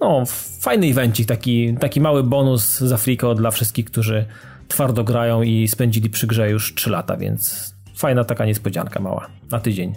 no, 0.01 0.23
fajny 0.61 0.87
evencik, 0.87 1.29
taki, 1.29 1.75
taki 1.75 2.01
mały 2.01 2.25
bonus 2.25 2.79
z 2.79 2.93
Afriko 2.93 3.35
dla 3.35 3.51
wszystkich, 3.51 3.85
którzy 3.85 4.25
twardo 4.69 5.05
grają 5.05 5.43
i 5.43 5.69
spędzili 5.69 6.11
przy 6.11 6.27
grze 6.27 6.51
już 6.51 6.75
3 6.75 6.91
lata, 6.91 7.17
więc 7.17 7.75
fajna 7.95 8.25
taka 8.25 8.47
niespodzianka 8.47 9.01
mała 9.01 9.27
na 9.51 9.61
tydzień. 9.61 9.95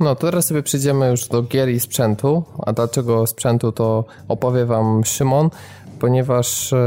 No, 0.00 0.14
to 0.14 0.20
teraz 0.20 0.46
sobie 0.46 0.62
przejdziemy 0.62 1.08
już 1.08 1.28
do 1.28 1.42
gier 1.42 1.68
i 1.68 1.80
sprzętu. 1.80 2.44
A 2.66 2.72
dlaczego 2.72 3.26
sprzętu 3.26 3.72
to 3.72 4.04
opowie 4.28 4.66
wam 4.66 5.04
Szymon 5.04 5.50
ponieważ 6.02 6.72
e, 6.72 6.78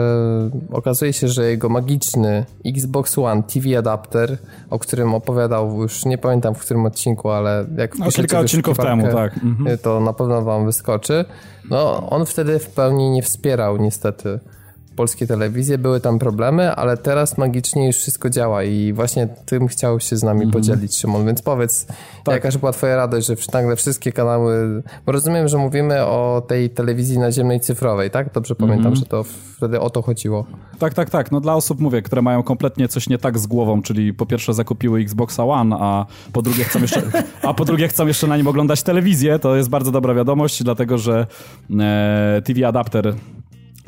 okazuje 0.71 1.13
się, 1.13 1.27
że 1.27 1.49
jego 1.49 1.69
magiczny 1.69 2.45
Xbox 2.65 3.17
One 3.17 3.43
TV 3.43 3.77
adapter, 3.77 4.37
o 4.69 4.79
którym 4.79 5.13
opowiadał 5.13 5.81
już 5.81 6.05
nie 6.05 6.17
pamiętam 6.17 6.55
w 6.55 6.59
którym 6.59 6.85
odcinku, 6.85 7.29
ale 7.29 7.65
jak 7.77 7.97
no, 7.99 8.11
kilka 8.11 8.39
odcinków 8.39 8.77
temu, 8.77 9.07
tak. 9.11 9.33
Mhm. 9.43 9.77
to 9.77 9.99
na 9.99 10.13
pewno 10.13 10.41
wam 10.41 10.65
wyskoczy. 10.65 11.25
No, 11.69 12.09
on 12.09 12.25
wtedy 12.25 12.59
w 12.59 12.67
pełni 12.67 13.09
nie 13.09 13.23
wspierał 13.23 13.77
niestety 13.77 14.39
polskie 14.95 15.27
telewizje, 15.27 15.77
były 15.77 15.99
tam 15.99 16.19
problemy, 16.19 16.71
ale 16.75 16.97
teraz 16.97 17.37
magicznie 17.37 17.87
już 17.87 17.95
wszystko 17.95 18.29
działa 18.29 18.63
i 18.63 18.93
właśnie 18.93 19.27
tym 19.45 19.67
chciał 19.67 19.99
się 19.99 20.17
z 20.17 20.23
nami 20.23 20.47
-hmm. 20.47 20.51
podzielić, 20.51 20.97
Szymon, 20.97 21.25
więc 21.25 21.41
powiedz, 21.41 21.85
tak. 22.23 22.43
jaka 22.43 22.59
była 22.59 22.71
twoja 22.71 22.95
radość, 22.95 23.27
że 23.27 23.35
nagle 23.53 23.75
wszystkie 23.75 24.11
kanały, 24.11 24.83
bo 25.05 25.11
rozumiem, 25.11 25.47
że 25.47 25.57
mówimy 25.57 26.05
o 26.05 26.43
tej 26.47 26.69
telewizji 26.69 27.19
naziemnej 27.19 27.59
cyfrowej, 27.59 28.11
tak? 28.11 28.33
Dobrze 28.33 28.55
pamiętam, 28.55 28.93
-hmm. 28.93 28.99
że 28.99 29.05
to 29.05 29.23
wtedy 29.57 29.79
o 29.79 29.89
to 29.89 30.01
chodziło. 30.01 30.45
Tak, 30.79 30.93
tak, 30.93 31.09
tak. 31.09 31.31
No 31.31 31.41
dla 31.41 31.55
osób, 31.55 31.79
mówię, 31.79 32.01
które 32.01 32.21
mają 32.21 32.43
kompletnie 32.43 32.87
coś 32.87 33.09
nie 33.09 33.17
tak 33.17 33.39
z 33.39 33.47
głową, 33.47 33.81
czyli 33.81 34.13
po 34.13 34.25
pierwsze 34.25 34.53
zakupiły 34.53 35.01
Xboxa 35.01 35.45
One, 35.45 35.75
a 35.79 36.05
po 36.33 36.41
drugie 36.41 36.63
chcą 36.63 36.81
jeszcze, 36.81 37.01
a 37.41 37.53
po 37.53 37.65
drugie 37.65 37.87
chcą 37.87 38.07
jeszcze 38.07 38.27
na 38.27 38.37
nim 38.37 38.47
oglądać 38.47 38.83
telewizję, 38.83 39.39
to 39.39 39.55
jest 39.55 39.69
bardzo 39.69 39.91
dobra 39.91 40.13
wiadomość, 40.13 40.63
dlatego 40.63 40.97
że 40.97 41.27
e, 41.79 42.41
TV 42.45 42.67
adapter 42.67 43.15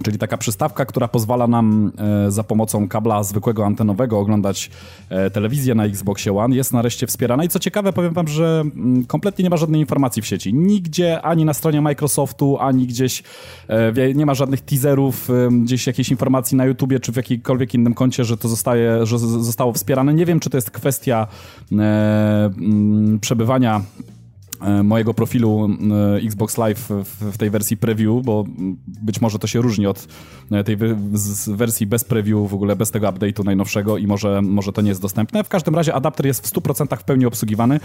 Czyli 0.03 0.18
taka 0.18 0.38
przystawka, 0.38 0.86
która 0.86 1.07
pozwala 1.07 1.48
nam 1.48 1.91
e, 2.28 2.32
za 2.32 2.44
pomocą 2.44 2.88
kabla 2.88 3.24
zwykłego 3.24 3.65
antenowego 3.65 4.19
oglądać 4.19 4.69
e, 5.10 5.30
telewizję 5.30 5.76
na 5.76 5.86
Xboxie 5.86 6.38
One, 6.38 6.56
jest 6.56 6.74
nareszcie 6.74 7.07
wspierana. 7.07 7.44
I 7.44 7.49
co 7.49 7.60
ciekawe, 7.60 7.94
powiem 7.94 8.14
wam, 8.14 8.28
że 8.28 8.64
mm, 8.65 9.06
kompletnie 9.06 9.44
nie 9.44 9.49
ma 9.49 9.57
żadnej 9.57 9.82
informacji 9.82 10.22
w 10.22 10.26
sieci. 10.26 10.53
Nigdzie, 10.53 11.22
ani 11.22 11.45
na 11.45 11.53
stronie 11.53 11.82
Microsoftu, 11.82 12.57
ani 12.60 12.88
gdzieś 12.88 13.24
e, 13.68 14.14
nie 14.14 14.26
ma 14.26 14.34
żadnych 14.34 14.61
teaserów, 14.61 15.30
gdzieś 15.52 15.88
jakiejś 15.88 16.11
informacji 16.11 16.57
na 16.57 16.65
YouTubie, 16.65 16.99
czy 16.99 17.11
w 17.11 17.15
jakimkolwiek 17.15 17.74
innym 17.74 17.94
koncie, 17.94 18.24
że 18.24 18.38
to 18.38 18.48
zostaje, 18.48 19.06
że 19.06 19.19
zostało 19.19 19.74
wspierane. 19.74 20.14
Nie 20.14 20.26
wiem, 20.26 20.40
czy 20.40 20.49
to 20.49 20.57
jest 20.57 20.72
kwestia 20.72 21.28
mm, 21.72 23.19
przebywania 23.19 23.82
mojego 24.84 25.14
profilu 25.14 25.70
e, 26.16 26.26
Xbox 26.26 26.58
Live 26.58 26.90
w 27.20 27.38
tej 27.38 27.50
wersji 27.50 27.78
preview, 27.78 28.26
bo 28.26 28.46
być 29.02 29.22
może 29.22 29.40
to 29.40 29.48
się 29.48 29.62
różni 29.62 29.88
od 29.88 30.08
e, 30.52 30.64
tej 30.64 30.78
wersji 31.48 31.88
bez 31.88 32.04
preview, 32.04 32.50
w 32.50 32.54
ogóle 32.54 32.76
bez 32.76 32.92
tego 32.92 33.08
update'u 33.08 33.46
najnowszego 33.46 33.98
i 33.98 34.08
może, 34.08 34.42
może 34.42 34.72
to 34.72 34.82
nie 34.82 34.90
jest 34.90 35.02
dostępne. 35.02 35.44
W 35.44 35.50
każdym 35.50 35.76
razie 35.76 35.94
adapter 35.94 36.26
jest 36.26 36.48
w 36.48 36.54
100% 36.54 36.98
w 36.98 37.04
pełni 37.04 37.26
obsługiwany. 37.26 37.80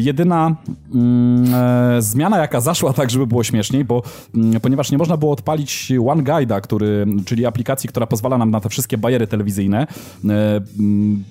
Jedyna 0.00 0.56
mm, 0.94 2.02
zmiana, 2.02 2.38
jaka 2.38 2.60
zaszła 2.60 2.92
tak, 2.92 3.10
żeby 3.10 3.26
było 3.26 3.44
śmieszniej, 3.44 3.84
bo 3.84 4.02
mm, 4.34 4.60
ponieważ 4.60 4.90
nie 4.90 4.98
można 4.98 5.16
było 5.16 5.32
odpalić 5.32 5.92
One 6.08 6.22
Guide'a, 6.22 6.60
który, 6.60 7.06
czyli 7.24 7.46
aplikacji, 7.46 7.88
która 7.88 8.06
pozwala 8.06 8.38
nam 8.38 8.50
na 8.50 8.60
te 8.60 8.68
wszystkie 8.68 8.98
bariery 8.98 9.26
telewizyjne, 9.26 9.86
mm, 10.24 11.24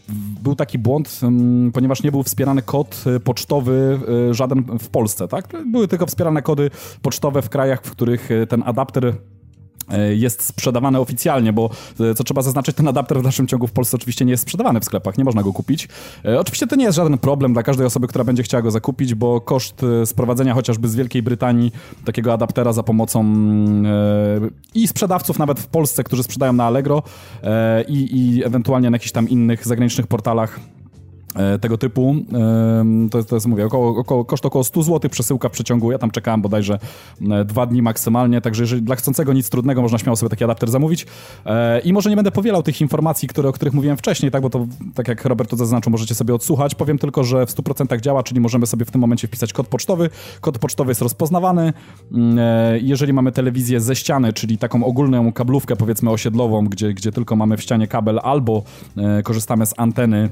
był 0.43 0.55
taki 0.55 0.79
błąd, 0.79 1.19
ponieważ 1.73 2.03
nie 2.03 2.11
był 2.11 2.23
wspierany 2.23 2.61
kod 2.61 3.03
pocztowy 3.23 3.99
żaden 4.31 4.52
w 4.79 4.89
Polsce, 4.89 5.27
tak? 5.27 5.47
Były 5.71 5.87
tylko 5.87 6.05
wspierane 6.05 6.41
kody 6.41 6.69
pocztowe 7.01 7.41
w 7.41 7.49
krajach, 7.49 7.81
w 7.83 7.91
których 7.91 8.31
e, 8.31 8.47
ten 8.47 8.63
adapter 8.65 9.13
e, 9.89 10.15
jest 10.15 10.43
sprzedawany 10.43 10.99
oficjalnie, 10.99 11.53
bo 11.53 11.69
e, 11.99 12.15
co 12.15 12.23
trzeba 12.23 12.41
zaznaczyć, 12.41 12.75
ten 12.75 12.87
adapter 12.87 13.19
w 13.19 13.23
dalszym 13.23 13.47
ciągu 13.47 13.67
w 13.67 13.71
Polsce 13.71 13.97
oczywiście 13.97 14.25
nie 14.25 14.31
jest 14.31 14.43
sprzedawany 14.43 14.79
w 14.79 14.85
sklepach, 14.85 15.17
nie 15.17 15.23
można 15.23 15.43
go 15.43 15.53
kupić. 15.53 15.87
Oczywiście 16.39 16.67
to 16.67 16.75
nie 16.75 16.85
jest 16.85 16.95
żaden 16.95 17.17
problem 17.17 17.53
dla 17.53 17.63
każdej 17.63 17.85
osoby, 17.85 18.07
która 18.07 18.23
będzie 18.23 18.43
chciała 18.43 18.61
go 18.61 18.71
zakupić, 18.71 19.15
bo 19.15 19.41
koszt 19.41 19.81
sprowadzenia 20.05 20.53
chociażby 20.53 20.87
z 20.87 20.95
Wielkiej 20.95 21.23
Brytanii 21.23 21.71
takiego 22.05 22.33
adaptera 22.33 22.73
za 22.73 22.83
pomocą 22.83 23.23
i 24.75 24.87
sprzedawców 24.87 25.39
nawet 25.39 25.59
w 25.59 25.67
Polsce, 25.67 26.03
którzy 26.03 26.23
sprzedają 26.23 26.53
na 26.53 26.65
Allegro 26.65 27.03
i, 27.87 28.19
i 28.19 28.43
ewentualnie 28.45 28.89
na 28.89 28.95
jakichś 28.95 29.11
tam 29.11 29.29
innych 29.29 29.67
zagranicznych 29.67 30.07
portalach 30.07 30.59
tego 31.61 31.77
typu. 31.77 32.15
To 33.11 33.17
jest, 33.17 33.29
to 33.29 33.35
jest 33.35 33.47
mówię, 33.47 33.65
około, 33.65 33.99
około, 33.99 34.25
koszt 34.25 34.45
około 34.45 34.63
100 34.63 34.83
zł 34.83 35.09
przesyłka 35.09 35.49
w 35.49 35.51
przeciągu, 35.51 35.91
ja 35.91 35.97
tam 35.97 36.11
czekałem 36.11 36.41
bodajże 36.41 36.79
e, 37.31 37.45
dwa 37.45 37.65
dni 37.65 37.81
maksymalnie, 37.81 38.41
także 38.41 38.63
jeżeli 38.63 38.81
dla 38.81 38.95
chcącego 38.95 39.33
nic 39.33 39.49
trudnego 39.49 39.81
można 39.81 39.97
śmiało 39.97 40.15
sobie 40.15 40.29
taki 40.29 40.43
adapter 40.43 40.71
zamówić. 40.71 41.05
E, 41.45 41.79
I 41.79 41.93
może 41.93 42.09
nie 42.09 42.15
będę 42.15 42.31
powielał 42.31 42.63
tych 42.63 42.81
informacji, 42.81 43.27
które, 43.27 43.49
o 43.49 43.51
których 43.51 43.73
mówiłem 43.73 43.97
wcześniej, 43.97 44.31
tak, 44.31 44.41
bo 44.41 44.49
to 44.49 44.67
tak 44.95 45.07
jak 45.07 45.25
Robert 45.25 45.49
to 45.49 45.55
zaznaczył, 45.55 45.91
możecie 45.91 46.15
sobie 46.15 46.35
odsłuchać. 46.35 46.75
Powiem 46.75 46.97
tylko, 46.97 47.23
że 47.23 47.45
w 47.45 47.49
100% 47.49 48.01
działa, 48.01 48.23
czyli 48.23 48.41
możemy 48.41 48.65
sobie 48.65 48.85
w 48.85 48.91
tym 48.91 49.01
momencie 49.01 49.27
wpisać 49.27 49.53
kod 49.53 49.67
pocztowy. 49.67 50.09
Kod 50.41 50.59
pocztowy 50.59 50.91
jest 50.91 51.01
rozpoznawany. 51.01 51.73
Mm, 52.11 52.37
jeżeli 52.81 53.13
mamy 53.13 53.31
telewizję 53.31 53.81
ze 53.81 53.95
ściany, 53.95 54.33
czyli 54.33 54.57
taką 54.57 54.83
ogólną 54.83 55.33
kablówkę 55.33 55.75
powiedzmy 55.75 56.09
osiedlową, 56.09 56.67
gdzie, 56.67 56.93
gdzie 56.93 57.11
tylko 57.11 57.35
mamy 57.35 57.57
w 57.57 57.61
ścianie 57.61 57.87
kabel 57.87 58.19
albo 58.23 58.63
korzystamy 59.23 59.65
z 59.65 59.73
anteny 59.77 60.29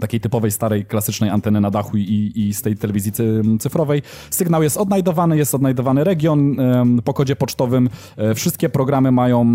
takiej 0.00 0.20
typowej, 0.20 0.50
starej, 0.50 0.84
klasycznej 0.84 1.30
anteny 1.30 1.60
na 1.60 1.70
dachu 1.70 1.96
i, 1.96 2.32
i 2.34 2.54
z 2.54 2.62
tej 2.62 2.76
telewizji 2.76 3.12
cyfrowej. 3.60 4.02
Sygnał 4.30 4.62
jest 4.62 4.76
odnajdowany, 4.76 5.36
jest 5.36 5.54
odnajdowany 5.54 6.04
region 6.04 6.56
po 7.04 7.14
kodzie 7.14 7.36
pocztowym. 7.36 7.88
E, 8.16 8.34
wszystkie 8.34 8.68
programy 8.68 9.12
mają 9.12 9.46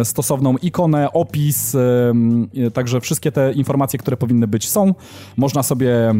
e, 0.00 0.04
stosowną 0.04 0.56
ikonę, 0.56 1.12
opis, 1.12 1.76
także 2.74 3.00
wszystkie 3.00 3.32
te 3.32 3.52
informacje, 3.52 3.98
które 3.98 4.16
powinny 4.16 4.46
być 4.46 4.68
są. 4.68 4.94
Można 5.36 5.62
sobie... 5.62 6.14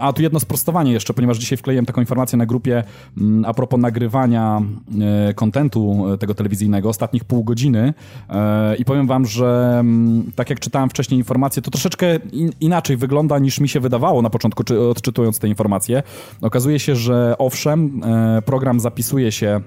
A, 0.00 0.12
tu 0.12 0.22
jedno 0.22 0.40
sprostowanie 0.40 0.92
jeszcze, 0.92 1.14
ponieważ 1.14 1.38
dzisiaj 1.38 1.58
wkleiłem 1.58 1.86
taką 1.86 2.00
informację 2.00 2.38
na 2.38 2.46
grupie 2.46 2.84
a 3.44 3.54
propos 3.54 3.80
nagrywania 3.80 4.62
e, 5.28 5.34
kontentu 5.34 6.04
tego 6.20 6.34
telewizyjnego, 6.34 6.88
ostatnich 6.88 7.24
pół 7.24 7.44
godziny 7.44 7.94
i 8.78 8.84
powiem 8.84 9.06
wam, 9.06 9.26
że 9.26 9.84
tak 10.34 10.50
jak 10.50 10.60
czytałem 10.60 10.90
wcześniej 10.90 11.20
informacje, 11.20 11.62
to 11.62 11.70
troszeczkę 11.70 12.18
inaczej 12.60 12.96
wygląda 12.96 13.07
wygląda 13.08 13.38
niż 13.38 13.60
mi 13.60 13.68
się 13.68 13.80
wydawało 13.80 14.22
na 14.22 14.30
początku, 14.30 14.64
czy, 14.64 14.80
odczytując 14.80 15.38
te 15.38 15.48
informacje. 15.48 16.02
Okazuje 16.40 16.78
się, 16.78 16.96
że 16.96 17.34
owszem, 17.38 18.02
e, 18.04 18.42
program 18.42 18.80
zapisuje 18.80 19.32
się 19.32 19.60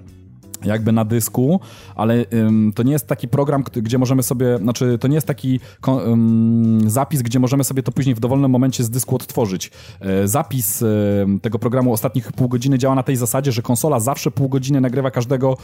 jakby 0.65 0.91
na 0.91 1.05
dysku, 1.05 1.59
ale 1.95 2.26
ym, 2.34 2.72
to 2.76 2.84
nie 2.84 2.91
jest 2.91 3.07
taki 3.07 3.27
program, 3.27 3.63
gdzie 3.73 3.97
możemy 3.97 4.23
sobie, 4.23 4.57
znaczy 4.57 4.97
to 4.97 5.07
nie 5.07 5.15
jest 5.15 5.27
taki 5.27 5.59
ym, 5.88 6.81
zapis, 6.88 7.22
gdzie 7.22 7.39
możemy 7.39 7.63
sobie 7.63 7.84
to 7.84 7.91
później 7.91 8.15
w 8.15 8.19
dowolnym 8.19 8.51
momencie 8.51 8.84
z 8.84 8.89
dysku 8.89 9.15
odtworzyć. 9.15 9.72
E, 9.99 10.27
zapis 10.27 10.81
y, 10.81 11.26
tego 11.41 11.59
programu 11.59 11.93
ostatnich 11.93 12.31
pół 12.31 12.49
godziny 12.49 12.77
działa 12.77 12.95
na 12.95 13.03
tej 13.03 13.15
zasadzie, 13.15 13.51
że 13.51 13.61
konsola 13.61 13.99
zawsze 13.99 14.31
pół 14.31 14.49
godziny 14.49 14.81
nagrywa 14.81 15.11
każdego, 15.11 15.57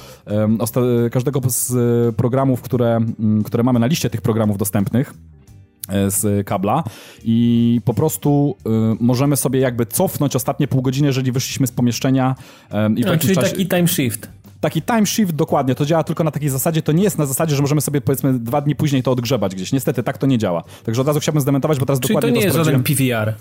każdego 1.11 1.41
z 1.47 1.75
programów, 2.15 2.61
które, 2.61 2.99
które 3.45 3.63
mamy 3.63 3.79
na 3.79 3.87
liście 3.87 4.09
tych 4.09 4.21
programów 4.21 4.57
dostępnych. 4.57 5.13
E, 5.87 6.11
z 6.11 6.47
kabla 6.47 6.83
i 7.23 7.81
po 7.85 7.93
prostu 7.93 8.55
y, 8.67 8.69
możemy 8.99 9.37
sobie 9.37 9.59
jakby 9.59 9.85
cofnąć 9.85 10.35
ostatnie 10.35 10.67
pół 10.67 10.81
godziny, 10.81 11.07
jeżeli 11.07 11.31
wyszliśmy 11.31 11.67
z 11.67 11.71
pomieszczenia 11.71 12.35
i 12.95 13.03
w 13.03 13.05
no, 13.05 13.17
czyli 13.17 13.35
czasie... 13.35 13.49
taki 13.49 13.67
time 13.67 13.87
shift. 13.87 14.29
Taki 14.61 14.81
time 14.81 15.05
shift, 15.05 15.31
dokładnie, 15.31 15.75
to 15.75 15.85
działa 15.85 16.03
tylko 16.03 16.23
na 16.23 16.31
takiej 16.31 16.49
zasadzie, 16.49 16.81
to 16.81 16.91
nie 16.91 17.03
jest 17.03 17.17
na 17.17 17.25
zasadzie, 17.25 17.55
że 17.55 17.61
możemy 17.61 17.81
sobie 17.81 18.01
powiedzmy 18.01 18.39
dwa 18.39 18.61
dni 18.61 18.75
później 18.75 19.03
to 19.03 19.11
odgrzebać 19.11 19.55
gdzieś. 19.55 19.71
Niestety 19.71 20.03
tak 20.03 20.17
to 20.17 20.27
nie 20.27 20.37
działa. 20.37 20.63
Także 20.85 21.01
od 21.01 21.07
razu 21.07 21.19
chciałbym 21.19 21.41
zdementować, 21.41 21.79
bo 21.79 21.85
teraz 21.85 21.99
czyli 21.99 22.13
dokładnie 22.13 22.29
to 22.29 22.35
nie 22.35 22.51
to 22.51 22.57
jest 22.57 22.65
żaden 22.65 22.83
PVR. 22.83 23.33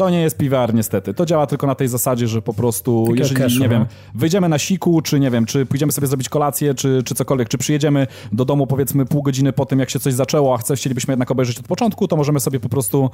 To 0.00 0.10
nie 0.10 0.20
jest 0.20 0.38
PVR 0.38 0.74
niestety. 0.74 1.14
To 1.14 1.26
działa 1.26 1.46
tylko 1.46 1.66
na 1.66 1.74
tej 1.74 1.88
zasadzie, 1.88 2.28
że 2.28 2.42
po 2.42 2.54
prostu, 2.54 3.04
Takie 3.06 3.18
jeżeli, 3.18 3.36
cashu, 3.42 3.60
nie 3.60 3.68
wiem, 3.68 3.80
no. 3.80 3.86
wyjdziemy 4.14 4.48
na 4.48 4.58
siku, 4.58 5.02
czy 5.02 5.20
nie 5.20 5.30
wiem, 5.30 5.46
czy 5.46 5.66
pójdziemy 5.66 5.92
sobie 5.92 6.06
zrobić 6.06 6.28
kolację, 6.28 6.74
czy, 6.74 7.02
czy 7.04 7.14
cokolwiek, 7.14 7.48
czy 7.48 7.58
przyjedziemy 7.58 8.06
do 8.32 8.44
domu 8.44 8.66
powiedzmy 8.66 9.06
pół 9.06 9.22
godziny 9.22 9.52
po 9.52 9.66
tym, 9.66 9.78
jak 9.78 9.90
się 9.90 9.98
coś 9.98 10.14
zaczęło, 10.14 10.54
a 10.54 10.58
chce, 10.58 10.76
chcielibyśmy 10.76 11.12
jednak 11.12 11.30
obejrzeć 11.30 11.58
od 11.58 11.66
początku, 11.66 12.08
to 12.08 12.16
możemy 12.16 12.40
sobie 12.40 12.60
po 12.60 12.68
prostu 12.68 13.10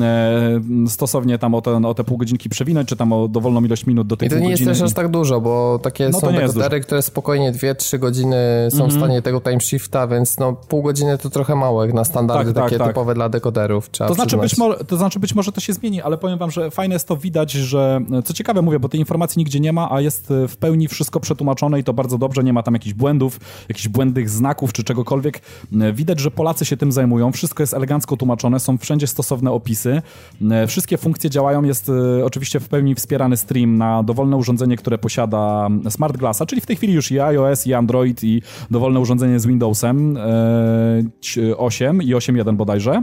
e, 0.00 0.60
stosownie 0.88 1.38
tam 1.38 1.54
o 1.54 1.60
te, 1.62 1.86
o 1.86 1.94
te 1.94 2.04
pół 2.04 2.18
godzinki 2.18 2.48
przewinąć, 2.48 2.88
czy 2.88 2.96
tam 2.96 3.12
o 3.12 3.28
dowolną 3.28 3.64
ilość 3.64 3.86
minut 3.86 4.06
do 4.06 4.16
tej 4.16 4.26
I 4.26 4.30
to 4.30 4.38
nie 4.38 4.50
jest 4.50 4.64
też 4.64 4.82
aż 4.82 4.92
tak 4.92 5.08
dużo, 5.08 5.40
bo 5.40 5.78
takie 5.82 6.08
no, 6.08 6.20
są 6.20 6.32
dekodery, 6.32 6.80
które 6.80 7.02
spokojnie 7.02 7.52
2-3 7.52 7.98
godziny 7.98 8.36
są 8.70 8.76
mm 8.76 8.88
-hmm. 8.88 8.90
w 8.90 8.94
mhm. 8.94 9.00
stanie 9.00 9.22
tego 9.22 9.40
time 9.40 9.60
shifta, 9.60 10.06
więc 10.06 10.38
no 10.38 10.52
pół 10.52 10.82
godziny 10.82 11.18
to 11.18 11.30
trochę 11.30 11.54
mało 11.54 11.84
jak 11.84 11.94
na 11.94 12.04
standardy 12.04 12.52
tak, 12.52 12.64
takie 12.64 12.78
tak, 12.78 12.86
tak. 12.86 12.94
typowe 12.94 13.14
dla 13.14 13.28
dekoderów. 13.28 13.88
to, 13.90 14.14
znaczy 14.14 14.36
być 14.36 14.58
może, 14.58 14.84
to 14.84 14.96
znaczy 14.96 15.20
być 15.20 15.34
może 15.34 15.52
to 15.52 15.60
się 15.60 15.72
zmieni, 15.72 16.02
ale 16.02 16.18
powiem 16.18 16.29
wam, 16.36 16.50
że 16.50 16.70
fajne 16.70 16.94
jest 16.94 17.08
to 17.08 17.16
widać, 17.16 17.52
że 17.52 18.00
co 18.24 18.34
ciekawe 18.34 18.62
mówię, 18.62 18.80
bo 18.80 18.88
tej 18.88 19.00
informacji 19.00 19.38
nigdzie 19.38 19.60
nie 19.60 19.72
ma, 19.72 19.90
a 19.90 20.00
jest 20.00 20.32
w 20.48 20.56
pełni 20.56 20.88
wszystko 20.88 21.20
przetłumaczone 21.20 21.80
i 21.80 21.84
to 21.84 21.92
bardzo 21.92 22.18
dobrze, 22.18 22.44
nie 22.44 22.52
ma 22.52 22.62
tam 22.62 22.74
jakichś 22.74 22.94
błędów, 22.94 23.40
jakichś 23.68 23.88
błędnych 23.88 24.30
znaków 24.30 24.72
czy 24.72 24.84
czegokolwiek. 24.84 25.40
Widać, 25.92 26.20
że 26.20 26.30
Polacy 26.30 26.64
się 26.64 26.76
tym 26.76 26.92
zajmują, 26.92 27.32
wszystko 27.32 27.62
jest 27.62 27.74
elegancko 27.74 28.16
tłumaczone, 28.16 28.60
są 28.60 28.78
wszędzie 28.78 29.06
stosowne 29.06 29.50
opisy, 29.50 30.02
wszystkie 30.68 30.98
funkcje 30.98 31.30
działają, 31.30 31.62
jest 31.62 31.88
e, 31.88 32.24
oczywiście 32.24 32.60
w 32.60 32.68
pełni 32.68 32.94
wspierany 32.94 33.36
stream 33.36 33.78
na 33.78 34.02
dowolne 34.02 34.36
urządzenie, 34.36 34.76
które 34.76 34.98
posiada 34.98 35.68
Smart 35.90 36.16
Glassa, 36.16 36.46
czyli 36.46 36.60
w 36.60 36.66
tej 36.66 36.76
chwili 36.76 36.92
już 36.92 37.12
i 37.12 37.20
iOS, 37.20 37.66
i 37.66 37.74
Android, 37.74 38.24
i 38.24 38.42
dowolne 38.70 39.00
urządzenie 39.00 39.40
z 39.40 39.46
Windowsem 39.46 40.18
8 41.56 42.00
e, 42.00 42.04
i 42.04 42.14
8.1 42.14 42.56
bodajże. 42.56 43.02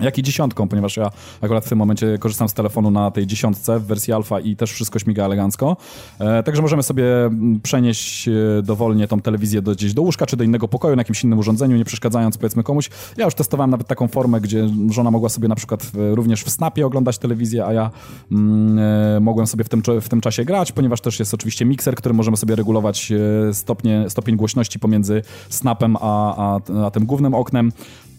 Jak 0.00 0.18
i 0.18 0.22
dziesiątką, 0.22 0.68
ponieważ 0.68 0.96
ja 0.96 1.10
akurat 1.40 1.64
w 1.64 1.68
tym 1.68 1.78
momencie 1.78 2.18
korzystam 2.18 2.48
z 2.48 2.54
telefonu 2.54 2.90
na 2.90 3.10
tej 3.10 3.26
dziesiątce 3.26 3.78
w 3.78 3.86
wersji 3.86 4.12
alfa 4.12 4.40
i 4.40 4.56
też 4.56 4.72
wszystko 4.72 4.98
śmiga 4.98 5.24
elegancko. 5.24 5.76
E, 6.18 6.42
także 6.42 6.62
możemy 6.62 6.82
sobie 6.82 7.24
mm, 7.24 7.60
przenieść 7.60 8.28
e, 8.28 8.32
dowolnie 8.62 9.08
tą 9.08 9.20
telewizję 9.20 9.62
do, 9.62 9.72
gdzieś 9.72 9.94
do 9.94 10.02
łóżka 10.02 10.26
czy 10.26 10.36
do 10.36 10.44
innego 10.44 10.68
pokoju 10.68 10.96
na 10.96 11.00
jakimś 11.00 11.24
innym 11.24 11.38
urządzeniu, 11.38 11.76
nie 11.76 11.84
przeszkadzając 11.84 12.38
powiedzmy 12.38 12.62
komuś. 12.62 12.90
Ja 13.16 13.24
już 13.24 13.34
testowałem 13.34 13.70
nawet 13.70 13.86
taką 13.86 14.08
formę, 14.08 14.40
gdzie 14.40 14.68
żona 14.90 15.10
mogła 15.10 15.28
sobie 15.28 15.48
na 15.48 15.54
przykład 15.54 15.82
w, 15.82 16.12
również 16.14 16.44
w 16.44 16.50
snapie 16.50 16.86
oglądać 16.86 17.18
telewizję, 17.18 17.66
a 17.66 17.72
ja 17.72 17.90
mm, 18.32 18.78
e, 18.78 19.20
mogłem 19.20 19.46
sobie 19.46 19.64
w 19.64 19.68
tym, 19.68 19.82
w 20.00 20.08
tym 20.08 20.20
czasie 20.20 20.44
grać, 20.44 20.72
ponieważ 20.72 21.00
też 21.00 21.18
jest 21.18 21.34
oczywiście 21.34 21.64
mikser, 21.64 21.94
który 21.94 22.14
możemy 22.14 22.36
sobie 22.36 22.56
regulować 22.56 23.12
e, 23.12 23.54
stopnie, 23.54 24.10
stopień 24.10 24.36
głośności 24.36 24.78
pomiędzy 24.78 25.22
snapem 25.48 25.96
a, 26.00 26.36
a, 26.36 26.60
a 26.86 26.90
tym 26.90 27.06
głównym 27.06 27.34
oknem. 27.34 27.72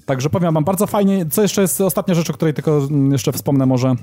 Także 0.05 0.29
powiem 0.29 0.53
wam 0.53 0.63
bardzo 0.63 0.87
fajnie. 0.87 1.25
Co 1.25 1.41
jeszcze 1.41 1.61
jest 1.61 1.81
ostatnia 1.81 2.13
rzecz, 2.13 2.29
o 2.29 2.33
której 2.33 2.53
tylko 2.53 2.77
mm, 2.77 3.11
jeszcze 3.11 3.31
wspomnę 3.31 3.65
może 3.65 3.95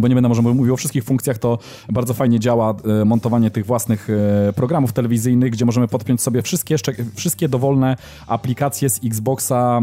bo 0.00 0.08
nie 0.08 0.14
będę 0.14 0.28
może 0.28 0.42
mówił 0.42 0.74
o 0.74 0.76
wszystkich 0.76 1.04
funkcjach, 1.04 1.38
to 1.38 1.58
bardzo 1.88 2.14
fajnie 2.14 2.40
działa 2.40 2.74
e, 3.00 3.04
montowanie 3.04 3.50
tych 3.50 3.66
własnych 3.66 4.08
e, 4.10 4.52
programów 4.52 4.92
telewizyjnych, 4.92 5.52
gdzie 5.52 5.64
możemy 5.64 5.88
podpiąć 5.88 6.22
sobie 6.22 6.42
wszystkie, 6.42 6.76
wszystkie 7.14 7.48
dowolne 7.48 7.96
aplikacje 8.26 8.90
z 8.90 9.00
Xboxa, 9.04 9.80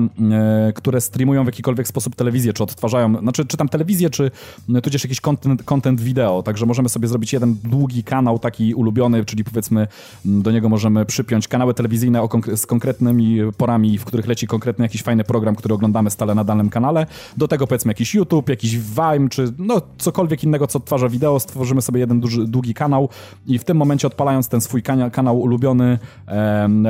które 0.76 1.02
streamują 1.02 1.44
w 1.44 1.46
jakikolwiek 1.46 1.88
sposób 1.88 2.16
telewizję, 2.16 2.54
czy 2.54 2.64
odtwarzają, 2.64 3.20
znaczy 3.20 3.46
czy 3.46 3.58
tam 3.58 3.70
telewizję, 3.70 4.10
czy 4.10 4.32
tudzież 4.84 5.04
jakiś 5.04 5.22
content, 5.22 5.64
content 5.64 6.02
wideo, 6.02 6.44
także 6.44 6.66
możemy 6.66 6.90
sobie 6.90 7.08
zrobić 7.08 7.34
jeden 7.34 7.56
długi 7.64 8.04
kanał 8.04 8.40
taki 8.40 8.74
ulubiony, 8.74 9.26
czyli 9.26 9.44
powiedzmy 9.44 9.88
do 10.26 10.52
niego 10.52 10.70
możemy 10.70 11.06
przypiąć 11.06 11.48
kanały 11.48 11.74
telewizyjne 11.74 12.28
z 12.56 12.66
konkretnymi 12.66 13.40
porami, 13.58 13.98
w 13.98 14.06
których 14.06 14.28
leci 14.28 14.48
konkretny 14.48 14.86
jakiś 14.86 15.04
fajny 15.04 15.24
program, 15.24 15.56
który 15.56 15.74
oglądamy 15.74 16.10
stale 16.10 16.36
na 16.36 16.44
danym 16.44 16.70
kanale, 16.70 17.06
do 17.38 17.48
tego 17.48 17.68
powiedzmy 17.68 17.90
jakiś 17.90 18.16
YouTube, 18.16 18.50
jakiś 18.50 18.78
Vime, 18.78 19.30
czy 19.30 19.54
no 19.58 19.82
cokolwiek 19.98 20.44
innego, 20.44 20.68
co 20.68 20.80
odtwarza 20.80 21.10
wideo, 21.10 21.40
stworzymy 21.40 21.82
sobie 21.82 22.00
jeden 22.00 22.20
duży, 22.20 22.48
długi 22.48 22.74
kanał 22.74 23.10
i 23.46 23.60
w 23.60 23.64
tym 23.64 23.78
momencie 23.78 24.08
odpalając 24.08 24.50
ten 24.50 24.62
swój 24.62 24.84
kanał 25.12 25.42
ulubiony, 25.42 26.00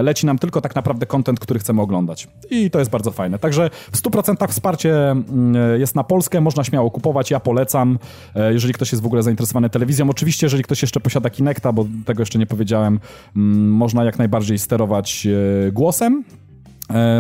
leci 0.03 0.25
nam 0.25 0.39
tylko 0.39 0.61
tak 0.61 0.75
naprawdę 0.75 1.05
content, 1.05 1.39
który 1.39 1.59
chcemy 1.59 1.81
oglądać. 1.81 2.27
I 2.51 2.71
to 2.71 2.79
jest 2.79 2.91
bardzo 2.91 3.11
fajne. 3.11 3.39
Także 3.39 3.69
w 3.91 3.97
100% 3.97 4.47
wsparcie 4.47 5.11
mm, 5.11 5.79
jest 5.79 5.95
na 5.95 6.03
Polskę, 6.03 6.41
można 6.41 6.63
śmiało 6.63 6.91
kupować, 6.91 7.31
ja 7.31 7.39
polecam, 7.39 7.99
e, 8.35 8.53
jeżeli 8.53 8.73
ktoś 8.73 8.91
jest 8.91 9.03
w 9.03 9.05
ogóle 9.05 9.23
zainteresowany 9.23 9.69
telewizją. 9.69 10.09
Oczywiście, 10.09 10.45
jeżeli 10.45 10.63
ktoś 10.63 10.81
jeszcze 10.81 10.99
posiada 10.99 11.29
Kinecta, 11.29 11.73
bo 11.73 11.85
tego 12.05 12.21
jeszcze 12.21 12.39
nie 12.39 12.45
powiedziałem, 12.45 12.99
mm, 13.35 13.71
można 13.71 14.03
jak 14.03 14.17
najbardziej 14.17 14.59
sterować 14.59 15.27
e, 15.67 15.71
głosem, 15.71 16.23
E, 16.27 16.47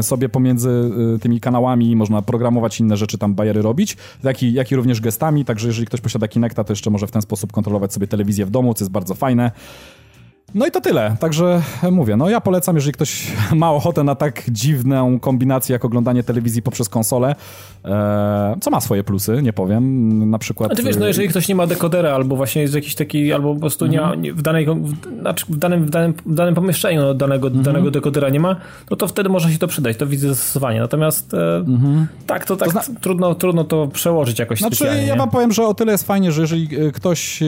sobie 0.01 0.29
pomiędzy 0.29 0.91
e, 1.15 1.19
tymi 1.19 1.39
kanałami 1.39 1.95
można 1.95 2.21
programować 2.21 2.79
inne 2.79 2.97
rzeczy, 2.97 3.17
tam 3.17 3.35
bajery 3.35 3.61
robić, 3.61 3.97
jak 4.23 4.43
i, 4.43 4.53
jak 4.53 4.71
i 4.71 4.75
również 4.75 5.01
gestami, 5.01 5.45
także 5.45 5.67
jeżeli 5.67 5.87
ktoś 5.87 6.01
posiada 6.01 6.27
Kinecta, 6.27 6.63
to 6.63 6.73
jeszcze 6.73 6.89
może 6.89 7.07
w 7.07 7.11
ten 7.11 7.21
sposób 7.21 7.51
kontrolować 7.51 7.93
sobie 7.93 8.07
telewizję 8.07 8.45
w 8.45 8.49
domu, 8.49 8.73
co 8.73 8.83
jest 8.83 8.91
bardzo 8.91 9.15
fajne. 9.15 9.51
No 10.55 10.67
i 10.67 10.71
to 10.71 10.81
tyle. 10.81 11.15
Także 11.19 11.61
mówię, 11.91 12.17
no 12.17 12.29
ja 12.29 12.41
polecam, 12.41 12.75
jeżeli 12.75 12.93
ktoś 12.93 13.31
ma 13.55 13.71
ochotę 13.71 14.03
na 14.03 14.15
tak 14.15 14.43
dziwną 14.49 15.19
kombinację 15.19 15.73
jak 15.73 15.85
oglądanie 15.85 16.23
telewizji 16.23 16.61
poprzez 16.61 16.89
konsolę, 16.89 17.35
e, 17.85 18.55
co 18.61 18.71
ma 18.71 18.81
swoje 18.81 19.03
plusy, 19.03 19.41
nie 19.41 19.53
powiem. 19.53 20.29
Na 20.29 20.39
przykład. 20.39 20.69
Znaczy 20.69 20.83
wiesz, 20.83 20.97
no 20.97 21.07
jeżeli 21.07 21.27
ktoś 21.27 21.47
nie 21.47 21.55
ma 21.55 21.67
dekodera, 21.67 22.11
albo 22.11 22.35
właśnie 22.35 22.61
jest 22.61 22.75
jakiś 22.75 22.95
taki, 22.95 23.33
albo 23.33 23.53
po 23.53 23.59
prostu 23.59 23.85
nie, 23.85 24.01
mhm. 24.01 24.35
w, 24.35 24.41
danej, 24.41 24.65
w, 24.65 25.19
znaczy 25.21 25.45
w, 25.49 25.57
danym, 25.57 25.85
w, 25.85 25.89
danym, 25.89 26.13
w 26.25 26.33
danym 26.33 26.55
pomieszczeniu 26.55 27.01
no, 27.01 27.13
danego, 27.13 27.47
mhm. 27.47 27.65
danego 27.65 27.91
dekodera 27.91 28.29
nie 28.29 28.39
ma, 28.39 28.55
no 28.91 28.97
to 28.97 29.07
wtedy 29.07 29.29
może 29.29 29.51
się 29.51 29.57
to 29.57 29.67
przydać, 29.67 29.97
to 29.97 30.07
widzę 30.07 30.27
zastosowanie. 30.27 30.79
Natomiast 30.79 31.33
e, 31.33 31.55
mhm. 31.55 32.07
tak, 32.27 32.45
to 32.45 32.57
tak 32.57 32.73
to 32.73 32.83
zna... 32.83 32.99
trudno, 33.01 33.35
trudno 33.35 33.63
to 33.63 33.87
przełożyć 33.87 34.39
jakoś 34.39 34.59
znaczy, 34.59 34.75
specjalnie. 34.75 35.07
Ja 35.07 35.15
wam 35.15 35.29
powiem, 35.29 35.51
że 35.51 35.67
o 35.67 35.73
tyle 35.73 35.91
jest 35.91 36.07
fajnie, 36.07 36.31
że 36.31 36.41
jeżeli 36.41 36.87
e, 36.87 36.91
ktoś 36.91 37.41
e, 37.41 37.45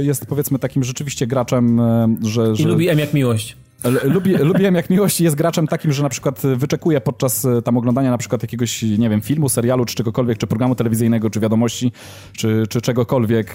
jest 0.00 0.26
powiedzmy 0.26 0.58
takim 0.58 0.84
rzeczywiście 0.84 1.26
graczem, 1.26 1.80
że, 2.28 2.56
że... 2.56 2.62
I 2.62 2.66
lubi 2.66 2.88
M 2.88 2.98
jak 2.98 3.14
miłość. 3.14 3.56
Lubi, 4.04 4.34
lubiłem 4.50 4.74
jak 4.74 4.90
miłość 4.90 5.20
jest 5.20 5.36
graczem 5.36 5.66
takim, 5.66 5.92
że 5.92 6.02
na 6.02 6.08
przykład 6.08 6.42
wyczekuje 6.56 7.00
podczas 7.00 7.44
e, 7.44 7.62
tam 7.62 7.76
oglądania 7.76 8.10
na 8.10 8.18
przykład 8.18 8.42
jakiegoś, 8.42 8.82
nie 8.82 9.10
wiem, 9.10 9.20
filmu, 9.20 9.48
serialu, 9.48 9.84
czy 9.84 9.94
czegokolwiek, 9.94 10.38
czy 10.38 10.46
programu 10.46 10.74
telewizyjnego, 10.74 11.30
czy 11.30 11.40
wiadomości, 11.40 11.92
czy, 12.32 12.64
czy 12.68 12.80
czegokolwiek, 12.80 13.54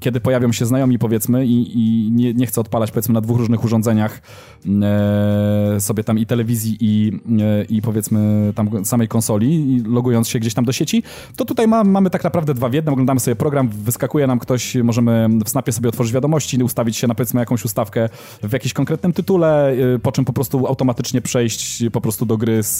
kiedy 0.00 0.20
pojawią 0.20 0.52
się 0.52 0.66
znajomi 0.66 0.98
powiedzmy 0.98 1.46
i, 1.46 1.78
i 1.78 2.10
nie, 2.12 2.34
nie 2.34 2.46
chcę 2.46 2.60
odpalać 2.60 2.90
powiedzmy 2.90 3.14
na 3.14 3.20
dwóch 3.20 3.38
różnych 3.38 3.64
urządzeniach 3.64 4.22
e, 4.82 5.80
sobie 5.80 6.04
tam 6.04 6.18
i 6.18 6.26
telewizji 6.26 6.76
i, 6.80 7.20
e, 7.40 7.64
i 7.64 7.82
powiedzmy 7.82 8.52
tam 8.54 8.84
samej 8.84 9.08
konsoli 9.08 9.82
logując 9.88 10.28
się 10.28 10.38
gdzieś 10.38 10.54
tam 10.54 10.64
do 10.64 10.72
sieci, 10.72 11.02
to 11.36 11.44
tutaj 11.44 11.68
ma, 11.68 11.84
mamy 11.84 12.10
tak 12.10 12.24
naprawdę 12.24 12.54
dwa 12.54 12.68
w 12.68 12.72
jednym, 12.72 12.92
oglądamy 12.92 13.20
sobie 13.20 13.36
program, 13.36 13.68
wyskakuje 13.68 14.26
nam 14.26 14.38
ktoś, 14.38 14.74
możemy 14.74 15.28
w 15.44 15.48
snapie 15.48 15.72
sobie 15.72 15.88
otworzyć 15.88 16.12
wiadomości, 16.12 16.62
ustawić 16.62 16.96
się 16.96 17.06
na 17.06 17.14
powiedzmy 17.14 17.40
jakąś 17.40 17.64
ustawkę 17.64 18.08
w 18.42 18.52
jakimś 18.52 18.72
konkretnym 18.72 19.12
tytule, 19.12 19.35
tytule, 19.36 19.72
y, 19.94 19.98
po 19.98 20.12
czym 20.12 20.24
po 20.24 20.32
prostu 20.32 20.66
automatycznie 20.66 21.20
przejść 21.20 21.84
po 21.92 22.00
prostu 22.00 22.26
do 22.26 22.36
gry 22.36 22.62
z, 22.62 22.78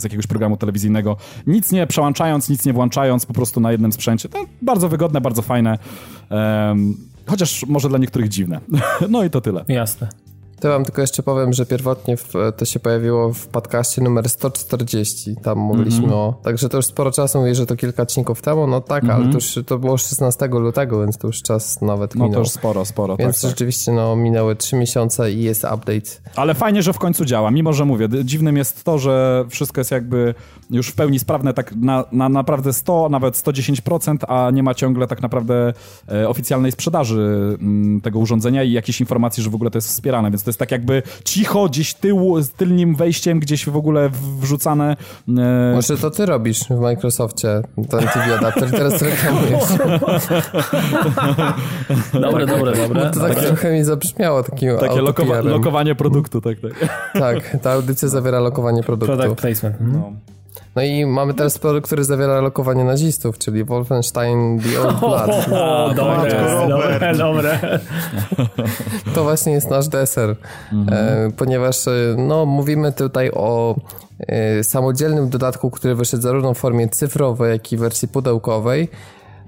z 0.00 0.04
jakiegoś 0.04 0.26
programu 0.26 0.56
telewizyjnego. 0.56 1.16
Nic 1.46 1.72
nie 1.72 1.86
przełączając, 1.86 2.48
nic 2.48 2.66
nie 2.66 2.72
włączając, 2.72 3.26
po 3.26 3.32
prostu 3.32 3.60
na 3.60 3.72
jednym 3.72 3.92
sprzęcie. 3.92 4.28
To 4.28 4.44
bardzo 4.62 4.88
wygodne, 4.88 5.20
bardzo 5.20 5.42
fajne. 5.42 5.78
Chociaż 7.26 7.66
może 7.66 7.88
dla 7.88 7.98
niektórych 7.98 8.28
dziwne. 8.28 8.60
no 9.08 9.24
i 9.24 9.30
to 9.30 9.40
tyle. 9.40 9.64
Jasne. 9.68 10.08
To 10.60 10.68
wam 10.68 10.84
tylko 10.84 11.00
jeszcze 11.00 11.22
powiem, 11.22 11.52
że 11.52 11.66
pierwotnie 11.66 12.16
w, 12.16 12.32
to 12.56 12.64
się 12.64 12.80
pojawiło 12.80 13.32
w 13.32 13.46
podcaście 13.46 14.02
numer 14.02 14.28
140. 14.28 15.36
Tam 15.42 15.58
mówiliśmy 15.58 16.04
mm 16.04 16.10
-hmm. 16.10 16.14
o. 16.14 16.40
Także 16.44 16.68
to 16.68 16.76
już 16.76 16.86
sporo 16.86 17.10
czasu, 17.12 17.38
mówię, 17.38 17.54
że 17.54 17.66
to 17.66 17.76
kilka 17.76 18.02
odcinków 18.02 18.42
temu. 18.42 18.66
No 18.66 18.80
tak, 18.80 19.04
mm 19.04 19.16
-hmm. 19.16 19.22
ale 19.22 19.32
to 19.32 19.38
już 19.38 19.58
to 19.66 19.78
było 19.78 19.98
16 19.98 20.46
lutego, 20.46 21.00
więc 21.00 21.18
to 21.18 21.26
już 21.26 21.42
czas 21.42 21.82
nawet 21.82 22.14
minął. 22.14 22.28
No 22.28 22.34
to 22.34 22.40
już 22.40 22.50
sporo, 22.50 22.84
sporo. 22.84 23.16
Więc 23.16 23.40
tak, 23.40 23.50
rzeczywiście 23.50 23.86
tak. 23.86 23.94
no, 23.94 24.16
minęły 24.16 24.56
3 24.56 24.76
miesiące 24.76 25.32
i 25.32 25.42
jest 25.42 25.64
update. 25.64 26.10
Ale 26.36 26.54
fajnie, 26.54 26.82
że 26.82 26.92
w 26.92 26.98
końcu 26.98 27.24
działa. 27.24 27.50
Mimo, 27.50 27.72
że 27.72 27.84
mówię, 27.84 28.08
dziwnym 28.24 28.56
jest 28.56 28.84
to, 28.84 28.98
że 28.98 29.44
wszystko 29.48 29.80
jest 29.80 29.90
jakby 29.90 30.34
już 30.70 30.88
w 30.88 30.94
pełni 30.94 31.18
sprawne 31.18 31.54
tak 31.54 31.76
na, 31.76 32.04
na 32.12 32.28
naprawdę 32.28 32.72
100, 32.72 33.08
nawet 33.08 33.34
110%, 33.34 34.16
a 34.28 34.50
nie 34.50 34.62
ma 34.62 34.74
ciągle 34.74 35.06
tak 35.06 35.22
naprawdę 35.22 35.72
e, 36.12 36.28
oficjalnej 36.28 36.72
sprzedaży 36.72 37.56
mm, 37.60 38.00
tego 38.00 38.18
urządzenia 38.18 38.62
i 38.62 38.72
jakiejś 38.72 39.00
informacji, 39.00 39.42
że 39.42 39.50
w 39.50 39.54
ogóle 39.54 39.70
to 39.70 39.78
jest 39.78 39.88
wspierane, 39.88 40.30
więc 40.30 40.43
to 40.44 40.50
jest 40.50 40.58
tak 40.58 40.70
jakby 40.70 41.02
cicho, 41.24 41.68
gdzieś 41.68 41.94
tyłu, 41.94 42.42
z 42.42 42.50
tylnym 42.50 42.96
wejściem, 42.96 43.40
gdzieś 43.40 43.66
w 43.66 43.76
ogóle 43.76 44.10
wrzucane. 44.40 44.96
E... 45.28 45.72
Może 45.74 45.96
to 45.96 46.10
ty 46.10 46.26
robisz 46.26 46.60
w 46.60 46.80
Microsoftie, 46.80 47.62
ten 47.90 48.00
TV 48.00 48.38
adapter, 48.38 48.70
teraz 48.70 49.02
reklamujesz. 49.02 49.64
dobre, 52.12 52.46
dobre, 52.46 52.72
dobre. 52.76 53.10
to 53.10 53.20
tak 53.20 53.34
trochę 53.34 53.72
mi 53.72 53.84
zabrzmiało 53.84 54.42
takim 54.42 54.78
Takie 54.78 55.00
lokowa 55.00 55.40
lokowanie 55.40 55.94
produktu, 55.94 56.40
tak, 56.40 56.56
tak. 56.60 56.88
Tak, 57.12 57.56
ta 57.62 57.72
audycja 57.72 58.08
zawiera 58.08 58.40
lokowanie 58.40 58.82
produktu. 58.82 59.16
Product 59.16 59.40
placement. 59.40 59.76
No. 59.80 60.12
No 60.76 60.82
i 60.82 61.06
mamy 61.06 61.34
teraz 61.34 61.58
produkt, 61.58 61.86
który 61.86 62.04
zawiera 62.04 62.40
lokowanie 62.40 62.84
nazistów, 62.84 63.38
czyli 63.38 63.64
Wolfenstein 63.64 64.60
The 64.60 64.80
Old 64.80 65.00
Blood. 65.00 65.30
O, 65.52 65.84
o 65.84 65.94
dobre, 65.94 66.66
dobre, 66.68 67.14
dobre. 67.14 67.78
To 69.14 69.22
właśnie 69.22 69.52
jest 69.52 69.70
nasz 69.70 69.88
deser, 69.88 70.36
mhm. 70.72 71.28
e, 71.28 71.32
ponieważ 71.32 71.88
e, 71.88 71.90
no, 72.18 72.46
mówimy 72.46 72.92
tutaj 72.92 73.30
o 73.34 73.76
e, 74.18 74.64
samodzielnym 74.64 75.28
dodatku, 75.28 75.70
który 75.70 75.94
wyszedł 75.94 76.22
zarówno 76.22 76.54
w 76.54 76.58
formie 76.58 76.88
cyfrowej, 76.88 77.52
jak 77.52 77.72
i 77.72 77.76
wersji 77.76 78.08
pudełkowej. 78.08 78.88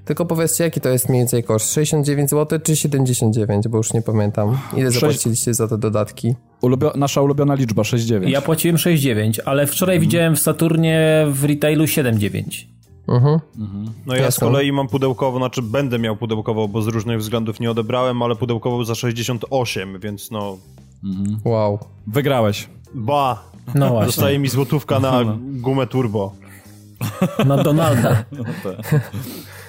Tylko 0.07 0.27
powiedzcie, 0.27 0.65
jaki 0.65 0.81
to 0.81 0.89
jest 0.89 1.09
mniej 1.09 1.21
więcej 1.21 1.45
koszt? 1.45 1.73
69 1.73 2.31
zł 2.31 2.59
czy 2.65 2.77
79, 2.77 3.69
bo 3.69 3.77
już 3.77 3.93
nie 3.93 4.03
pamiętam. 4.03 4.59
Ile 4.77 4.91
zapłaciliście 4.91 5.55
za 5.55 5.69
te 5.69 5.79
dodatki? 5.79 6.35
Ulubio 6.61 6.93
nasza 6.97 7.23
ulubiona 7.23 7.55
liczba 7.55 7.83
6,9. 7.83 8.29
Ja 8.29 8.41
płaciłem 8.41 8.77
6,9, 8.77 9.39
ale 9.45 9.67
wczoraj 9.67 9.97
mhm. 9.97 10.09
widziałem 10.11 10.37
w 10.37 10.41
Saturnie 10.41 11.27
w 11.31 11.45
retailu 11.45 11.85
7,9. 11.85 12.65
Mhm. 13.09 13.41
Mhm. 13.59 13.91
No 14.07 14.15
ja 14.15 14.23
Jasne. 14.23 14.47
z 14.47 14.51
kolei 14.51 14.73
mam 14.73 14.89
pudełkowo, 14.89 15.39
znaczy 15.39 15.63
będę 15.63 15.99
miał 15.99 16.17
pudełkowo, 16.17 16.69
bo 16.69 16.83
z 16.83 16.87
różnych 16.87 17.19
względów 17.19 17.61
nie 17.61 17.71
odebrałem, 17.71 18.23
ale 18.23 18.37
pudełkowo 18.37 18.85
za 18.85 18.95
68, 18.95 20.01
więc 20.01 20.31
no... 20.31 20.59
Mhm. 21.05 21.41
Wow. 21.45 21.79
Wygrałeś. 22.07 22.69
Ba! 22.95 23.43
No 23.75 23.89
właśnie. 23.89 24.07
Zostaje 24.07 24.39
mi 24.39 24.49
złotówka 24.49 25.01
na 25.01 25.21
no. 25.25 25.39
gumę 25.41 25.87
turbo. 25.87 26.33
Na 27.47 27.63
Donalda. 27.63 28.25
No 28.33 28.45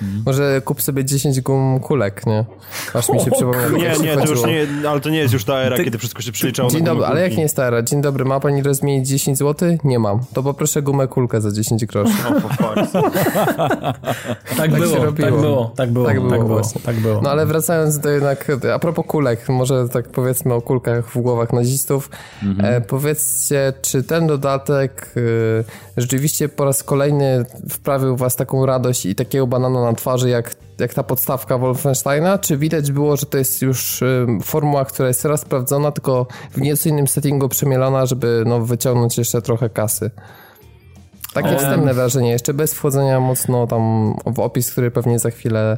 Mhm. 0.01 0.23
Może 0.25 0.61
kup 0.65 0.81
sobie 0.81 1.05
10 1.05 1.41
gum 1.41 1.79
kulek, 1.79 2.25
nie? 2.25 2.45
Aż 2.93 3.09
mi 3.09 3.19
się 3.19 3.31
przypomniał. 3.31 3.71
Nie, 3.71 3.93
nie, 4.03 4.17
to 4.17 4.31
już 4.31 4.45
nie, 4.45 4.89
ale 4.89 4.99
to 4.99 5.09
nie 5.09 5.17
jest 5.17 5.33
już 5.33 5.45
ta 5.45 5.59
era, 5.59 5.77
Ty, 5.77 5.83
kiedy 5.83 5.97
wszystko 5.97 6.21
się 6.21 6.31
przeliczało 6.31 6.69
Dzień 6.69 6.83
dobry, 6.83 7.05
ale 7.05 7.21
jak 7.21 7.37
nie 7.37 7.43
jest 7.43 7.55
ta 7.55 7.65
era? 7.65 7.81
Dzień 7.81 8.01
dobry, 8.01 8.25
ma 8.25 8.39
pani 8.39 8.63
rozmienić 8.63 9.07
10 9.07 9.37
zł? 9.37 9.77
Nie 9.83 9.99
mam. 9.99 10.19
To 10.33 10.43
poproszę 10.43 10.81
gumę 10.81 11.07
kulkę 11.07 11.41
za 11.41 11.51
10 11.51 11.85
groszy. 11.85 12.13
tak, 12.23 12.33
tak, 14.57 14.71
było, 14.71 14.97
tak 14.97 15.15
było, 15.15 15.71
tak 15.75 15.75
było, 15.75 15.75
tak 15.75 15.91
było, 15.91 16.05
tak 16.05 16.45
było, 16.45 16.61
tak 16.85 16.95
było. 16.95 17.21
No 17.21 17.29
ale 17.29 17.45
wracając 17.45 17.99
do 17.99 18.09
jednak, 18.09 18.51
a 18.73 18.79
propos 18.79 19.05
kulek, 19.05 19.49
może 19.49 19.89
tak 19.89 20.09
powiedzmy 20.09 20.53
o 20.53 20.61
kulkach 20.61 21.09
w 21.09 21.21
głowach 21.21 21.53
nazistów. 21.53 22.09
Mhm. 22.43 22.73
E, 22.73 22.81
powiedzcie, 22.81 23.73
czy 23.81 24.03
ten 24.03 24.27
dodatek 24.27 25.13
e, 25.17 25.19
rzeczywiście 25.97 26.49
po 26.49 26.65
raz 26.65 26.83
kolejny 26.83 27.45
wprawił 27.69 28.17
was 28.17 28.35
taką 28.35 28.65
radość 28.65 29.05
i 29.05 29.15
takiego 29.15 29.47
banana 29.47 29.81
na 29.91 29.93
twarzy, 29.93 30.29
jak, 30.29 30.55
jak 30.79 30.93
ta 30.93 31.03
podstawka 31.03 31.57
Wolfensteina? 31.57 32.37
Czy 32.37 32.57
widać 32.57 32.91
było, 32.91 33.17
że 33.17 33.25
to 33.25 33.37
jest 33.37 33.61
już 33.61 34.03
formuła, 34.43 34.85
która 34.85 35.07
jest 35.07 35.21
teraz 35.21 35.41
sprawdzona, 35.41 35.91
tylko 35.91 36.27
w 36.51 36.61
nieco 36.61 36.89
innym 36.89 37.07
settingu 37.07 37.49
przemielona, 37.49 38.05
żeby 38.05 38.43
no, 38.45 38.61
wyciągnąć 38.61 39.17
jeszcze 39.17 39.41
trochę 39.41 39.69
kasy? 39.69 40.11
Takie 41.33 41.55
wstępne 41.57 41.93
wrażenie, 41.93 42.31
jeszcze 42.31 42.53
bez 42.53 42.73
wchodzenia 42.73 43.19
mocno 43.19 43.67
tam 43.67 44.13
w 44.25 44.39
opis, 44.39 44.71
który 44.71 44.91
pewnie 44.91 45.19
za 45.19 45.29
chwilę 45.29 45.77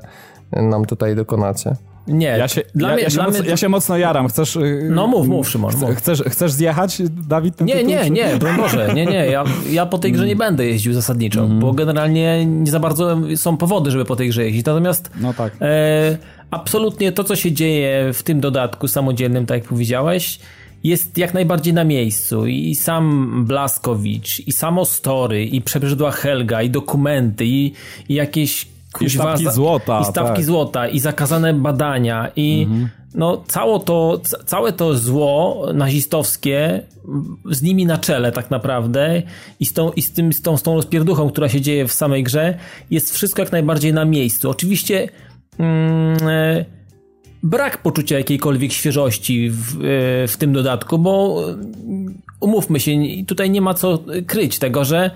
nam 0.51 0.85
tutaj 0.85 1.15
dokonacie. 1.15 1.75
Nie, 2.07 2.27
ja 2.27 2.47
się, 2.47 2.61
dla 2.75 2.89
ja, 2.89 2.93
mnie, 2.95 3.03
ja, 3.03 3.09
się 3.09 3.15
dla 3.15 3.25
mocno, 3.25 3.39
mnie... 3.41 3.49
ja 3.49 3.57
się 3.57 3.69
mocno 3.69 3.97
jaram. 3.97 4.27
Chcesz. 4.27 4.55
Y, 4.55 4.89
no 4.91 5.07
mów, 5.07 5.27
mów, 5.27 5.49
Szymon. 5.49 5.73
Mów. 5.77 5.95
Chcesz, 5.95 6.23
chcesz 6.27 6.51
zjechać, 6.51 7.01
Dawid? 7.27 7.55
Ten 7.55 7.67
nie, 7.67 7.73
tytuł, 7.73 7.89
nie, 7.89 8.03
czy... 8.03 8.09
nie, 8.09 8.37
broń 8.37 8.57
Boże. 8.57 8.91
Nie, 8.95 9.05
nie. 9.05 9.25
Ja, 9.25 9.43
ja 9.71 9.85
po 9.85 9.97
tej 9.97 10.11
grze 10.11 10.27
nie 10.27 10.35
będę 10.35 10.65
jeździł 10.65 10.93
zasadniczo, 10.93 11.45
mm. 11.45 11.59
bo 11.59 11.73
generalnie 11.73 12.45
nie 12.45 12.71
za 12.71 12.79
bardzo 12.79 13.17
są 13.35 13.57
powody, 13.57 13.91
żeby 13.91 14.05
po 14.05 14.15
tej 14.15 14.29
grze 14.29 14.43
jeździć. 14.43 14.65
Natomiast. 14.65 15.11
No 15.19 15.33
tak. 15.33 15.53
E, 15.61 16.17
absolutnie 16.51 17.11
to, 17.11 17.23
co 17.23 17.35
się 17.35 17.51
dzieje 17.51 18.13
w 18.13 18.23
tym 18.23 18.39
dodatku 18.39 18.87
samodzielnym, 18.87 19.45
tak 19.45 19.57
jak 19.57 19.69
powiedziałeś, 19.69 20.39
jest 20.83 21.17
jak 21.17 21.33
najbardziej 21.33 21.73
na 21.73 21.83
miejscu 21.83 22.47
i 22.47 22.75
sam 22.75 23.45
Blaskowicz, 23.47 24.47
i 24.47 24.51
samo 24.51 24.85
story, 24.85 25.45
i 25.45 25.61
przebrzydła 25.61 26.11
Helga, 26.11 26.61
i 26.61 26.69
dokumenty, 26.69 27.45
i, 27.45 27.73
i 28.09 28.13
jakieś 28.13 28.67
i 29.01 29.09
stawki 29.09 29.51
złota. 29.51 30.01
I 30.01 30.05
stawki 30.05 30.35
tak. 30.35 30.45
złota, 30.45 30.87
i 30.87 30.99
zakazane 30.99 31.53
badania, 31.53 32.31
i 32.35 32.63
mhm. 32.69 32.89
no 33.15 33.43
cało 33.47 33.79
to, 33.79 34.21
całe 34.45 34.73
to 34.73 34.97
zło 34.97 35.65
nazistowskie 35.73 36.83
z 37.51 37.61
nimi 37.61 37.85
na 37.85 37.97
czele 37.97 38.31
tak 38.31 38.51
naprawdę 38.51 39.21
i 39.59 39.65
z 39.65 39.73
tą, 39.73 39.91
i 39.91 40.01
z 40.01 40.11
tym, 40.11 40.33
z 40.33 40.41
tą, 40.41 40.57
z 40.57 40.63
tą 40.63 40.75
rozpierduchą, 40.75 41.29
która 41.29 41.49
się 41.49 41.61
dzieje 41.61 41.87
w 41.87 41.93
samej 41.93 42.23
grze, 42.23 42.57
jest 42.91 43.13
wszystko 43.13 43.41
jak 43.41 43.51
najbardziej 43.51 43.93
na 43.93 44.05
miejscu. 44.05 44.49
Oczywiście 44.49 45.09
mm, 45.59 46.17
e, 46.27 46.65
brak 47.43 47.81
poczucia 47.81 48.17
jakiejkolwiek 48.17 48.71
świeżości 48.71 49.49
w, 49.49 49.75
e, 49.75 50.27
w 50.27 50.37
tym 50.37 50.53
dodatku, 50.53 50.97
bo 50.97 51.43
umówmy 52.39 52.79
się, 52.79 52.91
tutaj 53.27 53.49
nie 53.49 53.61
ma 53.61 53.73
co 53.73 54.03
kryć 54.27 54.59
tego, 54.59 54.85
że 54.85 55.11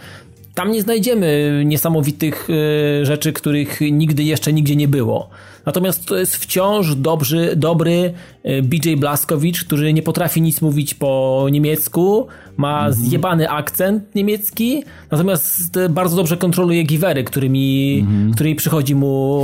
tam 0.56 0.72
nie 0.72 0.82
znajdziemy 0.82 1.62
niesamowitych 1.66 2.48
e, 2.50 3.06
rzeczy, 3.06 3.34
których 3.34 3.80
nigdy 3.92 4.24
jeszcze 4.24 4.54
nigdzie 4.54 4.76
nie 4.76 4.88
było. 4.88 5.30
Natomiast 5.66 6.06
to 6.06 6.18
jest 6.18 6.36
wciąż 6.36 6.96
dobry, 6.96 7.56
dobry 7.56 8.14
e, 8.44 8.62
BJ 8.62 8.96
Blaskowicz, 8.96 9.64
który 9.64 9.94
nie 9.94 10.02
potrafi 10.02 10.42
nic 10.42 10.62
mówić 10.62 10.94
po 10.94 11.46
niemiecku, 11.52 12.28
ma 12.58 12.88
mhm. 12.88 12.94
zjebany 12.94 13.50
akcent 13.50 14.16
niemiecki, 14.16 14.84
natomiast 15.12 15.80
bardzo 15.90 16.16
dobrze 16.16 16.38
kontroluje 16.38 16.84
givery, 16.84 17.24
którymi, 17.24 18.00
mhm. 18.00 18.34
którymi 18.34 18.56
przychodzi 18.56 18.96
mu 18.96 19.42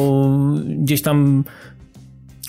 gdzieś 0.66 1.02
tam 1.02 1.44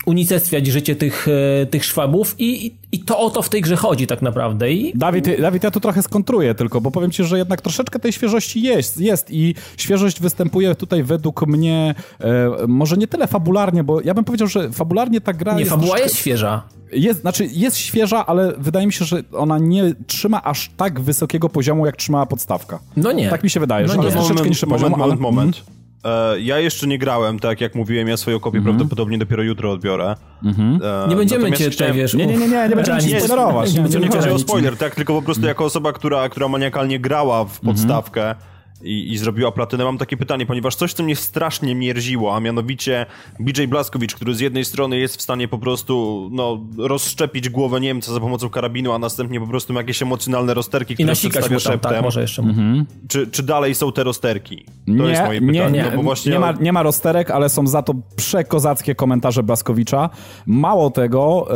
unicestwiać 0.05 0.67
życie 0.67 0.95
tych, 0.95 1.27
e, 1.61 1.65
tych 1.65 1.85
Szwabów 1.85 2.35
i, 2.39 2.75
i 2.91 2.99
to 2.99 3.19
o 3.19 3.29
to 3.29 3.41
w 3.41 3.49
tej 3.49 3.61
grze 3.61 3.75
chodzi 3.75 4.07
tak 4.07 4.21
naprawdę. 4.21 4.71
I... 4.71 4.97
Dawid, 4.97 5.41
Dawid, 5.41 5.63
ja 5.63 5.71
tu 5.71 5.79
trochę 5.79 6.01
skontruję 6.01 6.55
tylko, 6.55 6.81
bo 6.81 6.91
powiem 6.91 7.11
ci, 7.11 7.23
że 7.23 7.37
jednak 7.37 7.61
troszeczkę 7.61 7.99
tej 7.99 8.13
świeżości 8.13 8.61
jest, 8.61 9.01
jest 9.01 9.31
i 9.31 9.55
świeżość 9.77 10.21
występuje 10.21 10.75
tutaj 10.75 11.03
według 11.03 11.47
mnie 11.47 11.95
e, 12.19 12.49
może 12.67 12.97
nie 12.97 13.07
tyle 13.07 13.27
fabularnie, 13.27 13.83
bo 13.83 14.01
ja 14.01 14.13
bym 14.13 14.23
powiedział, 14.23 14.47
że 14.47 14.71
fabularnie 14.71 15.21
ta 15.21 15.33
gra 15.33 15.53
nie, 15.53 15.59
jest... 15.59 15.71
fabuła 15.71 15.87
troszkę... 15.87 16.03
jest 16.03 16.17
świeża. 16.17 16.63
Jest, 16.93 17.21
znaczy 17.21 17.49
jest 17.51 17.77
świeża, 17.77 18.25
ale 18.25 18.53
wydaje 18.57 18.87
mi 18.87 18.93
się, 18.93 19.05
że 19.05 19.23
ona 19.33 19.57
nie 19.57 19.93
trzyma 20.07 20.43
aż 20.43 20.71
tak 20.77 20.99
wysokiego 20.99 21.49
poziomu, 21.49 21.85
jak 21.85 21.95
trzymała 21.95 22.25
podstawka. 22.25 22.79
No 22.97 23.11
nie. 23.11 23.29
Tak 23.29 23.43
mi 23.43 23.49
się 23.49 23.59
wydaje, 23.59 23.85
no 23.87 23.93
że 23.93 23.99
nie. 23.99 24.05
jest 24.05 24.17
troszeczkę 24.17 24.49
niższy 24.49 24.65
moment, 24.65 24.81
poziom. 24.83 24.99
Moment, 24.99 25.13
ale... 25.13 25.21
moment. 25.21 25.57
Mhm. 25.57 25.80
E, 26.05 26.39
ja 26.39 26.59
jeszcze 26.59 26.87
nie 26.87 26.97
grałem, 26.97 27.39
tak 27.39 27.61
jak 27.61 27.75
mówiłem, 27.75 28.07
ja 28.07 28.17
swoją 28.17 28.39
kopię 28.39 28.57
mm 28.57 28.63
-hmm. 28.63 28.77
prawdopodobnie 28.77 29.17
dopiero 29.17 29.43
jutro 29.43 29.71
odbiorę. 29.71 30.15
Mm 30.43 30.55
-hmm. 30.55 30.85
E, 31.05 31.09
nie 31.09 31.15
będziemy 31.15 31.51
cię 31.51 31.69
chciałem... 31.69 31.95
wiesz... 31.95 32.13
Nie, 32.13 32.25
nie, 32.25 32.37
nie, 32.37 32.47
nie, 32.47 32.69
nie 32.69 32.75
będziemy 32.75 33.01
cię 33.01 33.21
spoilerować. 33.21 33.73
Nie, 33.73 33.81
nie, 33.81 33.89
nie, 33.89 33.99
nie 33.99 34.07
chodzi 34.07 34.29
o 34.29 34.39
spoiler, 34.39 34.77
tak? 34.77 34.95
Tylko 34.95 35.13
po 35.13 35.21
prostu 35.21 35.45
jako 35.45 35.65
osoba, 35.65 35.93
która, 35.93 36.29
która 36.29 36.47
maniakalnie 36.47 36.99
grała 36.99 37.45
w 37.45 37.59
mhm. 37.59 37.65
podstawkę, 37.65 38.21
mm 38.21 38.37
-hmm 38.37 38.50
i, 38.83 39.11
i 39.11 39.17
zrobiła 39.17 39.51
platynę. 39.51 39.83
Mam 39.83 39.97
takie 39.97 40.17
pytanie, 40.17 40.45
ponieważ 40.45 40.75
coś, 40.75 40.93
co 40.93 41.03
mnie 41.03 41.15
strasznie 41.15 41.75
mierziło, 41.75 42.35
a 42.35 42.39
mianowicie 42.39 43.05
BJ 43.39 43.63
Blaskowicz, 43.63 44.15
który 44.15 44.35
z 44.35 44.39
jednej 44.39 44.65
strony 44.65 44.97
jest 44.97 45.17
w 45.17 45.21
stanie 45.21 45.47
po 45.47 45.57
prostu 45.57 46.29
no, 46.31 46.59
rozszczepić 46.77 47.49
głowę 47.49 47.81
Niemca 47.81 48.13
za 48.13 48.19
pomocą 48.19 48.49
karabinu, 48.49 48.91
a 48.91 48.99
następnie 48.99 49.39
po 49.39 49.47
prostu 49.47 49.73
ma 49.73 49.79
jakieś 49.79 50.01
emocjonalne 50.01 50.53
rozterki, 50.53 50.93
które 50.93 51.13
przedstawia 51.13 51.49
tam, 51.49 51.59
szeptem. 51.59 51.91
Tak, 51.91 52.03
może 52.03 52.21
jeszcze. 52.21 52.41
Mhm. 52.41 52.85
Czy, 53.07 53.27
czy 53.27 53.43
dalej 53.43 53.75
są 53.75 53.91
te 53.91 54.03
rozterki? 54.03 54.65
To 54.85 54.91
nie, 54.91 55.09
jest 55.09 55.23
moje 55.25 55.41
pytanie. 55.41 55.71
Nie, 55.71 55.83
nie, 55.83 55.91
no 55.95 56.03
właśnie... 56.03 56.31
nie, 56.31 56.39
ma, 56.39 56.51
nie 56.51 56.73
ma 56.73 56.83
rozterek, 56.83 57.31
ale 57.31 57.49
są 57.49 57.67
za 57.67 57.81
to 57.81 57.93
przekozackie 58.15 58.95
komentarze 58.95 59.43
Blaskowicza. 59.43 60.09
Mało 60.45 60.89
tego, 60.89 61.47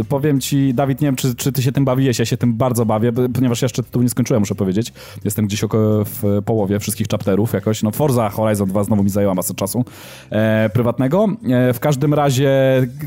e, 0.00 0.04
powiem 0.08 0.40
ci, 0.40 0.74
Dawid, 0.74 1.00
nie 1.00 1.08
wiem, 1.08 1.16
czy, 1.16 1.34
czy 1.34 1.52
ty 1.52 1.62
się 1.62 1.72
tym 1.72 1.84
bawiłeś, 1.84 2.18
ja 2.18 2.24
się 2.24 2.36
tym 2.36 2.54
bardzo 2.54 2.86
bawię, 2.86 3.12
ponieważ 3.34 3.62
jeszcze 3.62 3.82
tu 3.82 4.02
nie 4.02 4.08
skończyłem, 4.08 4.40
muszę 4.40 4.54
powiedzieć. 4.54 4.92
Jestem 5.24 5.46
gdzieś 5.46 5.64
około 5.64 6.04
w 6.04 6.42
połowie 6.50 6.78
wszystkich 6.78 7.06
chapterów 7.10 7.52
jakoś. 7.52 7.82
No 7.82 7.90
Forza 7.90 8.28
Horizon 8.28 8.68
2 8.68 8.84
znowu 8.84 9.02
mi 9.04 9.10
zajęła 9.10 9.34
masę 9.34 9.54
czasu 9.54 9.84
e, 10.30 10.70
prywatnego. 10.72 11.28
E, 11.50 11.72
w 11.72 11.80
każdym 11.80 12.14
razie 12.14 12.50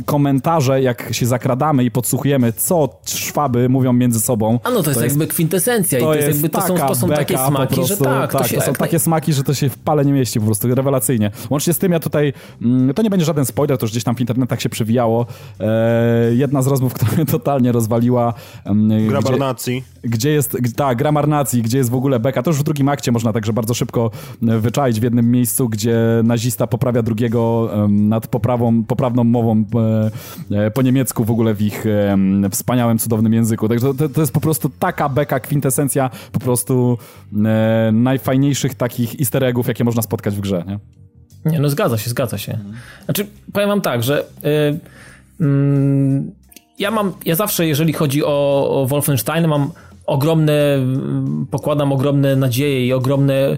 komentarze, 0.05 0.81
jak 0.81 1.13
się 1.13 1.25
zakradamy 1.25 1.83
i 1.83 1.91
podsłuchujemy, 1.91 2.53
co 2.53 2.89
szwaby 3.05 3.69
mówią 3.69 3.93
między 3.93 4.19
sobą. 4.19 4.59
A 4.63 4.69
no 4.69 4.75
to, 4.75 4.83
to 4.83 4.89
jest, 4.89 5.01
jest 5.01 5.15
jakby 5.15 5.27
kwintesencja 5.27 5.99
to 5.99 6.05
i 6.05 6.07
to, 6.07 6.15
jest 6.15 6.27
jakby, 6.27 6.49
to, 6.49 6.61
są, 6.61 6.75
to 6.75 6.95
są 6.95 7.09
takie 7.09 7.37
smaki, 7.37 7.75
prostu, 7.75 7.95
że 7.95 7.97
tak. 7.97 8.31
tak 8.31 8.41
to, 8.41 8.47
się 8.47 8.57
to 8.57 8.61
są 8.61 8.73
takie 8.73 8.99
smaki, 8.99 9.33
że 9.33 9.43
to 9.43 9.53
się 9.53 9.69
w 9.69 9.77
pale 9.77 10.05
nie 10.05 10.13
mieści 10.13 10.39
po 10.39 10.45
prostu, 10.45 10.75
rewelacyjnie. 10.75 11.31
Łącznie 11.49 11.73
z 11.73 11.77
tym 11.77 11.91
ja 11.91 11.99
tutaj, 11.99 12.33
mm, 12.61 12.93
to 12.93 13.01
nie 13.01 13.09
będzie 13.09 13.25
żaden 13.25 13.45
spoiler, 13.45 13.77
to 13.77 13.83
już 13.83 13.91
gdzieś 13.91 14.03
tam 14.03 14.15
w 14.15 14.19
internetach 14.19 14.61
się 14.61 14.69
przewijało. 14.69 15.25
E, 15.59 16.33
jedna 16.33 16.61
z 16.61 16.67
rozmów, 16.67 16.93
która 16.97 17.11
mnie 17.11 17.25
totalnie 17.25 17.71
rozwaliła. 17.71 18.33
Mm, 18.65 19.07
Grabar 19.07 19.39
nacji. 19.39 19.83
Gdzie 20.03 20.29
jest, 20.29 20.57
tak, 20.75 20.97
Grammar 20.97 21.27
nacji, 21.27 21.61
gdzie 21.61 21.77
jest 21.77 21.89
w 21.89 21.95
ogóle 21.95 22.19
beka. 22.19 22.43
To 22.43 22.49
już 22.49 22.59
w 22.59 22.63
drugim 22.63 22.89
akcie 22.89 23.11
można 23.11 23.32
także 23.33 23.53
bardzo 23.53 23.73
szybko 23.73 24.11
e, 24.47 24.59
wyczaić 24.59 24.99
w 24.99 25.03
jednym 25.03 25.31
miejscu, 25.31 25.69
gdzie 25.69 25.97
nazista 26.23 26.67
poprawia 26.67 27.01
drugiego 27.01 27.69
nad 27.89 28.27
poprawą, 28.27 28.83
poprawną 28.83 29.23
mową 29.23 29.63
e, 30.51 30.65
e, 30.65 30.71
po 30.71 30.81
niemiecku 30.81 31.23
w 31.23 31.31
ogóle 31.31 31.53
w 31.53 31.61
ich 31.61 31.85
wspaniałym, 32.51 32.99
cudownym 32.99 33.33
języku. 33.33 33.67
Także 33.67 33.93
to, 33.93 34.09
to 34.09 34.21
jest 34.21 34.33
po 34.33 34.41
prostu 34.41 34.69
taka 34.79 35.09
beka, 35.09 35.39
kwintesencja 35.39 36.09
po 36.31 36.39
prostu 36.39 36.97
najfajniejszych 37.91 38.75
takich 38.75 39.19
easter 39.19 39.43
eggów, 39.43 39.67
jakie 39.67 39.83
można 39.83 40.01
spotkać 40.01 40.35
w 40.35 40.39
grze, 40.39 40.63
nie? 40.67 40.79
Nie, 41.51 41.59
no 41.59 41.69
zgadza 41.69 41.97
się, 41.97 42.09
zgadza 42.09 42.37
się. 42.37 42.59
Znaczy, 43.05 43.27
powiem 43.53 43.69
wam 43.69 43.81
tak, 43.81 44.03
że 44.03 44.25
yy, 45.39 45.51
ja 46.79 46.91
mam, 46.91 47.13
ja 47.25 47.35
zawsze, 47.35 47.67
jeżeli 47.67 47.93
chodzi 47.93 48.23
o, 48.23 48.67
o 48.81 48.85
Wolfenstein, 48.87 49.47
mam 49.47 49.71
ogromne, 50.05 50.79
pokładam 51.51 51.91
ogromne 51.91 52.35
nadzieje 52.35 52.87
i 52.87 52.93
ogromne 52.93 53.33
e, 53.33 53.57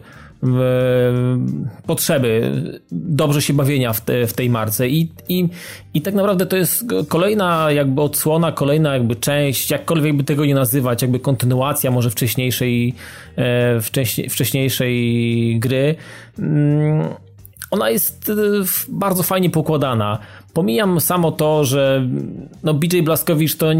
potrzeby 1.88 2.52
dobrze 2.92 3.42
się 3.42 3.54
bawienia 3.54 3.94
w, 3.94 4.02
te, 4.02 4.28
w 4.28 4.34
tej 4.34 4.50
marce 4.50 4.90
I, 4.90 5.12
i, 5.30 5.50
i 5.94 6.02
tak 6.02 6.14
naprawdę 6.14 6.46
to 6.46 6.58
jest 6.58 6.86
kolejna 7.08 7.72
jakby 7.72 8.02
odsłona, 8.02 8.52
kolejna 8.52 8.94
jakby 8.94 9.16
część, 9.16 9.72
jakkolwiek 9.72 10.18
by 10.18 10.24
tego 10.24 10.46
nie 10.46 10.56
nazywać, 10.56 11.02
jakby 11.02 11.20
kontynuacja 11.20 11.92
może 11.92 12.10
wcześniejszej, 12.10 12.94
e, 13.36 13.82
wcześniej, 13.82 14.30
wcześniejszej 14.30 15.60
gry. 15.60 15.96
Mm, 16.40 17.08
ona 17.72 17.90
jest 17.90 18.30
e, 18.30 18.34
bardzo 18.90 19.24
fajnie 19.24 19.50
pokładana. 19.50 20.20
Pomijam 20.54 21.02
samo 21.02 21.32
to, 21.32 21.66
że 21.66 22.08
no 22.64 22.74
BJ 22.74 23.02
Blaskowicz 23.02 23.56
to 23.56 23.72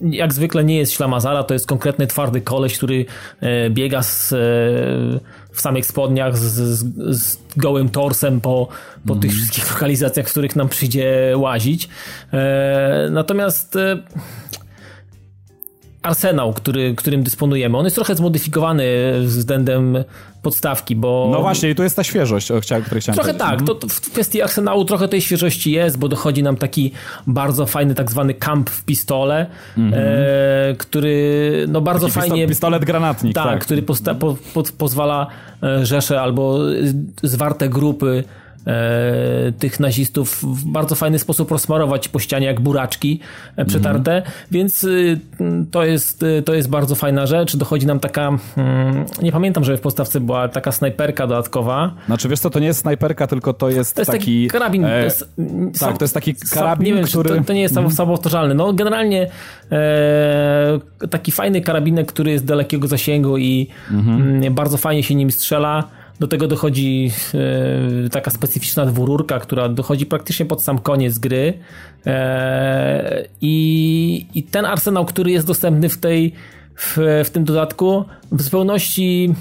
jak 0.00 0.32
zwykle 0.32 0.64
nie 0.64 0.76
jest 0.76 0.92
ślamazara, 0.92 1.44
to 1.44 1.54
jest 1.54 1.66
konkretny 1.66 2.06
twardy 2.06 2.40
koleś, 2.40 2.76
który 2.76 3.06
e, 3.40 3.70
biega 3.70 4.02
z, 4.02 4.32
e, 4.32 4.36
w 5.52 5.60
samych 5.60 5.86
spodniach 5.86 6.38
z, 6.38 6.42
z, 6.42 6.84
z 7.16 7.38
gołym 7.56 7.88
torsem 7.88 8.40
po, 8.40 8.68
po 9.06 9.12
mm. 9.12 9.22
tych 9.22 9.30
mhm. 9.30 9.32
wszystkich 9.32 9.72
lokalizacjach, 9.74 10.28
w 10.28 10.30
których 10.30 10.56
nam 10.56 10.68
przyjdzie 10.68 11.34
łazić. 11.36 11.88
E, 12.32 13.08
natomiast 13.10 13.78
arsenał, 16.04 16.52
który, 16.52 16.94
którym 16.94 17.22
dysponujemy, 17.22 17.78
on 17.78 17.84
jest 17.84 17.96
trochę 17.96 18.14
zmodyfikowany 18.14 18.84
względem 19.20 20.04
podstawki, 20.42 20.96
bo... 20.96 21.28
No 21.32 21.40
właśnie, 21.40 21.70
i 21.70 21.74
tu 21.74 21.82
jest 21.82 21.96
ta 21.96 22.04
świeżość, 22.04 22.50
o 22.50 22.60
której 22.60 23.00
chciałem 23.00 23.14
Trochę 23.14 23.14
powiedzieć. 23.14 23.38
tak, 23.38 23.60
mhm. 23.60 23.66
to, 23.66 23.74
to, 23.74 23.88
w 23.88 24.00
kwestii 24.00 24.42
arsenału 24.42 24.84
trochę 24.84 25.08
tej 25.08 25.20
świeżości 25.20 25.72
jest, 25.72 25.98
bo 25.98 26.08
dochodzi 26.08 26.42
nam 26.42 26.56
taki 26.56 26.92
bardzo 27.26 27.66
fajny 27.66 27.94
tak 27.94 28.10
zwany 28.10 28.34
kamp 28.34 28.70
w 28.70 28.84
pistole, 28.84 29.46
mm 29.78 29.90
-hmm. 29.90 29.94
e, 29.96 30.74
który 30.78 31.66
no 31.68 31.80
bardzo 31.80 32.06
taki 32.06 32.20
fajnie... 32.20 32.48
Pistolet 32.48 32.84
granatnik. 32.84 33.34
Tak, 33.34 33.44
tak. 33.44 33.64
który 33.64 33.82
posta, 33.82 34.14
po, 34.14 34.36
po, 34.54 34.62
pozwala 34.78 35.26
e, 35.62 35.86
rzesze 35.86 36.20
albo 36.20 36.58
zwarte 37.22 37.68
grupy 37.68 38.24
e, 38.66 39.52
tych 39.58 39.80
nazistów 39.80 40.42
w 40.42 40.64
bardzo 40.64 40.94
fajny 40.94 41.18
sposób 41.18 41.50
rozsmarować 41.50 42.08
po 42.08 42.18
ścianie 42.18 42.46
jak 42.46 42.60
buraczki 42.60 43.20
e, 43.56 43.64
przetarte, 43.64 44.22
więc 44.50 44.84
y, 44.84 45.20
to 45.70 45.84
jest, 45.84 46.22
y, 46.22 46.42
to 46.42 46.54
jest 46.54 46.68
bardzo 46.68 46.94
fajna 46.94 47.26
rzecz. 47.26 47.56
Dochodzi 47.56 47.86
nam 47.86 48.00
taka, 48.00 48.28
mm, 48.28 49.04
nie 49.22 49.32
pamiętam, 49.32 49.64
że 49.64 49.76
w 49.76 49.80
podstawce 49.80 50.20
była 50.20 50.48
taka 50.48 50.72
snajperka 50.72 51.26
dodatkowa. 51.26 51.94
Znaczy 52.06 52.28
wiesz 52.28 52.40
co, 52.40 52.50
to 52.50 52.58
nie 52.58 52.66
jest 52.66 52.80
snajperka, 52.80 53.26
tylko 53.26 53.52
to 53.52 53.70
jest, 53.70 53.94
to 53.94 54.00
jest 54.00 54.10
taki, 54.10 54.20
taki... 54.20 54.48
karabin. 54.48 54.84
E, 54.84 54.88
to 54.88 55.04
jest, 55.04 55.34
tak, 55.80 55.98
to 55.98 56.04
jest 56.04 56.14
taki 56.14 56.34
karabin, 56.54 56.86
nie 56.86 56.94
wiem, 56.94 57.04
który... 57.04 57.30
To, 57.30 57.44
to, 57.44 57.52
nie 57.52 57.62
jest 57.62 57.76
mhm. 57.76 57.94
samopowtarzalny. 57.94 58.54
No 58.54 58.72
generalnie 58.72 59.30
e, 59.72 60.80
taki 61.10 61.32
fajny 61.32 61.60
karabinek, 61.60 62.12
który 62.12 62.30
jest 62.30 62.44
dalekiego 62.44 62.88
zasięgu 62.88 63.38
i 63.38 63.68
mhm. 63.90 64.22
Mm, 64.22 64.54
bardzo 64.54 64.76
fajnie 64.76 65.02
się 65.02 65.14
nim 65.14 65.30
strzela. 65.30 65.84
Do 66.20 66.28
tego 66.28 66.48
dochodzi 66.48 67.10
e, 68.06 68.08
taka 68.08 68.30
specyficzna 68.30 68.86
dwururka, 68.86 69.38
która 69.40 69.68
dochodzi 69.68 70.06
praktycznie 70.06 70.46
pod 70.46 70.62
sam 70.62 70.78
koniec 70.78 71.18
gry. 71.18 71.58
E, 72.06 73.24
i, 73.40 74.26
I 74.34 74.42
ten 74.42 74.64
arsenał, 74.64 75.04
który 75.04 75.30
jest 75.30 75.46
dostępny 75.46 75.88
w 75.88 75.98
tej 75.98 76.32
w, 76.76 77.22
w 77.24 77.30
tym 77.30 77.44
dodatku, 77.44 78.04
w 78.32 78.42
zupełności, 78.42 79.34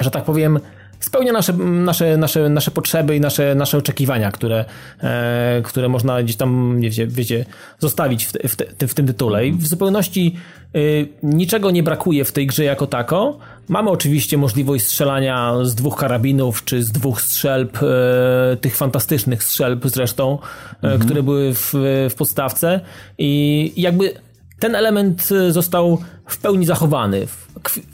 że 0.00 0.10
tak 0.10 0.24
powiem, 0.24 0.60
spełnia 1.04 1.32
nasze, 1.32 1.52
nasze, 1.52 2.16
nasze, 2.16 2.48
nasze 2.48 2.70
potrzeby 2.70 3.16
i 3.16 3.20
nasze, 3.20 3.54
nasze 3.54 3.78
oczekiwania, 3.78 4.30
które, 4.30 4.64
e, 5.00 5.62
które 5.64 5.88
można 5.88 6.22
gdzieś 6.22 6.36
tam, 6.36 6.80
wiecie, 6.80 7.06
wiecie 7.06 7.44
zostawić 7.78 8.26
w, 8.26 8.32
w, 8.32 8.56
te, 8.56 8.88
w 8.88 8.94
tym 8.94 9.06
tytule. 9.06 9.46
I 9.46 9.52
w 9.52 9.66
zupełności 9.66 10.36
y, 10.76 11.08
niczego 11.22 11.70
nie 11.70 11.82
brakuje 11.82 12.24
w 12.24 12.32
tej 12.32 12.46
grze 12.46 12.64
jako 12.64 12.86
tako. 12.86 13.38
Mamy 13.68 13.90
oczywiście 13.90 14.38
możliwość 14.38 14.84
strzelania 14.84 15.52
z 15.62 15.74
dwóch 15.74 15.96
karabinów, 15.96 16.64
czy 16.64 16.82
z 16.82 16.92
dwóch 16.92 17.20
strzelb, 17.20 17.78
e, 17.82 18.56
tych 18.56 18.76
fantastycznych 18.76 19.44
strzelb 19.44 19.88
zresztą, 19.88 20.38
e, 20.72 20.76
mhm. 20.82 21.00
które 21.00 21.22
były 21.22 21.54
w, 21.54 21.72
w 22.10 22.14
podstawce. 22.14 22.80
I 23.18 23.72
jakby 23.76 24.14
ten 24.58 24.74
element 24.74 25.28
został 25.48 25.98
w 26.26 26.38
pełni 26.38 26.66
zachowany. 26.66 27.26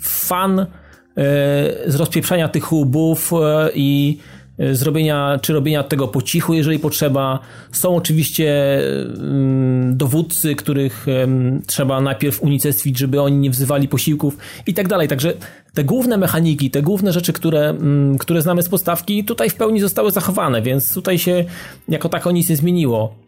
Fan 0.01 0.67
z 1.87 1.95
rozpieprzania 1.95 2.49
tych 2.49 2.73
łbów 2.73 3.33
e, 3.33 3.71
i 3.75 4.19
e, 4.59 4.75
zrobienia, 4.75 5.39
czy 5.43 5.53
robienia 5.53 5.83
tego 5.83 6.09
po 6.09 6.23
cichu, 6.23 6.55
jeżeli 6.55 6.79
potrzeba. 6.79 7.39
Są 7.73 7.97
oczywiście 7.97 8.79
mm, 8.79 9.97
dowódcy, 9.97 10.55
których 10.55 11.07
trzeba 11.67 12.01
najpierw 12.01 12.43
unicestwić, 12.43 12.99
żeby 12.99 13.21
oni 13.21 13.37
nie 13.37 13.51
wzywali 13.51 13.89
posiłków 13.89 14.37
i 14.67 14.75
tak 14.75 14.89
dalej. 14.89 15.09
Także 15.09 15.35
te 15.75 15.85
główne 15.85 16.17
mechaniki, 16.17 16.71
te 16.71 16.83
główne 16.83 17.13
rzeczy, 17.13 17.33
które, 17.33 17.69
mm, 17.69 18.19
które 18.19 18.43
znamy 18.43 18.63
z 18.63 18.69
podstawki, 18.69 19.25
tutaj 19.25 19.51
w 19.51 19.55
pełni 19.55 19.81
zostały 19.81 20.11
zachowane, 20.11 20.63
więc 20.63 20.95
tutaj 20.95 21.19
się 21.19 21.45
jako 21.89 22.09
tako 22.09 22.31
nic 22.31 22.49
nie 22.49 22.57
zmieniło. 22.57 23.28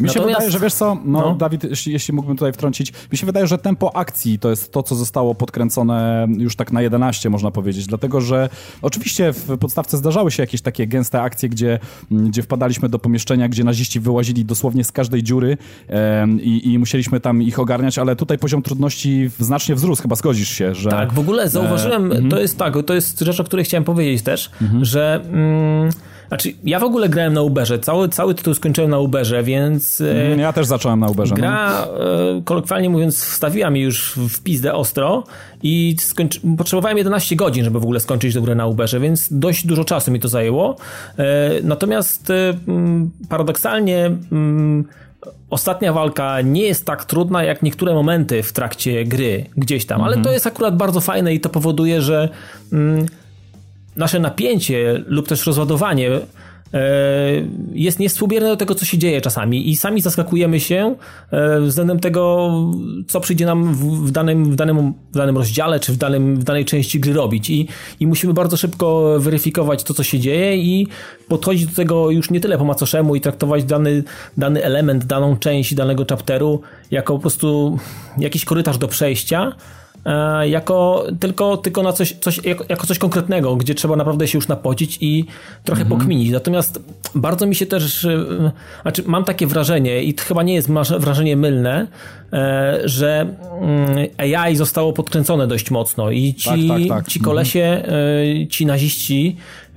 Mi 0.00 0.08
się 0.08 0.20
wydaje, 0.20 0.50
że 0.50 0.60
wiesz 0.60 0.74
co, 0.74 0.96
no, 1.04 1.20
no, 1.20 1.34
Dawid, 1.34 1.64
jeśli, 1.64 1.92
jeśli 1.92 2.14
mógłbym 2.14 2.36
tutaj 2.36 2.52
wtrącić, 2.52 2.92
mi 3.12 3.18
się 3.18 3.26
wydaje, 3.26 3.46
że 3.46 3.58
tempo 3.58 3.96
akcji 3.96 4.38
to 4.38 4.50
jest 4.50 4.72
to, 4.72 4.82
co 4.82 4.94
zostało 4.94 5.34
podkręcone 5.34 6.26
już 6.38 6.56
tak 6.56 6.72
na 6.72 6.82
11, 6.82 7.30
można 7.30 7.50
powiedzieć, 7.50 7.86
dlatego 7.86 8.20
że 8.20 8.48
oczywiście 8.82 9.32
w 9.32 9.58
podstawce 9.58 9.96
zdarzały 9.96 10.30
się 10.30 10.42
jakieś 10.42 10.62
takie 10.62 10.86
gęste 10.86 11.22
akcje, 11.22 11.48
gdzie, 11.48 11.78
mm, 12.12 12.28
gdzie 12.28 12.42
wpadaliśmy 12.42 12.88
do 12.88 12.98
pomieszczenia, 12.98 13.48
gdzie 13.48 13.64
naziści 13.64 14.00
wyłazili 14.00 14.44
dosłownie 14.44 14.84
z 14.84 14.92
każdej 14.92 15.22
dziury 15.22 15.56
um, 15.88 16.42
i, 16.42 16.72
i, 16.72 16.78
musieliśmy 16.78 17.20
tam 17.20 17.42
ich 17.42 17.58
ogarniać, 17.58 17.98
ale 17.98 18.16
tutaj 18.16 18.38
poziom 18.38 18.62
trudności 18.62 19.30
znacznie 19.38 19.74
wzrósł, 19.74 20.02
chyba 20.02 20.16
zgodzisz 20.16 20.48
się, 20.48 20.74
że... 20.74 20.90
Tak, 20.90 21.12
w 21.12 21.18
ogóle 21.18 21.48
zauważyłem, 21.48 22.12
e, 22.12 22.28
to 22.28 22.40
jest 22.40 22.58
tak, 22.58 22.74
to 22.86 22.94
jest 22.94 23.20
rzecz, 23.20 23.40
o 23.40 23.44
której 23.44 23.64
chciałem 23.64 23.84
powiedzieć 23.84 24.22
też, 24.22 24.50
mhm. 24.62 24.84
że... 24.84 25.20
Mm, 25.24 25.90
znaczy, 26.28 26.52
ja 26.64 26.80
w 26.80 26.84
ogóle 26.84 27.08
grałem 27.08 27.32
na 27.34 27.42
Uberze. 27.42 27.78
Cały, 27.78 28.08
cały 28.08 28.34
tytuł 28.34 28.54
skończyłem 28.54 28.90
na 28.90 28.98
Uberze, 28.98 29.42
więc. 29.42 30.00
E, 30.00 30.10
mhm, 30.10 30.40
ja 30.40 30.52
też 30.52 30.66
zacząłem 30.66 31.00
na 31.00 31.08
Uberze. 31.08 31.34
Gra, 31.34 31.86
no. 31.86 32.42
kolokwialnie 32.44 32.90
mówiąc, 32.90 33.24
wstawiła 33.24 33.70
mi 33.70 33.80
już 33.80 34.12
w 34.28 34.40
pizdę 34.40 34.74
ostro 34.74 35.24
i 35.62 35.96
skończy... 36.00 36.40
potrzebowałem 36.58 36.98
11 36.98 37.36
godzin, 37.36 37.64
żeby 37.64 37.80
w 37.80 37.82
ogóle 37.82 38.00
skończyć 38.00 38.34
tę 38.34 38.40
grę 38.40 38.54
na 38.54 38.66
Uberze, 38.66 39.00
więc 39.00 39.28
dość 39.30 39.66
dużo 39.66 39.84
czasu 39.84 40.10
mi 40.10 40.20
to 40.20 40.28
zajęło. 40.28 40.76
E, 41.18 41.50
natomiast 41.62 42.32
paradoksalnie. 43.28 44.10
Ostatnia 45.50 45.92
walka 45.92 46.40
nie 46.40 46.62
jest 46.62 46.84
tak 46.84 47.04
trudna 47.04 47.44
jak 47.44 47.62
niektóre 47.62 47.94
momenty 47.94 48.42
w 48.42 48.52
trakcie 48.52 49.04
gry 49.04 49.44
gdzieś 49.56 49.86
tam, 49.86 50.00
ale 50.00 50.16
mhm. 50.16 50.24
to 50.24 50.32
jest 50.32 50.46
akurat 50.46 50.76
bardzo 50.76 51.00
fajne 51.00 51.34
i 51.34 51.40
to 51.40 51.48
powoduje, 51.48 52.02
że 52.02 52.28
nasze 53.98 54.20
napięcie 54.20 55.02
lub 55.06 55.28
też 55.28 55.46
rozładowanie 55.46 56.10
e, 56.74 56.80
jest 57.72 57.98
niewspółmierne 57.98 58.48
do 58.48 58.56
tego, 58.56 58.74
co 58.74 58.84
się 58.84 58.98
dzieje 58.98 59.20
czasami. 59.20 59.70
I 59.70 59.76
sami 59.76 60.00
zaskakujemy 60.00 60.60
się 60.60 60.94
e, 61.30 61.60
względem 61.60 62.00
tego, 62.00 62.50
co 63.08 63.20
przyjdzie 63.20 63.46
nam 63.46 63.74
w 63.74 64.10
danym, 64.10 64.44
w 64.44 64.56
danym, 64.56 64.94
w 65.12 65.16
danym 65.16 65.36
rozdziale, 65.36 65.80
czy 65.80 65.92
w, 65.92 65.96
danym, 65.96 66.36
w 66.36 66.44
danej 66.44 66.64
części 66.64 67.00
gry 67.00 67.12
robić. 67.12 67.50
I, 67.50 67.68
i 68.00 68.06
musimy 68.06 68.32
bardzo 68.32 68.56
szybko 68.56 69.16
weryfikować 69.18 69.82
to, 69.84 69.94
co 69.94 70.02
się 70.02 70.18
dzieje 70.18 70.56
i 70.56 70.86
podchodzić 71.28 71.66
do 71.66 71.74
tego 71.74 72.10
już 72.10 72.30
nie 72.30 72.40
tyle 72.40 72.58
po 72.58 72.64
macoszemu 72.64 73.16
i 73.16 73.20
traktować 73.20 73.64
dany, 73.64 74.04
dany 74.36 74.64
element, 74.64 75.04
daną 75.04 75.36
część 75.36 75.74
danego 75.74 76.04
chapteru 76.08 76.60
jako 76.90 77.14
po 77.14 77.18
prostu 77.18 77.78
jakiś 78.18 78.44
korytarz 78.44 78.78
do 78.78 78.88
przejścia, 78.88 79.52
jako 80.44 81.06
tylko, 81.20 81.56
tylko 81.56 81.82
na 81.82 81.92
coś, 81.92 82.12
coś 82.12 82.44
jako, 82.44 82.64
jako, 82.68 82.86
coś 82.86 82.98
konkretnego, 82.98 83.56
gdzie 83.56 83.74
trzeba 83.74 83.96
naprawdę 83.96 84.28
się 84.28 84.38
już 84.38 84.48
napocić 84.48 84.98
i 85.00 85.24
trochę 85.64 85.82
mhm. 85.82 86.00
pokminić. 86.00 86.30
Natomiast 86.30 86.82
bardzo 87.14 87.46
mi 87.46 87.54
się 87.54 87.66
też, 87.66 88.04
e, 88.04 88.52
znaczy 88.82 89.02
mam 89.06 89.24
takie 89.24 89.46
wrażenie 89.46 90.02
i 90.02 90.14
to 90.14 90.24
chyba 90.24 90.42
nie 90.42 90.54
jest 90.54 90.70
wrażenie 90.98 91.36
mylne, 91.36 91.86
e, 92.32 92.78
że 92.84 93.34
mm, 93.60 94.08
AI 94.36 94.56
zostało 94.56 94.92
podkręcone 94.92 95.46
dość 95.46 95.70
mocno 95.70 96.10
i 96.10 96.34
ci, 96.34 96.68
tak, 96.68 96.78
tak, 96.78 96.88
tak. 96.88 97.08
ci 97.08 97.20
kolesie, 97.20 97.64
mhm. 97.64 98.48
ci 98.48 98.66
naziści 98.66 99.36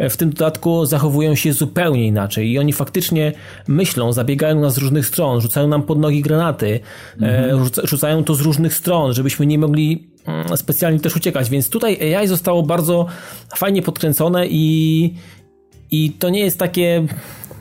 w 0.10 0.18
tym 0.18 0.30
dodatku 0.30 0.86
zachowują 0.86 1.36
się 1.36 1.53
zupełnie 1.53 2.08
inaczej 2.08 2.52
i 2.52 2.60
oni 2.60 2.74
faktycznie 2.74 3.32
myślą, 3.68 4.14
zabiegają 4.14 4.62
nas 4.62 4.74
z 4.74 4.78
różnych 4.78 5.06
stron, 5.06 5.41
rzucają 5.41 5.68
nam 5.68 5.84
pod 5.84 5.99
nogi 5.99 6.22
granaty, 6.22 6.80
mhm. 7.22 7.70
rzucają 7.84 8.24
to 8.24 8.36
z 8.36 8.41
różnych 8.41 8.74
stron, 8.74 9.14
żebyśmy 9.14 9.45
nie 9.45 9.60
mogli 9.60 10.11
specjalnie 10.56 10.99
też 10.99 11.15
uciekać, 11.15 11.49
więc 11.49 11.69
tutaj 11.69 12.15
AI 12.15 12.27
zostało 12.27 12.64
bardzo 12.64 13.06
fajnie 13.56 13.81
podkręcone 13.81 14.48
i, 14.48 15.14
i 15.91 16.11
to 16.11 16.30
nie 16.30 16.39
jest 16.39 16.60
takie 16.60 17.07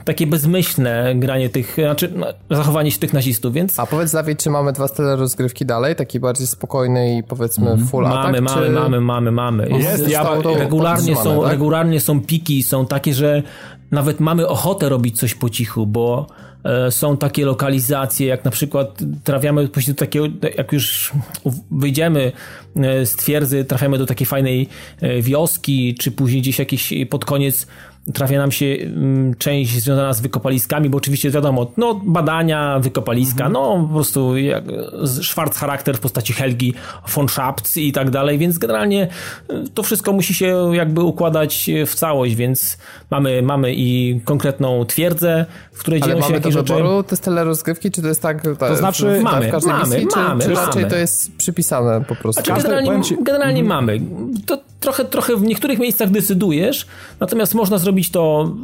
takie 0.04 0.26
bezmyślne 0.26 1.14
granie 1.14 1.48
tych, 1.48 1.74
znaczy 1.74 2.12
no, 2.16 2.26
zachowanie 2.50 2.90
się 2.90 2.98
tych 2.98 3.12
nazistów, 3.12 3.52
więc... 3.52 3.78
A 3.78 3.86
powiedz 3.86 4.12
Dawid, 4.12 4.42
czy 4.42 4.50
mamy 4.50 4.72
dwa 4.72 4.88
style 4.88 5.16
rozgrywki 5.16 5.66
dalej, 5.66 5.96
taki 5.96 6.20
bardziej 6.20 6.46
spokojny 6.46 7.18
i 7.18 7.22
powiedzmy 7.22 7.70
mm. 7.70 7.86
full 7.86 8.04
mamy, 8.04 8.38
attack, 8.38 8.40
Mamy, 8.40 8.66
czy... 8.66 8.72
mamy, 8.72 9.00
mamy, 9.00 9.30
mamy. 9.30 9.68
Jest, 9.68 9.98
jest 9.98 10.08
ja, 10.08 10.26
regularnie, 10.58 11.16
są, 11.16 11.42
tak? 11.42 11.50
regularnie 11.50 12.00
są 12.00 12.20
piki, 12.20 12.62
są 12.62 12.86
takie, 12.86 13.14
że 13.14 13.42
nawet 13.90 14.20
mamy 14.20 14.48
ochotę 14.48 14.88
robić 14.88 15.18
coś 15.18 15.34
po 15.34 15.50
cichu, 15.50 15.86
bo 15.86 16.26
są 16.90 17.16
takie 17.16 17.44
lokalizacje, 17.44 18.26
jak 18.26 18.44
na 18.44 18.50
przykład 18.50 18.98
trafiamy 19.24 19.68
później 19.68 19.94
do 19.94 19.98
takiego, 19.98 20.26
jak 20.58 20.72
już 20.72 21.12
wyjdziemy 21.70 22.32
e, 22.76 23.06
z 23.06 23.16
twierdzy, 23.16 23.64
trafiamy 23.64 23.98
do 23.98 24.06
takiej 24.06 24.26
fajnej 24.26 24.68
e, 25.00 25.22
wioski, 25.22 25.94
czy 25.94 26.10
później 26.10 26.42
gdzieś 26.42 26.58
jakiś 26.58 26.92
pod 27.10 27.24
koniec 27.24 27.66
trafia 28.14 28.38
nam 28.38 28.52
się 28.52 28.66
mm, 28.66 29.34
część 29.34 29.82
związana 29.82 30.12
z 30.12 30.20
wykopaliskami, 30.20 30.90
bo 30.90 30.98
oczywiście 30.98 31.30
wiadomo, 31.30 31.72
no 31.76 32.00
badania, 32.04 32.78
wykopaliska, 32.80 33.46
mhm. 33.46 33.52
no 33.52 33.86
po 33.88 33.94
prostu 33.94 34.36
jak, 34.36 34.64
szwarc 35.20 35.58
charakter 35.58 35.96
w 35.96 36.00
postaci 36.00 36.32
Helgi 36.32 36.74
von 37.14 37.28
Schabts 37.28 37.76
i 37.76 37.92
tak 37.92 38.10
dalej, 38.10 38.38
więc 38.38 38.58
generalnie 38.58 39.08
y, 39.50 39.68
to 39.74 39.82
wszystko 39.82 40.12
musi 40.12 40.34
się 40.34 40.70
jakby 40.72 41.02
układać 41.02 41.70
w 41.86 41.94
całość, 41.94 42.34
więc 42.34 42.78
mamy, 43.10 43.42
mamy 43.42 43.74
i 43.74 44.20
konkretną 44.24 44.84
twierdzę, 44.84 45.46
w 45.72 45.78
której 45.80 46.00
dzieją 46.00 46.22
się 46.22 46.34
jakieś 46.34 46.54
rzeczy. 46.54 46.74
wyboru 46.74 47.02
te 47.02 47.16
style 47.16 47.44
rozgrywki, 47.44 47.90
czy 47.90 48.02
to 48.02 48.08
jest 48.08 48.22
tak, 48.22 48.42
to 48.58 48.76
znaczy 48.76 49.20
mamy, 49.22 49.48
w 49.48 49.50
każdej 49.50 49.72
mamy, 49.72 49.84
misji, 49.84 50.08
mamy, 50.16 50.42
czy, 50.42 50.48
czy 50.48 50.54
raczej 50.54 50.86
to 50.86 50.96
jest 50.96 51.36
przypisane 51.36 52.04
po 52.04 52.16
prostu? 52.16 52.44
Znaczy, 52.44 52.62
generalnie, 52.62 53.02
generalnie 53.22 53.60
mhm. 53.60 53.66
mamy. 53.66 54.00
To 54.46 54.69
trochę, 54.80 55.04
trochę 55.04 55.36
w 55.36 55.42
niektórych 55.42 55.78
miejscach 55.78 56.10
decydujesz, 56.10 56.86
natomiast 57.20 57.54
można 57.54 57.78
zrobić 57.78 58.10
to 58.10 58.54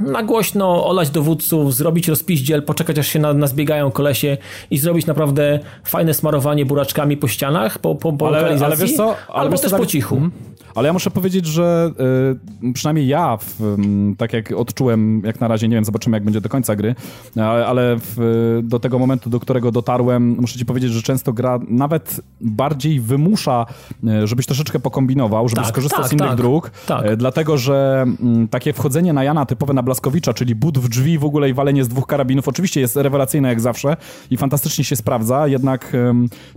na 0.00 0.22
głośno, 0.22 0.86
olać 0.86 1.10
dowódców, 1.10 1.74
zrobić 1.74 2.08
rozpiździel, 2.08 2.62
poczekać 2.62 2.98
aż 2.98 3.08
się 3.08 3.18
na, 3.18 3.32
nas 3.32 3.54
biegają 3.54 3.90
kolesie 3.90 4.36
i 4.70 4.78
zrobić 4.78 5.06
naprawdę 5.06 5.60
fajne 5.84 6.14
smarowanie 6.14 6.66
buraczkami 6.66 7.16
po 7.16 7.28
ścianach, 7.28 7.78
po, 7.78 7.94
po, 7.94 8.12
po 8.12 8.26
ale, 8.28 8.38
lokalizacji, 8.38 8.66
ale 8.66 8.76
wiesz 8.76 8.96
co? 8.96 9.16
Ale 9.28 9.40
albo 9.40 9.58
też 9.58 9.72
po 9.72 9.86
cichu. 9.86 10.14
Mhm. 10.14 10.32
Ale 10.74 10.86
ja 10.86 10.92
muszę 10.92 11.10
powiedzieć, 11.10 11.46
że 11.46 11.90
y, 12.62 12.72
przynajmniej 12.72 13.06
ja, 13.06 13.36
w, 13.36 13.60
y, 13.60 14.16
tak 14.16 14.32
jak 14.32 14.52
odczułem, 14.52 15.22
jak 15.24 15.40
na 15.40 15.48
razie, 15.48 15.68
nie 15.68 15.76
wiem, 15.76 15.84
zobaczymy 15.84 16.16
jak 16.16 16.24
będzie 16.24 16.40
do 16.40 16.48
końca 16.48 16.76
gry, 16.76 16.94
ale, 17.36 17.66
ale 17.66 17.96
w, 17.98 18.60
do 18.62 18.80
tego 18.80 18.98
momentu, 18.98 19.30
do 19.30 19.40
którego 19.40 19.70
dotarłem, 19.70 20.36
muszę 20.40 20.58
ci 20.58 20.66
powiedzieć, 20.66 20.92
że 20.92 21.02
często 21.02 21.32
gra 21.32 21.60
nawet 21.68 22.20
bardziej 22.40 23.00
wymusza, 23.00 23.66
y, 24.22 24.26
żebyś 24.26 24.46
troszeczkę 24.46 24.80
pokombinował, 24.80 25.48
żebyś 25.48 25.63
tak, 25.64 25.72
skorzystał 25.72 26.00
tak, 26.00 26.08
z 26.08 26.12
innych 26.12 26.28
tak, 26.28 26.36
dróg, 26.36 26.70
tak. 26.86 27.06
Y, 27.06 27.16
dlatego, 27.16 27.58
że 27.58 28.04
mm, 28.20 28.48
takie 28.48 28.72
wchodzenie 28.72 29.12
na 29.12 29.24
Jana 29.24 29.46
typowe 29.46 29.72
na 29.72 29.82
Blaskowicza, 29.82 30.34
czyli 30.34 30.54
but 30.54 30.78
w 30.78 30.88
drzwi 30.88 31.18
w 31.18 31.24
ogóle 31.24 31.50
i 31.50 31.54
walenie 31.54 31.84
z 31.84 31.88
dwóch 31.88 32.06
karabinów. 32.06 32.48
Oczywiście 32.48 32.80
jest 32.80 32.96
rewelacyjne 32.96 33.48
jak 33.48 33.60
zawsze 33.60 33.96
i 34.30 34.36
fantastycznie 34.36 34.84
się 34.84 34.96
sprawdza, 34.96 35.46
jednak 35.46 35.92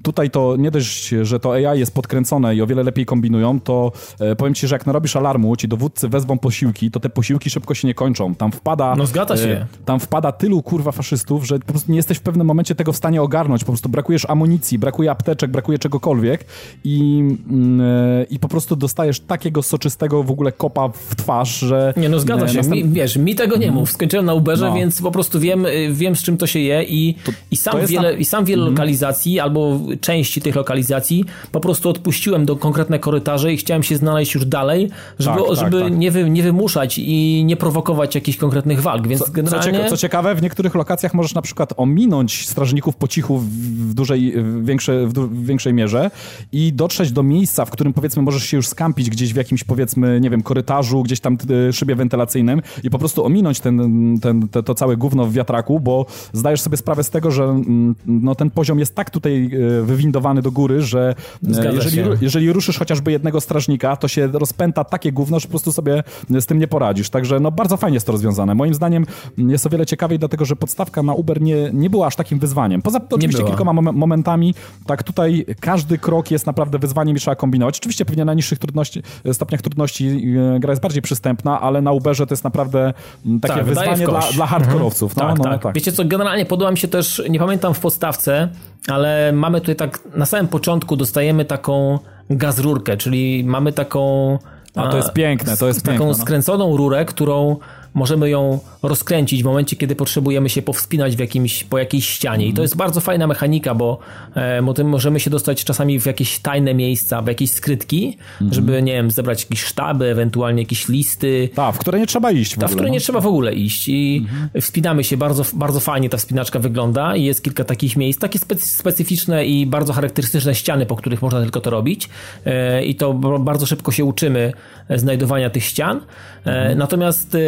tutaj 0.04 0.30
to 0.30 0.56
nie 0.58 0.72
dość, 0.72 1.10
że 1.22 1.40
to 1.40 1.54
AI 1.54 1.80
jest 1.80 1.94
podkręcone 1.94 2.56
i 2.56 2.62
o 2.62 2.68
wiele 2.68 2.84
lepiej 2.84 3.06
kombinują, 3.06 3.60
to 3.60 3.92
e, 4.20 4.36
powiem 4.36 4.54
ci, 4.54 4.68
że 4.68 4.76
jak 4.76 4.86
narobisz 4.86 5.16
alarmu, 5.16 5.56
ci 5.56 5.68
dowódcy 5.68 6.10
wezmą 6.10 6.40
posiłki, 6.40 6.92
to 6.92 7.00
te 7.00 7.10
posiłki 7.10 7.50
szybko 7.50 7.74
się 7.74 7.88
nie 7.88 7.94
kończą. 7.94 8.36
Tam 8.36 8.52
wpada... 8.52 8.96
No 8.96 9.06
zgadza 9.06 9.38
się. 9.38 9.66
Tam 9.86 10.00
wpada 10.00 10.32
tylu 10.32 10.62
kurwa 10.62 10.92
faszystów, 10.92 11.48
że 11.48 11.60
po 11.60 11.66
prostu 11.66 11.92
nie 11.92 11.98
jesteś 11.98 12.18
w 12.18 12.22
pewnym 12.22 12.48
momencie 12.48 12.76
tego 12.76 12.94
w 12.94 12.98
stanie 12.98 13.22
ogarnąć. 13.22 13.64
Po 13.64 13.72
prostu 13.72 13.90
brakujesz 13.90 14.26
amunicji, 14.30 14.80
brakuje 14.80 15.12
apteczek, 15.12 15.52
brakuje 15.52 15.80
czegokolwiek 15.80 16.46
i, 16.84 17.24
mm, 17.50 17.82
e, 17.82 18.24
i 18.24 18.40
po 18.40 18.48
prostu 18.48 18.76
dostajesz 18.76 18.97
takiego 19.28 19.64
soczystego 19.64 20.24
w 20.24 20.32
ogóle 20.32 20.52
kopa 20.52 20.88
w 20.88 21.16
twarz, 21.16 21.60
że... 21.60 21.94
Nie, 21.98 22.10
no 22.10 22.20
zgadza 22.20 22.48
się. 22.48 22.58
Następ... 22.58 22.76
Mi, 22.76 22.90
wiesz, 22.90 23.18
mi 23.18 23.36
tego 23.36 23.58
nie 23.58 23.72
mów. 23.72 23.92
Skończyłem 23.92 24.26
na 24.26 24.34
Uberze, 24.34 24.70
no. 24.70 24.76
więc 24.76 25.02
po 25.02 25.12
prostu 25.12 25.40
wiem, 25.40 25.66
y, 25.66 25.90
wiem 25.94 26.16
z 26.16 26.24
czym 26.24 26.38
to 26.38 26.48
się 26.48 26.60
je 26.60 26.84
i, 26.84 27.16
to, 27.26 27.32
i, 27.52 27.58
sam, 27.58 27.86
wiele, 27.86 28.12
tam... 28.12 28.20
i 28.20 28.26
sam 28.26 28.46
wiele 28.46 28.62
mm. 28.62 28.74
lokalizacji 28.74 29.40
albo 29.40 29.80
części 30.02 30.42
tych 30.42 30.56
lokalizacji 30.56 31.26
po 31.52 31.60
prostu 31.60 31.90
odpuściłem 31.90 32.46
do 32.46 32.56
konkretne 32.56 33.00
korytarze 33.00 33.54
i 33.54 33.58
chciałem 33.58 33.84
się 33.84 33.98
znaleźć 33.98 34.36
już 34.36 34.46
dalej, 34.46 34.90
żeby, 35.20 35.38
tak, 35.38 35.56
żeby 35.56 35.80
tak, 35.80 35.90
tak. 35.90 35.98
Nie, 35.98 36.12
wy, 36.12 36.30
nie 36.30 36.44
wymuszać 36.44 36.98
i 36.98 37.44
nie 37.46 37.56
prowokować 37.56 38.16
jakichś 38.16 38.38
konkretnych 38.38 38.82
walk, 38.82 39.08
więc 39.08 39.22
co, 39.22 39.32
generalnie... 39.32 39.72
Co, 39.72 39.78
cieka 39.78 39.90
co 39.90 39.98
ciekawe, 39.98 40.36
w 40.36 40.42
niektórych 40.42 40.76
lokacjach 40.76 41.14
możesz 41.14 41.34
na 41.34 41.42
przykład 41.42 41.74
ominąć 41.78 42.48
strażników 42.48 42.96
po 42.96 43.08
cichu 43.08 43.38
w, 43.38 43.94
dużej, 43.94 44.34
w, 44.36 44.66
większej, 44.66 45.08
w 45.08 45.46
większej 45.46 45.74
mierze 45.74 46.12
i 46.52 46.74
dotrzeć 46.74 47.12
do 47.12 47.24
miejsca, 47.24 47.66
w 47.66 47.72
którym 47.72 47.94
powiedzmy 47.94 48.22
możesz 48.22 48.44
się 48.44 48.58
już 48.58 48.68
skampić 48.88 49.10
gdzieś 49.10 49.34
w 49.34 49.36
jakimś 49.36 49.64
powiedzmy, 49.64 50.20
nie 50.22 50.30
wiem, 50.30 50.44
korytarzu, 50.44 51.04
gdzieś 51.04 51.20
tam 51.20 51.38
y, 51.70 51.74
szybie 51.74 51.96
wentylacyjnym 51.96 52.62
i 52.84 52.90
po 52.90 53.00
prostu 53.00 53.26
ominąć 53.26 53.60
ten, 53.60 54.18
ten, 54.22 54.48
te, 54.48 54.64
to 54.64 54.76
całe 54.76 54.98
gówno 54.98 55.26
w 55.26 55.34
wiatraku, 55.34 55.80
bo 55.80 56.06
zdajesz 56.34 56.62
sobie 56.62 56.78
sprawę 56.78 57.04
z 57.04 57.10
tego, 57.10 57.32
że 57.32 57.44
mm, 57.44 57.96
no, 58.06 58.36
ten 58.36 58.50
poziom 58.50 58.80
jest 58.80 58.96
tak 58.96 59.10
tutaj 59.10 59.50
y, 59.54 59.84
wywindowany 59.84 60.42
do 60.42 60.52
góry, 60.52 60.82
że 60.82 61.16
y, 61.44 61.74
jeżeli, 61.74 61.98
jeżeli 62.22 62.54
ruszysz 62.54 62.80
chociażby 62.80 63.12
jednego 63.12 63.42
strażnika, 63.42 63.96
to 63.96 64.08
się 64.08 64.28
rozpęta 64.28 64.84
takie 64.84 65.12
gówno, 65.12 65.40
że 65.40 65.48
po 65.48 65.52
prostu 65.52 65.72
sobie 65.72 66.04
z 66.40 66.46
tym 66.46 66.60
nie 66.60 66.68
poradzisz. 66.68 67.10
Także 67.10 67.40
no 67.40 67.52
bardzo 67.52 67.78
fajnie 67.78 67.96
jest 67.96 68.06
to 68.06 68.12
rozwiązane. 68.12 68.56
Moim 68.56 68.74
zdaniem 68.74 69.06
jest 69.38 69.66
o 69.66 69.70
wiele 69.70 69.86
ciekawiej, 69.86 70.20
dlatego 70.20 70.46
że 70.46 70.56
podstawka 70.56 71.04
na 71.04 71.14
Uber 71.14 71.42
nie, 71.42 71.70
nie 71.74 71.90
była 71.90 72.08
aż 72.08 72.16
takim 72.16 72.40
wyzwaniem. 72.40 72.82
Poza 72.82 73.02
oczywiście 73.12 73.44
kilkoma 73.44 73.74
momentami, 73.74 74.56
tak 74.86 75.04
tutaj 75.04 75.46
każdy 75.60 75.98
krok 75.98 76.32
jest 76.32 76.46
naprawdę 76.46 76.80
wyzwaniem 76.80 77.18
i 77.18 77.20
trzeba 77.20 77.36
kombinować. 77.36 77.78
Oczywiście 77.78 78.06
pewnie 78.06 78.26
na 78.26 78.34
niższych 78.34 78.60
trudności, 78.78 79.04
stopniach 79.34 79.62
trudności 79.62 80.34
gra 80.60 80.72
jest 80.72 80.82
bardziej 80.82 81.02
przystępna, 81.02 81.62
ale 81.62 81.82
na 81.82 81.92
Uberze 81.92 82.28
to 82.28 82.34
jest 82.34 82.44
naprawdę 82.44 82.94
takie 83.42 83.54
tak, 83.54 83.66
wyzwanie 83.66 84.06
dla, 84.06 84.22
dla 84.34 84.46
hardkorowców. 84.46 85.16
No, 85.16 85.28
tak, 85.28 85.38
no, 85.38 85.44
tak. 85.44 85.62
tak. 85.64 85.76
Wiecie 85.76 85.92
co, 85.92 86.06
generalnie 86.06 86.46
podoba 86.46 86.72
mi 86.72 86.78
się 86.78 86.88
też, 86.88 87.22
nie 87.30 87.40
pamiętam 87.40 87.74
w 87.74 87.80
podstawce, 87.80 88.50
ale 88.88 89.32
mamy 89.34 89.62
tutaj 89.62 89.76
tak, 89.76 90.00
na 90.16 90.26
samym 90.26 90.48
początku 90.48 90.96
dostajemy 90.96 91.46
taką 91.46 92.00
gazrurkę, 92.30 92.98
czyli 92.98 93.44
mamy 93.44 93.74
taką... 93.74 94.38
A 94.76 94.88
to 94.88 94.98
jest 94.98 95.14
piękne, 95.14 95.58
to 95.58 95.68
jest 95.68 95.80
Taką 95.80 95.98
piękne, 95.98 96.08
no. 96.08 96.14
skręconą 96.14 96.78
rurę, 96.78 97.06
którą 97.06 97.58
możemy 97.98 98.30
ją 98.30 98.60
rozkręcić 98.84 99.44
w 99.44 99.46
momencie, 99.46 99.76
kiedy 99.76 99.96
potrzebujemy 99.96 100.50
się 100.50 100.62
powspinać 100.62 101.16
w 101.16 101.20
jakimś, 101.20 101.64
po 101.64 101.78
jakiejś 101.78 102.10
ścianie. 102.10 102.48
I 102.48 102.54
to 102.54 102.62
jest 102.62 102.76
bardzo 102.76 103.02
fajna 103.02 103.28
mechanika, 103.28 103.76
bo 103.76 104.00
e, 104.36 104.84
możemy 104.84 105.20
się 105.20 105.30
dostać 105.30 105.64
czasami 105.64 106.00
w 106.00 106.06
jakieś 106.06 106.40
tajne 106.40 106.74
miejsca, 106.74 107.22
w 107.22 107.28
jakieś 107.28 107.52
skrytki, 107.52 108.18
mhm. 108.32 108.54
żeby, 108.54 108.82
nie 108.82 108.94
wiem, 108.94 109.12
zebrać 109.12 109.44
jakieś 109.44 109.64
sztaby, 109.64 110.06
ewentualnie 110.06 110.62
jakieś 110.62 110.88
listy. 110.88 111.50
Tak, 111.56 111.76
w 111.76 111.78
które 111.78 112.00
nie 112.00 112.08
trzeba 112.08 112.32
iść 112.32 112.56
w 112.56 112.60
Ta, 112.60 112.68
w 112.68 112.72
które 112.72 112.88
no. 112.88 112.94
nie 112.94 113.00
trzeba 113.00 113.20
w 113.20 113.28
ogóle 113.28 113.54
iść. 113.54 113.90
I 113.90 114.26
mhm. 114.30 114.62
wspinamy 114.62 115.04
się, 115.04 115.18
bardzo, 115.18 115.44
bardzo 115.54 115.80
fajnie 115.80 116.10
ta 116.10 116.18
wspinaczka 116.18 116.60
wygląda 116.60 117.16
i 117.16 117.24
jest 117.24 117.44
kilka 117.44 117.64
takich 117.64 117.98
miejsc, 117.98 118.20
takie 118.20 118.40
specyficzne 118.60 119.46
i 119.46 119.66
bardzo 119.66 119.94
charakterystyczne 119.94 120.56
ściany, 120.56 120.86
po 120.86 120.96
których 120.96 121.22
można 121.22 121.42
tylko 121.42 121.62
to 121.62 121.70
robić. 121.70 122.10
E, 122.46 122.86
I 122.86 122.96
to 122.96 123.14
bardzo 123.40 123.66
szybko 123.66 123.92
się 123.92 124.06
uczymy 124.06 124.54
znajdowania 124.96 125.50
tych 125.50 125.64
ścian. 125.64 125.98
E, 125.98 126.50
mhm. 126.50 126.78
Natomiast 126.78 127.36
e, 127.36 127.40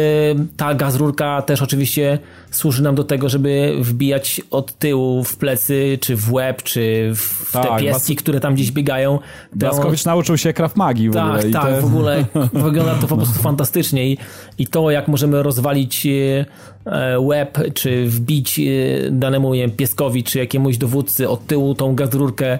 ta 0.56 0.74
gazrurka 0.74 1.42
też 1.42 1.62
oczywiście 1.62 2.18
służy 2.50 2.82
nam 2.82 2.94
do 2.94 3.04
tego, 3.04 3.28
żeby 3.28 3.72
wbijać 3.80 4.40
od 4.50 4.78
tyłu 4.78 5.24
w 5.24 5.36
plecy, 5.36 5.98
czy 6.00 6.16
w 6.16 6.32
łeb, 6.32 6.62
czy 6.62 7.12
w 7.14 7.52
tak, 7.52 7.68
te 7.68 7.78
pieski, 7.78 8.16
które 8.16 8.40
tam 8.40 8.54
gdzieś 8.54 8.72
biegają. 8.72 9.18
Blaskowicz 9.54 10.04
nauczył 10.04 10.38
się 10.38 10.52
Krav 10.52 10.76
Magi 10.76 11.10
w 11.10 11.14
tak, 11.14 11.24
ogóle. 11.24 11.42
Tak, 11.42 11.62
tak, 11.62 11.80
w 11.80 11.84
ogóle 11.84 12.24
wygląda 12.64 12.94
to 12.94 13.06
po 13.06 13.16
prostu 13.16 13.42
fantastycznie 13.42 14.10
i, 14.10 14.18
i 14.58 14.66
to, 14.66 14.90
jak 14.90 15.08
możemy 15.08 15.42
rozwalić 15.42 16.06
e, 16.06 17.20
łeb, 17.20 17.58
czy 17.74 18.06
wbić 18.06 18.58
e, 18.58 18.62
danemu 19.10 19.52
wiem, 19.52 19.70
pieskowi, 19.70 20.24
czy 20.24 20.38
jakiemuś 20.38 20.76
dowódcy 20.76 21.28
od 21.28 21.46
tyłu 21.46 21.74
tą 21.74 21.94
gazrurkę, 21.94 22.52
e, 22.52 22.58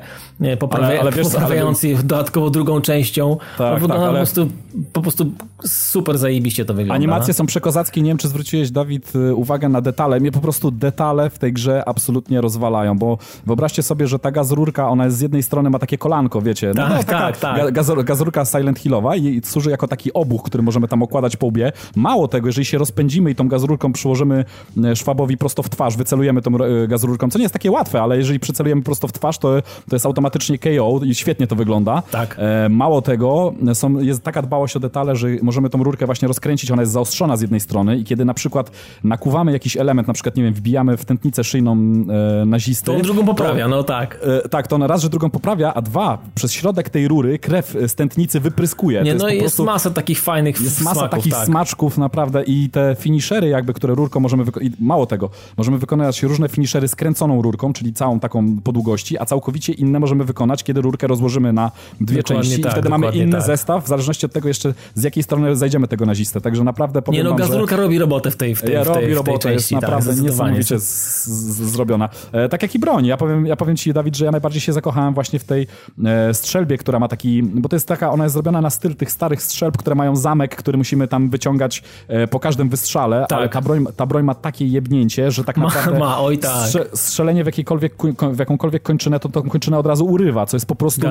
poprawia, 0.58 0.86
ale, 0.86 1.00
ale 1.00 1.12
wiesz, 1.12 1.28
poprawiając 1.28 1.84
ale... 1.84 1.94
dodatkowo 1.94 2.50
drugą 2.50 2.80
częścią. 2.80 3.36
Tak, 3.58 3.80
tak, 3.80 3.90
ale... 3.90 4.08
po, 4.08 4.16
prostu, 4.16 4.48
po 4.92 5.00
prostu 5.00 5.32
super 5.64 6.18
zajebiście 6.18 6.64
to 6.64 6.74
wygląda. 6.74 6.94
Animacje 6.94 7.28
no? 7.28 7.34
są 7.34 7.46
przekozackie. 7.46 8.02
Nie 8.02 8.10
wiem, 8.10 8.18
czy 8.18 8.28
zwróciłeś, 8.28 8.70
Dawid, 8.70 9.12
uwagę 9.34 9.68
na 9.68 9.80
detale. 9.80 10.20
Mnie 10.20 10.32
po 10.32 10.40
prostu 10.40 10.70
detale 10.70 11.30
w 11.30 11.38
tej 11.38 11.52
grze 11.52 11.88
absolutnie 11.88 12.40
rozwalają, 12.40 12.98
bo 12.98 13.18
wyobraźcie 13.46 13.82
sobie, 13.82 14.06
że 14.06 14.18
ta 14.18 14.30
gazrurka, 14.30 14.88
ona 14.88 15.04
jest 15.04 15.16
z 15.16 15.20
jednej 15.20 15.42
strony 15.42 15.70
ma 15.70 15.78
takie 15.78 15.98
kolanko, 15.98 16.42
wiecie. 16.42 16.72
No, 16.76 16.88
tak, 16.88 17.06
no, 17.06 17.18
tak, 17.18 17.38
tak. 17.38 17.72
Gaz, 17.72 17.90
gazrurka 18.04 18.44
Silent 18.44 18.78
Hillowa 18.78 19.16
i 19.16 19.40
służy 19.44 19.70
jako 19.70 19.88
taki 19.88 20.12
obuch, 20.12 20.42
który 20.42 20.62
możemy 20.62 20.88
tam 20.88 21.02
okładać 21.02 21.36
po 21.36 21.46
łbie. 21.46 21.72
Mało 21.96 22.28
tego, 22.28 22.48
jeżeli 22.48 22.64
się 22.64 22.78
rozpędzimy 22.78 23.30
i 23.30 23.34
tą 23.34 23.48
gazrurką 23.48 23.92
przyłożymy 23.92 24.44
e, 24.84 24.96
szwabowi 24.96 25.36
prosto 25.36 25.62
w 25.62 25.68
twarz, 25.68 25.96
wycelujemy 25.96 26.42
tą 26.42 26.50
e, 26.54 26.88
gazrurką, 26.88 27.30
co 27.30 27.38
nie 27.38 27.44
jest 27.44 27.52
takie 27.52 27.70
łatwe, 27.70 28.02
ale 28.02 28.16
jeżeli 28.16 28.40
przycelujemy 28.40 28.82
prosto 28.82 29.08
w 29.08 29.12
twarz, 29.12 29.38
to, 29.38 29.62
to 29.88 29.96
jest 29.96 30.06
automatycznie 30.06 30.29
KO 30.38 31.00
i 31.04 31.14
świetnie 31.14 31.46
to 31.46 31.56
wygląda. 31.56 32.02
Tak. 32.10 32.36
E, 32.38 32.68
mało 32.68 33.02
tego, 33.02 33.54
są, 33.74 33.98
jest 33.98 34.22
taka 34.22 34.42
dbałość 34.42 34.76
o 34.76 34.80
detale, 34.80 35.16
że 35.16 35.28
możemy 35.42 35.70
tą 35.70 35.82
rurkę 35.82 36.06
właśnie 36.06 36.28
rozkręcić, 36.28 36.70
ona 36.70 36.82
jest 36.82 36.92
zaostrzona 36.92 37.36
z 37.36 37.40
jednej 37.40 37.60
strony 37.60 37.98
i 37.98 38.04
kiedy 38.04 38.24
na 38.24 38.34
przykład 38.34 38.70
nakuwamy 39.04 39.52
jakiś 39.52 39.76
element, 39.76 40.08
na 40.08 40.14
przykład, 40.14 40.36
nie 40.36 40.42
wiem, 40.42 40.54
wbijamy 40.54 40.96
w 40.96 41.04
tętnicę 41.04 41.44
szyjną 41.44 41.72
e, 41.72 42.44
nazisty. 42.46 42.86
To 42.86 43.00
drugą 43.00 43.26
poprawia, 43.26 43.64
to, 43.64 43.70
no 43.70 43.82
tak. 43.82 44.18
E, 44.44 44.48
tak, 44.48 44.66
to 44.66 44.76
ona 44.76 44.86
raz, 44.86 45.02
że 45.02 45.08
drugą 45.08 45.30
poprawia, 45.30 45.74
a 45.74 45.82
dwa, 45.82 46.18
przez 46.34 46.52
środek 46.52 46.90
tej 46.90 47.08
rury 47.08 47.38
krew 47.38 47.76
z 47.86 47.94
tętnicy 47.94 48.40
wypryskuje. 48.40 49.02
Nie, 49.02 49.14
to 49.14 49.22
no 49.22 49.28
jest, 49.28 49.42
jest 49.42 49.58
masa 49.58 49.90
takich 49.90 50.20
fajnych 50.20 50.60
Jest 50.60 50.80
masa 50.80 51.00
smaków, 51.00 51.18
takich 51.18 51.34
tak. 51.34 51.46
smaczków 51.46 51.98
naprawdę 51.98 52.42
i 52.42 52.70
te 52.70 52.96
finishery 52.98 53.48
jakby, 53.48 53.72
które 53.74 53.94
rurką 53.94 54.20
możemy 54.20 54.44
wykonać, 54.44 54.72
mało 54.80 55.06
tego, 55.06 55.30
możemy 55.56 55.78
wykonać 55.78 56.22
różne 56.22 56.48
finishery 56.48 56.88
skręconą 56.88 57.42
rurką, 57.42 57.72
czyli 57.72 57.92
całą 57.92 58.20
taką 58.20 58.60
po 58.64 58.72
długości, 58.72 59.18
a 59.18 59.24
całkowicie 59.24 59.72
inne 59.72 60.00
możemy 60.00 60.19
wykonać, 60.24 60.64
kiedy 60.64 60.80
rurkę 60.80 61.06
rozłożymy 61.06 61.52
na 61.52 61.70
dwie 62.00 62.22
dokładnie 62.22 62.42
części 62.42 62.62
tak, 62.62 62.72
i 62.72 62.74
wtedy 62.74 62.88
mamy 62.88 63.10
inny 63.10 63.32
tak. 63.32 63.42
zestaw, 63.42 63.84
w 63.84 63.88
zależności 63.88 64.26
od 64.26 64.32
tego 64.32 64.48
jeszcze 64.48 64.74
z 64.94 65.02
jakiej 65.02 65.22
strony 65.22 65.56
zajdziemy 65.56 65.88
tego 65.88 66.06
nazistę, 66.06 66.40
także 66.40 66.64
naprawdę 66.64 67.02
powiem 67.02 67.24
Nie 67.24 67.30
no, 67.30 67.36
gazrurka 67.36 67.76
że... 67.76 67.82
robi 67.82 67.98
robotę 67.98 68.30
w 68.30 68.36
tej, 68.36 68.54
w 68.54 68.62
tej, 68.62 68.74
ja 68.74 68.84
w 68.84 68.86
tej, 68.86 68.94
robi 68.94 69.04
w 69.04 69.06
tej 69.06 69.14
robotę, 69.14 69.38
części, 69.38 69.74
jest 69.74 69.86
tak, 69.86 69.90
naprawdę 69.90 70.22
niesamowicie 70.22 70.78
z, 70.78 71.24
z, 71.24 71.70
zrobiona. 71.70 72.08
E, 72.32 72.48
tak 72.48 72.62
jak 72.62 72.74
i 72.74 72.78
broń. 72.78 73.06
Ja 73.06 73.16
powiem, 73.16 73.46
ja 73.46 73.56
powiem 73.56 73.76
ci, 73.76 73.92
Dawid, 73.92 74.16
że 74.16 74.24
ja 74.24 74.30
najbardziej 74.30 74.60
się 74.60 74.72
zakochałem 74.72 75.14
właśnie 75.14 75.38
w 75.38 75.44
tej 75.44 75.66
e, 76.04 76.34
strzelbie, 76.34 76.78
która 76.78 76.98
ma 76.98 77.08
taki, 77.08 77.42
bo 77.42 77.68
to 77.68 77.76
jest 77.76 77.88
taka, 77.88 78.10
ona 78.10 78.24
jest 78.24 78.32
zrobiona 78.32 78.60
na 78.60 78.70
styl 78.70 78.94
tych 78.94 79.10
starych 79.10 79.42
strzelb, 79.42 79.76
które 79.76 79.96
mają 79.96 80.16
zamek, 80.16 80.56
który 80.56 80.78
musimy 80.78 81.08
tam 81.08 81.30
wyciągać 81.30 81.82
e, 82.08 82.26
po 82.26 82.40
każdym 82.40 82.68
wystrzale, 82.68 83.26
tak. 83.28 83.38
ale 83.38 83.48
ta 83.48 83.60
broń, 83.60 83.86
ta 83.96 84.06
broń 84.06 84.24
ma 84.24 84.34
takie 84.34 84.66
jebnięcie, 84.66 85.30
że 85.30 85.44
tak 85.44 85.56
ma, 85.56 85.64
naprawdę 85.64 85.98
ma, 85.98 86.20
oj 86.20 86.38
tak. 86.38 86.66
Strze, 86.66 86.86
strzelenie 86.94 87.44
w, 87.44 87.46
jakiejkolwiek, 87.46 87.94
w 88.32 88.38
jakąkolwiek 88.38 88.82
kończynę, 88.82 89.20
to 89.20 89.28
tą 89.28 89.42
kończynę 89.42 89.78
od 89.78 89.86
razu 89.86 90.06
urywa, 90.10 90.46
co 90.46 90.56
jest 90.56 90.66
po 90.66 90.74
prostu 90.74 91.06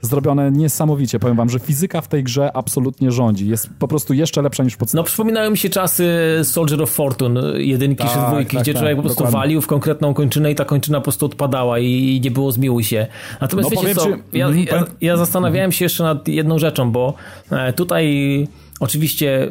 zrobione 0.00 0.50
niesamowicie. 0.50 1.18
Powiem 1.18 1.36
wam, 1.36 1.50
że 1.50 1.58
fizyka 1.58 2.00
w 2.00 2.08
tej 2.08 2.24
grze 2.24 2.56
absolutnie 2.56 3.12
rządzi. 3.12 3.48
Jest 3.48 3.68
po 3.78 3.88
prostu 3.88 4.14
jeszcze 4.14 4.42
lepsza 4.42 4.64
niż 4.64 4.76
podstawa. 4.76 5.00
No 5.00 5.04
przypominają 5.04 5.50
mi 5.50 5.58
się 5.58 5.68
czasy 5.68 6.06
Soldier 6.42 6.82
of 6.82 6.90
Fortune, 6.90 7.40
jedynki 7.56 8.04
tak, 8.04 8.12
czy 8.12 8.18
dwójki, 8.18 8.56
tak, 8.56 8.62
gdzie 8.62 8.72
tak, 8.72 8.80
człowiek 8.80 8.96
po 8.96 9.02
prostu 9.02 9.24
dokładnie. 9.24 9.40
walił 9.40 9.60
w 9.60 9.66
konkretną 9.66 10.14
kończynę 10.14 10.50
i 10.50 10.54
ta 10.54 10.64
kończyna 10.64 10.98
po 10.98 11.04
prostu 11.04 11.26
odpadała 11.26 11.78
i 11.78 12.20
nie 12.24 12.30
było 12.30 12.52
zmiłuj 12.52 12.84
się. 12.84 13.06
Natomiast 13.40 13.74
no, 13.74 13.82
wiecie 13.82 13.94
co, 13.94 14.08
ja, 14.32 14.46
mhm, 14.46 14.66
ja, 14.66 14.84
ja 15.00 15.16
zastanawiałem 15.16 15.72
się 15.72 15.84
jeszcze 15.84 16.04
nad 16.04 16.28
jedną 16.28 16.58
rzeczą, 16.58 16.92
bo 16.92 17.14
e, 17.50 17.72
tutaj 17.72 18.48
oczywiście 18.80 19.48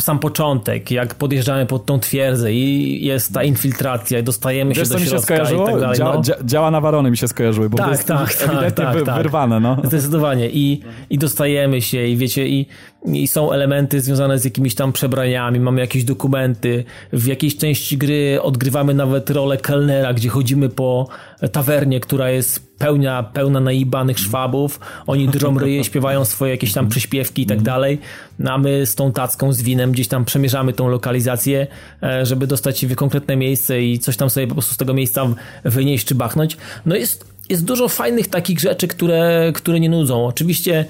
sam 0.00 0.18
początek, 0.18 0.90
jak 0.90 1.14
podjeżdżamy 1.14 1.66
pod 1.66 1.86
tą 1.86 2.00
twierdzę 2.00 2.52
i 2.52 3.04
jest 3.04 3.34
ta 3.34 3.44
infiltracja 3.44 4.18
i 4.18 4.22
dostajemy 4.22 4.74
Wiesz, 4.74 4.88
się 4.88 4.94
do 4.94 4.98
środka 4.98 5.14
mi 5.14 5.20
się 5.20 5.22
skojarzyło? 5.22 5.68
i 5.68 5.70
tak 5.70 5.80
dalej. 5.80 5.96
Dzia, 5.96 6.04
no. 6.04 6.22
dzia, 6.22 6.34
działa 6.44 6.70
nawalone 6.70 7.10
mi 7.10 7.16
się 7.16 7.28
skojarzyły, 7.28 7.70
bo 7.70 7.76
tak, 7.76 7.86
to 7.86 7.92
jest 7.92 8.08
tak, 8.08 8.34
tak, 8.74 8.96
wy, 8.96 9.02
tak. 9.04 9.16
wyrwane. 9.16 9.60
No. 9.60 9.76
Zdecydowanie. 9.84 10.50
I, 10.50 10.82
I 11.10 11.18
dostajemy 11.18 11.82
się 11.82 12.06
i 12.06 12.16
wiecie, 12.16 12.48
i, 12.48 12.66
i 13.04 13.28
są 13.28 13.52
elementy 13.52 14.00
związane 14.00 14.38
z 14.38 14.44
jakimiś 14.44 14.74
tam 14.74 14.92
przebraniami, 14.92 15.60
mamy 15.60 15.80
jakieś 15.80 16.04
dokumenty, 16.04 16.84
w 17.12 17.26
jakiejś 17.26 17.56
części 17.56 17.98
gry 17.98 18.38
odgrywamy 18.42 18.94
nawet 18.94 19.30
rolę 19.30 19.56
kelnera, 19.56 20.14
gdzie 20.14 20.28
chodzimy 20.28 20.68
po 20.68 21.08
tawernie, 21.52 22.00
która 22.00 22.30
jest 22.30 22.78
pełna, 22.78 23.22
pełna 23.22 23.60
naibanych 23.60 24.18
szwabów, 24.18 24.80
oni 25.06 25.28
drą 25.28 25.58
ryje, 25.58 25.84
śpiewają 25.90 26.24
swoje 26.24 26.52
jakieś 26.52 26.72
tam 26.72 26.88
przyśpiewki 26.88 27.42
i 27.42 27.46
tak 27.46 27.62
dalej, 27.62 27.98
no 28.38 28.52
a 28.52 28.58
my 28.58 28.86
z 28.86 28.94
tą 28.94 29.12
tacką, 29.12 29.52
z 29.52 29.62
winem 29.62 29.92
gdzieś 29.92 30.08
tam 30.08 30.24
przemierzamy 30.24 30.72
tą 30.72 30.88
lokalizację, 30.88 31.66
e, 32.02 32.26
żeby 32.26 32.46
dostać 32.46 32.78
się 32.78 32.86
w 32.86 32.96
konkretne 32.96 33.36
miejsce 33.36 33.82
i 33.82 33.98
coś 33.98 34.16
tam 34.16 34.30
sobie 34.30 34.46
po 34.46 34.54
prostu 34.54 34.74
z 34.74 34.76
tego 34.76 34.94
miejsca 34.94 35.26
wynieść 35.64 36.06
czy 36.06 36.14
bachnąć. 36.14 36.56
No 36.86 36.96
jest, 36.96 37.24
jest 37.48 37.64
dużo 37.64 37.88
fajnych 37.88 38.28
takich 38.28 38.60
rzeczy, 38.60 38.88
które, 38.88 39.52
które 39.54 39.80
nie 39.80 39.88
nudzą. 39.88 40.26
Oczywiście 40.26 40.84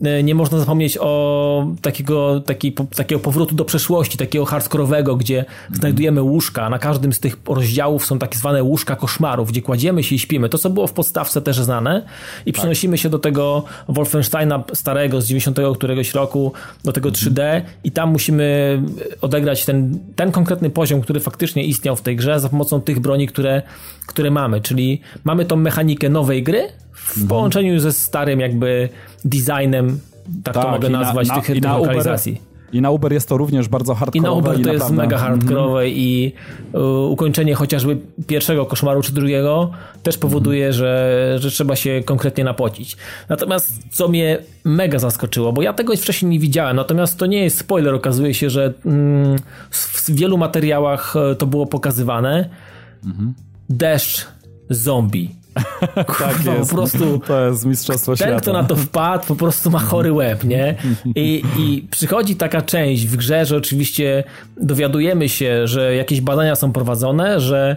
nie 0.00 0.34
można 0.34 0.58
zapomnieć 0.58 0.98
o 1.00 1.66
takiego, 1.82 2.40
taki, 2.40 2.72
takiego 2.72 3.20
powrotu 3.20 3.54
do 3.54 3.64
przeszłości, 3.64 4.18
takiego 4.18 4.44
hardkorowego, 4.44 5.16
gdzie 5.16 5.44
znajdujemy 5.72 6.22
łóżka. 6.22 6.70
Na 6.70 6.78
każdym 6.78 7.12
z 7.12 7.20
tych 7.20 7.36
rozdziałów 7.46 8.06
są 8.06 8.18
takie 8.18 8.38
zwane 8.38 8.62
łóżka 8.62 8.96
koszmarów, 8.96 9.50
gdzie 9.50 9.62
kładziemy 9.62 10.02
się 10.02 10.14
i 10.14 10.18
śpimy. 10.18 10.48
To, 10.48 10.58
co 10.58 10.70
było 10.70 10.86
w 10.86 10.92
podstawce 10.92 11.42
też 11.42 11.56
znane 11.56 12.02
i 12.46 12.52
tak. 12.52 12.60
przenosimy 12.60 12.98
się 12.98 13.08
do 13.08 13.18
tego 13.18 13.64
Wolfensteina 13.88 14.64
starego 14.72 15.20
z 15.20 15.26
90 15.26 15.58
któregoś 15.74 16.14
roku, 16.14 16.52
do 16.84 16.92
tego 16.92 17.10
3D 17.10 17.62
i 17.84 17.90
tam 17.92 18.10
musimy 18.10 18.82
odegrać 19.20 19.64
ten, 19.64 19.98
ten 20.16 20.32
konkretny 20.32 20.70
poziom, 20.70 21.00
który 21.00 21.20
faktycznie 21.20 21.64
istniał 21.64 21.96
w 21.96 22.02
tej 22.02 22.16
grze 22.16 22.40
za 22.40 22.48
pomocą 22.48 22.80
tych 22.80 23.00
broni, 23.00 23.26
które, 23.26 23.62
które 24.06 24.30
mamy. 24.30 24.60
Czyli 24.60 25.00
mamy 25.24 25.44
tą 25.44 25.56
mechanikę 25.56 26.08
nowej 26.08 26.42
gry, 26.42 26.68
w 27.06 27.10
mhm. 27.10 27.28
połączeniu 27.28 27.80
ze 27.80 27.92
starym 27.92 28.40
jakby 28.40 28.88
designem, 29.24 30.00
tak, 30.44 30.54
tak 30.54 30.64
to 30.64 30.70
mogę 30.70 30.88
nazwać, 30.88 31.28
na, 31.28 31.34
tych, 31.34 31.46
tych 31.46 31.62
lokalizacji. 31.62 32.40
I 32.72 32.80
na 32.80 32.90
Uber 32.90 33.12
jest 33.12 33.28
to 33.28 33.36
również 33.36 33.68
bardzo 33.68 33.94
hardcore. 33.94 34.18
I 34.18 34.22
na 34.22 34.32
Uber 34.32 34.62
to 34.62 34.72
jest 34.72 34.90
mega 34.90 35.18
hardkorowe 35.18 35.80
mm 35.80 35.92
-hmm. 35.92 35.96
i 35.96 36.32
y, 36.74 36.78
ukończenie 37.06 37.54
chociażby 37.54 37.98
pierwszego 38.26 38.66
koszmaru 38.66 39.02
czy 39.02 39.12
drugiego 39.12 39.70
też 40.02 40.18
powoduje, 40.18 40.64
mm 40.64 40.72
że, 40.72 41.36
że 41.40 41.50
trzeba 41.50 41.76
się 41.76 42.02
konkretnie 42.04 42.44
napocić. 42.44 42.96
Natomiast 43.28 43.82
co 43.90 44.08
mnie 44.08 44.38
mega 44.64 44.98
zaskoczyło, 44.98 45.52
bo 45.52 45.62
ja 45.62 45.72
tego 45.72 45.96
wcześniej 45.96 46.30
nie 46.30 46.38
widziałem, 46.38 46.76
natomiast 46.76 47.18
to 47.18 47.26
nie 47.26 47.44
jest 47.44 47.58
spoiler, 47.58 47.94
okazuje 47.94 48.34
się, 48.34 48.50
że 48.50 48.72
mm, 48.86 49.38
w 49.70 50.10
wielu 50.10 50.38
materiałach 50.38 51.16
e, 51.16 51.34
to 51.34 51.46
było 51.46 51.66
pokazywane. 51.66 52.50
Mm 53.04 53.16
-hmm. 53.16 53.32
Deszcz 53.70 54.26
zombie 54.70 55.45
tak 56.18 56.44
jest. 56.44 56.70
Po 56.70 56.76
prostu 56.76 57.18
to 57.18 57.46
jest 57.46 57.66
mistrzostwo 57.66 58.12
ten, 58.12 58.16
świata. 58.16 58.32
Ten, 58.32 58.40
kto 58.40 58.52
na 58.52 58.64
to 58.64 58.76
wpadł, 58.76 59.26
po 59.26 59.36
prostu 59.36 59.70
ma 59.70 59.78
chory 59.78 60.12
łeb, 60.12 60.44
nie? 60.44 60.74
I, 61.04 61.42
I 61.58 61.86
przychodzi 61.90 62.36
taka 62.36 62.62
część 62.62 63.06
w 63.06 63.16
grze, 63.16 63.46
że 63.46 63.56
oczywiście 63.56 64.24
dowiadujemy 64.60 65.28
się, 65.28 65.66
że 65.66 65.94
jakieś 65.94 66.20
badania 66.20 66.54
są 66.54 66.72
prowadzone, 66.72 67.40
że 67.40 67.76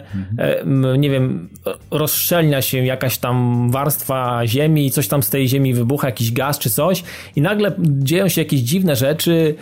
nie 0.98 1.10
wiem, 1.10 1.48
rozszczelnia 1.90 2.62
się 2.62 2.84
jakaś 2.84 3.18
tam 3.18 3.66
warstwa 3.70 4.46
ziemi 4.46 4.86
i 4.86 4.90
coś 4.90 5.08
tam 5.08 5.22
z 5.22 5.30
tej 5.30 5.48
ziemi 5.48 5.74
wybucha, 5.74 6.08
jakiś 6.08 6.32
gaz 6.32 6.58
czy 6.58 6.70
coś 6.70 7.04
i 7.36 7.40
nagle 7.40 7.72
dzieją 7.78 8.28
się 8.28 8.40
jakieś 8.40 8.60
dziwne 8.60 8.96
rzeczy, 8.96 9.54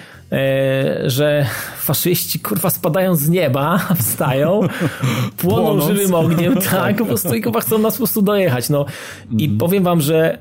że 1.06 1.46
faszyści 1.76 2.40
kurwa 2.40 2.70
spadają 2.70 3.14
z 3.14 3.28
nieba, 3.28 3.78
wstają, 4.00 4.60
płoną 5.36 5.64
Płonąc. 5.64 5.84
żywym 5.84 6.14
ogniem, 6.14 6.54
tak, 6.70 6.96
po 6.96 7.04
prostu 7.04 7.34
i 7.34 7.42
chyba 7.42 7.60
chcą 7.60 7.78
nas 7.78 7.94
po 7.94 7.98
prostu 7.98 8.22
dojechać. 8.22 8.70
No 8.70 8.86
i 9.38 9.44
mm. 9.44 9.58
powiem 9.58 9.84
wam, 9.84 10.00
że 10.00 10.38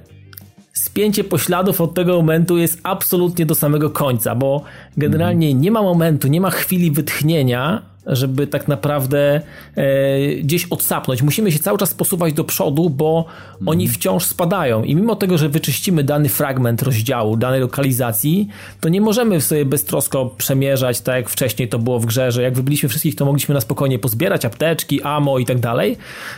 spięcie 0.73 1.23
pośladów 1.23 1.81
od 1.81 1.93
tego 1.93 2.15
momentu 2.15 2.57
jest 2.57 2.79
absolutnie 2.83 3.45
do 3.45 3.55
samego 3.55 3.89
końca, 3.89 4.35
bo 4.35 4.63
generalnie 4.97 5.53
nie 5.53 5.71
ma 5.71 5.81
momentu, 5.81 6.27
nie 6.27 6.41
ma 6.41 6.49
chwili 6.49 6.91
wytchnienia, 6.91 7.81
żeby 8.07 8.47
tak 8.47 8.67
naprawdę 8.67 9.41
e, 9.75 10.35
gdzieś 10.35 10.65
odsapnąć. 10.65 11.21
Musimy 11.21 11.51
się 11.51 11.59
cały 11.59 11.77
czas 11.77 11.93
posuwać 11.93 12.33
do 12.33 12.43
przodu, 12.43 12.89
bo 12.89 13.25
mm. 13.55 13.69
oni 13.69 13.87
wciąż 13.87 14.23
spadają. 14.23 14.83
I 14.83 14.95
mimo 14.95 15.15
tego, 15.15 15.37
że 15.37 15.49
wyczyścimy 15.49 16.03
dany 16.03 16.29
fragment 16.29 16.81
rozdziału, 16.81 17.37
danej 17.37 17.61
lokalizacji, 17.61 18.47
to 18.81 18.89
nie 18.89 19.01
możemy 19.01 19.41
sobie 19.41 19.65
beztrosko 19.65 20.25
przemierzać, 20.37 21.01
tak 21.01 21.15
jak 21.15 21.29
wcześniej 21.29 21.67
to 21.69 21.79
było 21.79 21.99
w 21.99 22.05
grze, 22.05 22.31
że 22.31 22.41
jak 22.41 22.53
wybiliśmy 22.53 22.89
wszystkich, 22.89 23.15
to 23.15 23.25
mogliśmy 23.25 23.55
na 23.55 23.61
spokojnie 23.61 23.99
pozbierać 23.99 24.45
apteczki, 24.45 25.01
amo 25.01 25.39
i 25.39 25.45
tak 25.45 25.59
dalej. 25.59 25.97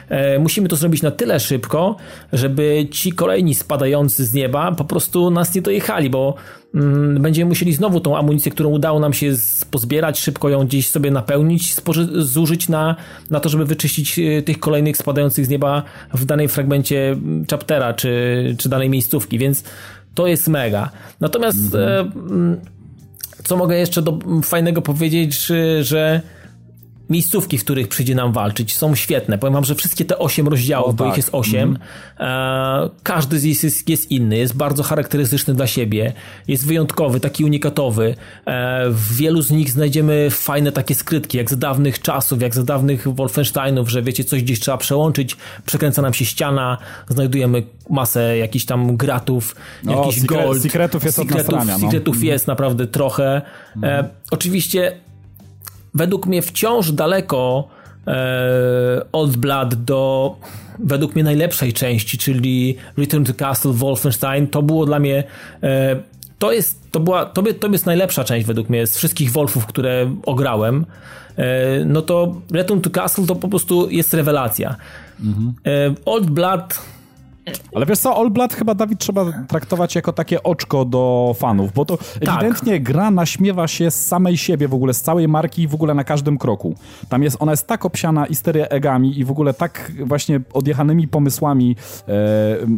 E, 0.09 0.39
musimy 0.39 0.69
to 0.69 0.75
zrobić 0.75 1.01
na 1.01 1.11
tyle 1.11 1.39
szybko, 1.39 1.95
żeby 2.33 2.87
ci 2.91 3.11
kolejni 3.11 3.55
spadający 3.55 4.25
z 4.25 4.33
nieba 4.33 4.71
po 4.71 4.85
prostu 4.85 5.31
nas 5.31 5.55
nie 5.55 5.61
dojechali, 5.61 6.09
bo 6.09 6.35
będziemy 7.19 7.49
musieli 7.49 7.73
znowu 7.73 7.99
tą 7.99 8.17
amunicję, 8.17 8.51
którą 8.51 8.69
udało 8.69 8.99
nam 8.99 9.13
się 9.13 9.33
pozbierać, 9.71 10.19
szybko 10.19 10.49
ją 10.49 10.65
gdzieś 10.65 10.89
sobie 10.89 11.11
napełnić, 11.11 11.75
zużyć 12.13 12.69
na, 12.69 12.95
na 13.29 13.39
to, 13.39 13.49
żeby 13.49 13.65
wyczyścić 13.65 14.19
e, 14.19 14.41
tych 14.41 14.59
kolejnych 14.59 14.97
spadających 14.97 15.45
z 15.45 15.49
nieba 15.49 15.83
w 16.13 16.25
danej 16.25 16.47
fragmencie 16.47 17.09
mm, 17.11 17.45
chaptera 17.51 17.93
czy, 17.93 18.55
czy 18.59 18.69
danej 18.69 18.89
miejscówki, 18.89 19.39
więc 19.39 19.63
to 20.15 20.27
jest 20.27 20.47
mega. 20.47 20.89
Natomiast 21.19 21.75
mhm. 21.75 22.53
e, 22.53 23.43
co 23.43 23.57
mogę 23.57 23.77
jeszcze 23.77 24.01
do, 24.01 24.19
fajnego 24.43 24.81
powiedzieć, 24.81 25.47
że 25.81 26.21
miejscówki, 27.09 27.57
w 27.57 27.63
których 27.63 27.87
przyjdzie 27.87 28.15
nam 28.15 28.33
walczyć, 28.33 28.75
są 28.75 28.95
świetne. 28.95 29.37
Powiem 29.37 29.53
wam, 29.53 29.65
że 29.65 29.75
wszystkie 29.75 30.05
te 30.05 30.19
osiem 30.19 30.47
rozdziałów, 30.47 30.89
o, 30.89 30.93
bo 30.93 31.03
tak. 31.03 31.13
ich 31.13 31.17
jest 31.17 31.29
osiem, 31.31 31.77
mm. 32.19 32.89
każdy 33.03 33.39
z 33.39 33.43
nich 33.43 33.63
jest, 33.63 33.89
jest, 33.89 34.11
inny, 34.11 34.37
jest 34.37 34.55
bardzo 34.55 34.83
charakterystyczny 34.83 35.53
dla 35.53 35.67
siebie, 35.67 36.13
jest 36.47 36.65
wyjątkowy, 36.65 37.19
taki 37.19 37.45
unikatowy. 37.45 38.15
E, 38.45 38.89
w 38.89 39.15
wielu 39.15 39.41
z 39.41 39.51
nich 39.51 39.71
znajdziemy 39.71 40.27
fajne 40.31 40.71
takie 40.71 40.95
skrytki, 40.95 41.37
jak 41.37 41.49
za 41.49 41.55
dawnych 41.55 42.01
czasów, 42.01 42.41
jak 42.41 42.55
za 42.55 42.63
dawnych 42.63 43.07
Wolfensteinów, 43.07 43.89
że 43.89 44.01
wiecie, 44.01 44.23
coś 44.23 44.43
gdzieś 44.43 44.59
trzeba 44.59 44.77
przełączyć, 44.77 45.37
przekręca 45.65 46.01
nam 46.01 46.13
się 46.13 46.25
ściana, 46.25 46.77
znajdujemy 47.07 47.63
masę 47.89 48.37
jakichś 48.37 48.65
tam 48.65 48.97
gratów, 48.97 49.55
no, 49.83 50.11
secret, 50.11 50.25
gold. 50.25 50.61
Secretów 50.61 51.03
jest 51.03 51.17
secretów, 51.17 51.53
od 51.53 51.67
no. 51.67 51.79
Secretów 51.79 52.15
mm. 52.15 52.27
jest 52.27 52.47
naprawdę 52.47 52.87
trochę. 52.87 53.41
E, 53.83 54.09
oczywiście 54.31 54.93
według 55.99 56.25
mnie 56.25 56.41
wciąż 56.41 56.91
daleko 56.91 57.67
e, 58.07 59.05
Old 59.11 59.37
Blood 59.37 59.75
do 59.75 60.35
według 60.79 61.15
mnie 61.15 61.23
najlepszej 61.23 61.73
części, 61.73 62.17
czyli 62.17 62.75
Return 62.97 63.23
to 63.23 63.33
Castle 63.33 63.73
Wolfenstein. 63.73 64.47
To 64.47 64.61
było 64.61 64.85
dla 64.85 64.99
mnie 64.99 65.23
e, 65.63 65.95
to 66.39 66.51
jest, 66.51 66.91
to 66.91 66.99
była, 66.99 67.25
to, 67.25 67.43
to 67.59 67.67
jest 67.67 67.85
najlepsza 67.85 68.23
część 68.23 68.47
według 68.47 68.69
mnie 68.69 68.87
z 68.87 68.97
wszystkich 68.97 69.31
Wolfów, 69.31 69.65
które 69.65 70.15
ograłem. 70.25 70.85
E, 71.37 71.85
no 71.85 72.01
to 72.01 72.41
Return 72.51 72.81
to 72.81 72.89
Castle 72.89 73.25
to 73.25 73.35
po 73.35 73.47
prostu 73.47 73.89
jest 73.89 74.13
rewelacja. 74.13 74.75
Mhm. 75.23 75.53
E, 75.65 75.95
Old 76.05 76.29
Blood 76.29 76.79
ale 77.75 77.85
wiesz 77.85 77.99
co, 77.99 78.17
All 78.17 78.29
Blood 78.29 78.53
chyba, 78.53 78.75
Dawid, 78.75 78.99
trzeba 78.99 79.25
traktować 79.47 79.95
jako 79.95 80.13
takie 80.13 80.43
oczko 80.43 80.85
do 80.85 81.35
fanów, 81.37 81.73
bo 81.73 81.85
to 81.85 81.97
tak. 81.97 82.07
ewidentnie 82.21 82.79
gra 82.79 83.11
naśmiewa 83.11 83.67
się 83.67 83.91
z 83.91 84.05
samej 84.07 84.37
siebie 84.37 84.67
w 84.67 84.73
ogóle, 84.73 84.93
z 84.93 85.01
całej 85.01 85.27
marki 85.27 85.61
i 85.61 85.67
w 85.67 85.73
ogóle 85.73 85.93
na 85.93 86.03
każdym 86.03 86.37
kroku. 86.37 86.75
Tam 87.09 87.23
jest, 87.23 87.37
ona 87.39 87.51
jest 87.51 87.67
tak 87.67 87.85
obsiana 87.85 88.27
easter 88.27 88.67
eggami 88.69 89.19
i 89.19 89.25
w 89.25 89.31
ogóle 89.31 89.53
tak 89.53 89.91
właśnie 90.05 90.41
odjechanymi 90.53 91.07
pomysłami, 91.07 91.75
e, 92.01 92.05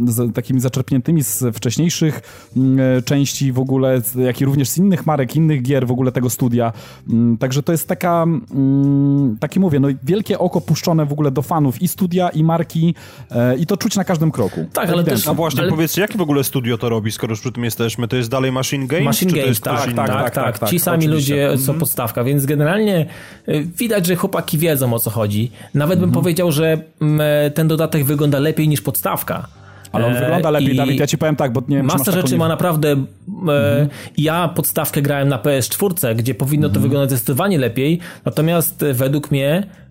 z, 0.05 0.35
takimi 0.35 0.59
zaczerpniętymi 0.59 1.23
z 1.23 1.43
wcześniejszych 1.53 2.21
mm, 2.57 2.97
e, 2.97 3.01
części 3.01 3.51
w 3.51 3.59
ogóle, 3.59 4.01
jak 4.15 4.41
i 4.41 4.45
również 4.45 4.69
z 4.69 4.77
innych 4.77 5.05
marek, 5.05 5.35
innych 5.35 5.61
gier 5.61 5.87
w 5.87 5.91
ogóle 5.91 6.11
tego 6.11 6.29
studia. 6.29 6.73
Mm, 7.09 7.37
także 7.37 7.63
to 7.63 7.71
jest 7.71 7.87
taka, 7.87 8.23
mm, 8.23 9.37
taki 9.39 9.59
mówię, 9.59 9.79
no 9.79 9.87
wielkie 10.03 10.39
oko 10.39 10.61
puszczone 10.61 11.05
w 11.05 11.11
ogóle 11.11 11.31
do 11.31 11.41
fanów 11.41 11.81
i 11.81 11.87
studia, 11.87 12.29
i 12.29 12.43
marki 12.43 12.95
e, 13.31 13.57
i 13.57 13.65
to 13.65 13.77
czuć 13.77 13.95
na 13.95 14.03
każdym 14.03 14.31
kroku. 14.31 14.60
Tak, 14.73 14.89
ale 14.89 15.03
też... 15.03 15.27
A 15.27 15.33
właśnie, 15.33 15.61
ale... 15.61 15.69
powiedzcie, 15.69 16.01
jakie 16.01 16.17
w 16.17 16.21
ogóle 16.21 16.43
studio 16.43 16.77
to 16.77 16.89
robi, 16.89 17.11
skoro 17.11 17.31
już 17.31 17.39
przy 17.39 17.51
tym 17.51 17.63
jesteśmy? 17.63 18.07
To 18.07 18.15
jest 18.15 18.29
dalej 18.29 18.51
Machine 18.51 18.87
Games? 18.87 19.05
Machine 19.05 19.31
Games, 19.31 19.61
tak, 19.61 19.93
tak, 19.93 20.07
tak, 20.07 20.35
tak, 20.35 20.59
tak, 20.59 20.69
Ci 20.69 20.79
sami 20.79 21.07
ludzie 21.07 21.49
są 21.49 21.61
mhm. 21.61 21.79
podstawka, 21.79 22.23
więc 22.23 22.45
generalnie 22.45 23.05
y, 23.49 23.67
widać, 23.77 24.05
że 24.05 24.15
chłopaki 24.15 24.57
wiedzą 24.57 24.93
o 24.93 24.99
co 24.99 25.09
chodzi. 25.09 25.51
Nawet 25.73 25.99
bym 25.99 26.09
mhm. 26.09 26.23
powiedział, 26.23 26.51
że 26.51 26.77
mm, 27.01 27.21
e, 27.21 27.51
ten 27.51 27.67
dodatek 27.67 28.03
wygląda 28.03 28.39
lepiej 28.39 28.67
niż 28.67 28.81
podstawka. 28.81 29.47
Ale 29.91 30.05
on 30.05 30.13
wygląda 30.13 30.49
lepiej, 30.49 30.75
Dawid, 30.75 30.99
ja 30.99 31.07
ci 31.07 31.17
powiem 31.17 31.35
tak, 31.35 31.51
bo 31.51 31.61
nie 31.67 31.77
wiem, 31.77 31.85
Masa 31.85 32.11
rzeczy 32.11 32.37
ma 32.37 32.47
naprawdę... 32.47 32.89
E, 32.91 32.95
mhm. 33.29 33.89
Ja 34.17 34.47
podstawkę 34.47 35.01
grałem 35.01 35.27
na 35.27 35.37
PS4, 35.37 36.15
gdzie 36.15 36.35
powinno 36.35 36.69
to 36.69 36.79
wyglądać 36.79 37.09
zdecydowanie 37.09 37.57
lepiej, 37.57 37.99
natomiast 38.25 38.85
według 38.93 39.31
mnie 39.31 39.63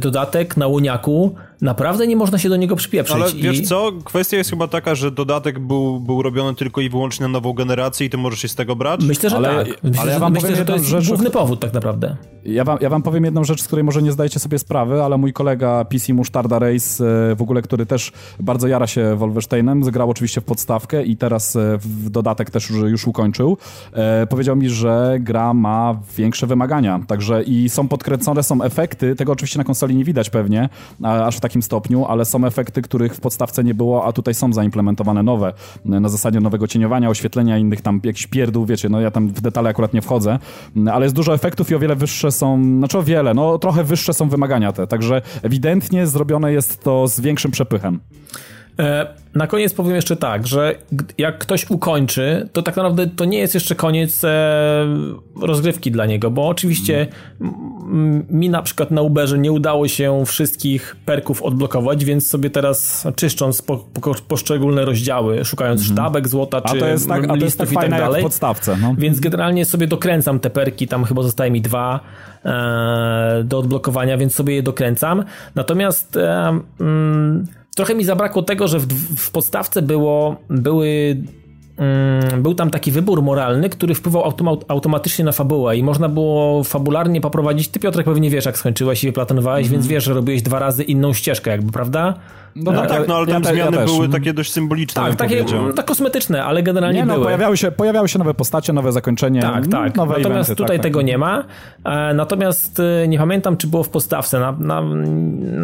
dodatek 0.00 0.56
na 0.56 0.66
łoniaku 0.66 1.34
naprawdę 1.60 2.06
nie 2.06 2.16
można 2.16 2.38
się 2.38 2.48
do 2.48 2.56
niego 2.56 2.76
przypieprzyć. 2.76 3.16
Ale 3.16 3.32
wiesz 3.32 3.58
I... 3.58 3.62
co, 3.62 3.92
kwestia 4.04 4.36
jest 4.36 4.50
chyba 4.50 4.68
taka, 4.68 4.94
że 4.94 5.10
dodatek 5.10 5.58
był, 5.58 6.00
był 6.00 6.22
robiony 6.22 6.54
tylko 6.54 6.80
i 6.80 6.88
wyłącznie 6.88 7.26
na 7.26 7.32
nową 7.32 7.52
generację 7.52 8.06
i 8.06 8.10
ty 8.10 8.16
możesz 8.16 8.40
się 8.40 8.48
z 8.48 8.54
tego 8.54 8.76
brać? 8.76 9.04
Myślę, 9.04 9.30
że 9.30 9.36
ale, 9.36 9.64
tak. 9.64 9.82
Myślę, 9.82 10.02
ale 10.02 10.12
ja 10.12 10.18
wam 10.18 10.32
myślę, 10.32 10.56
że 10.56 10.64
to 10.64 10.72
jest 10.72 10.86
rzecz, 10.86 11.08
główny 11.08 11.30
powód 11.30 11.60
tak 11.60 11.72
naprawdę. 11.72 12.16
Ja 12.44 12.64
wam, 12.64 12.78
ja 12.80 12.90
wam 12.90 13.02
powiem 13.02 13.24
jedną 13.24 13.44
rzecz, 13.44 13.62
z 13.62 13.66
której 13.66 13.84
może 13.84 14.02
nie 14.02 14.12
zdajecie 14.12 14.40
sobie 14.40 14.58
sprawy, 14.58 15.02
ale 15.02 15.18
mój 15.18 15.32
kolega 15.32 15.84
PC 15.84 16.14
Musztarda 16.14 16.58
Race, 16.58 17.04
e, 17.04 17.34
w 17.34 17.42
ogóle, 17.42 17.62
który 17.62 17.86
też 17.86 18.12
bardzo 18.40 18.68
jara 18.68 18.86
się 18.86 19.16
Wolfensteinem, 19.16 19.84
zagrał 19.84 20.10
oczywiście 20.10 20.40
w 20.40 20.44
podstawkę 20.44 21.02
i 21.02 21.16
teraz 21.16 21.56
e, 21.56 21.78
w 21.78 22.10
dodatek 22.10 22.50
też 22.50 22.70
już, 22.70 22.90
już 22.90 23.06
ukończył, 23.06 23.56
e, 23.92 24.26
powiedział 24.26 24.56
mi, 24.56 24.68
że 24.68 25.16
gra 25.20 25.54
ma 25.54 26.00
większe 26.16 26.46
wymagania, 26.46 27.00
także 27.06 27.42
i 27.42 27.68
są 27.68 27.88
podkręcone, 27.88 28.42
są 28.42 28.62
efekty, 28.62 28.89
efekty, 28.90 29.16
tego 29.16 29.32
oczywiście 29.32 29.58
na 29.58 29.64
konsoli 29.64 29.96
nie 29.96 30.04
widać 30.04 30.30
pewnie, 30.30 30.68
aż 31.02 31.36
w 31.36 31.40
takim 31.40 31.62
stopniu, 31.62 32.04
ale 32.04 32.24
są 32.24 32.46
efekty, 32.46 32.82
których 32.82 33.14
w 33.14 33.20
podstawce 33.20 33.64
nie 33.64 33.74
było, 33.74 34.04
a 34.04 34.12
tutaj 34.12 34.34
są 34.34 34.52
zaimplementowane 34.52 35.22
nowe, 35.22 35.52
na 35.84 36.08
zasadzie 36.08 36.40
nowego 36.40 36.66
cieniowania, 36.66 37.08
oświetlenia, 37.08 37.58
innych 37.58 37.80
tam 37.80 38.00
jakichś 38.04 38.26
pierdół, 38.26 38.66
wiecie, 38.66 38.88
no 38.88 39.00
ja 39.00 39.10
tam 39.10 39.28
w 39.28 39.40
detale 39.40 39.70
akurat 39.70 39.94
nie 39.94 40.02
wchodzę, 40.02 40.38
ale 40.92 41.06
jest 41.06 41.14
dużo 41.14 41.34
efektów 41.34 41.70
i 41.70 41.74
o 41.74 41.78
wiele 41.78 41.96
wyższe 41.96 42.32
są, 42.32 42.62
znaczy 42.78 42.98
o 42.98 43.02
wiele, 43.02 43.34
no 43.34 43.58
trochę 43.58 43.84
wyższe 43.84 44.14
są 44.14 44.28
wymagania 44.28 44.72
te, 44.72 44.86
także 44.86 45.22
ewidentnie 45.42 46.06
zrobione 46.06 46.52
jest 46.52 46.82
to 46.82 47.08
z 47.08 47.20
większym 47.20 47.50
przepychem. 47.50 48.00
E, 48.78 49.06
na 49.34 49.46
koniec 49.46 49.74
powiem 49.74 49.94
jeszcze 49.94 50.16
tak, 50.16 50.46
że 50.46 50.74
jak 51.18 51.38
ktoś 51.38 51.70
ukończy, 51.70 52.48
to 52.52 52.62
tak 52.62 52.76
naprawdę 52.76 53.06
to 53.06 53.24
nie 53.24 53.38
jest 53.38 53.54
jeszcze 53.54 53.74
koniec 53.74 54.24
e, 54.24 54.86
rozgrywki 55.40 55.90
dla 55.90 56.06
niego, 56.06 56.30
bo 56.30 56.48
oczywiście 56.48 57.06
mi 58.30 58.50
na 58.50 58.62
przykład 58.62 58.90
na 58.90 59.02
Uberze 59.02 59.38
nie 59.38 59.52
udało 59.52 59.88
się 59.88 60.22
wszystkich 60.26 60.96
perków 61.04 61.42
odblokować, 61.42 62.04
więc 62.04 62.30
sobie 62.30 62.50
teraz 62.50 63.06
czyszcząc 63.16 63.62
po, 63.62 63.76
po, 63.76 64.14
poszczególne 64.28 64.84
rozdziały, 64.84 65.44
szukając 65.44 65.80
mm. 65.80 65.92
sztabek 65.92 66.28
złota 66.28 66.60
czy 66.60 66.76
a 66.76 66.80
to 66.80 66.86
jest 66.86 67.08
tak, 67.08 67.24
a 67.24 67.36
to 67.36 67.36
jest 67.36 67.58
tak 67.58 67.72
i 67.72 67.74
tak 67.74 67.90
dalej. 67.90 68.22
podstawce. 68.22 68.76
No. 68.82 68.94
Więc 68.98 69.20
generalnie 69.20 69.64
sobie 69.64 69.86
dokręcam 69.86 70.40
te 70.40 70.50
perki, 70.50 70.88
tam 70.88 71.04
chyba 71.04 71.22
zostaje 71.22 71.50
mi 71.50 71.60
dwa 71.60 72.00
e, 72.44 73.42
do 73.44 73.58
odblokowania, 73.58 74.18
więc 74.18 74.34
sobie 74.34 74.54
je 74.54 74.62
dokręcam. 74.62 75.24
Natomiast 75.54 76.16
e, 76.16 76.60
mm, 76.80 77.46
trochę 77.74 77.94
mi 77.94 78.04
zabrakło 78.04 78.42
tego, 78.42 78.68
że 78.68 78.78
w, 78.78 78.86
w 79.16 79.30
podstawce 79.30 79.82
było, 79.82 80.36
były 80.48 81.16
mm, 81.76 82.42
był 82.42 82.54
tam 82.54 82.70
taki 82.70 82.92
wybór 82.92 83.22
moralny, 83.22 83.68
który 83.68 83.94
wpływał 83.94 84.32
automatycznie 84.68 85.24
na 85.24 85.32
fabułę 85.32 85.76
i 85.76 85.82
można 85.82 86.08
było 86.08 86.64
fabularnie 86.64 87.20
poprowadzić. 87.20 87.68
Ty 87.68 87.80
Piotrek 87.80 88.06
pewnie 88.06 88.30
wiesz, 88.30 88.44
jak 88.44 88.58
skończyłeś 88.58 89.04
i 89.04 89.06
wyplanowałeś, 89.06 89.66
mm 89.66 89.68
-hmm. 89.68 89.72
więc 89.72 89.86
wiesz, 89.86 90.04
że 90.04 90.14
robiłeś 90.14 90.42
dwa 90.42 90.58
razy 90.58 90.82
inną 90.82 91.12
ścieżkę 91.12 91.50
jakby, 91.50 91.72
prawda? 91.72 92.14
No, 92.56 92.72
no 92.72 92.86
tak, 92.86 93.08
no 93.08 93.16
ale 93.16 93.26
tam 93.26 93.42
ja, 93.42 93.52
zmiany 93.52 93.76
ja 93.76 93.84
były 93.84 94.08
takie 94.08 94.32
dość 94.32 94.52
symboliczne. 94.52 95.02
Tak, 95.02 95.16
takie 95.16 95.44
tak 95.76 95.86
kosmetyczne, 95.86 96.44
ale 96.44 96.62
generalnie 96.62 96.98
nie, 96.98 97.06
no, 97.06 97.14
były. 97.14 97.24
Pojawiały 97.24 97.56
się, 97.56 97.70
pojawiały 97.70 98.08
się 98.08 98.18
nowe 98.18 98.34
postacie, 98.34 98.72
nowe 98.72 98.92
zakończenie. 98.92 99.40
Tak, 99.40 99.66
tak. 99.66 99.96
Nowe 99.96 100.16
natomiast 100.16 100.48
eventy, 100.48 100.56
tutaj 100.56 100.76
tak, 100.76 100.82
tego 100.82 100.98
tak. 100.98 101.06
nie 101.06 101.18
ma. 101.18 101.44
E, 101.84 102.14
natomiast 102.14 102.80
e, 102.80 103.08
nie 103.08 103.18
pamiętam, 103.18 103.56
czy 103.56 103.66
było 103.66 103.82
w 103.82 103.88
podstawce. 103.88 104.40
Na, 104.40 104.52
na, 104.52 104.82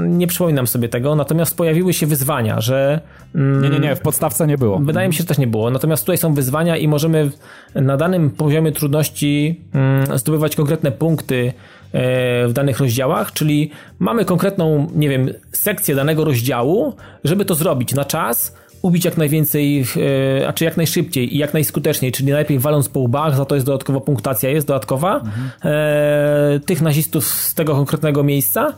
nie 0.09 0.27
przypominam 0.27 0.67
sobie 0.67 0.89
tego. 0.89 1.15
Natomiast 1.15 1.57
pojawiły 1.57 1.93
się 1.93 2.07
wyzwania, 2.07 2.61
że. 2.61 3.01
Mm, 3.35 3.63
nie, 3.63 3.71
nie, 3.71 3.79
nie, 3.79 3.97
w 3.97 4.01
podstawce 4.01 4.47
nie 4.47 4.59
było. 4.59 4.79
Wydaje 4.79 5.09
mi 5.09 5.15
się, 5.15 5.19
że 5.19 5.25
też 5.25 5.39
nie 5.39 5.47
było. 5.47 5.71
Natomiast 5.71 6.03
tutaj 6.03 6.19
są 6.19 6.35
wyzwania 6.35 6.77
i 6.77 6.89
możemy 6.89 7.31
na 7.75 7.97
danym 7.97 8.31
poziomie 8.31 8.73
trudności 8.73 9.61
mm, 9.75 10.19
zdobywać 10.19 10.57
konkretne 10.57 10.93
punkty 10.93 11.53
w 11.93 12.51
danych 12.53 12.81
rozdziałach, 12.81 13.33
czyli 13.33 13.71
mamy 13.99 14.25
konkretną, 14.25 14.91
nie 14.95 15.09
wiem, 15.09 15.31
sekcję 15.53 15.95
danego 15.95 16.25
rozdziału, 16.25 16.95
żeby 17.25 17.45
to 17.45 17.55
zrobić 17.55 17.95
na 17.95 18.05
czas, 18.05 18.57
ubić 18.83 19.05
jak 19.05 19.17
najwięcej, 19.17 19.85
e, 20.41 20.49
a 20.49 20.53
czy 20.53 20.65
jak 20.65 20.77
najszybciej 20.77 21.35
i 21.35 21.39
jak 21.39 21.55
najskuteczniej, 21.55 22.13
czyli 22.13 22.29
najlepiej 22.29 22.59
waląc 22.59 22.89
po 22.89 23.01
łbach, 23.01 23.37
za 23.37 23.45
to 23.45 23.55
jest 23.55 23.67
dodatkowa 23.67 24.01
punktacja, 24.01 24.51
jest 24.51 24.67
dodatkowa, 24.67 25.15
mhm. 25.15 25.51
e, 25.65 26.61
tych 26.61 26.83
nazistów 26.83 27.27
z 27.27 27.55
tego 27.55 27.75
konkretnego 27.75 28.23
miejsca 28.23 28.73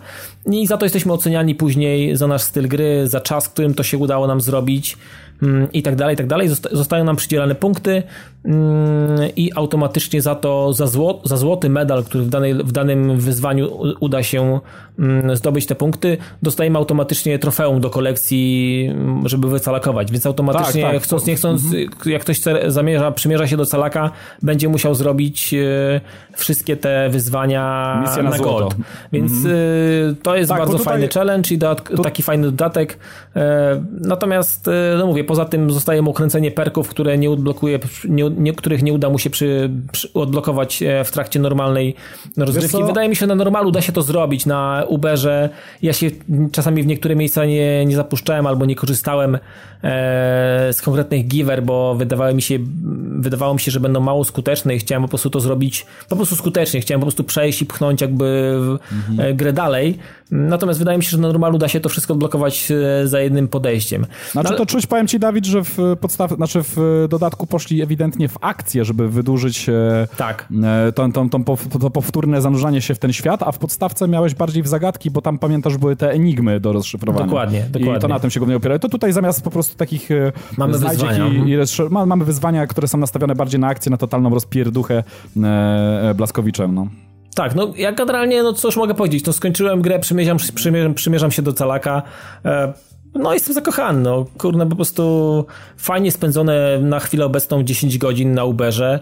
i 0.47 0.67
za 0.67 0.77
to 0.77 0.85
jesteśmy 0.85 1.13
oceniani 1.13 1.55
później 1.55 2.17
za 2.17 2.27
nasz 2.27 2.43
styl 2.43 2.69
gry, 2.69 3.07
za 3.07 3.21
czas, 3.21 3.49
którym 3.49 3.75
to 3.75 3.83
się 3.83 3.99
udało 3.99 4.27
nam 4.27 4.41
zrobić. 4.41 4.97
Mm, 5.43 5.73
i 5.73 5.83
tak 5.83 5.97
dalej, 5.97 6.15
i 6.15 6.17
tak 6.17 6.27
dalej. 6.27 6.49
Zostają 6.73 7.05
nam 7.05 7.17
przydzielane 7.17 7.55
punkty 7.55 8.03
mm, 8.45 9.19
i 9.37 9.53
automatycznie 9.55 10.23
za 10.23 10.35
to, 10.35 10.73
za, 10.73 10.87
zło, 10.87 11.21
za 11.25 11.37
złoty 11.37 11.71
medal, 11.71 12.05
który 12.05 12.25
w, 12.25 12.29
danej, 12.29 12.55
w 12.55 12.73
danym 12.73 13.21
wyzwaniu 13.21 13.71
uda 14.01 14.23
się 14.23 14.61
mm, 14.99 15.37
zdobyć 15.37 15.67
te 15.67 15.75
punkty, 15.75 16.17
dostajemy 16.43 16.79
automatycznie 16.79 17.39
trofeum 17.39 17.81
do 17.81 17.91
kolekcji, 17.91 18.91
żeby 19.25 19.49
wycalakować, 19.49 20.13
więc 20.13 20.27
automatycznie 20.27 20.83
tak, 20.83 20.93
tak. 20.93 21.03
chcąc, 21.03 21.27
nie 21.27 21.37
chcąc, 21.37 21.65
mhm. 21.65 21.89
jak 22.07 22.23
ktoś 22.23 22.41
zamierza, 22.67 23.13
przymierza 23.13 23.47
się 23.47 23.57
do 23.57 23.67
calaka, 23.67 24.11
będzie 24.43 24.69
musiał 24.69 24.95
zrobić 24.95 25.55
e, 25.55 26.01
wszystkie 26.37 26.77
te 26.77 27.09
wyzwania 27.11 27.99
Misja 28.07 28.23
na, 28.23 28.31
na 28.31 28.39
gold. 28.39 28.75
Więc 29.13 29.33
mhm. 29.33 29.55
E, 29.55 30.15
to 30.23 30.37
jest 30.37 30.49
tak, 30.49 30.59
bardzo 30.59 30.79
tutaj, 30.79 30.95
fajny 30.95 31.09
challenge 31.09 31.55
i 31.55 31.59
tu... 31.59 32.03
taki 32.03 32.23
fajny 32.23 32.45
dodatek. 32.45 32.99
E, 33.37 33.85
natomiast, 34.01 34.71
no 34.99 35.07
mówię, 35.07 35.25
poza 35.29 35.45
tym 35.45 35.71
zostaje 35.71 36.03
mu 36.03 36.13
kręcenie 36.13 36.51
perków, 36.51 36.89
które 36.89 37.19
nie 37.19 37.31
odblokuje, 37.31 37.79
nie, 38.09 38.31
nie, 38.31 38.53
których 38.53 38.83
nie 38.83 38.93
uda 38.93 39.11
mu 39.11 39.19
się 39.19 39.31
przy, 39.31 39.71
przy 39.93 40.13
odblokować 40.13 40.83
e, 40.83 41.05
w 41.05 41.11
trakcie 41.11 41.41
normalnej 41.41 41.95
rozgrywki. 42.37 42.85
Wydaje 42.85 43.09
mi 43.09 43.17
się, 43.17 43.21
że 43.21 43.27
na 43.27 43.35
normalu 43.35 43.71
da 43.71 43.83
się 43.83 43.93
to 43.93 44.03
zrobić, 44.03 44.47
na 44.47 44.85
Uberze. 44.89 45.49
Ja 45.83 45.93
się 45.93 46.11
czasami 46.53 46.83
w 46.83 46.87
niektóre 46.87 47.17
miejsca 47.17 47.45
nie, 47.45 47.87
nie 47.87 47.97
zapuszczałem 47.97 48.47
albo 48.47 48.65
nie 48.67 48.75
korzystałem 48.75 49.35
e, 49.35 49.39
z 50.73 50.83
konkretnych 50.83 51.29
giver, 51.29 51.63
bo 51.63 51.95
wydawało 51.95 52.35
mi 52.35 52.43
się, 52.43 52.59
wydawało 53.19 53.55
mi 53.55 53.61
się, 53.61 53.71
że 53.71 53.81
będą 53.81 54.01
mało 54.01 54.25
skuteczne 54.25 54.75
i 54.75 54.79
chciałem 54.79 55.03
po 55.03 55.09
prostu 55.09 55.31
to 55.31 55.41
zrobić 55.41 55.87
po 56.09 56.17
prostu 56.17 56.37
skutecznie. 56.37 56.81
Chciałem 56.81 57.01
po 57.01 57.07
prostu 57.07 57.25
przejść 57.25 57.63
i 57.63 57.67
pchnąć 57.67 58.01
jakby 58.01 58.59
mhm. 59.09 59.37
grę 59.37 59.53
dalej. 59.53 59.99
Natomiast 60.31 60.79
wydaje 60.79 60.99
mi 60.99 61.05
się, 61.05 61.11
że 61.11 61.19
na 61.19 61.29
normalu 61.29 61.59
da 61.59 61.69
się 61.69 61.81
to 61.81 61.89
wszystko 61.89 62.13
odblokować 62.13 62.71
e, 62.71 63.09
za 63.09 63.21
jednym 63.21 63.49
podejściem. 63.49 64.07
Znaczy 64.33 64.51
no, 64.51 64.57
to 64.57 64.67
czuć, 64.67 64.87
powiem 64.87 65.07
ci 65.07 65.19
Dawid, 65.19 65.47
że 65.47 65.65
w 65.65 65.79
podstaw, 66.01 66.31
znaczy 66.31 66.63
w 66.63 67.07
dodatku 67.09 67.47
poszli 67.47 67.83
ewidentnie 67.83 68.29
w 68.29 68.37
akcję, 68.41 68.85
żeby 68.85 69.09
wydłużyć 69.09 69.69
e, 69.69 70.09
tak. 70.17 70.49
E, 70.63 70.93
to, 70.93 71.09
to, 71.09 71.29
to, 71.81 71.91
powtórne 71.91 72.43
zanurzanie 72.43 72.81
się 72.81 72.95
w 72.95 72.99
ten 72.99 73.13
świat, 73.13 73.43
a 73.43 73.53
w 73.53 73.59
podstawce 73.59 74.09
miałeś 74.09 74.35
bardziej 74.35 74.63
w 74.63 74.69
zagadki, 74.69 75.11
bo 75.11 75.23
tam 75.23 75.39
pamiętasz 75.39 75.77
były 75.77 75.97
te 75.97 76.11
enigmy 76.11 76.61
do 76.61 76.73
rozszyfrowania. 76.73 77.27
Dokładnie, 77.27 77.65
dokładnie. 77.71 77.99
I 77.99 78.01
to 78.01 78.09
na 78.09 78.21
tym 78.21 78.31
się 78.31 78.41
głównie 78.41 78.57
opiera. 78.57 78.79
To 78.79 78.89
tutaj 78.89 79.13
zamiast 79.13 79.43
po 79.43 79.51
prostu 79.51 79.77
takich 79.77 80.09
mamy 80.57 80.73
wyzwania. 80.73 81.29
I, 81.29 81.51
i, 81.51 81.55
mhm. 81.55 82.09
mamy 82.09 82.25
wyzwania, 82.25 82.67
które 82.67 82.89
są 82.89 82.99
nastawione 82.99 83.35
bardziej 83.35 83.61
na 83.61 83.69
akcję, 83.69 83.91
na 83.91 83.97
totalną 83.97 84.31
rozpierduchę 84.31 85.05
Blaskowiczem. 86.15 86.75
No. 86.75 86.89
Tak, 87.39 87.55
no 87.55 87.73
ja 87.77 87.93
generalnie, 87.93 88.43
no 88.43 88.53
cóż 88.53 88.77
mogę 88.77 88.95
powiedzieć, 88.95 89.25
no 89.27 89.33
skończyłem 89.33 89.83
grę, 89.83 89.99
przymierzam, 89.99 90.37
przymierzam, 90.55 90.95
przymierzam 90.95 91.31
się 91.31 91.43
do 91.43 91.53
calaka, 91.53 92.03
e, 92.45 92.73
no 93.15 93.35
jestem 93.35 93.55
zakochany, 93.55 94.01
no 94.01 94.27
kurna 94.39 94.67
po 94.67 94.77
prostu 94.77 95.45
fajnie 95.77 96.13
spędzone 96.13 96.79
na 96.79 97.01
chwilę 97.01 97.25
obecną 97.25 97.63
10 97.63 97.99
godzin 97.99 98.35
na 98.35 98.45
Uberze, 98.45 99.01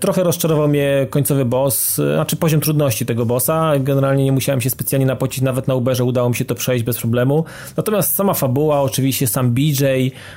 trochę 0.00 0.22
rozczarował 0.22 0.68
mnie 0.68 1.06
końcowy 1.10 1.44
boss, 1.44 1.98
e, 1.98 2.14
znaczy 2.14 2.36
poziom 2.36 2.60
trudności 2.60 3.06
tego 3.06 3.26
bossa. 3.26 3.72
Generalnie 3.80 4.24
nie 4.24 4.32
musiałem 4.32 4.60
się 4.60 4.70
specjalnie 4.70 5.06
napocić, 5.06 5.42
nawet 5.42 5.68
na 5.68 5.74
Uberze 5.74 6.04
udało 6.04 6.28
mi 6.28 6.36
się 6.36 6.44
to 6.44 6.54
przejść 6.54 6.84
bez 6.84 6.98
problemu. 6.98 7.44
Natomiast 7.76 8.14
sama 8.14 8.34
fabuła, 8.34 8.82
oczywiście 8.82 9.26
sam 9.26 9.50
BJ, 9.50 9.84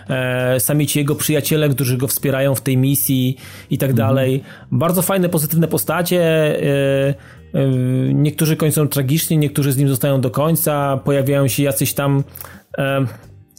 e, 0.10 0.60
sami 0.60 0.88
ci 0.88 1.00
jego 1.00 1.16
przyjaciele, 1.16 1.70
którzy 1.70 1.98
go 1.98 2.08
wspierają 2.08 2.56
w 2.56 2.62
tej 2.62 2.78
misji 2.78 3.38
i 3.70 3.78
tak 3.78 3.90
mhm. 3.90 4.08
dalej. 4.08 4.44
Bardzo 4.72 5.02
fajne, 5.02 5.30
pozytywne 5.30 5.68
postacie. 5.68 6.22
Niektórzy 8.14 8.56
kończą 8.56 8.88
tragicznie, 8.88 9.38
niektórzy 9.38 9.72
z 9.72 9.78
nim 9.78 9.90
zostają 9.90 10.22
do 10.22 10.30
końca. 10.30 11.00
Pojawiają 11.04 11.48
się 11.48 11.64
jacyś 11.64 11.94
tam 11.94 12.24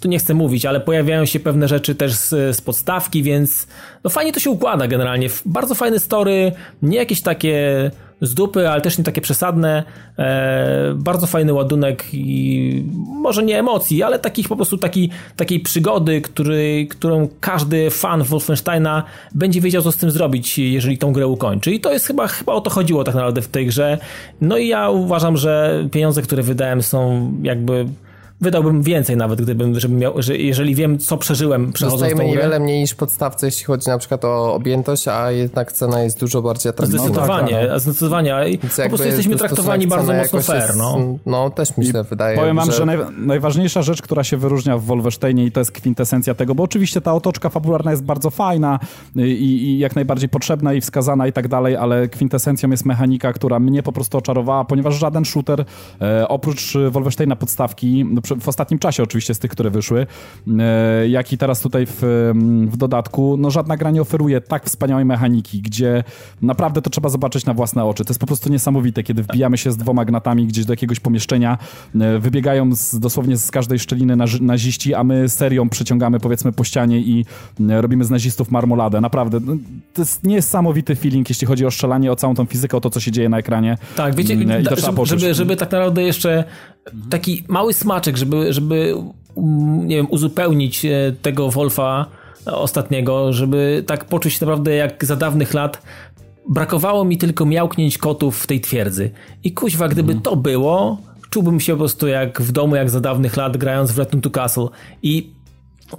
tu 0.03 0.09
nie 0.09 0.19
chcę 0.19 0.35
mówić, 0.35 0.67
ale 0.67 0.81
pojawiają 0.81 1.25
się 1.25 1.41
pewne 1.41 1.69
rzeczy 1.69 1.95
też 1.95 2.15
z, 2.15 2.57
z 2.57 2.61
podstawki, 2.61 3.23
więc 3.23 3.67
no 4.05 4.11
fajnie 4.11 4.33
to 4.33 4.41
się 4.41 4.51
układa 4.51 4.87
generalnie. 4.87 5.29
Bardzo 5.47 5.75
fajne 5.75 5.99
story, 5.99 6.53
nie 6.83 6.97
jakieś 6.97 7.23
takie 7.23 7.91
z 8.21 8.35
dupy, 8.35 8.69
ale 8.69 8.81
też 8.81 8.99
nie 8.99 9.05
takie 9.05 9.21
przesadne. 9.21 9.85
E, 10.19 10.95
bardzo 10.97 11.27
fajny 11.27 11.53
ładunek 11.53 12.05
i 12.13 12.85
może 13.07 13.43
nie 13.43 13.59
emocji, 13.59 14.03
ale 14.03 14.19
takich 14.19 14.49
po 14.49 14.57
prostu 14.57 14.79
taki, 14.79 15.11
takiej 15.37 15.61
przygody, 15.61 16.21
który, 16.21 16.87
którą 16.91 17.29
każdy 17.41 17.91
fan 17.91 18.23
Wolfensteina 18.23 19.03
będzie 19.35 19.61
wiedział, 19.61 19.83
co 19.83 19.93
z 19.93 19.97
tym 19.97 20.11
zrobić, 20.11 20.59
jeżeli 20.59 20.99
tą 20.99 21.13
grę 21.13 21.27
ukończy. 21.27 21.73
I 21.73 21.81
to 21.81 21.93
jest 21.93 22.07
chyba, 22.07 22.27
chyba 22.27 22.53
o 22.53 22.61
to 22.61 22.71
chodziło 22.71 23.05
tak 23.05 23.15
naprawdę 23.15 23.43
w 23.43 23.49
tej 23.49 23.67
grze. 23.67 23.99
No 24.41 24.59
i 24.59 24.69
ja 24.69 24.91
uważam, 24.91 25.37
że 25.37 25.85
pieniądze, 25.93 26.23
które 26.23 26.43
wydałem 26.43 26.83
są 26.83 27.33
jakby 27.43 27.87
wydałbym 28.43 28.83
więcej 28.83 29.17
nawet, 29.17 29.43
gdybym, 29.43 29.81
żebym 29.81 29.99
miał, 29.99 30.23
że 30.23 30.37
jeżeli 30.37 30.75
wiem, 30.75 30.99
co 30.99 31.17
przeżyłem 31.17 31.73
przechodząc 31.73 32.01
Dostajemy 32.01 32.31
niewiele 32.31 32.61
mniej 32.61 32.81
niż 32.81 32.95
podstawce, 32.95 33.47
jeśli 33.47 33.65
chodzi 33.65 33.89
na 33.89 33.99
przykład 33.99 34.25
o 34.25 34.55
objętość, 34.55 35.09
a 35.09 35.31
jednak 35.31 35.73
cena 35.73 36.03
jest 36.03 36.21
dużo 36.21 36.43
bardziej 36.43 36.71
atrakcyjna. 36.71 37.05
Zdecydowanie, 37.05 37.69
no, 37.71 37.79
zdecydowanie. 37.79 38.35
po 38.61 38.89
prostu 38.89 39.07
jesteśmy 39.07 39.37
traktowani 39.37 39.87
bardzo 39.87 40.13
mocno 40.13 40.43
fair. 40.43 40.63
Jest, 40.63 40.79
no. 40.79 40.99
no, 41.27 41.51
też 41.51 41.77
myślę, 41.77 42.01
I 42.01 42.05
wydaje 42.11 42.39
Powiem 42.39 42.57
wam, 42.57 42.67
że, 42.67 42.73
że 42.73 42.87
naj, 42.87 42.99
najważniejsza 43.17 43.83
rzecz, 43.83 44.03
która 44.03 44.25
się 44.25 44.37
wyróżnia 44.37 44.79
w 44.79 44.85
Wolfensteinie 44.85 45.45
i 45.45 45.53
to 45.53 45.61
jest 45.61 45.73
kwintesencja 45.73 46.35
tego, 46.35 46.55
bo 46.55 46.63
oczywiście 46.63 47.01
ta 47.01 47.15
otoczka 47.15 47.51
fabularna 47.51 47.91
jest 47.91 48.05
bardzo 48.05 48.31
fajna 48.31 48.79
i, 49.17 49.21
i 49.21 49.79
jak 49.79 49.95
najbardziej 49.95 50.29
potrzebna 50.29 50.73
i 50.73 50.81
wskazana 50.81 51.27
i 51.27 51.33
tak 51.33 51.49
dalej, 51.49 51.77
ale 51.77 52.09
kwintesencją 52.09 52.71
jest 52.71 52.85
mechanika, 52.85 53.33
która 53.33 53.61
mnie 53.61 53.83
po 53.83 53.93
prostu 53.93 54.19
oczarowała, 54.19 54.65
ponieważ 54.65 54.95
żaden 54.95 55.25
shooter 55.25 55.65
e, 56.01 56.29
oprócz 56.29 56.75
Wolfensteina 56.91 57.37
podstawki, 57.37 58.05
no 58.11 58.21
w 58.41 58.49
ostatnim 58.49 58.79
czasie 58.79 59.03
oczywiście 59.03 59.35
z 59.35 59.39
tych, 59.39 59.51
które 59.51 59.71
wyszły, 59.71 60.07
e, 60.59 61.09
jak 61.09 61.33
i 61.33 61.39
teraz 61.39 61.61
tutaj 61.61 61.87
w, 61.87 62.33
w 62.67 62.77
dodatku, 62.77 63.37
no 63.37 63.51
żadna 63.51 63.77
gra 63.77 63.91
nie 63.91 64.03
oferuje 64.03 64.41
tak 64.41 64.65
wspaniałej 64.65 65.05
mechaniki, 65.05 65.63
gdzie 65.63 66.05
naprawdę 66.43 66.83
to 66.83 66.91
trzeba 66.91 67.09
zobaczyć 67.09 67.47
na 67.47 67.55
własne 67.55 67.85
oczy. 67.85 68.05
To 68.05 68.11
jest 68.11 68.21
po 68.21 68.27
prostu 68.27 68.51
niesamowite, 68.51 69.03
kiedy 69.03 69.23
wbijamy 69.23 69.59
się 69.59 69.73
z 69.73 69.77
dwoma 69.77 70.05
gnatami 70.05 70.47
gdzieś 70.47 70.65
do 70.65 70.73
jakiegoś 70.73 71.01
pomieszczenia, 71.01 71.59
e, 72.01 72.19
wybiegają 72.19 72.75
z, 72.75 72.99
dosłownie 72.99 73.37
z 73.37 73.51
każdej 73.51 73.79
szczeliny 73.79 74.17
naziści, 74.41 74.95
a 74.95 75.05
my 75.05 75.29
serią 75.29 75.69
przeciągamy 75.69 76.21
powiedzmy 76.21 76.53
po 76.53 76.65
ścianie 76.65 76.99
i 76.99 77.25
robimy 77.69 78.05
z 78.05 78.11
nazistów 78.11 78.51
marmoladę. 78.51 79.01
Naprawdę, 79.01 79.41
no, 79.41 79.57
to 79.95 80.03
jest 80.03 80.25
niesamowity 80.25 80.97
feeling, 80.97 81.29
jeśli 81.29 81.47
chodzi 81.47 81.67
o 81.67 81.71
strzelanie, 81.71 82.13
o 82.13 82.17
całą 82.17 82.35
tą 82.35 82.45
fizykę, 82.45 82.77
o 82.77 82.81
to, 82.81 82.91
co 82.91 83.01
się 83.01 83.11
dzieje 83.13 83.29
na 83.29 83.39
ekranie. 83.39 83.79
Tak, 83.97 84.15
wiecie, 84.15 84.35
i 84.35 84.65
to 84.65 84.77
żeby, 84.77 85.07
żeby, 85.07 85.35
żeby 85.35 85.57
tak 85.57 85.73
naprawdę 85.73 86.03
jeszcze 86.03 86.45
taki 87.11 87.45
mały 87.49 87.73
smaczek, 87.73 88.19
żeby, 88.23 88.53
żeby 88.53 88.95
mm, 89.37 89.89
nie 89.89 89.97
wiem, 89.97 90.07
uzupełnić 90.11 90.85
e, 90.85 90.91
tego 91.23 91.51
Wolfa 91.51 92.07
ostatniego, 92.47 93.33
żeby 93.33 93.85
tak 93.87 94.05
poczuć 94.05 94.33
się 94.33 94.47
naprawdę 94.47 94.75
jak 94.75 95.05
za 95.05 95.17
dawnych 95.17 95.55
lat. 95.55 95.83
Brakowało 96.49 97.05
mi 97.05 97.19
tylko 97.19 97.47
miałknięć 97.47 97.99
kotów 97.99 98.39
w 98.39 98.47
tej 98.47 98.61
twierdzy. 98.61 99.11
I 99.45 99.53
kuźwa, 99.53 99.89
gdyby 99.89 100.15
to 100.15 100.37
było, 100.37 100.99
czułbym 101.31 101.61
się 101.61 101.73
po 101.73 101.79
prostu 101.79 102.09
jak 102.09 102.43
w 102.43 102.53
domu, 102.53 102.77
jak 102.77 102.91
za 102.91 103.01
dawnych 103.01 103.37
lat, 103.37 103.57
grając 103.57 103.93
w 103.93 103.99
Return 103.99 104.21
to 104.21 104.31
Castle. 104.31 104.69
I 105.03 105.31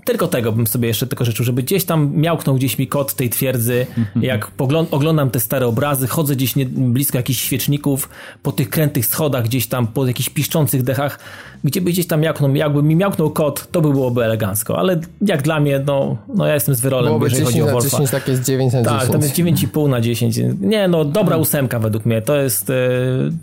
tylko 0.06 0.28
tego 0.28 0.52
bym 0.52 0.68
sobie 0.68 0.88
jeszcze 0.88 1.07
tylko 1.07 1.26
życzył, 1.26 1.45
żeby 1.45 1.64
gdzieś 1.64 1.86
tam 1.86 2.11
miałknął 2.15 2.56
gdzieś 2.56 2.78
mi 2.78 2.88
kot 2.88 3.14
tej 3.14 3.30
twierdzy, 3.30 3.86
jak 4.22 4.52
oglądam 4.91 5.30
te 5.30 5.40
stare 5.40 5.68
obrazy, 5.68 6.07
chodzę 6.07 6.36
gdzieś 6.36 6.56
nie, 6.56 6.65
blisko 6.65 7.18
jakichś 7.18 7.41
świeczników, 7.41 8.10
po 8.44 8.52
tych 8.52 8.70
krętych 8.70 9.06
schodach, 9.06 9.44
gdzieś 9.44 9.68
tam 9.68 9.88
po 9.88 10.07
jakichś 10.07 10.30
piszczących 10.30 10.84
dechach, 10.84 11.20
gdzie 11.64 11.82
by 11.82 11.91
gdzieś 11.91 12.07
tam 12.07 12.22
miałknął, 12.22 12.56
jakby 12.56 12.84
mi 12.84 12.95
miałknął 12.95 13.30
kot, 13.30 13.72
to 13.72 13.82
by 13.82 13.91
byłoby 13.91 14.24
elegancko, 14.24 14.80
ale 14.80 14.99
jak 15.22 15.41
dla 15.41 15.60
mnie, 15.60 15.80
no, 15.86 16.18
no 16.36 16.48
ja 16.48 16.53
jestem 16.53 16.76
z 16.76 16.82
wyrolem, 16.82 17.06
Byłoby 17.06 17.26
jeżeli 17.26 17.45
10 17.45 17.61
chodzi 17.61 17.70
o 17.70 17.74
Wolfa. 17.74 17.90
10, 17.90 18.11
tak 18.11 18.28
jest 18.28 18.44
9 18.44 18.74
na 18.74 18.84
10. 18.84 18.99
Tak, 18.99 19.11
tam 19.11 19.22
jest 19.22 19.36
9,5 19.36 19.90
na 19.90 20.02
10. 20.02 20.40
Nie, 20.61 20.88
no 20.88 21.06
dobra 21.06 21.38
ósemka 21.38 21.80
według 21.80 22.06
mnie, 22.06 22.22
to 22.22 22.36
jest, 22.36 22.70
e, 22.70 22.74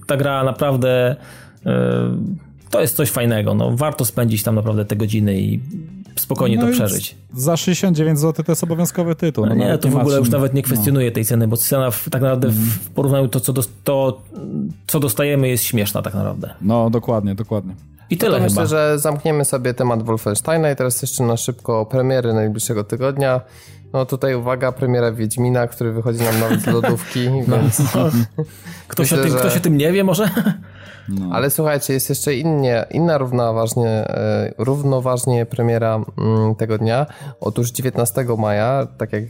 ta 0.06 0.16
gra 0.16 0.44
naprawdę 0.44 1.16
e, 1.66 2.10
to 2.70 2.80
jest 2.80 2.96
coś 2.96 3.10
fajnego, 3.10 3.54
no 3.54 3.76
warto 3.76 4.04
spędzić 4.04 4.42
tam 4.42 4.54
naprawdę 4.54 4.84
te 4.84 4.96
godziny 4.96 5.40
i 5.40 5.60
spokojnie 6.16 6.56
no 6.56 6.66
to 6.66 6.72
przeżyć. 6.72 7.16
Za 7.34 7.56
69 7.56 8.18
zł 8.18 8.44
to 8.44 8.52
jest 8.52 8.64
obowiązkowy 8.64 9.14
tytuł. 9.14 9.46
No, 9.46 9.54
nie, 9.54 9.78
to 9.78 9.88
w 9.88 9.96
ogóle 9.96 10.18
już 10.18 10.30
nawet 10.30 10.54
nie 10.54 10.62
kwestionuje 10.62 11.08
no. 11.08 11.14
tej 11.14 11.24
ceny, 11.24 11.48
bo 11.48 11.56
cena 11.56 11.90
w, 11.90 12.10
tak 12.10 12.22
naprawdę 12.22 12.48
mm. 12.48 12.60
w 12.60 12.90
porównaniu 12.90 13.28
to 13.28 13.40
co, 13.40 13.52
do, 13.52 13.62
to, 13.84 14.22
co 14.86 15.00
dostajemy 15.00 15.48
jest 15.48 15.64
śmieszna 15.64 16.02
tak 16.02 16.14
naprawdę. 16.14 16.54
No, 16.62 16.90
dokładnie, 16.90 17.34
dokładnie. 17.34 17.74
I 18.10 18.16
tyle 18.16 18.38
no 18.38 18.44
Myślę, 18.44 18.66
że 18.66 18.98
zamkniemy 18.98 19.44
sobie 19.44 19.74
temat 19.74 20.02
Wolfensteina 20.02 20.70
i 20.70 20.76
teraz 20.76 21.02
jeszcze 21.02 21.24
na 21.24 21.36
szybko 21.36 21.86
premiery 21.86 22.34
najbliższego 22.34 22.84
tygodnia. 22.84 23.40
No 23.92 24.06
tutaj 24.06 24.34
uwaga, 24.34 24.72
premiera 24.72 25.12
Wiedźmina, 25.12 25.66
który 25.66 25.92
wychodzi 25.92 26.22
nam 26.22 26.40
nawet 26.40 26.60
z 26.60 26.66
lodówki, 26.66 27.30
no. 27.48 27.58
więc... 27.58 27.82
ktoś, 28.88 29.10
myślę, 29.10 29.18
o 29.18 29.22
tym, 29.22 29.32
że... 29.32 29.38
ktoś 29.38 29.56
o 29.56 29.60
tym 29.60 29.76
nie 29.76 29.92
wie 29.92 30.04
może? 30.04 30.30
No. 31.08 31.28
Ale 31.32 31.50
słuchajcie, 31.50 31.92
jest 31.92 32.08
jeszcze 32.08 32.34
innie, 32.34 32.86
inna 32.90 33.18
równoważnie, 33.18 33.88
e, 33.88 34.54
równoważnie 34.58 35.46
premiera 35.46 36.00
mm, 36.18 36.54
tego 36.54 36.78
dnia. 36.78 37.06
Otóż 37.40 37.70
19 37.70 38.24
maja, 38.38 38.86
tak 38.98 39.12
jak 39.12 39.24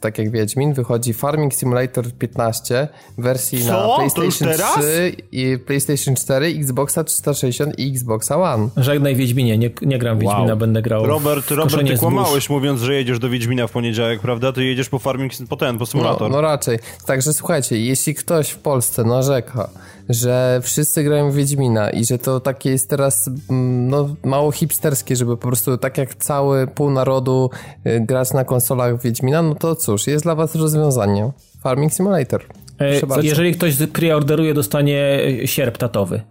tak 0.00 0.18
jak 0.18 0.30
Wiedźmin, 0.30 0.72
wychodzi 0.72 1.14
Farming 1.14 1.54
Simulator 1.54 2.12
15 2.12 2.88
w 3.18 3.22
wersji 3.22 3.64
Co? 3.64 3.72
na 3.72 3.96
PlayStation 3.96 4.48
3 4.78 5.16
i 5.32 5.58
PlayStation 5.66 6.16
4, 6.16 6.46
Xboxa 6.46 7.04
360 7.04 7.78
i 7.78 7.90
Xboxa 7.90 8.36
One. 8.36 8.68
Żegnaj 8.76 9.16
Wiedźminie, 9.16 9.58
nie, 9.58 9.70
nie 9.82 9.98
gram 9.98 10.18
Wiedźmina, 10.18 10.44
wow. 10.44 10.56
będę 10.56 10.82
grał 10.82 11.06
Robert, 11.06 11.50
Robert, 11.50 11.88
ty 11.88 11.98
kłamałeś 11.98 12.50
mówiąc, 12.50 12.80
że 12.80 12.94
jedziesz 12.94 13.18
do 13.18 13.28
Wiedźmina 13.30 13.66
w 13.66 13.72
poniedziałek, 13.72 14.20
prawda? 14.20 14.52
Ty 14.52 14.64
jedziesz 14.64 14.88
po 14.88 14.98
Farming, 14.98 15.32
po 15.48 15.56
ten, 15.56 15.78
po 15.78 15.86
symulator. 15.86 16.30
No, 16.30 16.36
no 16.36 16.42
raczej. 16.42 16.78
Także 17.06 17.32
słuchajcie, 17.32 17.80
jeśli 17.80 18.14
ktoś 18.14 18.50
w 18.50 18.58
Polsce 18.58 19.04
narzeka, 19.04 19.70
że 20.08 20.60
wszyscy 20.62 21.04
grają 21.04 21.30
w 21.30 21.34
Wiedźmina 21.34 21.90
i 21.90 22.04
że 22.04 22.18
to 22.18 22.40
takie 22.40 22.70
jest 22.70 22.90
teraz 22.90 23.30
mm, 23.50 23.88
no, 23.90 24.16
mało 24.24 24.52
hipsterskie, 24.52 25.16
żeby 25.16 25.36
po 25.36 25.48
prostu 25.48 25.78
tak 25.78 25.98
jak 25.98 26.14
cały 26.14 26.66
pół 26.66 26.90
narodu 26.90 27.50
y, 27.86 28.00
grać 28.00 28.32
na 28.32 28.44
konsolach 28.44 29.02
Wiedźmina, 29.02 29.42
no 29.42 29.54
to 29.54 29.76
cóż, 29.76 30.06
jest 30.06 30.24
dla 30.24 30.34
was 30.34 30.54
rozwiązanie. 30.54 31.30
Farming 31.62 31.92
Simulator. 31.92 32.44
E, 32.80 33.22
jeżeli 33.22 33.54
ktoś 33.54 33.76
preorderuje, 33.92 34.54
dostanie 34.54 35.18
sierp 35.44 35.78
tatowy. 35.78 36.22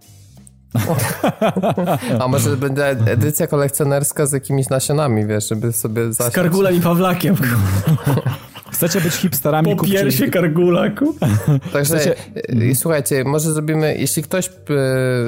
A 2.20 2.28
może 2.28 2.56
będzie 2.56 2.86
edycja 2.86 3.46
kolekcjonerska 3.46 4.26
z 4.26 4.32
jakimiś 4.32 4.68
nasionami, 4.68 5.26
wiesz, 5.26 5.48
żeby 5.48 5.72
sobie 5.72 6.12
zasiąść. 6.12 6.32
Z 6.32 6.34
kargulem 6.34 6.76
i 6.76 6.80
Pawlakiem. 6.80 7.36
Chcecie 8.72 9.00
być 9.00 9.14
hipsterami? 9.14 9.76
Po 9.76 9.84
piersie 9.84 10.30
kargulaku. 10.30 11.14
Także 11.72 11.98
Chcecie... 11.98 12.14
Y, 12.70 12.74
słuchajcie, 12.74 13.24
może 13.24 13.52
zrobimy, 13.52 13.96
jeśli 13.98 14.22
ktoś 14.22 14.46
y, 14.46 14.52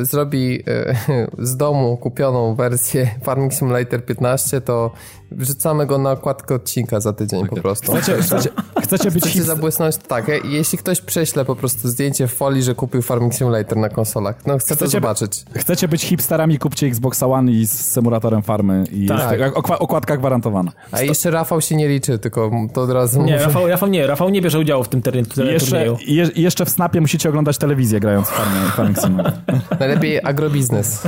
zrobi 0.05 0.61
y, 0.61 0.97
z 1.49 1.57
domu 1.57 1.97
kupioną 1.97 2.55
wersję 2.55 3.11
Farming 3.23 3.55
Simulator 3.55 4.05
15, 4.05 4.61
to 4.61 4.91
wrzucamy 5.33 5.87
go 5.87 5.99
na 5.99 6.11
okładkę 6.11 6.55
odcinka 6.55 7.01
za 7.01 7.13
tydzień 7.13 7.47
po 7.47 7.57
prostu. 7.57 7.93
Chcecie, 7.93 8.23
chcecie, 8.23 8.51
chcecie 8.83 9.11
być 9.11 9.25
chcecie 9.25 9.43
zabłysnąć? 9.43 9.97
Tak, 9.97 10.31
jeśli 10.45 10.79
ktoś 10.79 11.01
prześle 11.01 11.45
po 11.45 11.57
prostu 11.57 11.89
zdjęcie 11.89 12.27
w 12.27 12.35
folii, 12.35 12.63
że 12.63 12.75
kupił 12.75 13.03
Farming 13.03 13.35
Simulator 13.35 13.79
na 13.79 13.89
konsolach, 13.89 14.47
no 14.47 14.59
chcę 14.59 14.75
chcecie, 14.75 14.85
to 14.85 14.91
zobaczyć. 14.91 15.45
Chcecie 15.57 15.89
być 15.89 16.03
hipsterami, 16.03 16.59
kupcie 16.59 16.87
Xbox 16.87 17.23
One 17.23 17.53
i 17.53 17.67
z 17.67 17.73
symulatorem 17.73 18.43
farmy 18.43 18.85
i 18.93 19.07
tak. 19.07 19.41
okładka 19.81 20.17
gwarantowana. 20.17 20.73
A 20.93 21.03
jeszcze 21.03 21.31
Rafał 21.31 21.61
się 21.61 21.77
nie 21.77 21.89
liczy, 21.89 22.19
tylko 22.19 22.51
to 22.75 22.83
od 22.83 22.91
razu 22.91 23.23
Nie, 23.23 23.39
Rafał, 23.39 23.69
Rafał 23.69 23.89
nie, 23.89 24.07
Rafał 24.07 24.29
nie 24.29 24.43
bierze 24.43 24.59
udziału 24.59 24.85
w 24.85 24.89
tym 24.89 25.03
turnieju. 25.03 25.53
Jeszcze, 25.53 25.87
je, 26.07 26.31
jeszcze 26.37 26.65
w 26.65 26.71
Snapie 26.71 27.01
musicie 27.01 27.29
oglądać 27.29 27.59
telewizję 27.59 28.01
grając 28.01 28.29
w 28.29 28.31
farmie, 28.31 28.61
Farming 28.71 28.99
Simulator. 28.99 29.41
Najlepiej 29.81 30.21
agrobiznes. 30.25 31.03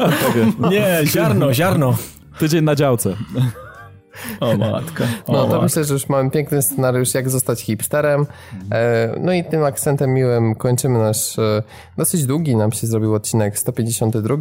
nie, 0.70 1.00
ziarno, 1.04 1.54
ziarno. 1.54 1.94
Tydzień 2.40 2.64
na 2.64 2.74
działce. 2.74 3.16
O 4.40 4.56
matka. 4.56 5.04
O 5.26 5.32
no 5.32 5.38
to 5.38 5.46
matka. 5.46 5.62
myślę, 5.62 5.84
że 5.84 5.94
już 5.94 6.08
mamy 6.08 6.30
piękny 6.30 6.62
scenariusz, 6.62 7.14
jak 7.14 7.30
zostać 7.30 7.60
hipsterem. 7.60 8.26
E, 8.72 9.14
no 9.20 9.32
i 9.32 9.44
tym 9.44 9.64
akcentem 9.64 10.14
miłym 10.14 10.54
kończymy 10.54 10.98
nasz 10.98 11.38
e, 11.38 11.62
dosyć 11.96 12.26
długi 12.26 12.56
nam 12.56 12.72
się 12.72 12.86
zrobił 12.86 13.14
odcinek 13.14 13.58
152. 13.58 14.36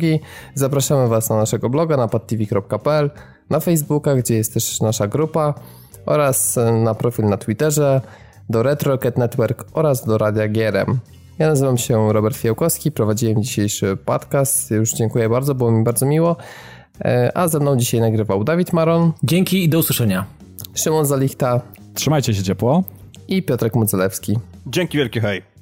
Zapraszamy 0.53 1.07
Was 1.07 1.29
na 1.29 1.35
naszego 1.35 1.69
bloga 1.69 1.97
na 1.97 2.07
padtv.pl, 2.07 3.11
na 3.49 3.59
Facebooka, 3.59 4.15
gdzie 4.15 4.35
jest 4.35 4.53
też 4.53 4.81
nasza 4.81 5.07
grupa 5.07 5.53
oraz 6.05 6.57
e, 6.57 6.71
na 6.71 6.95
profil 6.95 7.25
na 7.25 7.37
Twitterze, 7.37 8.01
do 8.49 8.63
Retro 8.63 8.91
Rocket 8.91 9.17
Network 9.17 9.65
oraz 9.73 10.05
do 10.05 10.17
Radia 10.17 10.47
Gierem. 10.47 10.99
Ja 11.39 11.47
nazywam 11.47 11.77
się 11.77 12.13
Robert 12.13 12.37
Fiałkowski, 12.37 12.91
prowadziłem 12.91 13.43
dzisiejszy 13.43 13.97
podcast. 14.05 14.71
Już 14.71 14.93
dziękuję 14.93 15.29
bardzo, 15.29 15.55
było 15.55 15.71
mi 15.71 15.83
bardzo 15.83 16.05
miło. 16.05 16.35
E, 17.01 17.37
a 17.37 17.47
ze 17.47 17.59
mną 17.59 17.77
dzisiaj 17.77 18.01
nagrywał 18.01 18.43
Dawid 18.43 18.73
Maron. 18.73 19.11
Dzięki 19.23 19.63
i 19.63 19.69
do 19.69 19.79
usłyszenia. 19.79 20.25
Szymon 20.73 21.05
Zalichta. 21.05 21.61
Trzymajcie 21.93 22.33
się 22.33 22.43
ciepło. 22.43 22.83
I 23.27 23.43
Piotrek 23.43 23.75
Mudzelewski. 23.75 24.37
Dzięki 24.67 24.97
wielkie, 24.97 25.21
hej. 25.21 25.58